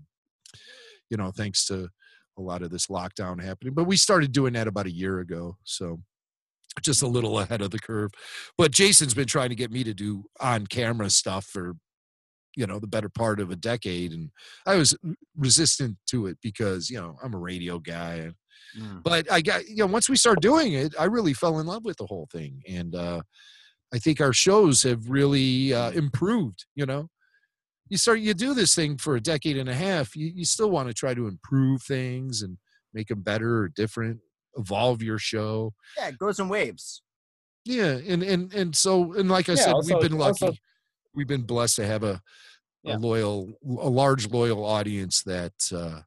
you 1.11 1.17
know 1.17 1.31
thanks 1.31 1.67
to 1.67 1.89
a 2.39 2.41
lot 2.41 2.63
of 2.63 2.71
this 2.71 2.87
lockdown 2.87 3.43
happening 3.43 3.75
but 3.75 3.85
we 3.85 3.99
started 3.99 4.33
doing 4.33 4.55
that 4.55 4.67
about 4.67 4.87
a 4.87 4.91
year 4.91 5.21
ago 5.21 5.59
so 5.65 6.01
just 6.81 7.03
a 7.03 7.07
little 7.07 7.39
ahead 7.39 7.61
of 7.61 7.71
the 7.71 7.79
curve. 7.79 8.13
But 8.57 8.71
jason's 8.71 9.15
been 9.15 9.27
trying 9.27 9.51
to 9.51 9.55
get 9.55 9.71
me 9.71 9.85
to 9.85 9.93
do 9.93 10.25
on 10.41 10.67
camera 10.67 11.11
stuff 11.11 11.45
for 11.45 11.75
you 12.57 12.67
know 12.67 12.79
the 12.79 12.87
better 12.87 13.09
part 13.09 13.41
of 13.41 13.51
a 13.51 13.57
decade 13.57 14.13
and 14.13 14.31
i 14.67 14.75
was 14.77 14.97
resistant 15.37 15.97
to 16.07 16.27
it 16.27 16.37
because 16.43 16.91
you 16.91 17.01
know 17.01 17.17
i'm 17.23 17.35
a 17.35 17.39
radio 17.39 17.79
guy 17.79 18.31
Mm. 18.79 19.03
but 19.03 19.31
i 19.31 19.43
got 19.43 19.67
you 19.69 19.77
know 19.79 19.87
once 19.87 20.09
we 20.09 20.17
started 20.17 20.41
doing 20.41 20.73
it 20.73 20.95
i 20.99 21.05
really 21.05 21.35
fell 21.35 21.59
in 21.59 21.67
love 21.67 21.85
with 21.85 21.99
the 21.99 22.07
whole 22.07 22.27
thing 22.33 22.63
and 22.67 22.95
uh 22.95 23.21
i 23.93 23.99
think 23.99 24.19
our 24.21 24.33
shows 24.33 24.83
have 24.83 25.11
really 25.11 25.75
uh 25.75 25.91
improved 25.91 26.65
you 26.75 26.87
know 26.87 27.09
you 27.91 27.99
start 27.99 28.21
you 28.21 28.33
do 28.33 28.55
this 28.55 28.75
thing 28.75 28.97
for 28.97 29.17
a 29.17 29.21
decade 29.21 29.59
and 29.59 29.69
a 29.69 29.75
half 29.75 30.17
you, 30.17 30.31
you 30.35 30.45
still 30.47 30.71
want 30.71 30.89
to 30.89 30.95
try 30.95 31.13
to 31.13 31.27
improve 31.27 31.83
things 31.83 32.41
and 32.41 32.57
make 32.95 33.09
them 33.09 33.21
better 33.21 33.59
or 33.59 33.69
different 33.69 34.19
evolve 34.57 35.03
your 35.03 35.19
show 35.19 35.75
yeah, 35.99 36.09
it 36.09 36.17
goes 36.19 36.39
in 36.39 36.49
waves. 36.49 37.03
yeah 37.67 37.99
and 38.09 38.23
and 38.23 38.55
and 38.55 38.75
so 38.75 39.13
and 39.15 39.29
like 39.31 39.51
i 39.51 39.53
Yeah, 39.53 39.65
said 39.65 39.73
also- 39.75 39.95
we've 39.99 40.09
been 40.09 40.19
lucky 40.19 40.47
also- 40.47 40.57
we've 41.15 41.29
been 41.29 41.43
blessed 41.43 41.77
to 41.77 41.87
have 41.87 42.03
a 42.03 42.21
Yeah. 42.85 42.97
a 42.97 42.99
loyal 42.99 43.53
a 43.65 43.89
large 43.89 44.29
loyal 44.31 44.65
audience 44.65 45.23
that 45.23 45.55
uh 45.73 46.01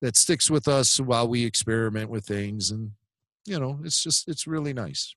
that 0.00 0.16
sticks 0.16 0.48
with 0.50 0.66
us 0.68 0.98
while 1.00 1.26
we 1.28 1.44
experiment 1.44 2.08
with 2.10 2.24
things 2.26 2.70
and 2.70 2.92
you 3.46 3.58
know 3.58 3.80
it's 3.84 4.02
just 4.02 4.28
it's 4.28 4.46
really 4.46 4.72
nice 4.72 5.14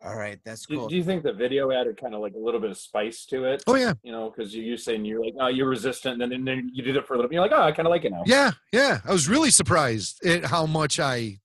All 0.00 0.16
right, 0.16 0.38
that's 0.44 0.64
Do, 0.66 0.76
cool. 0.76 0.88
do 0.88 0.94
you 0.94 1.02
think 1.02 1.24
the 1.24 1.32
video 1.32 1.72
added 1.72 1.96
kind 2.00 2.14
of 2.14 2.20
like 2.20 2.34
a 2.34 2.38
little 2.38 2.60
bit 2.60 2.70
of 2.70 2.78
spice 2.78 3.26
to 3.26 3.44
it? 3.52 3.64
oh 3.66 3.74
yeah 3.74 3.94
You 4.04 4.12
know, 4.12 4.30
because 4.30 4.54
you, 4.54 4.62
you're 4.62 4.76
saying 4.86 5.04
you're 5.04 5.24
like, 5.24 5.34
oh, 5.40 5.48
you're 5.48 5.68
resistant, 5.68 6.22
and 6.22 6.30
then, 6.30 6.44
then 6.44 6.70
you 6.72 6.82
did 6.84 6.94
it 6.96 7.04
for 7.04 7.14
a 7.14 7.16
little 7.16 7.28
bit. 7.28 7.34
You're 7.34 7.42
like, 7.48 7.50
oh, 7.58 7.62
I 7.68 7.72
kind 7.72 7.86
of 7.88 7.90
like 7.90 8.04
it 8.04 8.12
now. 8.12 8.22
yeah 8.26 8.52
yeah 8.72 9.00
i 9.04 9.10
was 9.12 9.28
really 9.28 9.50
surprised 9.50 10.24
at 10.24 10.44
how 10.44 10.66
much 10.66 11.00
i 11.00 11.38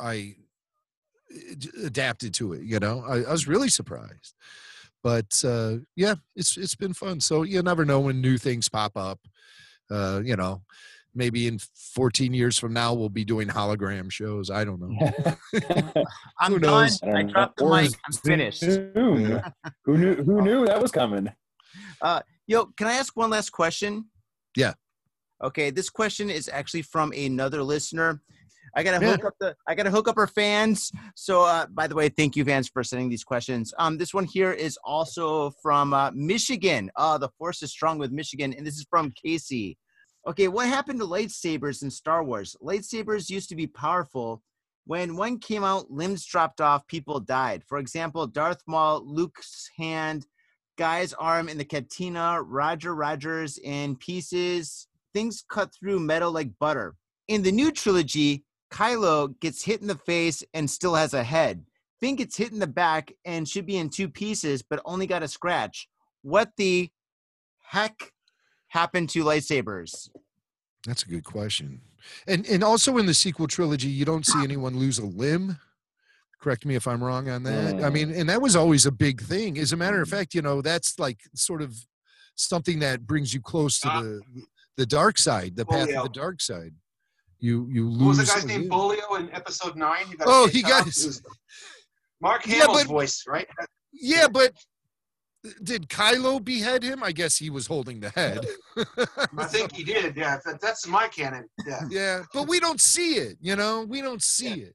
i 0.00 0.34
uh, 1.30 1.84
adapted 1.84 2.32
to 2.40 2.54
it 2.54 2.62
you 2.62 2.78
know 2.80 3.04
i, 3.06 3.16
I 3.28 3.32
was 3.32 3.46
really 3.46 3.68
surprised 3.68 4.32
but 5.02 5.42
uh 5.44 5.76
yeah 5.96 6.14
it's 6.36 6.56
it's 6.56 6.74
been 6.74 6.92
fun 6.92 7.20
so 7.20 7.42
you 7.42 7.62
never 7.62 7.84
know 7.84 8.00
when 8.00 8.20
new 8.20 8.36
things 8.38 8.68
pop 8.68 8.96
up 8.96 9.18
uh 9.90 10.20
you 10.24 10.36
know 10.36 10.62
maybe 11.14 11.46
in 11.46 11.58
14 11.94 12.34
years 12.34 12.58
from 12.58 12.72
now 12.72 12.92
we'll 12.94 13.08
be 13.08 13.24
doing 13.24 13.48
hologram 13.48 14.10
shows 14.10 14.50
i 14.50 14.64
don't 14.64 14.80
know 14.80 14.94
I'm 16.40 16.52
who 16.52 16.58
done. 16.58 16.82
knows? 16.82 17.02
I 17.02 17.22
dropped 17.22 17.56
the 17.58 17.64
Or 17.64 17.80
mic. 17.82 17.90
I'm 18.06 18.12
finished. 18.12 18.62
Who 18.94 19.18
knew? 19.18 20.14
Who 20.14 20.42
knew 20.42 20.66
that 20.66 20.80
was 20.80 20.92
coming? 20.92 21.28
Yo, 22.46 22.66
can 22.76 22.86
I 22.86 22.94
ask 22.94 23.16
one 23.16 23.30
last 23.30 23.50
question? 23.50 24.06
Yeah. 24.56 24.74
Okay, 25.42 25.70
this 25.70 25.90
question 25.90 26.30
is 26.30 26.48
actually 26.52 26.82
from 26.82 27.12
another 27.12 27.62
listener. 27.62 28.22
I 28.74 28.82
gotta 28.82 29.04
hook 29.04 29.24
up 29.24 29.34
the 29.40 29.54
I 29.66 29.74
gotta 29.74 29.90
hook 29.90 30.08
up 30.08 30.16
our 30.16 30.26
fans. 30.26 30.90
So 31.14 31.42
uh, 31.42 31.66
by 31.66 31.86
the 31.86 31.94
way, 31.94 32.08
thank 32.08 32.36
you 32.36 32.44
fans 32.44 32.68
for 32.68 32.84
sending 32.84 33.08
these 33.08 33.24
questions. 33.24 33.72
Um, 33.78 33.98
this 33.98 34.14
one 34.14 34.24
here 34.24 34.52
is 34.52 34.78
also 34.84 35.50
from 35.62 35.92
uh, 35.92 36.10
Michigan. 36.14 36.90
Uh, 36.96 37.18
the 37.18 37.28
force 37.38 37.62
is 37.62 37.70
strong 37.70 37.98
with 37.98 38.12
Michigan, 38.12 38.52
and 38.52 38.66
this 38.66 38.76
is 38.76 38.86
from 38.88 39.12
Casey. 39.12 39.78
Okay, 40.26 40.48
what 40.48 40.68
happened 40.68 41.00
to 41.00 41.06
lightsabers 41.06 41.82
in 41.82 41.90
Star 41.90 42.22
Wars? 42.22 42.56
Lightsabers 42.62 43.30
used 43.30 43.48
to 43.48 43.56
be 43.56 43.66
powerful. 43.66 44.42
When 44.84 45.16
one 45.16 45.38
came 45.38 45.64
out, 45.64 45.90
limbs 45.90 46.24
dropped 46.24 46.60
off, 46.60 46.86
people 46.86 47.20
died. 47.20 47.62
For 47.66 47.78
example, 47.78 48.26
Darth 48.26 48.62
Maul, 48.66 49.02
Luke's 49.06 49.70
hand, 49.76 50.26
Guy's 50.78 51.12
arm 51.14 51.48
in 51.48 51.58
the 51.58 51.64
cantina, 51.64 52.40
Roger 52.40 52.94
Rogers 52.94 53.58
in 53.58 53.96
pieces. 53.96 54.86
Things 55.12 55.44
cut 55.50 55.74
through 55.74 56.00
metal 56.00 56.30
like 56.30 56.58
butter. 56.58 56.94
In 57.26 57.42
the 57.42 57.52
new 57.52 57.70
trilogy, 57.70 58.44
Kylo 58.70 59.38
gets 59.40 59.62
hit 59.62 59.80
in 59.80 59.86
the 59.86 59.94
face 59.96 60.42
and 60.54 60.68
still 60.70 60.94
has 60.94 61.14
a 61.14 61.22
head. 61.24 61.64
Finn 62.00 62.16
gets 62.16 62.36
hit 62.36 62.52
in 62.52 62.58
the 62.58 62.66
back 62.66 63.12
and 63.24 63.48
should 63.48 63.66
be 63.66 63.76
in 63.76 63.88
two 63.90 64.08
pieces, 64.08 64.62
but 64.62 64.80
only 64.84 65.06
got 65.06 65.22
a 65.22 65.28
scratch. 65.28 65.88
What 66.22 66.52
the 66.56 66.90
heck 67.62 68.12
happened 68.68 69.08
to 69.10 69.24
lightsabers? 69.24 70.10
That's 70.86 71.02
a 71.02 71.08
good 71.08 71.24
question. 71.24 71.80
And 72.26 72.46
and 72.46 72.62
also 72.62 72.98
in 72.98 73.06
the 73.06 73.14
sequel 73.14 73.48
trilogy, 73.48 73.88
you 73.88 74.04
don't 74.04 74.24
see 74.24 74.42
anyone 74.44 74.78
lose 74.78 74.98
a 74.98 75.04
limb. 75.06 75.58
Correct 76.40 76.64
me 76.64 76.76
if 76.76 76.86
I'm 76.86 77.02
wrong 77.02 77.28
on 77.28 77.42
that. 77.42 77.74
I 77.76 77.88
Mm. 77.88 77.92
mean, 77.92 78.10
and 78.12 78.28
that 78.28 78.40
was 78.40 78.54
always 78.54 78.86
a 78.86 78.92
big 78.92 79.20
thing. 79.20 79.58
As 79.58 79.72
a 79.72 79.76
matter 79.76 80.00
of 80.00 80.08
fact, 80.08 80.34
you 80.34 80.40
know, 80.42 80.62
that's 80.62 80.98
like 81.00 81.18
sort 81.34 81.62
of 81.62 81.74
something 82.36 82.78
that 82.78 83.06
brings 83.08 83.34
you 83.34 83.40
close 83.40 83.80
to 83.80 83.88
Ah. 83.88 84.02
the 84.02 84.20
the 84.76 84.86
dark 84.86 85.18
side, 85.18 85.56
the 85.56 85.66
path 85.66 85.88
of 85.92 86.04
the 86.04 86.08
dark 86.10 86.40
side. 86.40 86.72
You 87.40 87.68
you 87.70 87.88
What 87.88 88.08
was 88.08 88.18
lose. 88.18 88.28
the 88.28 88.34
guy's 88.34 88.44
name? 88.46 88.68
Boolio 88.68 89.18
in 89.20 89.30
episode 89.32 89.76
nine. 89.76 90.06
Oh, 90.26 90.48
he 90.48 90.62
got 90.62 90.84
his- 90.86 91.06
was 91.06 91.22
Mark 92.20 92.46
Yeah, 92.46 92.54
Hamill's 92.62 92.78
but- 92.82 92.86
voice, 92.88 93.24
right? 93.28 93.46
Yeah, 93.92 94.26
but 94.28 94.52
did 95.62 95.88
Kylo 95.88 96.44
behead 96.44 96.82
him? 96.82 97.02
I 97.02 97.12
guess 97.12 97.36
he 97.36 97.48
was 97.48 97.66
holding 97.68 98.00
the 98.00 98.10
head. 98.10 98.44
I 99.38 99.44
think 99.44 99.72
he 99.72 99.84
did. 99.84 100.16
Yeah, 100.16 100.38
that, 100.44 100.60
that's 100.60 100.86
my 100.86 101.06
canon. 101.08 101.48
Yeah. 101.64 101.80
yeah, 101.90 102.22
but 102.34 102.48
we 102.48 102.58
don't 102.58 102.80
see 102.80 103.14
it. 103.14 103.38
You 103.40 103.54
know, 103.54 103.84
we 103.88 104.00
don't 104.02 104.22
see 104.22 104.62
it. 104.62 104.74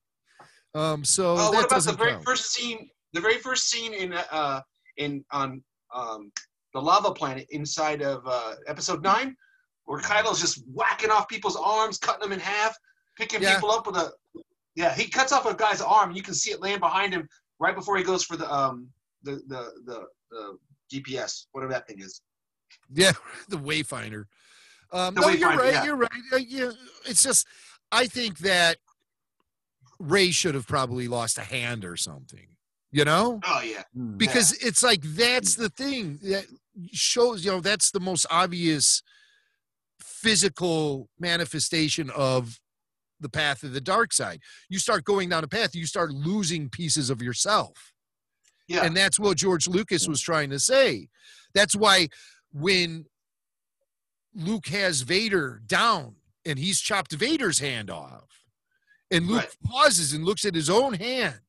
Um, 0.73 1.03
so 1.03 1.34
Oh, 1.34 1.52
that 1.52 1.53
what 1.53 1.65
about 1.65 1.84
the 1.84 1.91
very 1.94 2.11
count. 2.14 2.23
first 2.26 2.53
scene? 2.53 2.90
The 3.11 3.19
very 3.22 3.38
first 3.40 3.69
scene 3.69 3.94
in 3.94 4.14
uh 4.14 4.61
in 4.98 5.23
on 5.31 5.61
um 5.94 6.31
the 6.73 6.81
lava 6.81 7.11
planet 7.14 7.45
inside 7.52 8.02
of 8.02 8.23
uh 8.26 8.56
episode 8.68 9.03
nine, 9.03 9.35
where 9.86 10.00
Kylo's 10.02 10.40
just 10.42 10.64
whacking 10.74 11.10
off 11.12 11.28
people's 11.28 11.56
arms, 11.58 11.98
cutting 11.98 12.22
them 12.22 12.32
in 12.32 12.40
half, 12.40 12.76
picking 13.18 13.42
Yeah. 13.42 13.56
people 13.56 13.72
up 13.72 13.86
with 13.88 13.96
a 13.98 14.12
yeah. 14.76 14.94
He 14.96 15.08
cuts 15.08 15.32
off 15.32 15.46
a 15.46 15.54
guy's 15.54 15.82
arm, 15.82 16.10
and 16.10 16.18
you 16.18 16.24
can 16.24 16.34
see 16.34 16.52
it 16.52 16.62
laying 16.62 16.80
behind 16.80 17.14
him 17.14 17.28
right 17.60 17.76
before 17.76 17.98
he 17.98 18.04
goes 18.04 18.24
for 18.24 18.38
the 18.38 18.52
um 18.52 18.88
the 19.24 19.42
the 19.48 19.72
the, 19.86 20.06
the 20.32 20.58
GPS, 20.92 21.46
whatever 21.52 21.72
that 21.74 21.88
thing 21.88 22.00
is. 22.00 22.22
Yeah, 22.94 23.12
the 23.50 23.58
Wayfinder. 23.58 24.26
Um, 24.92 25.16
The 25.16 25.22
no, 25.22 25.28
you're 25.30 25.50
right. 25.56 25.74
yeah. 25.74 25.84
You're 25.86 25.96
right. 25.96 26.10
Uh, 26.32 26.38
yeah, 26.38 26.72
it's 27.06 27.24
just 27.24 27.46
I 27.92 28.08
think 28.08 28.40
that 28.40 28.78
Rey 30.00 30.32
should 30.32 30.56
have 30.56 30.68
probably 30.68 31.08
lost 31.08 31.38
a 31.38 31.42
hand 31.42 31.86
or 31.86 31.96
something. 31.98 32.48
You 32.92 33.06
know, 33.06 33.40
Oh 33.44 33.62
yeah. 33.62 33.82
because 34.18 34.52
it's 34.64 34.84
like 34.84 35.02
that's 35.02 35.56
the 35.56 35.70
thing 35.70 36.20
that 36.24 36.46
shows. 36.92 37.44
You 37.44 37.52
know, 37.52 37.60
that's 37.60 37.90
the 37.90 38.00
most 38.00 38.28
obvious 38.30 39.02
physical 40.04 41.10
manifestation 41.20 42.10
of 42.10 42.60
the 43.20 43.30
path 43.30 43.64
of 43.64 43.74
the 43.74 43.82
dark 43.82 44.14
side. 44.14 44.40
You 44.70 44.80
start 44.80 45.04
going 45.06 45.30
down 45.30 45.44
a 45.44 45.48
path, 45.48 45.76
you 45.76 45.86
start 45.86 46.12
losing 46.12 46.70
pieces 46.70 47.10
of 47.10 47.22
yourself. 47.22 47.94
Yeah. 48.68 48.86
And 48.86 48.96
that's 48.96 49.20
what 49.20 49.38
George 49.38 49.68
Lucas 49.68 50.08
was 50.08 50.22
trying 50.22 50.50
to 50.50 50.60
say. 50.60 51.08
That's 51.54 51.76
why 51.76 52.10
when 52.52 53.06
Luke 54.36 54.68
has 54.68 55.02
Vader 55.02 55.62
down 55.66 56.16
and 56.46 56.58
he's 56.60 56.82
chopped 56.82 57.14
Vader's 57.14 57.60
hand 57.60 57.90
off, 57.90 58.44
and 59.12 59.28
Luke 59.28 59.42
Right. 59.44 59.56
pauses 59.66 60.12
and 60.14 60.26
looks 60.26 60.44
at 60.44 60.56
his 60.56 60.70
own 60.70 60.94
hand, 60.94 61.40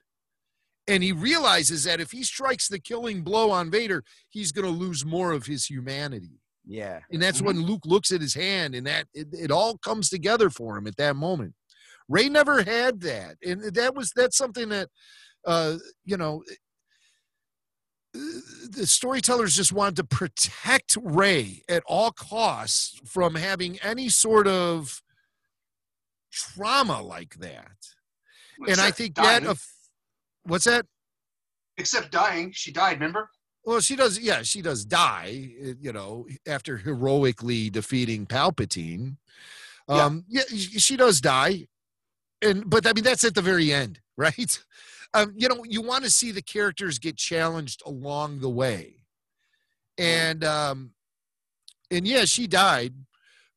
and 0.86 1.02
he 1.02 1.12
realizes 1.12 1.85
that 1.85 2.01
if 2.01 2.10
he 2.10 2.22
strikes 2.22 2.68
the 2.68 2.78
killing 2.78 3.22
blow 3.22 3.51
on 3.51 3.70
Vader, 3.70 4.05
he's 4.28 4.52
going 4.52 4.66
to 4.66 4.70
lose 4.70 5.05
more 5.05 5.32
of 5.32 5.47
his 5.47 5.66
humanity. 5.66 6.40
Yeah. 6.66 7.00
And 7.10 7.22
that's 7.22 7.42
when 7.42 7.60
Luke 7.60 7.82
looks 7.84 8.10
at 8.10 8.20
his 8.20 8.34
hand, 8.34 8.74
and 8.74 8.86
that 8.86 9.06
it, 9.12 9.28
it 9.32 9.50
all 9.50 9.78
comes 9.78 10.08
together 10.08 10.50
for 10.50 10.76
him 10.76 10.86
at 10.86 10.96
that 10.96 11.16
moment. 11.16 11.54
Rey 12.08 12.28
never 12.28 12.62
had 12.62 13.00
that, 13.02 13.36
and 13.44 13.62
that 13.74 13.94
was 13.94 14.12
that's 14.14 14.36
something 14.36 14.68
that 14.70 14.88
uh, 15.46 15.76
you 16.04 16.16
know 16.16 16.42
the 18.12 18.86
storytellers 18.86 19.56
just 19.56 19.72
wanted 19.72 19.96
to 19.96 20.04
protect 20.04 20.96
Rey 21.02 21.62
at 21.68 21.82
all 21.86 22.12
costs 22.12 23.00
from 23.04 23.34
having 23.34 23.78
any 23.80 24.08
sort 24.08 24.46
of 24.46 25.02
trauma 26.32 27.02
like 27.02 27.36
that. 27.36 27.72
And 28.68 28.80
I 28.80 28.90
think 28.90 29.14
dying. 29.14 29.44
that 29.44 29.50
of 29.50 29.62
what's 30.44 30.64
that? 30.64 30.86
except 31.76 32.12
dying, 32.12 32.52
she 32.52 32.72
died. 32.72 32.94
Remember? 32.94 33.28
Well, 33.64 33.80
she 33.80 33.96
does. 33.96 34.18
Yeah, 34.18 34.42
she 34.42 34.60
does 34.62 34.84
die. 34.84 35.52
uh, 35.64 35.72
You 35.80 35.92
know, 35.92 36.26
after 36.46 36.76
heroically 36.76 37.70
defeating 37.70 38.26
Palpatine. 38.26 39.16
Yeah. 39.88 40.04
Um, 40.04 40.24
yeah, 40.28 40.42
sh- 40.48 40.82
she 40.82 40.96
does 40.96 41.20
die, 41.20 41.66
and 42.42 42.68
but 42.68 42.86
I 42.86 42.92
mean 42.94 43.04
that's 43.04 43.24
at 43.24 43.34
the 43.34 43.42
very 43.42 43.72
end, 43.72 44.00
right? 44.16 44.58
Um, 45.12 45.32
you 45.36 45.48
know, 45.48 45.62
you 45.68 45.82
want 45.82 46.04
to 46.04 46.10
see 46.10 46.30
the 46.32 46.42
characters 46.42 46.98
get 46.98 47.16
challenged 47.16 47.82
along 47.86 48.40
the 48.40 48.48
way, 48.50 49.04
and 49.98 50.42
um, 50.44 50.92
and 51.90 52.06
yeah, 52.06 52.24
she 52.24 52.46
died, 52.46 52.94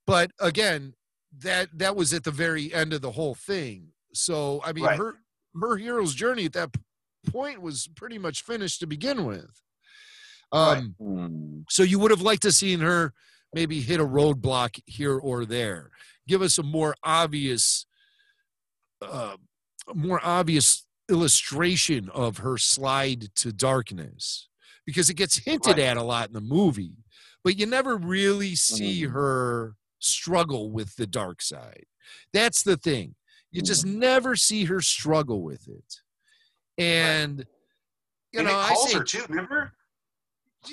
but 0.05 0.31
again, 0.39 0.93
that 1.39 1.69
that 1.77 1.95
was 1.95 2.13
at 2.13 2.23
the 2.23 2.31
very 2.31 2.73
end 2.73 2.93
of 2.93 3.01
the 3.01 3.11
whole 3.11 3.35
thing. 3.35 3.89
So 4.13 4.61
I 4.65 4.73
mean, 4.73 4.83
Right. 4.85 4.97
her 4.97 5.15
her 5.61 5.77
hero's 5.77 6.13
journey 6.13 6.45
at 6.45 6.53
that 6.53 6.75
point 7.31 7.61
was 7.61 7.87
pretty 7.95 8.17
much 8.17 8.43
finished 8.43 8.79
to 8.81 8.87
begin 8.87 9.25
with. 9.25 9.61
Right. 10.53 10.77
Um, 10.77 10.95
Hmm. 10.99 11.61
so 11.69 11.83
you 11.83 11.99
would 11.99 12.11
have 12.11 12.21
liked 12.21 12.43
to 12.43 12.51
seen 12.51 12.79
her 12.79 13.13
maybe 13.53 13.81
hit 13.81 13.99
a 13.99 14.05
roadblock 14.05 14.79
here 14.85 15.17
or 15.17 15.45
there. 15.45 15.91
Give 16.27 16.41
us 16.41 16.57
a 16.57 16.63
more 16.63 16.95
obvious, 17.03 17.85
uh, 19.01 19.37
more 19.93 20.19
obvious 20.23 20.85
illustration 21.09 22.09
of 22.09 22.37
her 22.39 22.57
slide 22.57 23.33
to 23.35 23.53
darkness, 23.53 24.47
because 24.85 25.09
it 25.09 25.13
gets 25.15 25.37
hinted 25.37 25.77
Right. 25.77 25.79
at 25.79 25.97
a 25.97 26.03
lot 26.03 26.27
in 26.27 26.33
the 26.33 26.41
movie, 26.41 26.97
but 27.43 27.57
you 27.57 27.65
never 27.65 27.95
really 27.97 28.55
see 28.55 29.03
Mhm. 29.03 29.11
her 29.11 29.75
struggle 29.99 30.71
with 30.71 30.95
the 30.95 31.07
dark 31.07 31.41
side. 31.41 31.85
That's 32.33 32.61
the 32.63 32.77
thing. 32.77 33.15
You 33.51 33.61
just 33.61 33.85
Mm-hmm. 33.85 33.99
never 33.99 34.35
see 34.35 34.65
her 34.65 34.81
struggle 34.81 35.41
with 35.41 35.67
it, 35.69 36.01
and 36.77 37.47
you 38.33 38.39
and 38.39 38.47
know 38.47 38.53
it 38.59 38.63
I 38.63 38.67
calls 38.73 38.91
say 38.91 38.97
her 38.97 39.03
too. 39.05 39.25
Remember? 39.29 39.73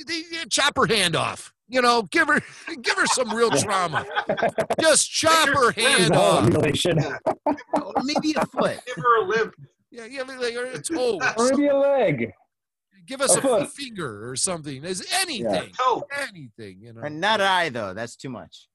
They, 0.07 0.23
they 0.23 0.45
chop 0.51 0.77
her 0.77 0.87
hand 0.87 1.15
off. 1.17 1.53
You 1.69 1.81
know, 1.83 2.03
give 2.11 2.29
her 2.29 2.41
give 2.83 2.97
her 2.97 3.07
some 3.07 3.35
real 3.35 3.51
trauma. 3.51 4.05
Just 4.81 5.11
chop 5.11 5.49
her 5.49 5.71
hand 5.73 6.11
No, 6.13 6.21
off. 6.21 6.45
mutilation. 6.45 6.99
Maybe 8.03 8.35
a 8.37 8.45
foot. 8.47 8.79
Give 8.87 8.97
her 8.97 9.23
a 9.23 9.25
limp. 9.27 9.55
Yeah, 9.91 10.07
yeah, 10.07 10.23
like 10.23 10.55
or 10.57 10.65
a 10.67 10.83
toe. 10.83 11.19
or 11.21 11.33
Or 11.39 11.51
maybe 11.51 11.67
a 11.69 11.77
leg. 11.77 12.33
Give 13.07 13.21
us 13.21 13.35
a 13.37 13.39
a, 13.39 13.43
foot. 13.43 13.71
finger 13.71 14.29
or 14.31 14.35
something. 14.37 14.85
As 14.85 15.07
anything, 15.21 15.73
No. 15.79 16.05
anything. 16.29 16.81
You 16.81 16.93
know. 16.95 17.03
And 17.03 17.21
not 17.21 17.41
an 17.41 17.47
eye 17.47 17.69
though. 17.69 17.95
That's 17.95 18.17
too 18.17 18.31
much. 18.31 18.69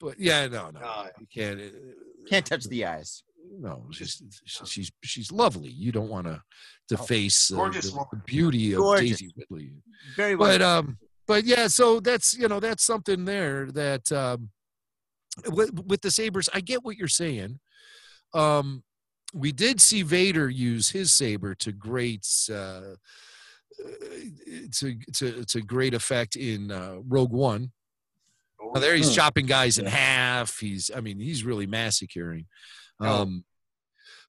But 0.00 0.18
yeah, 0.18 0.46
no, 0.48 0.70
no, 0.70 0.80
Uh, 0.80 1.06
you 1.18 1.26
can't. 1.32 1.60
uh, 1.60 1.64
Can't 2.28 2.44
touch 2.44 2.64
the 2.64 2.84
eyes. 2.86 3.22
No, 3.58 3.86
she's 3.92 4.22
she's 4.44 4.90
she's 5.02 5.32
lovely. 5.32 5.68
You 5.70 5.92
don't 5.92 6.08
want 6.08 6.26
to 6.26 6.42
deface 6.88 7.50
uh, 7.52 7.56
Gorgeous 7.56 7.90
the, 7.90 8.04
the 8.12 8.18
beauty 8.26 8.72
of 8.72 8.78
Gorgeous. 8.80 9.18
Daisy 9.20 9.30
Ridley. 9.36 9.70
Very 10.14 10.36
well. 10.36 10.50
but 10.50 10.62
um 10.62 10.98
but 11.26 11.44
yeah 11.44 11.66
so 11.66 11.98
that's 12.00 12.36
you 12.36 12.48
know 12.48 12.60
that's 12.60 12.84
something 12.84 13.24
there 13.24 13.66
that 13.72 14.10
um 14.12 14.50
with, 15.48 15.70
with 15.86 16.00
the 16.02 16.10
sabers 16.10 16.48
i 16.54 16.60
get 16.60 16.84
what 16.84 16.96
you're 16.96 17.08
saying 17.08 17.58
um 18.34 18.82
we 19.34 19.50
did 19.52 19.80
see 19.80 20.02
vader 20.02 20.48
use 20.48 20.90
his 20.90 21.10
saber 21.12 21.54
to 21.54 21.72
great 21.72 22.24
uh 22.54 22.94
to, 24.80 24.96
to 25.14 25.44
to 25.44 25.60
great 25.60 25.94
effect 25.94 26.36
in 26.36 26.70
uh, 26.70 26.96
Rogue 27.06 27.32
One. 27.32 27.72
oh, 28.60 28.78
there 28.80 28.94
he's 28.96 29.08
Hmm. 29.08 29.14
chopping 29.14 29.46
guys 29.46 29.78
in 29.78 29.86
half. 29.86 30.58
He's 30.58 30.90
I 30.94 31.00
mean 31.00 31.18
he's 31.20 31.44
really 31.44 31.66
massacring. 31.66 32.46
Oh. 33.00 33.22
Um, 33.22 33.44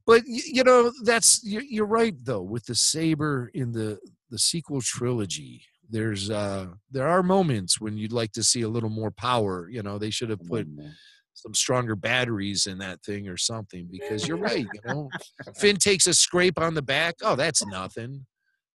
but 0.06 0.23
y- 0.27 0.41
you 0.45 0.64
know 0.64 0.91
that's 1.03 1.41
you're, 1.44 1.64
you're 1.64 1.85
right 1.85 2.15
though 2.23 2.41
with 2.41 2.65
the 2.65 2.76
saber 2.76 3.49
in 3.53 3.72
the 3.72 3.99
the 4.30 4.39
sequel 4.39 4.81
trilogy. 4.81 5.61
There's 5.89 6.30
uh 6.30 6.68
there 6.91 7.07
are 7.07 7.23
moments 7.23 7.80
when 7.80 7.98
you'd 7.98 8.11
like 8.11 8.31
to 8.34 8.44
see 8.44 8.61
a 8.61 8.69
little 8.69 8.89
more 8.89 9.11
power. 9.11 9.69
You 9.69 9.84
know 9.84 9.98
they 9.98 10.10
should 10.10 10.30
have 10.30 10.41
put 10.48 10.68
some 11.34 11.53
stronger 11.53 11.95
batteries 11.95 12.65
in 12.68 12.80
that 12.80 13.02
thing 13.03 13.27
or 13.27 13.38
something 13.38 13.88
because 13.91 14.27
you're 14.27 14.38
right. 14.38 14.65
You 14.73 14.81
know 14.85 15.10
Finn 15.56 15.77
takes 15.77 16.07
a 16.07 16.14
scrape 16.14 16.60
on 16.60 16.73
the 16.73 16.81
back. 16.81 17.15
Oh, 17.22 17.35
that's 17.35 17.65
nothing. 17.65 18.26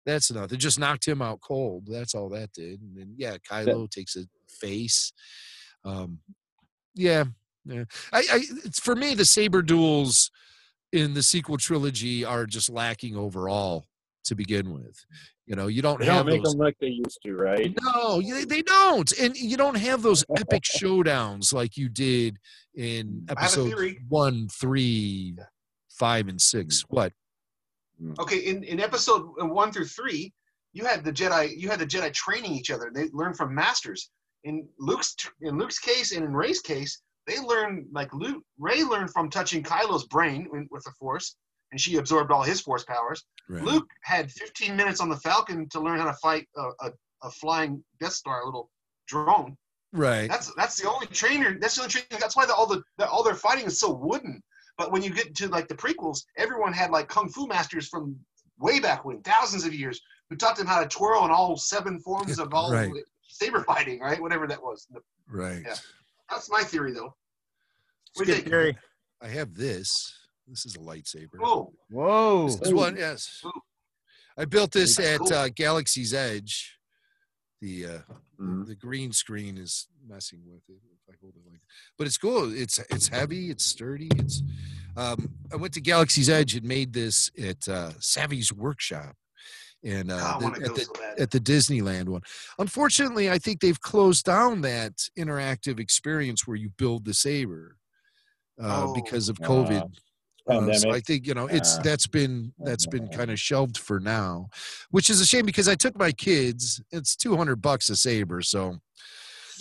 That's 0.06 0.31
nothing. 0.32 0.59
Just 0.59 0.78
knocked 0.78 1.06
him 1.06 1.23
out 1.23 1.40
cold. 1.40 1.86
That's 1.86 2.14
all 2.14 2.28
that 2.31 2.52
did. 2.52 2.81
And 2.81 2.97
then 2.97 3.14
yeah, 3.16 3.36
Kylo 3.51 3.89
takes 3.90 4.16
a 4.16 4.24
face. 4.48 5.12
Um, 5.85 6.19
yeah, 6.94 7.24
yeah. 7.64 7.84
I, 8.12 8.22
I 8.30 8.40
for 8.72 8.94
me 8.94 9.14
the 9.14 9.24
saber 9.24 9.62
duels 9.62 10.30
in 10.93 11.14
the 11.14 11.22
sequel 11.22 11.56
trilogy 11.56 12.24
are 12.24 12.47
just 12.47 12.68
lacking 12.70 13.16
overall 13.16 13.86
to 14.24 14.34
begin 14.34 14.72
with. 14.72 15.05
You 15.47 15.56
know, 15.56 15.66
you 15.66 15.82
don't 15.82 15.98
They 15.98 16.06
have 16.06 16.18
don't 16.24 16.26
make 16.26 16.43
those. 16.44 16.52
them 16.52 16.60
like 16.60 16.76
they 16.80 16.86
used 16.89 17.18
to, 17.24 17.34
right? 17.34 17.76
No, 17.82 18.20
you- 18.20 18.47
they 18.47 18.62
don't, 18.62 19.10
and 19.18 19.36
you 19.36 19.56
don't 19.56 19.74
have 19.76 20.01
those 20.02 20.24
epic 20.36 20.62
showdowns 20.62 21.52
like 21.52 21.76
you 21.76 21.89
did 21.89 22.39
in 22.74 23.26
I 23.28 23.43
have 23.43 23.56
a 23.59 23.60
episode 23.66 23.97
one, 24.09 24.48
three, 24.48 25.36
five, 25.90 26.28
and 26.28 26.40
six. 26.40 26.82
Hmm. 26.82 26.94
What? 26.97 27.12
Hmm. 28.01 28.12
Okay, 28.20 28.39
in, 28.39 28.62
in 28.62 28.78
episode 28.80 29.32
uh, 29.40 29.47
one 29.47 29.72
through 29.72 29.86
three, 29.86 30.32
you 30.72 30.84
had 30.84 31.05
the 31.05 31.12
Jedi. 31.12 31.55
You 31.56 31.68
had 31.68 31.80
the 31.80 31.86
Jedi 31.86 32.12
training 32.12 32.52
each 32.52 32.70
other. 32.70 32.90
They 32.94 33.09
learned 33.12 33.36
from 33.36 33.55
masters. 33.55 34.10
In 34.44 34.66
Luke's 34.78 35.16
in 35.40 35.59
Luke's 35.59 35.78
case 35.78 36.12
and 36.12 36.24
in 36.24 36.32
Rey's 36.34 36.60
case, 36.60 37.01
they 37.34 37.40
learned 37.40 37.86
like 37.92 38.12
Luke. 38.12 38.42
Rey 38.59 38.82
learned 38.82 39.10
from 39.12 39.30
touching 39.30 39.62
Kylo's 39.62 40.06
brain 40.06 40.48
with- 40.50 40.68
with 40.70 40.84
the 40.84 40.92
Force, 40.92 41.36
and 41.70 41.80
she 41.80 41.96
absorbed 41.96 42.30
all 42.30 42.42
his 42.42 42.60
Force 42.60 42.84
powers. 42.84 43.24
Right. 43.48 43.62
Luke 43.62 43.88
had 44.02 44.30
15 44.30 44.76
minutes 44.76 45.00
on 45.00 45.09
the 45.09 45.16
Falcon 45.16 45.68
to 45.70 45.80
learn 45.80 45.98
how 45.98 46.06
to 46.06 46.14
fight 46.14 46.48
a, 46.56 46.62
a, 46.86 46.92
a 47.22 47.30
flying 47.30 47.82
Death 48.00 48.12
Star, 48.12 48.42
a 48.42 48.46
little 48.46 48.70
drone. 49.09 49.56
Right. 49.92 50.28
That's 50.28 50.52
that's 50.54 50.80
the 50.80 50.88
only 50.90 51.06
trainer. 51.09 51.59
That's 51.59 51.74
the 51.74 51.82
only 51.82 51.90
training. 51.92 52.18
That's 52.20 52.34
why 52.36 52.46
the, 52.46 52.54
all 52.54 52.66
the, 52.66 52.82
the 52.98 53.09
all 53.09 53.22
their 53.22 53.34
fighting 53.34 53.66
is 53.66 53.78
so 53.78 53.92
wooden. 53.92 54.42
But 54.78 54.90
when 54.90 55.02
you 55.02 55.10
get 55.10 55.34
to 55.36 55.48
like 55.48 55.68
the 55.68 55.74
prequels, 55.74 56.24
everyone 56.38 56.72
had 56.72 56.90
like 56.90 57.09
kung 57.09 57.28
fu 57.28 57.46
masters 57.46 57.88
from 57.88 58.16
way 58.59 58.80
back 58.80 59.04
when, 59.04 59.20
thousands 59.22 59.64
of 59.66 59.74
years, 59.74 60.00
who 60.30 60.36
taught 60.36 60.56
them 60.56 60.66
how 60.66 60.80
to 60.80 60.88
twirl 60.88 61.24
in 61.26 61.30
all 61.30 61.56
seven 61.59 62.00
forms 62.00 62.38
of 62.38 62.54
all 62.54 62.72
Right. 62.72 62.90
saber 63.28 63.62
fighting, 63.64 64.00
right? 64.00 64.20
Whatever 64.20 64.46
that 64.46 64.62
was. 64.62 64.86
Right. 65.28 65.62
Yeah. 65.66 65.76
That's 66.30 66.50
my 66.50 66.62
theory, 66.62 66.92
though. 66.94 67.14
It's 68.12 68.18
What 68.20 68.26
do 68.26 68.32
you 68.32 68.36
good 68.39 68.43
think? 68.44 68.48
theory. 68.51 68.78
I 69.22 69.28
have 69.28 69.55
this. 69.55 70.12
This 70.47 70.66
is 70.66 70.76
a 70.76 70.80
lightsaber. 70.80 71.39
Whoa. 71.39 71.72
Whoa. 71.90 72.47
This 72.48 72.60
is 72.68 72.74
one. 72.74 72.97
Yes. 72.97 73.40
Ooh. 73.47 73.51
I 74.36 74.44
built 74.44 74.72
this 74.72 74.98
at 74.98 75.18
cool. 75.20 75.32
uh, 75.32 75.48
Galaxy's 75.55 76.12
Edge. 76.14 76.78
The 77.60 77.86
uh, 77.86 77.98
Mhm. 78.40 78.66
the 78.66 78.74
green 78.74 79.12
screen 79.12 79.56
is 79.56 79.86
messing 80.05 80.40
with 80.44 80.62
it. 80.68 80.80
If 80.93 81.14
I 81.14 81.16
hold 81.20 81.34
it 81.36 81.43
like, 81.48 81.60
but 81.97 82.06
it's 82.09 82.18
cool. 82.18 82.52
It's 82.52 82.78
it's 82.90 83.06
heavy. 83.09 83.51
It's 83.51 83.64
sturdy. 83.64 84.09
It's. 84.16 84.43
Um, 84.97 85.32
I 85.52 85.56
went 85.56 85.72
to 85.74 85.80
Galaxy's 85.80 86.28
Edge 86.28 86.55
and 86.56 86.66
made 86.66 86.93
this 86.93 87.30
at 87.39 87.66
uh, 87.68 87.93
Savi's 88.01 88.52
workshop, 88.52 89.14
and 89.84 90.10
uh, 90.10 90.39
the- 90.40 90.47
at 90.47 90.74
the 90.74 91.14
at 91.22 91.30
the 91.30 91.39
Disneyland 91.40 92.09
one. 92.09 92.22
Unfortunately, 92.59 93.30
I 93.30 93.39
think 93.39 93.60
they've 93.60 93.80
closed 93.80 94.24
down 94.24 94.62
that 94.62 94.94
interactive 95.16 95.78
experience 95.78 96.47
where 96.47 96.56
you 96.56 96.70
build 96.70 97.05
the 97.05 97.14
saber 97.14 97.76
uh, 98.62 98.84
Oh. 98.86 98.94
because 98.94 99.28
of 99.28 99.39
COVID. 99.39 99.90
Uh, 100.48 100.72
so 100.72 100.90
I 100.90 100.98
think 100.98 101.26
you 101.26 101.34
know 101.34 101.47
it's 101.47 101.78
that's 101.78 102.09
been 102.09 102.52
that's 102.59 102.86
been 102.86 103.06
kind 103.09 103.30
of 103.30 103.39
shelved 103.39 103.78
for 103.78 104.01
now, 104.01 104.48
which 104.90 105.09
is 105.09 105.20
a 105.20 105.26
shame 105.26 105.47
because 105.47 105.68
I 105.68 105.76
took 105.76 105.97
my 105.97 106.10
kids. 106.10 106.82
It's 106.90 107.14
two 107.14 107.36
hundred 107.36 107.62
bucks 107.62 107.90
a 107.90 107.97
saber, 107.97 108.43
so 108.43 108.78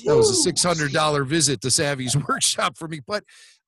that 0.05 0.15
was 0.17 0.31
a 0.31 0.35
six 0.35 0.63
hundred 0.63 0.91
dollar 0.91 1.23
visit 1.23 1.61
to 1.61 1.67
Savi's 1.67 2.17
workshop 2.27 2.77
for 2.77 2.87
me. 2.87 2.99
But 3.05 3.23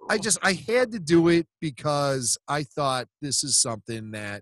I 0.09 0.17
just 0.17 0.39
I 0.41 0.53
had 0.53 0.91
to 0.93 0.99
do 0.99 1.27
it 1.27 1.45
because 1.61 2.35
I 2.47 2.63
thought 2.63 3.07
this 3.21 3.43
is 3.43 3.59
something 3.61 4.09
that 4.11 4.41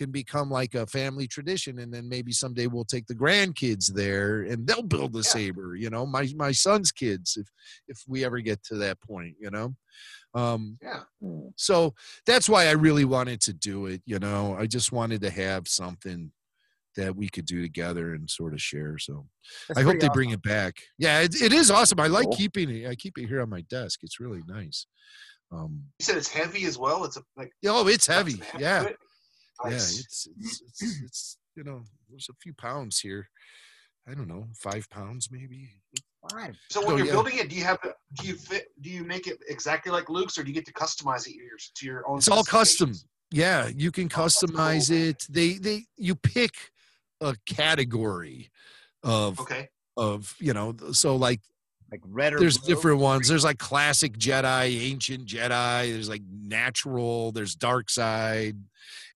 can 0.00 0.10
become 0.10 0.48
like 0.50 0.74
a 0.74 0.86
family 0.86 1.28
tradition 1.28 1.80
and 1.80 1.92
then 1.92 2.08
maybe 2.08 2.32
someday 2.32 2.66
we'll 2.66 2.86
take 2.86 3.06
the 3.06 3.14
grandkids 3.14 3.92
there 3.92 4.40
and 4.44 4.66
they'll 4.66 4.82
build 4.82 5.12
the 5.12 5.22
saber 5.22 5.76
you 5.76 5.90
know 5.90 6.06
my 6.06 6.26
my 6.36 6.50
son's 6.50 6.90
kids 6.90 7.36
if 7.36 7.46
if 7.86 8.02
we 8.08 8.24
ever 8.24 8.40
get 8.40 8.62
to 8.64 8.76
that 8.76 8.98
point 9.02 9.34
you 9.38 9.50
know 9.50 9.74
um 10.32 10.78
Yeah. 10.80 11.02
so 11.56 11.92
that's 12.24 12.48
why 12.48 12.68
i 12.68 12.70
really 12.70 13.04
wanted 13.04 13.42
to 13.42 13.52
do 13.52 13.84
it 13.92 14.00
you 14.06 14.18
know 14.18 14.56
i 14.58 14.66
just 14.66 14.90
wanted 14.90 15.20
to 15.20 15.28
have 15.28 15.68
something 15.68 16.32
that 16.96 17.14
we 17.14 17.28
could 17.28 17.44
do 17.44 17.60
together 17.60 18.14
and 18.14 18.30
sort 18.30 18.54
of 18.54 18.62
share 18.62 18.96
so 18.96 19.26
That's 19.68 19.80
i 19.80 19.82
hope 19.82 19.92
pretty 19.92 20.06
they 20.08 20.14
bring 20.14 20.30
it 20.30 20.40
back 20.42 20.76
yeah 20.98 21.20
it, 21.20 21.34
it 21.42 21.52
is 21.52 21.70
awesome 21.70 22.00
i 22.00 22.06
like 22.06 22.24
Cool. 22.24 22.36
keeping 22.36 22.70
it 22.70 22.88
i 22.88 22.94
keep 22.94 23.18
it 23.18 23.28
here 23.28 23.42
on 23.42 23.50
my 23.50 23.60
desk 23.68 24.00
it's 24.02 24.18
really 24.18 24.42
nice 24.46 24.86
um 25.52 25.82
You 25.98 26.06
said 26.06 26.16
it's 26.16 26.28
heavy 26.28 26.64
as 26.64 26.78
well. 26.78 27.04
It's 27.04 27.16
a, 27.18 27.22
like 27.36 27.52
oh 27.66 27.86
it's 27.88 28.06
heavy 28.06 28.30
some 28.32 28.40
heft 28.40 28.52
to 28.54 28.60
yeah 28.60 28.82
it. 28.84 28.96
Yeah 29.66 29.72
it's, 29.72 30.28
it's 30.38 30.62
it's 30.80 31.02
it's 31.02 31.38
you 31.56 31.64
know 31.64 31.82
there's 32.08 32.28
a 32.30 32.34
few 32.42 32.54
pounds 32.54 33.00
here 33.00 33.28
i 34.08 34.14
don't 34.14 34.28
know 34.28 34.46
five 34.54 34.88
pounds 34.90 35.28
maybe 35.30 35.68
Five. 36.22 36.58
So 36.70 36.80
when 36.82 36.94
Oh, 36.94 36.96
you're 36.98 37.06
yeah. 37.06 37.12
building 37.12 37.38
it, 37.38 37.48
do 37.48 37.56
you 37.56 37.64
have 37.64 37.78
do 38.14 38.26
you 38.26 38.34
fit 38.34 38.66
do 38.82 38.90
you 38.90 39.04
make 39.04 39.26
it 39.26 39.42
exactly 39.48 39.90
like 39.90 40.10
Luke's, 40.10 40.36
or 40.36 40.42
do 40.42 40.48
you 40.50 40.54
get 40.54 40.66
to 40.66 40.72
customize 40.72 41.26
it 41.26 41.34
your, 41.34 41.56
to 41.76 41.86
your 41.86 42.06
own? 42.08 42.18
it's 42.18 42.28
all 42.28 42.44
custom 42.44 42.92
yeah 43.30 43.68
you 43.74 43.90
can 43.90 44.04
Oh, 44.04 44.08
cool. 44.08 44.26
customize 44.26 44.90
it 44.90 45.26
they 45.30 45.54
they 45.54 45.86
you 45.96 46.14
pick 46.14 46.52
a 47.22 47.34
category 47.46 48.50
of 49.02 49.40
Okay. 49.40 49.68
of 49.96 50.34
you 50.40 50.52
know 50.52 50.74
so 50.92 51.16
like 51.16 51.40
Like 51.90 52.00
red 52.04 52.34
or 52.34 52.38
there's 52.38 52.58
blue? 52.58 52.74
different 52.74 52.98
ones. 52.98 53.28
There's 53.28 53.44
like 53.44 53.58
classic 53.58 54.16
jedi 54.16 54.80
ancient 54.90 55.26
jedi. 55.26 55.92
There's 55.92 56.08
like 56.08 56.22
natural. 56.30 57.32
There's 57.32 57.54
dark 57.54 57.90
side. 57.90 58.56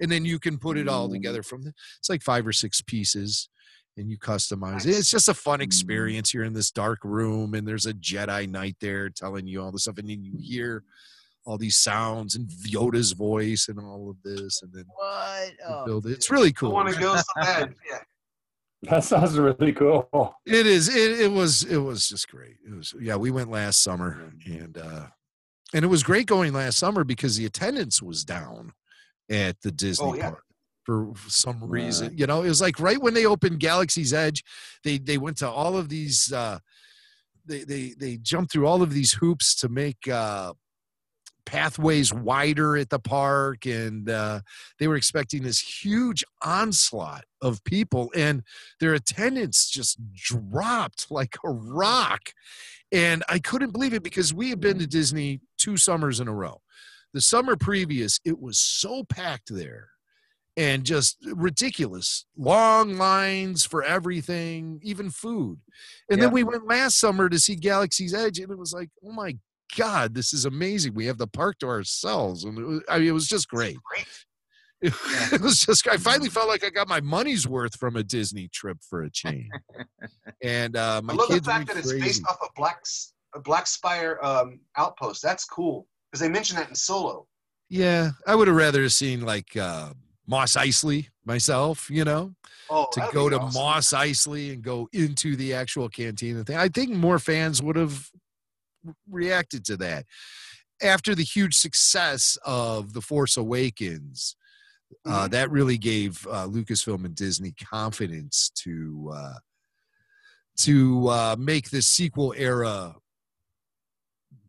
And 0.00 0.10
then 0.10 0.24
you 0.24 0.38
can 0.38 0.58
put 0.58 0.76
it 0.76 0.88
all 0.88 1.08
mm. 1.08 1.12
together 1.12 1.42
from 1.42 1.62
the, 1.62 1.72
it's 1.98 2.10
like 2.10 2.22
five 2.22 2.46
or 2.46 2.52
six 2.52 2.80
pieces 2.80 3.48
and 3.96 4.10
you 4.10 4.18
customize 4.18 4.86
it. 4.86 4.96
It's 4.96 5.10
just 5.10 5.28
a 5.28 5.34
fun 5.34 5.60
mm. 5.60 5.64
experience. 5.64 6.34
You're 6.34 6.44
in 6.44 6.52
this 6.52 6.72
dark 6.72 6.98
room 7.04 7.54
and 7.54 7.66
there's 7.66 7.86
a 7.86 7.94
jedi 7.94 8.48
knight 8.48 8.76
there 8.80 9.08
telling 9.08 9.46
you 9.46 9.62
all 9.62 9.70
this 9.70 9.82
stuff 9.82 9.98
and 9.98 10.08
then 10.08 10.24
you 10.24 10.34
hear 10.40 10.82
all 11.46 11.58
these 11.58 11.76
sounds 11.76 12.34
and 12.36 12.48
yoda's 12.66 13.12
voice 13.12 13.68
and 13.68 13.78
all 13.78 14.10
of 14.10 14.16
this 14.24 14.62
and 14.62 14.72
then 14.72 14.84
What? 14.94 15.52
Oh, 15.68 15.84
build 15.84 16.06
it. 16.06 16.12
it's 16.12 16.30
really 16.30 16.48
I 16.48 16.52
cool. 16.52 16.72
want 16.72 16.88
to 16.92 17.00
go 17.00 17.14
so 17.14 17.22
bad. 17.36 17.74
Yeah. 17.88 17.98
That 18.90 19.04
sounds 19.04 19.38
really 19.38 19.72
cool. 19.72 20.08
It 20.46 20.66
is. 20.66 20.94
It, 20.94 21.20
it 21.20 21.32
was. 21.32 21.62
It 21.64 21.78
was 21.78 22.08
just 22.08 22.28
great. 22.28 22.56
It 22.66 22.74
was. 22.74 22.94
Yeah, 23.00 23.16
we 23.16 23.30
went 23.30 23.50
last 23.50 23.82
summer, 23.82 24.30
and 24.46 24.76
uh 24.78 25.06
and 25.72 25.84
it 25.84 25.88
was 25.88 26.02
great 26.02 26.26
going 26.26 26.52
last 26.52 26.78
summer 26.78 27.02
because 27.04 27.36
the 27.36 27.46
attendance 27.46 28.00
was 28.02 28.24
down 28.24 28.72
at 29.30 29.60
the 29.62 29.72
Disney 29.72 30.06
Oh, 30.06 30.14
yeah. 30.14 30.30
park 30.30 30.44
for 30.84 31.12
some 31.28 31.64
reason. 31.64 32.16
You 32.16 32.26
know, 32.26 32.42
it 32.42 32.48
was 32.48 32.60
like 32.60 32.78
right 32.78 33.00
when 33.00 33.14
they 33.14 33.24
opened 33.26 33.58
Galaxy's 33.60 34.12
Edge, 34.12 34.42
they 34.84 34.98
they 34.98 35.18
went 35.18 35.38
to 35.38 35.48
all 35.48 35.76
of 35.76 35.88
these. 35.88 36.32
uh 36.32 36.58
They 37.46 37.64
they 37.64 37.94
they 37.98 38.16
jumped 38.18 38.52
through 38.52 38.66
all 38.66 38.82
of 38.82 38.92
these 38.92 39.12
hoops 39.14 39.54
to 39.56 39.68
make. 39.68 40.06
uh 40.08 40.52
pathways 41.46 42.12
wider 42.12 42.76
at 42.76 42.90
the 42.90 42.98
park 42.98 43.66
and 43.66 44.08
uh, 44.08 44.40
they 44.78 44.88
were 44.88 44.96
expecting 44.96 45.42
this 45.42 45.60
huge 45.60 46.24
onslaught 46.42 47.24
of 47.40 47.62
people 47.64 48.10
and 48.14 48.42
their 48.80 48.94
attendance 48.94 49.68
just 49.70 49.98
dropped 50.12 51.10
like 51.10 51.36
a 51.44 51.50
rock. 51.50 52.32
And 52.92 53.22
I 53.28 53.38
couldn't 53.38 53.72
believe 53.72 53.94
it 53.94 54.02
because 54.02 54.32
we 54.32 54.50
had 54.50 54.60
been 54.60 54.78
to 54.78 54.86
Disney 54.86 55.40
two 55.58 55.76
summers 55.76 56.20
in 56.20 56.28
a 56.28 56.34
row. 56.34 56.60
The 57.12 57.20
summer 57.20 57.56
previous, 57.56 58.20
it 58.24 58.40
was 58.40 58.58
so 58.58 59.04
packed 59.04 59.54
there 59.54 59.88
and 60.56 60.84
just 60.84 61.18
ridiculous. 61.32 62.26
Long 62.36 62.96
lines 62.96 63.64
for 63.64 63.82
everything, 63.82 64.80
even 64.82 65.10
food. 65.10 65.58
And 66.10 66.20
then 66.20 66.30
we 66.30 66.44
went 66.44 66.68
last 66.68 66.98
summer 66.98 67.28
to 67.28 67.38
see 67.38 67.56
Galaxy's 67.56 68.14
Edge, 68.14 68.38
and 68.38 68.50
it 68.50 68.58
was 68.58 68.72
like, 68.72 68.90
oh 69.04 69.12
my 69.12 69.36
God, 69.76 70.14
this 70.14 70.32
is 70.32 70.44
amazing. 70.44 70.94
We 70.94 71.06
have 71.06 71.18
the 71.18 71.26
park 71.26 71.58
to 71.60 71.66
ourselves. 71.66 72.44
And 72.44 72.58
it 72.58 72.64
was, 72.64 72.80
I 72.88 72.98
mean, 72.98 73.08
it 73.08 73.12
was 73.12 73.28
just 73.28 73.48
great. 73.48 73.76
Great. 73.82 74.06
It 75.32 75.40
was 75.40 75.64
just, 75.64 75.88
I 75.88 75.96
finally 75.96 76.28
felt 76.28 76.46
like 76.46 76.62
I 76.62 76.68
got 76.68 76.88
my 76.88 77.00
money's 77.00 77.48
worth 77.48 77.74
from 77.76 77.96
a 77.96 78.02
Disney 78.02 78.48
trip 78.48 78.76
for 78.82 79.02
a 79.02 79.10
change. 79.10 79.50
And 80.42 80.76
uh, 80.76 81.00
my 81.02 81.14
I 81.14 81.16
love 81.16 81.28
the 81.30 81.40
fact 81.40 81.68
that 81.68 81.78
it's 81.78 81.90
based 81.90 82.22
off 82.28 82.36
of 82.42 82.50
Black's 82.54 83.14
a 83.34 83.40
Black 83.40 83.66
Spire 83.66 84.18
um, 84.22 84.60
outpost. 84.76 85.22
That's 85.22 85.46
cool 85.46 85.86
because 86.10 86.20
they 86.20 86.28
mentioned 86.28 86.58
that 86.58 86.68
in 86.68 86.74
Solo. 86.74 87.26
Yeah, 87.70 88.10
I 88.26 88.34
would 88.34 88.46
have 88.46 88.56
rather 88.56 88.86
seen 88.90 89.22
like 89.22 89.56
uh, 89.56 89.94
Mos 90.26 90.54
Eisley 90.54 91.08
myself, 91.24 91.88
you 91.90 92.04
know, 92.04 92.34
Oh, 92.70 92.86
to 92.92 93.08
go 93.12 93.28
to 93.28 93.38
awesome. 93.38 93.62
Mos 93.62 93.92
Eisley 93.92 94.52
and 94.52 94.62
go 94.62 94.88
into 94.92 95.36
the 95.36 95.54
actual 95.54 95.88
cantina 95.88 96.44
thing. 96.44 96.56
I 96.56 96.68
think 96.68 96.90
more 96.90 97.18
fans 97.18 97.62
would 97.62 97.76
have 97.76 98.10
reacted 99.08 99.64
to 99.66 99.76
that 99.78 100.06
after 100.82 101.14
the 101.14 101.22
huge 101.24 101.54
success 101.54 102.38
of 102.44 102.92
The 102.92 103.00
Force 103.00 103.36
Awakens. 103.36 104.36
Mm-hmm. 105.06 105.12
Uh, 105.12 105.28
that 105.28 105.50
really 105.50 105.78
gave 105.78 106.24
uh, 106.30 106.46
Lucasfilm 106.46 107.04
and 107.04 107.14
Disney 107.14 107.52
confidence 107.52 108.50
to 108.56 109.12
uh, 109.12 109.34
to 110.58 111.08
uh, 111.08 111.36
make 111.38 111.70
the 111.70 111.82
sequel 111.82 112.32
era 112.36 112.94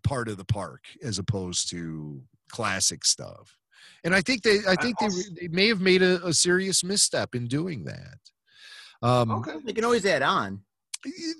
part 0.04 0.28
of 0.30 0.38
the 0.38 0.46
park 0.46 0.82
as 1.04 1.18
opposed 1.18 1.70
to 1.72 2.22
classic 2.52 3.04
stuff. 3.04 3.58
And 4.04 4.14
I 4.14 4.22
think 4.22 4.44
they, 4.44 4.60
I 4.68 4.76
think 4.76 5.00
they, 5.00 5.06
also- 5.06 5.30
they 5.42 5.48
may 5.48 5.68
have 5.68 5.82
made 5.82 6.04
a, 6.04 6.24
a 6.26 6.34
serious 6.34 6.84
misstep 6.84 7.34
in 7.34 7.48
doing 7.48 7.86
that. 7.86 8.20
Um, 9.02 9.32
Okay. 9.32 9.56
They 9.66 9.74
can 9.74 9.84
always 9.84 10.06
add 10.06 10.22
on. 10.22 10.62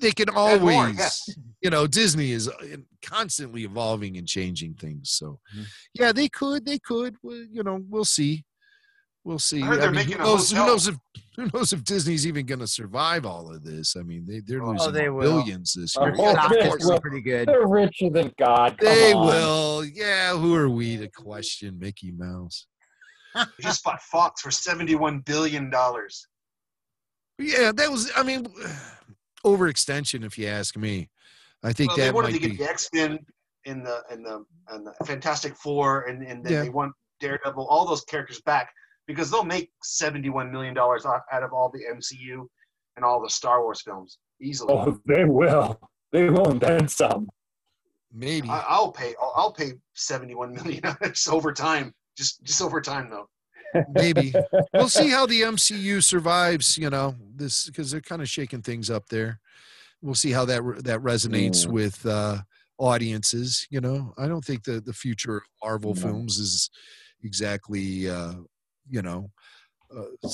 They 0.02 0.12
can 0.12 0.30
Add 0.30 0.62
more, 0.62 0.74
always, 0.74 0.98
yes. 0.98 1.30
you 1.62 1.70
know, 1.70 1.88
Disney 1.88 2.32
is 2.32 2.48
uh, 2.48 2.54
constantly 3.04 3.64
evolving 3.64 4.18
and 4.18 4.28
changing 4.28 4.76
things. 4.76 5.12
So, 5.12 5.40
Mm-hmm. 5.54 5.62
Mhm. 5.62 5.66
yeah, 5.94 6.12
they 6.12 6.28
could, 6.30 6.66
they 6.66 6.80
could. 6.80 7.16
Well, 7.24 7.44
you 7.52 7.64
know, 7.64 7.80
we'll 7.90 8.06
see. 8.06 8.46
We'll 9.24 9.40
see. 9.40 9.62
heard 9.62 9.82
they're 9.82 9.90
who 9.90 9.96
making 9.96 10.16
a 10.16 10.18
knows, 10.20 10.52
who 10.52 10.58
knows 10.58 10.88
if 10.88 10.96
who 11.36 11.50
knows 11.54 11.74
if 11.74 11.84
Disney's 11.84 12.28
even 12.28 12.46
going 12.46 12.60
to 12.60 12.68
survive 12.68 13.26
all 13.26 13.52
of 13.52 13.64
this? 13.64 13.96
I 13.98 14.04
mean, 14.04 14.24
they 14.28 14.40
they're 14.46 14.64
Oh, 14.64 14.70
losing 14.72 14.94
they 14.94 15.08
billions 15.08 15.74
this 15.74 15.98
Oh, 15.98 16.06
year. 16.06 16.16
Oh, 16.20 16.32
stock 16.34 16.52
they 16.52 16.70
is 16.70 16.86
will. 16.86 17.00
pretty 17.02 17.22
good. 17.22 17.48
They're 17.48 17.68
richer 17.68 18.12
than 18.12 18.32
God. 18.38 18.78
Come 18.78 18.88
They 18.88 19.14
on. 19.14 19.26
will. 19.26 19.84
Yeah, 19.86 20.38
who 20.38 20.54
are 20.54 20.70
we 20.70 20.98
to 20.98 21.08
question 21.10 21.80
Mickey 21.80 22.12
Mouse? 22.12 22.68
Just 23.60 23.84
bought 23.84 24.02
Fox 24.04 24.42
for 24.42 24.52
seventy-one 24.52 25.20
billion 25.22 25.70
dollars. 25.72 26.28
Yeah, 27.38 27.74
that 27.76 27.92
was. 27.92 28.10
I 28.16 28.24
mean, 28.24 28.46
overextension, 29.46 30.26
if 30.26 30.38
you 30.38 30.48
ask 30.48 30.76
me. 30.76 31.10
I 31.64 31.72
think 31.74 31.90
Well, 31.90 31.98
they 31.98 32.12
wanted 32.12 32.32
might 32.34 32.42
to 32.42 32.50
be. 32.50 32.56
get 32.56 32.66
the 32.66 32.70
X-Men 32.70 33.20
in 33.66 33.84
the 33.84 34.04
in 34.12 34.22
the 34.24 34.44
and 34.70 34.86
the 34.86 34.94
Fantastic 35.06 35.56
Four, 35.56 36.02
and 36.04 36.22
and 36.24 36.44
then 36.44 36.52
Yeah. 36.54 36.62
they 36.64 36.70
want 36.70 36.94
Daredevil, 37.20 37.66
all 37.68 37.86
those 37.88 38.04
characters 38.06 38.42
back 38.42 38.72
because 39.08 39.32
they'll 39.32 39.44
make 39.46 39.72
seventy-one 39.84 40.52
million 40.52 40.74
dollars 40.74 41.06
out 41.06 41.22
out 41.32 41.44
of 41.44 41.54
all 41.54 41.70
the 41.74 41.84
MCU 41.96 42.46
and 42.96 43.06
all 43.06 43.22
the 43.22 43.30
Star 43.30 43.62
Wars 43.64 43.82
films 43.82 44.18
easily. 44.42 44.74
Oh, 44.74 45.00
they 45.08 45.24
will. 45.26 45.80
They 46.12 46.30
will, 46.30 46.50
and 46.50 46.60
then 46.62 46.88
some. 46.88 47.30
Maybe. 48.14 48.48
I, 48.50 48.64
I'll 48.70 48.92
pay. 48.92 49.16
I'll, 49.22 49.34
I'll 49.36 49.54
pay 49.54 49.74
seventy-one 49.94 50.54
million 50.54 50.82
just 51.04 51.30
over 51.38 51.52
time. 51.52 51.94
Just 52.18 52.44
just 52.44 52.62
over 52.62 52.80
time 52.82 53.10
though. 53.10 53.28
Maybe 53.94 54.34
we'll 54.74 54.90
see 54.90 55.10
how 55.10 55.26
the 55.26 55.42
MCU 55.56 56.04
survives. 56.04 56.78
You 56.78 56.90
know 56.90 57.16
this 57.36 57.68
because 57.68 57.92
they're 57.92 58.02
kind 58.02 58.22
of 58.22 58.30
shaking 58.30 58.62
things 58.62 58.90
up 58.90 59.08
there. 59.10 59.40
We'll 60.02 60.16
see 60.16 60.32
how 60.32 60.46
that 60.46 60.62
that 60.84 61.00
resonates 61.02 61.66
Mm. 61.66 61.72
with 61.72 62.06
uh, 62.06 62.40
audiences. 62.78 63.68
You 63.70 63.82
know, 63.82 64.14
I 64.18 64.28
don't 64.28 64.44
think 64.44 64.64
the 64.64 64.82
the 64.82 64.94
future 64.94 65.38
of 65.38 65.44
Marvel 65.64 65.94
No. 65.96 66.02
films 66.02 66.38
is 66.38 66.70
exactly 67.24 68.10
uh, 68.10 68.34
you 68.90 69.02
know. 69.02 69.32
Uh, 69.96 70.02
uh, 70.24 70.30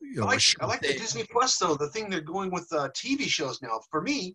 you 0.00 0.20
know 0.20 0.24
I 0.24 0.24
a 0.24 0.34
like, 0.34 0.42
I 0.60 0.66
like 0.66 0.80
the 0.82 0.92
Disney 0.92 1.24
Plus 1.30 1.58
though. 1.58 1.74
The 1.74 1.88
thing 1.88 2.08
they're 2.10 2.20
going 2.20 2.50
with 2.50 2.68
uh, 2.72 2.88
TV 2.90 3.22
shows 3.26 3.60
now. 3.62 3.80
For 3.90 4.00
me, 4.00 4.34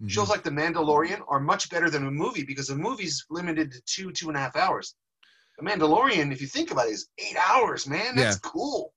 Mhm. 0.00 0.08
shows 0.10 0.28
like 0.28 0.44
The 0.44 0.50
Mandalorian 0.50 1.20
are 1.28 1.40
much 1.40 1.68
better 1.70 1.90
than 1.90 2.06
a 2.06 2.10
movie 2.10 2.44
because 2.44 2.70
a 2.70 2.76
movie's 2.76 3.26
limited 3.30 3.72
to 3.72 3.80
two 3.84 4.12
two 4.12 4.28
and 4.28 4.36
a 4.36 4.40
half 4.40 4.54
hours. 4.56 4.94
The 5.58 5.64
Mandalorian, 5.64 6.32
if 6.32 6.40
you 6.40 6.46
think 6.46 6.70
about 6.70 6.86
it, 6.86 6.92
is 6.92 7.08
eight 7.18 7.36
hours. 7.48 7.88
Man, 7.88 8.14
that's 8.14 8.38
cool. 8.38 8.92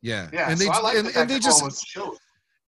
yeah, 0.00 0.28
Yeah, 0.32 0.50
and 0.50 0.58
they 0.58 0.66
so 0.66 0.72
I 0.72 0.80
like 0.80 0.96
and, 0.96 1.08
the 1.08 1.20
and 1.20 1.28
they 1.28 1.40
just 1.40 1.62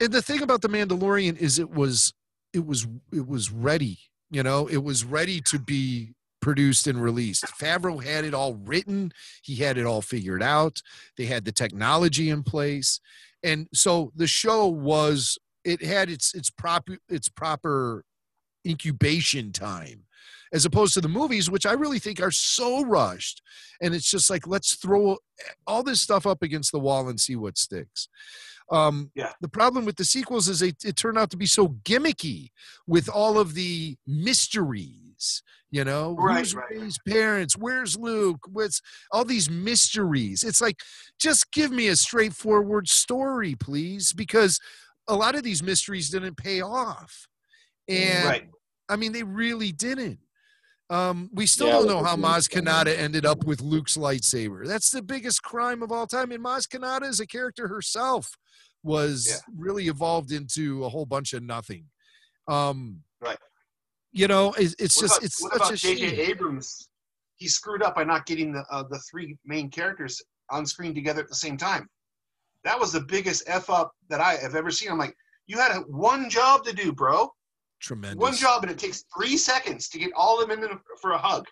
and 0.01 0.13
the 0.13 0.23
thing 0.23 0.43
about 0.43 0.63
the 0.63 0.69
Mandalorian 0.69 1.39
is 1.39 1.59
it 1.59 1.71
was 1.71 2.13
it 2.53 2.67
was 2.67 2.87
it 3.13 3.27
was 3.27 3.53
ready. 3.53 3.99
You 4.31 4.43
know, 4.43 4.67
it 4.67 4.83
was 4.83 5.05
ready 5.05 5.41
to 5.43 5.59
be 5.59 6.15
produced 6.43 6.89
and 6.89 7.01
released. 7.01 7.45
Favreau 7.45 8.03
had 8.03 8.25
it 8.25 8.35
all 8.35 8.55
written. 8.55 9.13
He 9.43 9.57
had 9.57 9.79
it 9.79 9.87
all 9.87 10.03
figured 10.03 10.43
out. 10.43 10.83
They 11.17 11.27
had 11.27 11.45
the 11.45 11.53
technology 11.53 12.31
in 12.31 12.43
place, 12.43 13.01
and 13.45 13.69
so 13.73 14.13
the 14.17 14.27
show 14.27 14.67
was 14.67 15.39
it 15.65 15.85
had 15.85 16.11
its 16.11 16.35
its 16.35 16.51
proper 16.51 16.99
its 17.09 17.29
proper 17.29 18.05
incubation 18.67 19.53
time 19.53 20.03
as 20.53 20.65
opposed 20.65 20.95
to 20.95 21.01
the 21.01 21.09
movies, 21.09 21.51
which 21.51 21.67
I 21.67 21.73
really 21.73 21.99
think 21.99 22.21
are 22.21 22.31
so 22.31 22.85
rushed. 22.85 23.43
And 23.81 23.95
it's 23.95 24.11
just 24.11 24.31
like, 24.31 24.47
let's 24.47 24.77
throw 24.77 25.19
all 25.67 25.83
this 25.83 26.01
stuff 26.01 26.27
up 26.27 26.43
against 26.43 26.73
the 26.73 26.79
wall 26.81 27.09
and 27.09 27.21
see 27.21 27.37
what 27.37 27.59
sticks. 27.59 28.09
Um, 28.71 29.11
Yeah. 29.15 29.33
The 29.41 29.49
problem 29.49 29.85
with 29.85 29.97
the 29.97 30.05
sequels 30.05 30.49
is 30.49 30.61
they, 30.61 30.73
it 30.85 30.97
turned 30.97 31.19
out 31.19 31.31
to 31.31 31.37
be 31.37 31.47
so 31.47 31.69
gimmicky 31.85 32.49
with 32.87 33.09
all 33.09 33.39
of 33.39 33.55
the 33.55 33.97
mysteries. 34.07 35.43
You 35.71 35.85
know, 35.85 36.15
Right, 36.17 36.39
who's 36.39 36.55
right. 36.55 36.71
Rey's 36.71 36.99
parents? 37.07 37.57
Where's 37.57 37.99
Luke? 37.99 38.47
What's 38.51 38.81
all 39.11 39.25
these 39.25 39.51
mysteries? 39.51 40.45
It's 40.45 40.61
like, 40.61 40.77
just 41.19 41.51
give 41.51 41.73
me 41.73 41.89
a 41.89 41.97
straightforward 41.97 42.89
story, 42.89 43.57
please, 43.57 44.13
because 44.13 44.61
a 45.09 45.15
lot 45.15 45.35
of 45.35 45.43
these 45.43 45.63
mysteries 45.63 46.09
didn't 46.09 46.37
pay 46.37 46.61
off. 46.61 47.27
And 47.89 48.25
right. 48.25 48.49
I 48.89 48.97
mean, 48.97 49.13
they 49.13 49.25
really 49.25 49.73
didn't. 49.73 50.21
Um, 50.89 51.31
we 51.33 51.47
still 51.47 51.67
Yeah, 51.67 51.73
don't 51.75 51.87
know 51.89 52.03
how 52.05 52.17
Maz. 52.17 52.49
Kanata 52.49 52.97
ended 52.97 53.27
up 53.27 53.45
with 53.45 53.61
Luke's 53.61 53.97
lightsaber. 53.97 54.67
That's 54.67 54.91
the 54.91 55.03
biggest 55.03 55.43
crime 55.43 55.83
of 55.83 55.91
all 55.91 56.07
time. 56.07 56.31
And 56.31 56.45
Maz 56.45 56.69
Kanata, 56.69 57.03
as 57.09 57.19
a 57.21 57.27
character 57.27 57.67
herself, 57.69 58.37
was 58.85 59.27
Yeah. 59.27 59.37
really 59.57 59.89
evolved 59.89 60.31
into 60.31 60.85
a 60.85 60.89
whole 60.89 61.07
bunch 61.07 61.33
of 61.33 61.43
nothing. 61.43 61.87
Um, 62.47 63.03
Right. 63.21 63.39
You 64.13 64.29
know, 64.29 64.53
it's, 64.57 64.75
just 64.77 65.17
about, 65.17 65.25
it's 65.25 65.43
what 65.43 65.53
such 65.53 65.61
about 65.61 65.73
a 65.73 65.77
J.J. 65.77 66.21
Abrams? 66.31 66.89
He 67.37 67.49
screwed 67.49 67.83
up 67.83 67.97
by 67.97 68.05
not 68.05 68.25
getting 68.25 68.53
the 68.53 68.65
uh, 68.71 68.85
the 68.85 68.99
three 69.11 69.37
main 69.45 69.69
characters 69.71 70.23
on 70.49 70.65
screen 70.65 70.95
together 70.95 71.21
at 71.21 71.29
the 71.29 71.35
same 71.35 71.57
time. 71.57 71.89
That 72.65 72.79
was 72.79 72.93
the 72.93 73.01
biggest 73.03 73.43
f 73.47 73.69
up 73.69 73.93
that 74.09 74.21
I 74.21 74.37
have 74.37 74.55
ever 74.55 74.71
seen. 74.71 74.91
I'm 74.91 74.99
like, 74.99 75.15
you 75.47 75.59
had 75.59 75.73
a, 75.73 75.81
one 75.81 76.31
job 76.31 76.65
to 76.65 76.73
do, 76.73 76.93
bro. 76.93 77.29
Tremendous. 77.87 78.21
One 78.21 78.35
job, 78.35 78.63
and 78.65 78.71
it 78.73 78.79
takes 78.79 79.05
three 79.17 79.37
seconds 79.37 79.89
to 79.91 79.99
get 80.01 80.11
all 80.17 80.43
of 80.43 80.49
them 80.49 80.61
in 80.65 80.71
for 81.01 81.13
a 81.13 81.19
hug. 81.19 81.47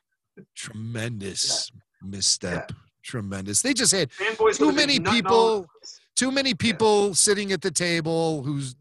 Tremendous 0.56 1.70
misstep. 2.02 2.72
Tremendous. 3.04 3.62
They 3.62 3.72
just 3.72 3.92
had 3.92 4.10
Fanboys 4.10 4.56
Too 4.58 4.72
many 4.72 4.98
people- 4.98 5.66
too 6.16 6.32
many 6.32 6.52
people 6.54 7.14
sitting 7.14 7.52
at 7.52 7.60
the 7.60 7.70
table 7.70 8.42
who's 8.42 8.74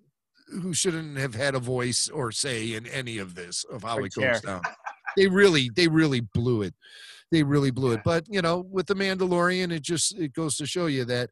who 0.62 0.74
shouldn't 0.74 1.18
have 1.18 1.34
had 1.34 1.56
a 1.56 1.60
voice 1.60 2.10
or 2.10 2.32
say 2.32 2.74
in 2.74 2.86
any 2.88 3.18
of 3.18 3.34
this 3.36 3.64
of 3.72 3.82
how 3.84 3.98
Or 3.98 4.06
it 4.06 4.14
chair. 4.14 4.34
goes 4.34 4.42
down. 4.42 4.62
They 5.18 5.28
really, 5.28 5.70
they 5.76 5.88
really 5.88 6.22
blew 6.22 6.62
it. 6.64 6.74
They 7.32 7.42
really 7.44 7.72
blew 7.72 7.92
it. 7.94 8.02
But 8.04 8.26
you 8.30 8.42
know, 8.42 8.60
with 8.72 8.86
the 8.88 8.94
Mandalorian, 8.96 9.72
it 9.72 9.82
just 9.84 10.18
it 10.18 10.34
goes 10.34 10.56
to 10.58 10.66
show 10.66 10.86
you 10.88 11.06
that 11.06 11.30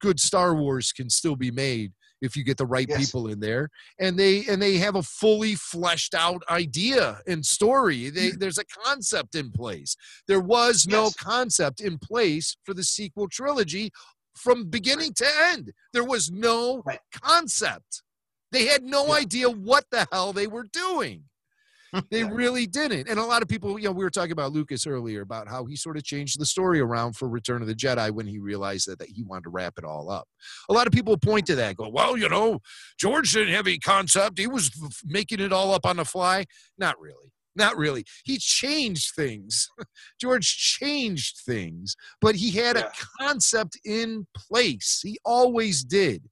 good 0.00 0.18
Star 0.20 0.54
Wars 0.54 0.92
can 0.92 1.10
still 1.10 1.36
be 1.36 1.50
made 1.50 1.92
if 2.20 2.36
you 2.36 2.44
get 2.44 2.56
the 2.56 2.66
right 2.66 2.86
Yes. 2.88 2.98
people 2.98 3.28
in 3.28 3.40
there 3.40 3.68
and 3.98 4.18
they 4.18 4.44
and 4.46 4.60
they 4.60 4.76
have 4.78 4.96
a 4.96 5.02
fully 5.02 5.54
fleshed 5.54 6.14
out 6.14 6.42
idea 6.50 7.20
and 7.26 7.44
story 7.44 8.10
they, 8.10 8.30
there's 8.30 8.58
a 8.58 8.64
concept 8.64 9.34
in 9.34 9.50
place 9.50 9.96
there 10.28 10.40
was 10.40 10.86
no 10.86 11.04
Yes. 11.04 11.14
concept 11.14 11.80
in 11.80 11.98
place 11.98 12.56
for 12.64 12.74
the 12.74 12.84
sequel 12.84 13.28
trilogy 13.28 13.90
from 14.36 14.64
beginning 14.64 15.12
to 15.14 15.26
end 15.52 15.72
there 15.92 16.04
was 16.04 16.30
no 16.30 16.82
Right. 16.84 17.00
concept 17.12 18.02
they 18.52 18.66
had 18.66 18.82
no 18.82 19.06
Yeah. 19.06 19.14
idea 19.14 19.50
what 19.50 19.84
the 19.90 20.06
hell 20.12 20.32
they 20.32 20.46
were 20.46 20.64
doing 20.72 21.24
they 22.10 22.24
really 22.24 22.66
didn't. 22.66 23.08
And 23.08 23.18
a 23.18 23.24
lot 23.24 23.42
of 23.42 23.48
people, 23.48 23.78
you 23.78 23.86
know, 23.86 23.92
we 23.92 24.04
were 24.04 24.10
talking 24.10 24.32
about 24.32 24.52
Lucas 24.52 24.86
earlier 24.86 25.22
about 25.22 25.48
how 25.48 25.64
he 25.64 25.76
sort 25.76 25.96
of 25.96 26.04
changed 26.04 26.38
the 26.40 26.46
story 26.46 26.80
around 26.80 27.16
for 27.16 27.28
Return 27.28 27.62
of 27.62 27.68
the 27.68 27.74
Jedi 27.74 28.10
when 28.10 28.26
he 28.26 28.38
realized 28.38 28.88
that, 28.88 28.98
that 28.98 29.08
he 29.08 29.22
wanted 29.22 29.44
to 29.44 29.50
wrap 29.50 29.74
it 29.78 29.84
all 29.84 30.10
up. 30.10 30.26
A 30.68 30.72
lot 30.72 30.86
of 30.86 30.92
people 30.92 31.16
point 31.16 31.46
to 31.46 31.54
that, 31.56 31.76
go, 31.76 31.88
well, 31.88 32.16
you 32.16 32.28
know, 32.28 32.60
George 32.98 33.32
didn't 33.32 33.54
have 33.54 33.66
any 33.66 33.78
concept. 33.78 34.38
He 34.38 34.46
was 34.46 34.66
f- 34.68 34.86
f- 34.90 35.00
making 35.04 35.40
it 35.40 35.52
all 35.52 35.72
up 35.74 35.84
on 35.86 35.96
the 35.96 36.04
fly. 36.04 36.44
Not 36.78 37.00
really. 37.00 37.32
Not 37.56 37.76
really. 37.76 38.04
He 38.24 38.38
changed 38.38 39.12
things. 39.16 39.68
George 40.20 40.46
changed 40.56 41.38
things, 41.44 41.96
but 42.20 42.36
he 42.36 42.52
had 42.52 42.76
Yeah. 42.76 42.86
a 42.86 43.22
concept 43.22 43.78
in 43.84 44.26
place. 44.36 45.00
He 45.02 45.18
always 45.24 45.82
did. 45.82 46.22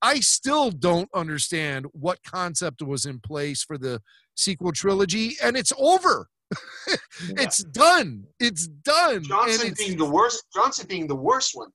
I 0.00 0.20
still 0.20 0.70
don't 0.70 1.08
understand 1.14 1.86
what 1.92 2.22
concept 2.22 2.82
was 2.82 3.04
in 3.04 3.18
place 3.18 3.64
for 3.64 3.76
the 3.78 4.00
sequel 4.38 4.72
trilogy, 4.72 5.36
and 5.42 5.56
it's 5.56 5.72
over. 5.78 6.28
It's 7.36 7.62
done. 7.64 8.24
It's 8.40 8.68
done. 8.68 9.22
Johnson 9.24 9.60
and 9.66 9.72
it's, 9.72 9.84
being 9.84 9.98
the 9.98 10.08
worst. 10.08 10.44
Johnson 10.54 10.86
being 10.88 11.06
the 11.06 11.14
worst 11.14 11.50
one, 11.54 11.68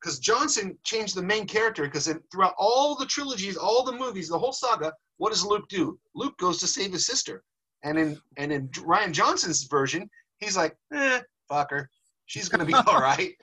because 0.00 0.18
Johnson 0.20 0.78
changed 0.84 1.16
the 1.16 1.22
main 1.22 1.46
character. 1.46 1.82
Because 1.84 2.12
throughout 2.30 2.54
all 2.58 2.94
the 2.94 3.06
trilogies, 3.06 3.56
all 3.56 3.82
the 3.84 3.92
movies, 3.92 4.28
the 4.28 4.38
whole 4.38 4.52
saga, 4.52 4.92
what 5.16 5.30
does 5.32 5.44
Luke 5.44 5.66
do? 5.68 5.98
Luke 6.14 6.36
goes 6.38 6.58
to 6.60 6.66
save 6.68 6.92
his 6.92 7.06
sister, 7.06 7.42
and 7.82 7.98
in 7.98 8.18
and 8.36 8.52
in 8.52 8.68
Rian 8.68 9.10
Johnson's 9.12 9.64
version, 9.64 10.08
he's 10.38 10.56
like, 10.56 10.76
eh, 10.94 11.20
fuck 11.48 11.70
her. 11.72 11.88
She's 12.26 12.48
gonna 12.48 12.64
be 12.66 12.74
all 12.86 13.00
right. 13.00 13.34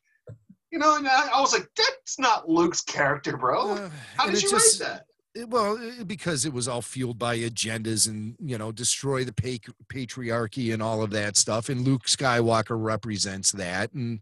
You 0.71 0.79
know, 0.79 0.95
and 0.95 1.07
I, 1.07 1.29
I 1.35 1.41
was 1.41 1.51
like, 1.53 1.67
that's 1.75 2.19
not 2.19 2.47
Luke's 2.47 2.81
character, 2.81 3.35
bro. 3.35 3.71
uh, 3.73 3.89
How 4.15 4.25
and 4.27 4.33
did 4.33 4.43
you 4.43 4.49
just- 4.51 4.79
write 4.81 4.89
that? 4.89 5.03
It- 5.35 5.49
well, 5.49 5.77
eh, 5.77 6.03
because 6.03 6.45
it 6.45 6.53
was 6.53 6.67
all 6.67 6.81
fueled 6.81 7.19
by 7.19 7.37
agendas 7.37 8.07
and 8.07 8.35
you 8.39 8.57
know 8.57 8.71
destroy 8.71 9.23
the 9.23 9.33
patriarchy 9.33 10.73
and 10.73 10.81
all 10.81 11.01
of 11.03 11.11
that 11.11 11.37
stuff, 11.37 11.69
and 11.69 11.81
Luke 11.81 12.05
Skywalker 12.05 12.81
represents 12.81 13.51
that, 13.53 13.93
and 13.93 14.19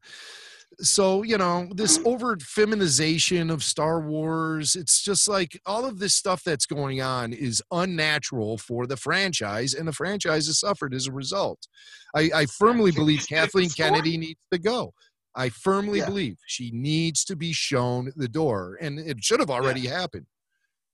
so 0.82 1.24
you 1.24 1.38
know 1.38 1.70
this 1.74 2.00
overt 2.06 2.42
feminization 2.42 3.50
of 3.50 3.64
Star 3.64 4.02
Wars. 4.02 4.76
It's 4.76 5.02
just 5.02 5.28
like 5.28 5.60
all 5.66 5.86
of 5.86 6.00
this 6.00 6.16
stuff 6.16 6.44
that's 6.44 6.66
going 6.66 7.02
on 7.02 7.32
is 7.34 7.62
unnatural 7.72 8.58
for 8.58 8.86
the 8.86 8.98
franchise, 8.98 9.74
and 9.74 9.88
the 9.88 9.94
franchise 9.94 10.48
has 10.48 10.60
suffered 10.60 10.94
as 10.94 11.08
a 11.08 11.12
result. 11.14 11.68
I, 12.14 12.30
I 12.36 12.46
firmly 12.46 12.92
believe 12.92 13.20
just 13.20 13.30
get 13.30 13.36
the 13.42 13.46
Kathleen? 13.46 13.70
Kennedy 13.70 14.18
needs 14.18 14.40
to 14.52 14.58
go. 14.60 14.94
I 15.38 15.50
firmly 15.50 16.00
Yeah. 16.00 16.06
believe 16.08 16.38
she 16.48 16.72
needs 16.72 17.26
to 17.26 17.36
be 17.36 17.52
shown 17.54 18.12
the 18.16 18.28
door, 18.30 18.78
and 18.82 19.00
it 19.00 19.24
should 19.24 19.40
have 19.42 19.50
already 19.50 19.86
happened. 19.88 20.26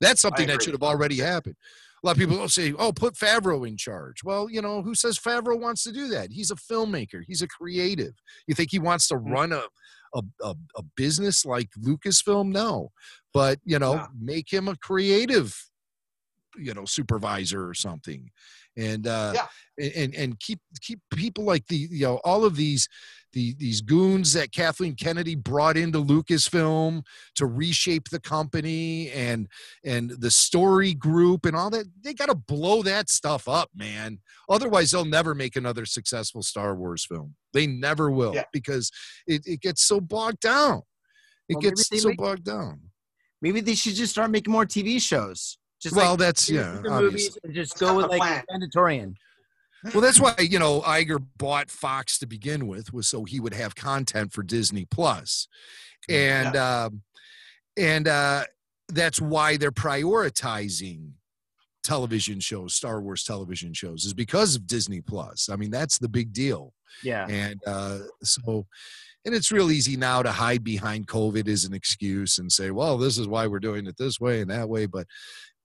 That's 0.02 0.20
something 0.22 0.48
that 0.48 0.62
should 0.62 0.74
have 0.74 0.84
already 0.84 1.18
happened. 1.18 1.56
A 2.04 2.08
lot 2.08 2.14
of 2.14 2.18
people 2.18 2.38
will 2.38 2.50
say, 2.50 2.74
"Oh, 2.78 2.92
put 2.92 3.14
Favreau 3.14 3.68
in 3.68 3.78
charge." 3.78 4.24
Well, 4.24 4.50
you 4.50 4.62
know, 4.62 4.82
who 4.82 4.96
says 4.96 5.20
Favreau 5.20 5.60
wants 5.60 5.84
to 5.84 5.92
do 5.92 6.08
that? 6.10 6.32
He's 6.32 6.50
a 6.52 6.56
filmmaker. 6.56 7.22
He's 7.26 7.44
a 7.44 7.48
creative. 7.48 8.14
You 8.48 8.56
think 8.56 8.72
he 8.72 8.80
wants 8.80 9.08
to 9.10 9.16
Mm. 9.16 9.32
run 9.32 9.52
a 9.54 9.64
a, 10.14 10.22
a, 10.44 10.56
a 10.76 10.84
business 10.98 11.46
like 11.46 11.70
Lucasfilm? 11.80 12.52
No, 12.52 12.92
but 13.34 13.60
you 13.64 13.78
know, 13.80 13.96
No. 13.96 14.08
make 14.20 14.52
him 14.52 14.68
a 14.68 14.76
creative, 14.76 15.56
you 16.58 16.74
know, 16.74 16.84
supervisor 16.86 17.66
or 17.70 17.74
something, 17.76 18.32
and 18.76 19.06
uh, 19.08 19.34
Yeah. 19.36 19.48
and 19.96 20.16
and 20.16 20.40
keep 20.40 20.60
keep 20.82 21.00
people 21.14 21.44
like 21.44 21.68
the 21.68 21.78
you 21.78 22.06
know 22.08 22.18
all 22.26 22.44
of 22.44 22.56
these 22.56 22.90
the 23.34 23.54
these 23.58 23.82
goons 23.82 24.34
that 24.34 24.52
Kathleen 24.52 24.96
Kennedy 24.96 25.36
brought 25.36 25.78
into 25.78 26.00
Lucasfilm 26.04 27.04
to 27.36 27.46
reshape 27.46 28.10
the 28.10 28.20
company 28.20 29.10
and 29.12 29.48
and 29.86 30.10
the 30.12 30.32
story 30.32 30.94
group 30.94 31.46
and 31.46 31.56
all 31.56 31.70
that 31.70 31.86
they 32.04 32.14
got 32.14 32.28
to 32.30 32.36
blow 32.36 32.82
that 32.84 33.10
stuff 33.10 33.48
up 33.48 33.70
man 33.76 34.20
otherwise 34.50 34.92
they'll 34.92 35.06
never 35.06 35.34
make 35.36 35.56
another 35.56 35.86
successful 35.86 36.42
Star 36.42 36.76
Wars 36.76 37.06
film 37.06 37.36
they 37.54 37.68
never 37.68 38.12
will 38.12 38.34
Yeah. 38.36 38.44
because 38.54 38.92
it, 39.28 39.42
it 39.46 39.62
gets 39.62 39.84
so 39.84 40.00
bogged 40.02 40.40
down 40.42 40.82
it 41.50 41.56
Well, 41.56 41.62
gets 41.62 41.88
so 42.02 42.10
make- 42.10 42.18
bogged 42.18 42.46
down 42.46 42.82
Maybe 43.44 43.60
they 43.60 43.74
should 43.74 43.96
just 43.96 44.12
start 44.12 44.30
making 44.30 44.52
more 44.54 44.68
TV 44.68 45.02
shows. 45.02 45.58
Just 45.82 45.96
well 45.96 46.12
like 46.12 46.20
that's 46.20 46.48
yeah 46.48 46.80
movies 46.84 47.36
and 47.44 47.56
just 47.56 47.80
go 47.80 47.96
with 47.98 48.06
like. 48.06 48.22
Mandalorian. 48.52 49.16
Well, 49.94 50.02
that's 50.02 50.20
why 50.20 50.36
you 50.40 50.60
know 50.60 50.82
Iger 50.82 51.24
bought 51.38 51.70
Fox 51.72 52.20
to 52.20 52.28
begin 52.28 52.68
with, 52.68 52.94
was 52.94 53.08
so 53.08 53.24
he 53.24 53.40
would 53.40 53.54
have 53.54 53.76
content 53.76 54.32
for 54.32 54.44
Disney 54.44 54.86
Plus, 54.86 55.48
and 56.10 56.56
um, 56.56 57.02
and 57.78 58.08
uh, 58.08 58.44
that's 58.90 59.20
why 59.20 59.58
they're 59.58 59.72
prioritizing 59.72 61.12
television 61.84 62.40
shows, 62.40 62.76
Star 62.76 63.02
Wars 63.02 63.24
television 63.24 63.74
shows, 63.74 64.06
is 64.06 64.14
because 64.14 64.56
of 64.56 64.68
Disney 64.68 65.02
Plus. 65.02 65.50
I 65.50 65.56
mean, 65.56 65.72
that's 65.72 65.98
the 65.98 66.10
big 66.10 66.32
deal, 66.34 66.74
Yeah. 67.04 67.26
and 67.28 67.60
uh, 67.66 68.00
so. 68.24 68.68
And 69.24 69.36
it's 69.36 69.52
real 69.52 69.70
easy 69.70 69.96
now 69.98 70.24
to 70.24 70.32
hide 70.32 70.64
behind 70.64 71.06
COVID 71.06 71.48
as 71.48 71.64
an 71.64 71.76
excuse 71.76 72.40
and 72.40 72.52
say, 72.52 72.72
well, 72.72 72.98
this 72.98 73.20
is 73.20 73.28
why 73.28 73.46
we're 73.46 73.60
doing 73.60 73.86
it 73.86 73.96
this 73.96 74.20
way 74.20 74.42
and 74.42 74.50
that 74.50 74.68
way. 74.68 74.88
But 74.88 75.06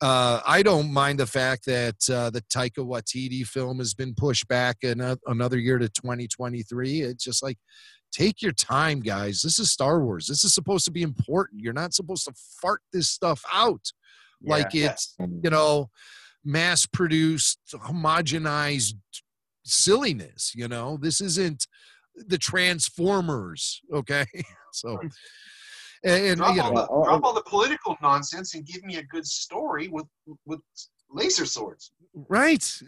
uh, 0.01 0.41
I 0.47 0.63
don't 0.63 0.93
mind 0.93 1.19
the 1.21 1.27
fact 1.27 1.65
that 1.67 1.97
uh, 2.11 2.31
the 2.31 2.43
Taika 2.43 2.79
Waititi 2.79 3.47
film 3.47 3.79
has 3.79 3.95
been 3.95 4.15
pushed 4.15 4.47
back 4.49 4.79
ano- 4.85 5.17
another 5.27 5.59
year 5.59 5.79
to 5.79 5.89
2023. 5.89 7.01
It's 7.03 7.25
just 7.25 7.43
like, 7.43 7.59
take 8.13 8.43
your 8.43 8.53
time, 8.53 9.01
guys. 9.01 9.43
This 9.43 9.59
is 9.59 9.71
Star 9.71 10.03
Wars. 10.05 10.27
This 10.27 10.45
is 10.45 10.55
supposed 10.55 10.85
to 10.85 10.91
be 10.91 11.03
important. 11.03 11.63
You're 11.63 11.73
not 11.73 11.95
supposed 11.95 12.25
to 12.27 12.35
fart 12.61 12.81
this 12.93 13.09
stuff 13.09 13.43
out 13.53 13.91
like 14.43 14.75
Yeah. 14.75 14.91
it's, 14.91 15.15
you 15.19 15.51
know, 15.51 15.89
mass 16.45 16.87
produced, 16.87 17.59
homogenized 17.75 18.95
silliness. 19.65 20.53
You 20.55 20.69
know, 20.69 20.99
this 21.01 21.21
isn't 21.21 21.67
the 22.15 22.39
Transformers, 22.39 23.81
okay? 23.93 24.27
So, 24.73 24.99
and, 26.05 26.25
and, 26.25 26.37
Drop, 26.39 26.55
you 26.57 26.63
all 26.63 26.73
know, 26.73 26.81
the, 26.81 27.05
drop 27.05 27.25
all 27.25 27.35
the 27.35 27.43
political 27.43 27.97
nonsense 28.03 28.55
and 28.55 28.65
give 28.67 28.83
me 28.85 28.97
a 28.97 29.03
good 29.05 29.27
story 29.27 29.89
with 29.89 30.07
with 30.45 30.61
laser 31.11 31.47
swords. 31.47 31.93
right 32.29 32.83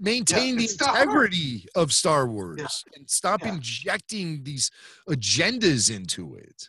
maintain 0.00 0.50
Yeah, 0.54 0.58
the 0.58 0.64
it's 0.64 0.74
Star 0.74 0.92
Wars. 0.92 1.02
integrity 1.02 1.66
of 1.74 1.92
star 1.92 2.28
wars 2.28 2.84
and 2.94 3.08
stop 3.10 3.40
Yeah. 3.42 3.54
injecting 3.54 4.44
these 4.44 4.70
agendas 5.08 5.94
into 5.94 6.36
it 6.36 6.68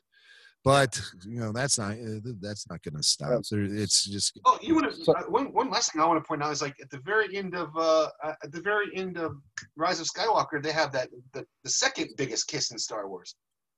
but 0.64 1.00
you 1.26 1.40
know 1.40 1.52
that's 1.54 1.78
not 1.78 1.92
uh, 1.94 2.20
that's 2.42 2.68
not 2.70 2.82
going 2.82 2.96
to 2.98 3.04
stop 3.04 3.44
there, 3.50 3.64
it's 3.64 4.04
just 4.06 4.40
Oh, 4.46 4.58
you 4.62 4.76
want 4.76 4.88
to? 4.94 5.12
Uh, 5.12 5.24
one 5.30 5.54
one 5.54 5.70
last 5.70 5.94
thing 5.94 6.02
I 6.02 6.06
want 6.06 6.22
to 6.22 6.28
point 6.28 6.44
out 6.44 6.52
is 6.52 6.62
like 6.62 6.76
at 6.82 6.90
the 6.90 7.00
very 7.12 7.38
end 7.38 7.56
of 7.56 7.70
uh, 7.78 8.08
uh, 8.24 8.34
at 8.44 8.52
the 8.52 8.60
very 8.62 8.88
end 8.96 9.18
of 9.18 9.32
Rise 9.78 10.00
of 10.02 10.08
Skywalker, 10.08 10.62
they 10.62 10.74
have 10.74 10.92
that 10.92 11.08
the, 11.34 11.46
the 11.64 11.70
second 11.70 12.08
biggest 12.18 12.48
kiss 12.48 12.72
in 12.72 12.78
Star 12.80 13.08
Wars. 13.08 13.36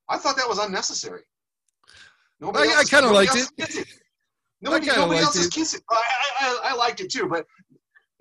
I 0.08 0.16
thought 0.18 0.36
that 0.36 0.48
was 0.48 0.58
unnecessary. 0.58 1.22
Nobody 2.40 2.70
I- 2.70 2.78
I 2.80 2.84
kinda 2.84 3.10
liked 3.10 3.36
it. 3.36 3.50
it. 3.58 3.68
is. 3.70 3.86
Nobody, 4.62 4.86
nobody 4.86 5.10
liked 5.14 5.24
else 5.24 5.36
is 5.36 5.46
it. 5.48 5.52
kissing. 5.52 5.80
I, 5.90 5.94
I, 6.40 6.46
I, 6.64 6.70
I 6.70 6.74
liked 6.74 7.00
it 7.00 7.10
too, 7.10 7.26
but 7.28 7.46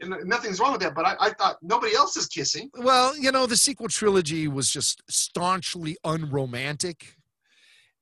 and 0.01 0.15
nothing's 0.25 0.59
wrong 0.59 0.71
with 0.71 0.81
that. 0.81 0.95
But 0.95 1.05
I, 1.05 1.15
I 1.19 1.29
thought 1.31 1.57
nobody 1.61 1.93
else 1.95 2.15
is 2.15 2.27
kissing. 2.27 2.69
well 2.77 3.17
you 3.17 3.31
know 3.31 3.45
the 3.45 3.57
sequel 3.57 3.87
trilogy 3.89 4.47
was 4.47 4.69
just 4.71 5.01
staunchly 5.09 5.97
unromantic 6.05 7.15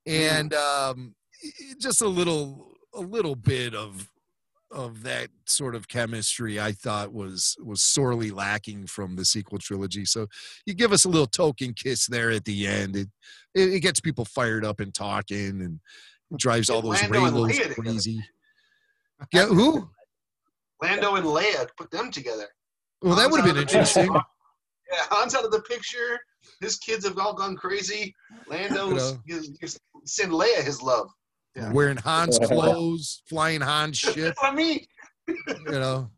and 0.06 0.54
um 0.54 1.16
just 1.80 2.02
a 2.02 2.08
little 2.08 2.74
a 2.94 3.00
little 3.02 3.36
bit 3.36 3.74
of 3.76 4.08
of 4.72 5.04
that 5.04 5.30
sort 5.46 5.76
of 5.76 5.88
chemistry 5.88 6.60
i 6.60 6.72
thought 6.72 7.14
was 7.14 7.56
was 7.64 7.82
sorely 7.82 8.32
lacking 8.32 8.86
from 8.86 9.16
the 9.16 9.24
sequel 9.24 9.58
trilogy 9.58 10.04
so 10.04 10.28
you 10.66 10.74
give 10.74 10.92
us 10.92 11.06
a 11.06 11.10
little 11.10 11.28
token 11.28 11.74
kiss 11.74 12.06
there 12.08 12.32
at 12.32 12.44
the 12.46 12.68
end 12.68 12.96
it 12.96 13.08
it, 13.56 13.76
it 13.76 13.80
gets 13.80 14.00
people 14.00 14.26
fired 14.26 14.66
up 14.66 14.80
and 14.80 14.94
talking 14.94 15.62
and 15.62 15.80
drives 16.38 16.70
all 16.70 16.82
those 16.82 17.02
Lando 17.04 17.20
Reylos 17.20 17.76
crazy 17.76 18.20
yeah 19.34 19.46
who 19.46 19.90
Lando 20.82 21.16
and 21.16 21.26
Leia 21.26 21.68
put 21.78 21.90
them 21.90 22.12
together. 22.12 22.48
well 23.02 23.16
that 23.16 23.32
would 23.32 23.42
have 23.42 23.54
been 23.54 23.62
interesting 23.62 24.10
Yeah, 24.92 25.18
Han's 25.18 25.36
out 25.36 25.46
of 25.46 25.52
the 25.52 25.62
picture. 25.62 26.20
His 26.62 26.78
kids 26.78 27.06
have 27.06 27.18
all 27.18 27.34
gone 27.34 27.56
crazy. 27.56 28.16
Lando's 28.48 29.14
know. 29.14 29.20
is, 29.28 29.58
is, 29.62 29.80
send 30.06 30.32
Leia 30.32 30.64
his 30.64 30.82
love. 30.82 31.10
Yeah. 31.58 31.72
wearing 31.72 31.98
Han's 31.98 32.40
clothes, 32.44 33.22
flying 33.28 33.62
Han's 33.62 33.98
ship. 33.98 34.16
That's 34.16 34.42
what 34.42 34.60
I. 34.60 34.88
You 35.28 35.72
know, 35.72 36.10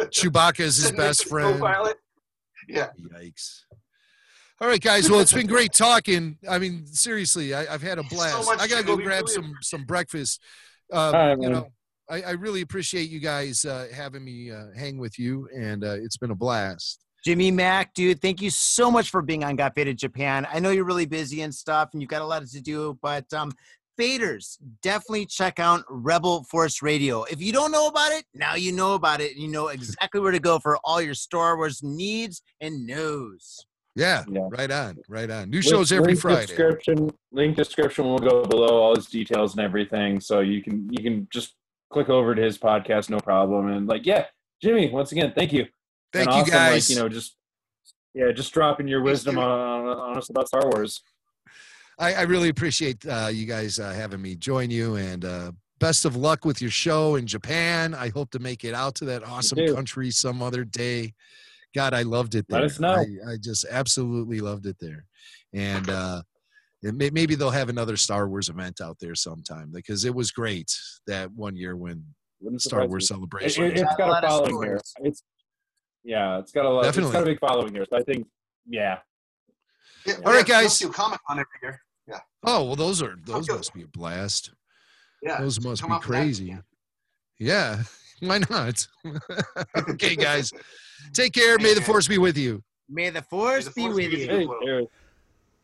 Chewbacca 0.00 0.60
is 0.60 0.76
his 0.76 0.92
best 0.96 1.28
friend. 1.28 1.58
co-pilot. 1.58 1.96
Yeah. 2.68 2.88
Yikes! 3.14 3.60
All 4.60 4.68
right, 4.68 4.80
guys. 4.80 5.10
Well, 5.10 5.20
it's 5.20 5.32
been 5.32 5.46
great 5.46 5.72
talking. 5.72 6.38
I 6.48 6.58
mean, 6.58 6.86
seriously, 6.86 7.54
I, 7.54 7.72
I've 7.72 7.82
had 7.82 7.98
a 7.98 8.02
blast. 8.04 8.46
much, 8.46 8.60
I 8.60 8.66
gotta 8.68 8.84
go 8.84 8.96
grab 8.96 9.24
really- 9.24 9.32
some 9.34 9.54
some 9.62 9.84
breakfast. 9.84 10.40
Uh, 10.92 11.10
right, 11.14 11.38
you 11.40 11.48
know, 11.48 11.68
I, 12.10 12.22
I 12.22 12.30
really 12.32 12.60
appreciate 12.60 13.08
you 13.08 13.18
guys 13.20 13.64
uh, 13.64 13.86
having 13.94 14.24
me 14.24 14.50
uh, 14.50 14.66
hang 14.76 14.98
with 14.98 15.18
you, 15.18 15.48
and 15.56 15.82
uh, 15.84 15.92
it's 15.94 16.16
been 16.16 16.30
a 16.30 16.34
blast. 16.34 17.00
Jimmy 17.24 17.50
Mac, 17.50 17.94
dude, 17.94 18.20
thank 18.20 18.42
you 18.42 18.50
so 18.50 18.90
much 18.90 19.08
for 19.08 19.22
being 19.22 19.44
on 19.44 19.56
Got 19.56 19.74
Faded 19.74 19.96
Japan. 19.96 20.46
I 20.52 20.60
know 20.60 20.68
you're 20.70 20.84
really 20.84 21.06
busy 21.06 21.40
and 21.40 21.54
stuff, 21.54 21.88
and 21.94 22.02
you've 22.02 22.10
got 22.10 22.20
a 22.20 22.26
lot 22.26 22.46
to 22.46 22.60
do, 22.60 22.98
but 23.00 23.24
um, 23.32 23.50
faders, 23.98 24.58
definitely 24.82 25.26
check 25.26 25.58
out 25.58 25.84
Rebel 25.88 26.44
Force 26.44 26.82
Radio. 26.82 27.24
If 27.24 27.40
you 27.40 27.52
don't 27.52 27.70
know 27.72 27.86
about 27.88 28.12
it, 28.12 28.24
now 28.34 28.54
you 28.54 28.72
know 28.72 28.94
about 28.94 29.20
it, 29.20 29.36
you 29.36 29.48
know 29.48 29.68
exactly 29.78 30.20
where 30.20 30.32
to 30.32 30.38
go 30.40 30.58
for 30.58 30.78
all 30.84 31.00
your 31.00 31.14
Star 31.14 31.56
Wars 31.56 31.82
needs 31.82 32.42
and 32.60 32.86
knows. 32.86 33.64
Yeah, 33.96 34.24
Yeah. 34.28 34.48
right 34.50 34.70
on, 34.70 34.98
right 35.08 35.30
on. 35.30 35.50
New 35.50 35.58
Link- 35.58 35.64
shows 35.66 35.92
every 35.92 36.08
link 36.08 36.20
Friday. 36.20 36.46
Description 36.46 37.10
link 37.30 37.56
description 37.56 38.04
will 38.06 38.18
go 38.18 38.44
below 38.44 38.76
all 38.82 38.96
his 38.96 39.06
details 39.06 39.52
and 39.54 39.64
everything, 39.64 40.20
so 40.20 40.40
you 40.40 40.62
can 40.62 40.88
you 40.90 41.02
can 41.02 41.28
just 41.32 41.54
click 41.92 42.08
over 42.08 42.34
to 42.34 42.42
his 42.42 42.58
podcast, 42.58 43.08
no 43.08 43.18
problem. 43.20 43.68
And 43.68 43.86
like, 43.86 44.04
yeah, 44.04 44.24
Jimmy, 44.60 44.90
once 44.90 45.12
again, 45.12 45.32
thank 45.36 45.52
you. 45.52 45.66
Thank 46.12 46.26
And 46.28 46.36
you, 46.36 46.42
awesome, 46.42 46.52
guys. 46.52 46.90
Like, 46.90 46.96
you 46.96 47.02
know, 47.02 47.08
just 47.08 47.36
yeah, 48.14 48.32
just 48.32 48.52
dropping 48.52 48.88
your 48.88 49.00
wisdom 49.02 49.38
on, 49.38 49.48
on, 49.48 49.86
on 49.96 50.16
us 50.18 50.28
about 50.28 50.48
Star 50.48 50.68
Wars. 50.70 51.00
I, 51.98 52.14
I 52.14 52.22
really 52.22 52.48
appreciate 52.48 53.04
uh, 53.06 53.28
you 53.32 53.46
guys 53.46 53.78
uh, 53.78 53.92
having 53.92 54.20
me 54.20 54.34
join 54.34 54.70
you, 54.70 54.96
and 54.96 55.24
uh, 55.24 55.52
best 55.78 56.04
of 56.04 56.16
luck 56.16 56.44
with 56.44 56.60
your 56.60 56.70
show 56.70 57.16
in 57.16 57.26
Japan. 57.26 57.94
I 57.94 58.08
hope 58.08 58.30
to 58.32 58.38
make 58.38 58.64
it 58.64 58.74
out 58.74 58.94
to 58.96 59.04
that 59.06 59.24
awesome 59.24 59.58
country 59.74 60.10
some 60.10 60.42
other 60.42 60.64
day. 60.64 61.14
God, 61.74 61.94
I 61.94 62.02
loved 62.02 62.34
it 62.34 62.46
there. 62.48 62.60
Let 62.60 62.70
us 62.70 62.80
know. 62.80 62.94
I, 62.94 63.32
I 63.32 63.36
just 63.40 63.64
absolutely 63.70 64.40
loved 64.40 64.66
it 64.66 64.76
there, 64.80 65.06
and 65.52 65.88
uh, 65.88 66.22
it 66.82 66.94
may, 66.94 67.10
maybe 67.10 67.34
they'll 67.34 67.50
have 67.50 67.68
another 67.68 67.96
Star 67.96 68.28
Wars 68.28 68.48
event 68.48 68.80
out 68.80 68.96
there 69.00 69.14
sometime 69.14 69.70
because 69.72 70.04
it 70.04 70.14
was 70.14 70.30
great 70.30 70.70
that 71.06 71.30
one 71.32 71.56
year 71.56 71.76
when 71.76 72.04
Wouldn't 72.40 72.62
Star 72.62 72.86
Wars 72.86 72.90
me. 72.90 73.04
It, 73.04 73.08
celebration. 73.08 73.64
it, 73.64 73.72
was- 73.72 73.82
has 73.82 73.94
A 73.94 73.96
got 73.96 74.08
lot 74.10 74.24
a 74.24 74.28
following 74.28 74.62
here. 74.62 74.80
It's 75.02 75.22
yeah, 76.04 76.38
it's 76.38 76.52
got 76.52 76.64
a 76.66 76.68
lot. 76.68 76.84
It's 76.86 76.98
got 76.98 77.22
a 77.22 77.24
big 77.24 77.40
following 77.40 77.72
here. 77.72 77.86
So 77.88 77.96
I 77.96 78.02
think 78.02 78.26
yeah, 78.68 78.98
yeah 80.06 80.14
All 80.24 80.32
right, 80.32 80.46
guys. 80.46 80.78
Tokyo 80.78 80.92
Comic 80.92 81.20
Con 81.26 81.38
every 81.38 81.46
year. 81.62 81.80
oh 82.44 82.64
well, 82.64 82.76
those 82.76 83.02
are 83.02 83.16
those 83.24 83.48
Okay. 83.48 83.56
must 83.56 83.74
be 83.74 83.82
a 83.82 83.86
blast. 83.88 84.50
Yeah. 85.22 85.40
Those 85.40 85.60
must 85.64 85.80
come 85.82 85.90
be 85.90 85.94
out 85.94 86.02
that 86.02 86.06
crazy. 86.06 86.56
Yeah, 87.38 87.82
why 88.20 88.38
not? 88.50 88.86
okay, 89.88 90.14
guys, 90.28 90.52
take 91.12 91.32
care. 91.32 91.58
May 91.58 91.74
the 91.74 91.80
force 91.80 92.06
be 92.08 92.18
with 92.18 92.36
you. 92.36 92.62
May 92.88 93.08
the 93.10 93.22
Force 93.22 93.64
the 93.64 93.70
be 93.72 93.88
with 93.88 93.96
be 93.96 94.02
you. 94.02 94.10
with 94.10 94.28
hey, 94.28 94.46
Well- 94.46 94.90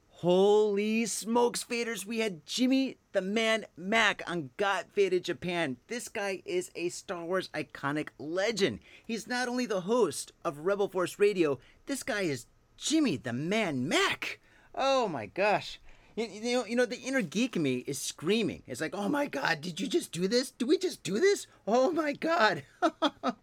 Holy 0.08 1.06
smokes, 1.06 1.64
faders. 1.64 2.04
We 2.04 2.18
had 2.18 2.44
Jimmy 2.44 2.98
the 3.12 3.22
Man 3.22 3.64
Mac 3.76 4.22
on 4.26 4.50
Got 4.58 4.90
Faded 4.92 5.24
Japan. 5.24 5.78
This 5.88 6.08
guy 6.08 6.42
is 6.44 6.70
a 6.74 6.90
Star 6.90 7.24
Wars 7.24 7.48
iconic 7.54 8.08
legend. 8.18 8.80
He's 9.06 9.26
not 9.26 9.48
only 9.48 9.64
the 9.64 9.80
host 9.82 10.32
of 10.44 10.58
Rebel 10.58 10.88
Force 10.88 11.18
Radio, 11.18 11.58
this 11.86 12.02
guy 12.02 12.22
is 12.22 12.44
Jimmy 12.80 13.18
the 13.18 13.34
Man 13.34 13.86
Mac. 13.86 14.40
Oh 14.74 15.06
my 15.06 15.26
gosh. 15.26 15.78
You, 16.16 16.26
you 16.26 16.56
know, 16.56 16.64
you 16.64 16.76
know, 16.76 16.86
the 16.86 16.96
inner 16.96 17.20
geek 17.20 17.54
in 17.54 17.62
me 17.62 17.84
is 17.86 17.98
screaming. 17.98 18.62
It's 18.66 18.80
like, 18.80 18.94
oh 18.94 19.08
my 19.08 19.26
god, 19.26 19.60
did 19.60 19.78
you 19.78 19.86
just 19.86 20.12
do 20.12 20.26
this? 20.26 20.50
Did 20.50 20.66
we 20.66 20.78
just 20.78 21.02
do 21.02 21.20
this? 21.20 21.46
Oh 21.66 21.92
my 21.92 22.14
god. 22.14 22.62
oh, 22.82 23.34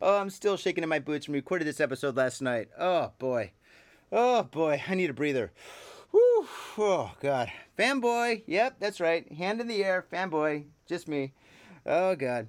I'm 0.00 0.28
still 0.28 0.58
shaking 0.58 0.82
in 0.82 0.90
my 0.90 0.98
boots 0.98 1.24
from 1.24 1.34
recording 1.34 1.66
this 1.66 1.80
episode 1.80 2.16
last 2.16 2.42
night. 2.42 2.68
Oh 2.78 3.12
boy. 3.18 3.52
Oh 4.12 4.42
boy, 4.42 4.82
I 4.86 4.94
need 4.94 5.10
a 5.10 5.14
breather. 5.14 5.50
Whew. 6.10 6.46
Oh 6.76 7.12
god. 7.20 7.50
Fanboy. 7.78 8.42
Yep, 8.46 8.76
that's 8.80 9.00
right. 9.00 9.32
Hand 9.32 9.62
in 9.62 9.66
the 9.66 9.82
air. 9.82 10.04
Fanboy. 10.12 10.64
Just 10.86 11.08
me. 11.08 11.32
Oh 11.86 12.14
god. 12.16 12.48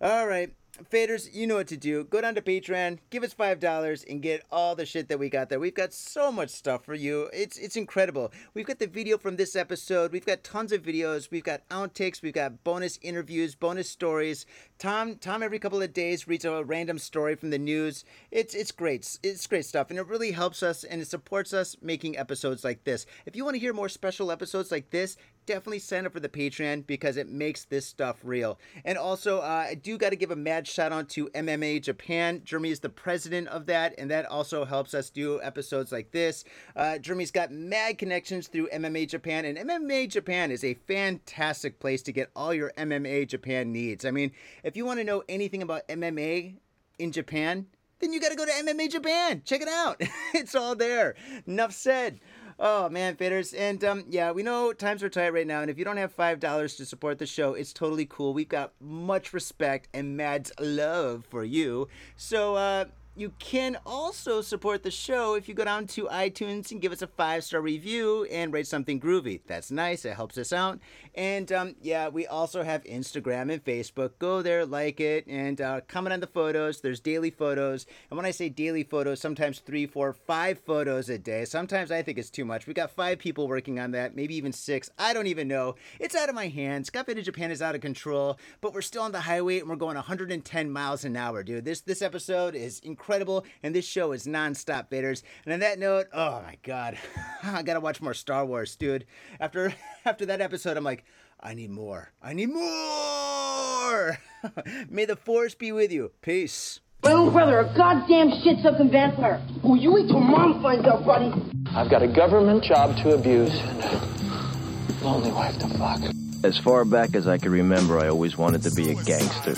All 0.00 0.28
right. 0.28 0.54
Faders, 0.90 1.28
you 1.34 1.46
know 1.46 1.56
what 1.56 1.66
to 1.66 1.76
do. 1.76 2.04
Go 2.04 2.22
down 2.22 2.34
to 2.34 2.40
Patreon, 2.40 2.98
give 3.10 3.22
us 3.22 3.34
five 3.34 3.60
dollars, 3.60 4.04
and 4.08 4.22
get 4.22 4.42
all 4.50 4.74
the 4.74 4.86
shit 4.86 5.06
that 5.08 5.18
we 5.18 5.28
got 5.28 5.50
there. 5.50 5.60
We've 5.60 5.74
got 5.74 5.92
so 5.92 6.32
much 6.32 6.48
stuff 6.48 6.86
for 6.86 6.94
you. 6.94 7.28
It's 7.34 7.58
it's 7.58 7.76
incredible. 7.76 8.32
We've 8.54 8.64
got 8.64 8.78
the 8.78 8.86
video 8.86 9.18
from 9.18 9.36
this 9.36 9.54
episode. 9.54 10.12
We've 10.12 10.24
got 10.24 10.42
tons 10.42 10.72
of 10.72 10.82
videos. 10.82 11.30
We've 11.30 11.44
got 11.44 11.68
outtakes. 11.68 12.22
We've 12.22 12.32
got 12.32 12.64
bonus 12.64 12.98
interviews, 13.02 13.54
bonus 13.54 13.90
stories. 13.90 14.46
Tom 14.78 15.16
Tom 15.16 15.42
every 15.42 15.58
couple 15.58 15.82
of 15.82 15.92
days 15.92 16.26
reads 16.26 16.46
a 16.46 16.64
random 16.64 16.98
story 16.98 17.34
from 17.34 17.50
the 17.50 17.58
news. 17.58 18.06
It's 18.30 18.54
it's 18.54 18.72
great. 18.72 19.18
It's 19.22 19.46
great 19.46 19.66
stuff, 19.66 19.90
and 19.90 19.98
it 19.98 20.06
really 20.06 20.32
helps 20.32 20.62
us 20.62 20.84
and 20.84 21.02
it 21.02 21.08
supports 21.08 21.52
us 21.52 21.76
making 21.82 22.16
episodes 22.16 22.64
like 22.64 22.84
this. 22.84 23.04
If 23.26 23.36
you 23.36 23.44
want 23.44 23.56
to 23.56 23.60
hear 23.60 23.74
more 23.74 23.90
special 23.90 24.32
episodes 24.32 24.72
like 24.72 24.88
this, 24.88 25.18
definitely 25.46 25.78
sign 25.78 26.06
up 26.06 26.12
for 26.12 26.20
the 26.20 26.28
Patreon 26.28 26.86
because 26.86 27.16
it 27.16 27.28
makes 27.28 27.64
this 27.64 27.86
stuff 27.86 28.20
real. 28.22 28.58
And 28.84 28.96
also, 28.98 29.38
uh, 29.38 29.66
I 29.68 29.74
do 29.74 29.98
got 29.98 30.10
to 30.10 30.16
give 30.16 30.30
a 30.30 30.36
mad 30.36 30.66
shout 30.66 30.92
out 30.92 31.08
to 31.10 31.28
MMA 31.28 31.82
Japan. 31.82 32.42
Jeremy 32.44 32.70
is 32.70 32.80
the 32.80 32.88
president 32.88 33.48
of 33.48 33.66
that, 33.66 33.94
and 33.98 34.10
that 34.10 34.26
also 34.26 34.64
helps 34.64 34.94
us 34.94 35.10
do 35.10 35.40
episodes 35.42 35.92
like 35.92 36.10
this. 36.12 36.44
Uh, 36.76 36.98
Jeremy's 36.98 37.30
got 37.30 37.50
mad 37.50 37.98
connections 37.98 38.48
through 38.48 38.68
MMA 38.68 39.08
Japan, 39.08 39.44
and 39.44 39.58
MMA 39.58 40.08
Japan 40.08 40.50
is 40.50 40.64
a 40.64 40.74
fantastic 40.74 41.80
place 41.80 42.02
to 42.02 42.12
get 42.12 42.30
all 42.34 42.54
your 42.54 42.72
MMA 42.76 43.26
Japan 43.26 43.72
needs. 43.72 44.04
I 44.04 44.10
mean, 44.10 44.32
if 44.62 44.76
you 44.76 44.84
want 44.84 45.00
to 45.00 45.04
know 45.04 45.22
anything 45.28 45.62
about 45.62 45.86
MMA 45.88 46.56
in 46.98 47.12
Japan, 47.12 47.66
then 48.02 48.12
you 48.12 48.20
got 48.20 48.30
to 48.30 48.36
go 48.36 48.44
to 48.44 48.50
MMA 48.50 48.90
Japan. 48.90 49.42
Check 49.44 49.62
it 49.62 49.68
out. 49.68 49.96
it's 50.34 50.54
all 50.54 50.74
there. 50.74 51.14
Enough 51.46 51.72
said. 51.72 52.18
Oh 52.64 52.88
man, 52.88 53.16
faders, 53.16 53.52
and 53.58 53.82
um, 53.82 54.04
yeah, 54.08 54.30
we 54.30 54.44
know 54.44 54.72
times 54.72 55.02
are 55.02 55.08
tight 55.08 55.34
right 55.34 55.48
now, 55.48 55.62
and 55.62 55.68
if 55.70 55.78
you 55.80 55.84
don't 55.84 55.96
have 55.96 56.12
five 56.12 56.38
dollars 56.38 56.76
to 56.76 56.86
support 56.86 57.18
the 57.18 57.26
show, 57.26 57.54
it's 57.54 57.72
totally 57.72 58.06
cool. 58.06 58.34
We've 58.34 58.48
got 58.48 58.72
much 58.80 59.32
respect 59.32 59.88
and 59.92 60.16
mad 60.16 60.48
love 60.60 61.26
for 61.28 61.42
you. 61.42 61.88
So 62.14 62.54
uh, 62.54 62.84
you 63.14 63.32
can 63.38 63.76
also 63.84 64.40
support 64.40 64.82
the 64.82 64.90
show 64.90 65.34
if 65.34 65.48
you 65.48 65.54
go 65.54 65.64
down 65.64 65.86
to 65.88 66.06
iTunes 66.06 66.70
and 66.70 66.80
give 66.80 66.92
us 66.92 67.02
a 67.02 67.06
five 67.06 67.44
star 67.44 67.60
review 67.60 68.24
and 68.30 68.52
rate 68.52 68.66
something 68.66 68.98
groovy. 68.98 69.40
That's 69.46 69.70
nice. 69.70 70.04
It 70.04 70.14
helps 70.14 70.38
us 70.38 70.52
out. 70.52 70.78
And 71.14 71.52
um, 71.52 71.76
yeah, 71.82 72.08
we 72.08 72.26
also 72.26 72.62
have 72.62 72.84
Instagram 72.84 73.52
and 73.52 73.62
Facebook. 73.62 74.12
Go 74.18 74.40
there, 74.40 74.64
like 74.64 74.98
it, 75.00 75.26
and 75.26 75.60
uh, 75.60 75.82
comment 75.88 76.14
on 76.14 76.20
the 76.20 76.26
photos. 76.26 76.80
There's 76.80 77.00
daily 77.00 77.30
photos. 77.30 77.86
And 78.10 78.16
when 78.16 78.26
I 78.26 78.30
say 78.30 78.48
daily 78.48 78.82
photos, 78.82 79.20
sometimes 79.20 79.58
three, 79.58 79.86
four, 79.86 80.12
five 80.12 80.60
photos 80.60 81.08
a 81.10 81.18
day. 81.18 81.44
Sometimes 81.44 81.90
I 81.90 82.02
think 82.02 82.18
it's 82.18 82.30
too 82.30 82.44
much. 82.44 82.66
We 82.66 82.74
got 82.74 82.90
five 82.90 83.18
people 83.18 83.46
working 83.46 83.78
on 83.78 83.90
that, 83.90 84.16
maybe 84.16 84.34
even 84.36 84.52
six. 84.52 84.88
I 84.98 85.12
don't 85.12 85.26
even 85.26 85.48
know. 85.48 85.74
It's 86.00 86.14
out 86.14 86.28
of 86.28 86.34
my 86.34 86.48
hands. 86.48 86.90
Fit 86.90 87.18
in 87.18 87.24
Japan 87.24 87.50
is 87.50 87.60
out 87.60 87.74
of 87.74 87.80
control, 87.80 88.38
but 88.60 88.72
we're 88.72 88.80
still 88.80 89.02
on 89.02 89.12
the 89.12 89.20
highway 89.20 89.58
and 89.58 89.68
we're 89.68 89.76
going 89.76 89.96
110 89.96 90.70
miles 90.70 91.04
an 91.04 91.16
hour, 91.16 91.42
dude. 91.42 91.64
This 91.64 91.80
this 91.80 92.00
episode 92.00 92.54
is 92.54 92.78
incredible, 92.80 93.01
and 93.08 93.74
this 93.74 93.86
show 93.86 94.12
is 94.12 94.26
nonstop, 94.26 94.88
Faders. 94.90 95.22
And 95.44 95.54
on 95.54 95.60
that 95.60 95.78
note, 95.78 96.06
oh 96.12 96.42
my 96.42 96.56
god, 96.62 96.98
I 97.42 97.62
gotta 97.62 97.80
watch 97.80 98.00
more 98.00 98.14
Star 98.14 98.44
Wars, 98.46 98.76
dude. 98.76 99.06
After 99.40 99.74
after 100.04 100.26
that 100.26 100.40
episode, 100.40 100.76
I'm 100.76 100.84
like, 100.84 101.04
I 101.40 101.54
need 101.54 101.70
more. 101.70 102.12
I 102.22 102.32
need 102.32 102.50
more. 102.50 104.18
May 104.90 105.04
the 105.04 105.16
force 105.16 105.54
be 105.54 105.72
with 105.72 105.92
you. 105.92 106.12
Peace. 106.22 106.80
My 107.04 107.12
own 107.12 107.32
brother, 107.32 107.58
a 107.58 107.74
goddamn 107.76 108.30
shit-sucking 108.44 108.92
vampire. 108.92 109.42
Will 109.64 109.76
you 109.76 109.92
wait 109.92 110.06
till 110.06 110.20
mom 110.20 110.62
finds 110.62 110.86
out, 110.86 111.04
buddy? 111.04 111.32
I've 111.74 111.90
got 111.90 112.02
a 112.02 112.06
government 112.06 112.62
job 112.62 112.96
to 112.98 113.14
abuse 113.14 113.52
and 113.52 113.82
a 113.82 115.04
lonely 115.04 115.32
wife 115.32 115.58
to 115.58 115.68
fuck. 115.78 116.00
As 116.44 116.58
far 116.58 116.84
back 116.84 117.16
as 117.16 117.26
I 117.26 117.38
can 117.38 117.50
remember, 117.50 117.98
I 117.98 118.08
always 118.08 118.38
wanted 118.38 118.62
to 118.62 118.70
be 118.70 118.90
a 118.90 118.94
gangster. 119.02 119.56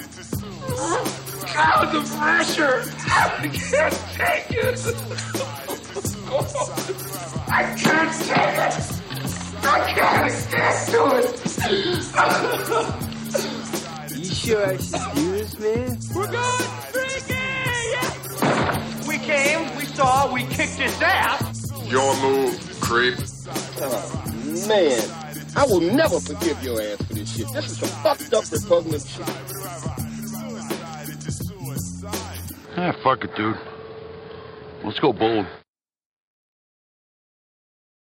God, 1.54 1.92
the 1.92 2.00
pressure! 2.18 2.82
I 3.06 3.46
can't 3.46 3.94
take 4.12 4.50
it! 4.50 4.78
I 7.48 7.74
can't 7.78 8.12
take 8.24 8.58
it! 8.58 8.74
I 9.62 9.66
can't 9.94 10.32
stand 10.32 10.78
to 10.90 11.00
it! 11.20 11.26
You 14.18 14.24
sure 14.24 14.66
I 14.66 14.76
should 14.78 15.14
do 15.14 15.24
this, 15.30 15.52
man? 15.60 15.98
We're 16.12 16.26
going 16.26 16.68
freaking! 16.90 18.04
We 19.06 19.16
came, 19.18 19.76
we 19.76 19.84
saw, 19.84 20.32
we 20.34 20.42
kicked 20.46 20.74
his 20.74 21.00
ass! 21.00 21.70
Your 21.84 22.16
move, 22.20 22.58
creep. 22.80 23.14
Oh, 23.80 24.24
man. 24.66 25.02
I 25.56 25.64
will 25.66 25.82
never 25.82 26.18
forgive 26.18 26.60
your 26.64 26.82
ass 26.82 26.96
for 26.96 27.14
this 27.14 27.36
shit. 27.36 27.46
This 27.52 27.70
is 27.70 27.78
some 27.78 27.90
fucked 28.02 28.34
up 28.34 28.50
repugnant 28.50 29.06
shit. 29.06 29.28
Ah, 32.76 32.92
fuck 33.04 33.22
it, 33.24 33.30
dude. 33.36 33.56
Let's 34.84 34.98
go 34.98 35.12
bold. 35.12 35.46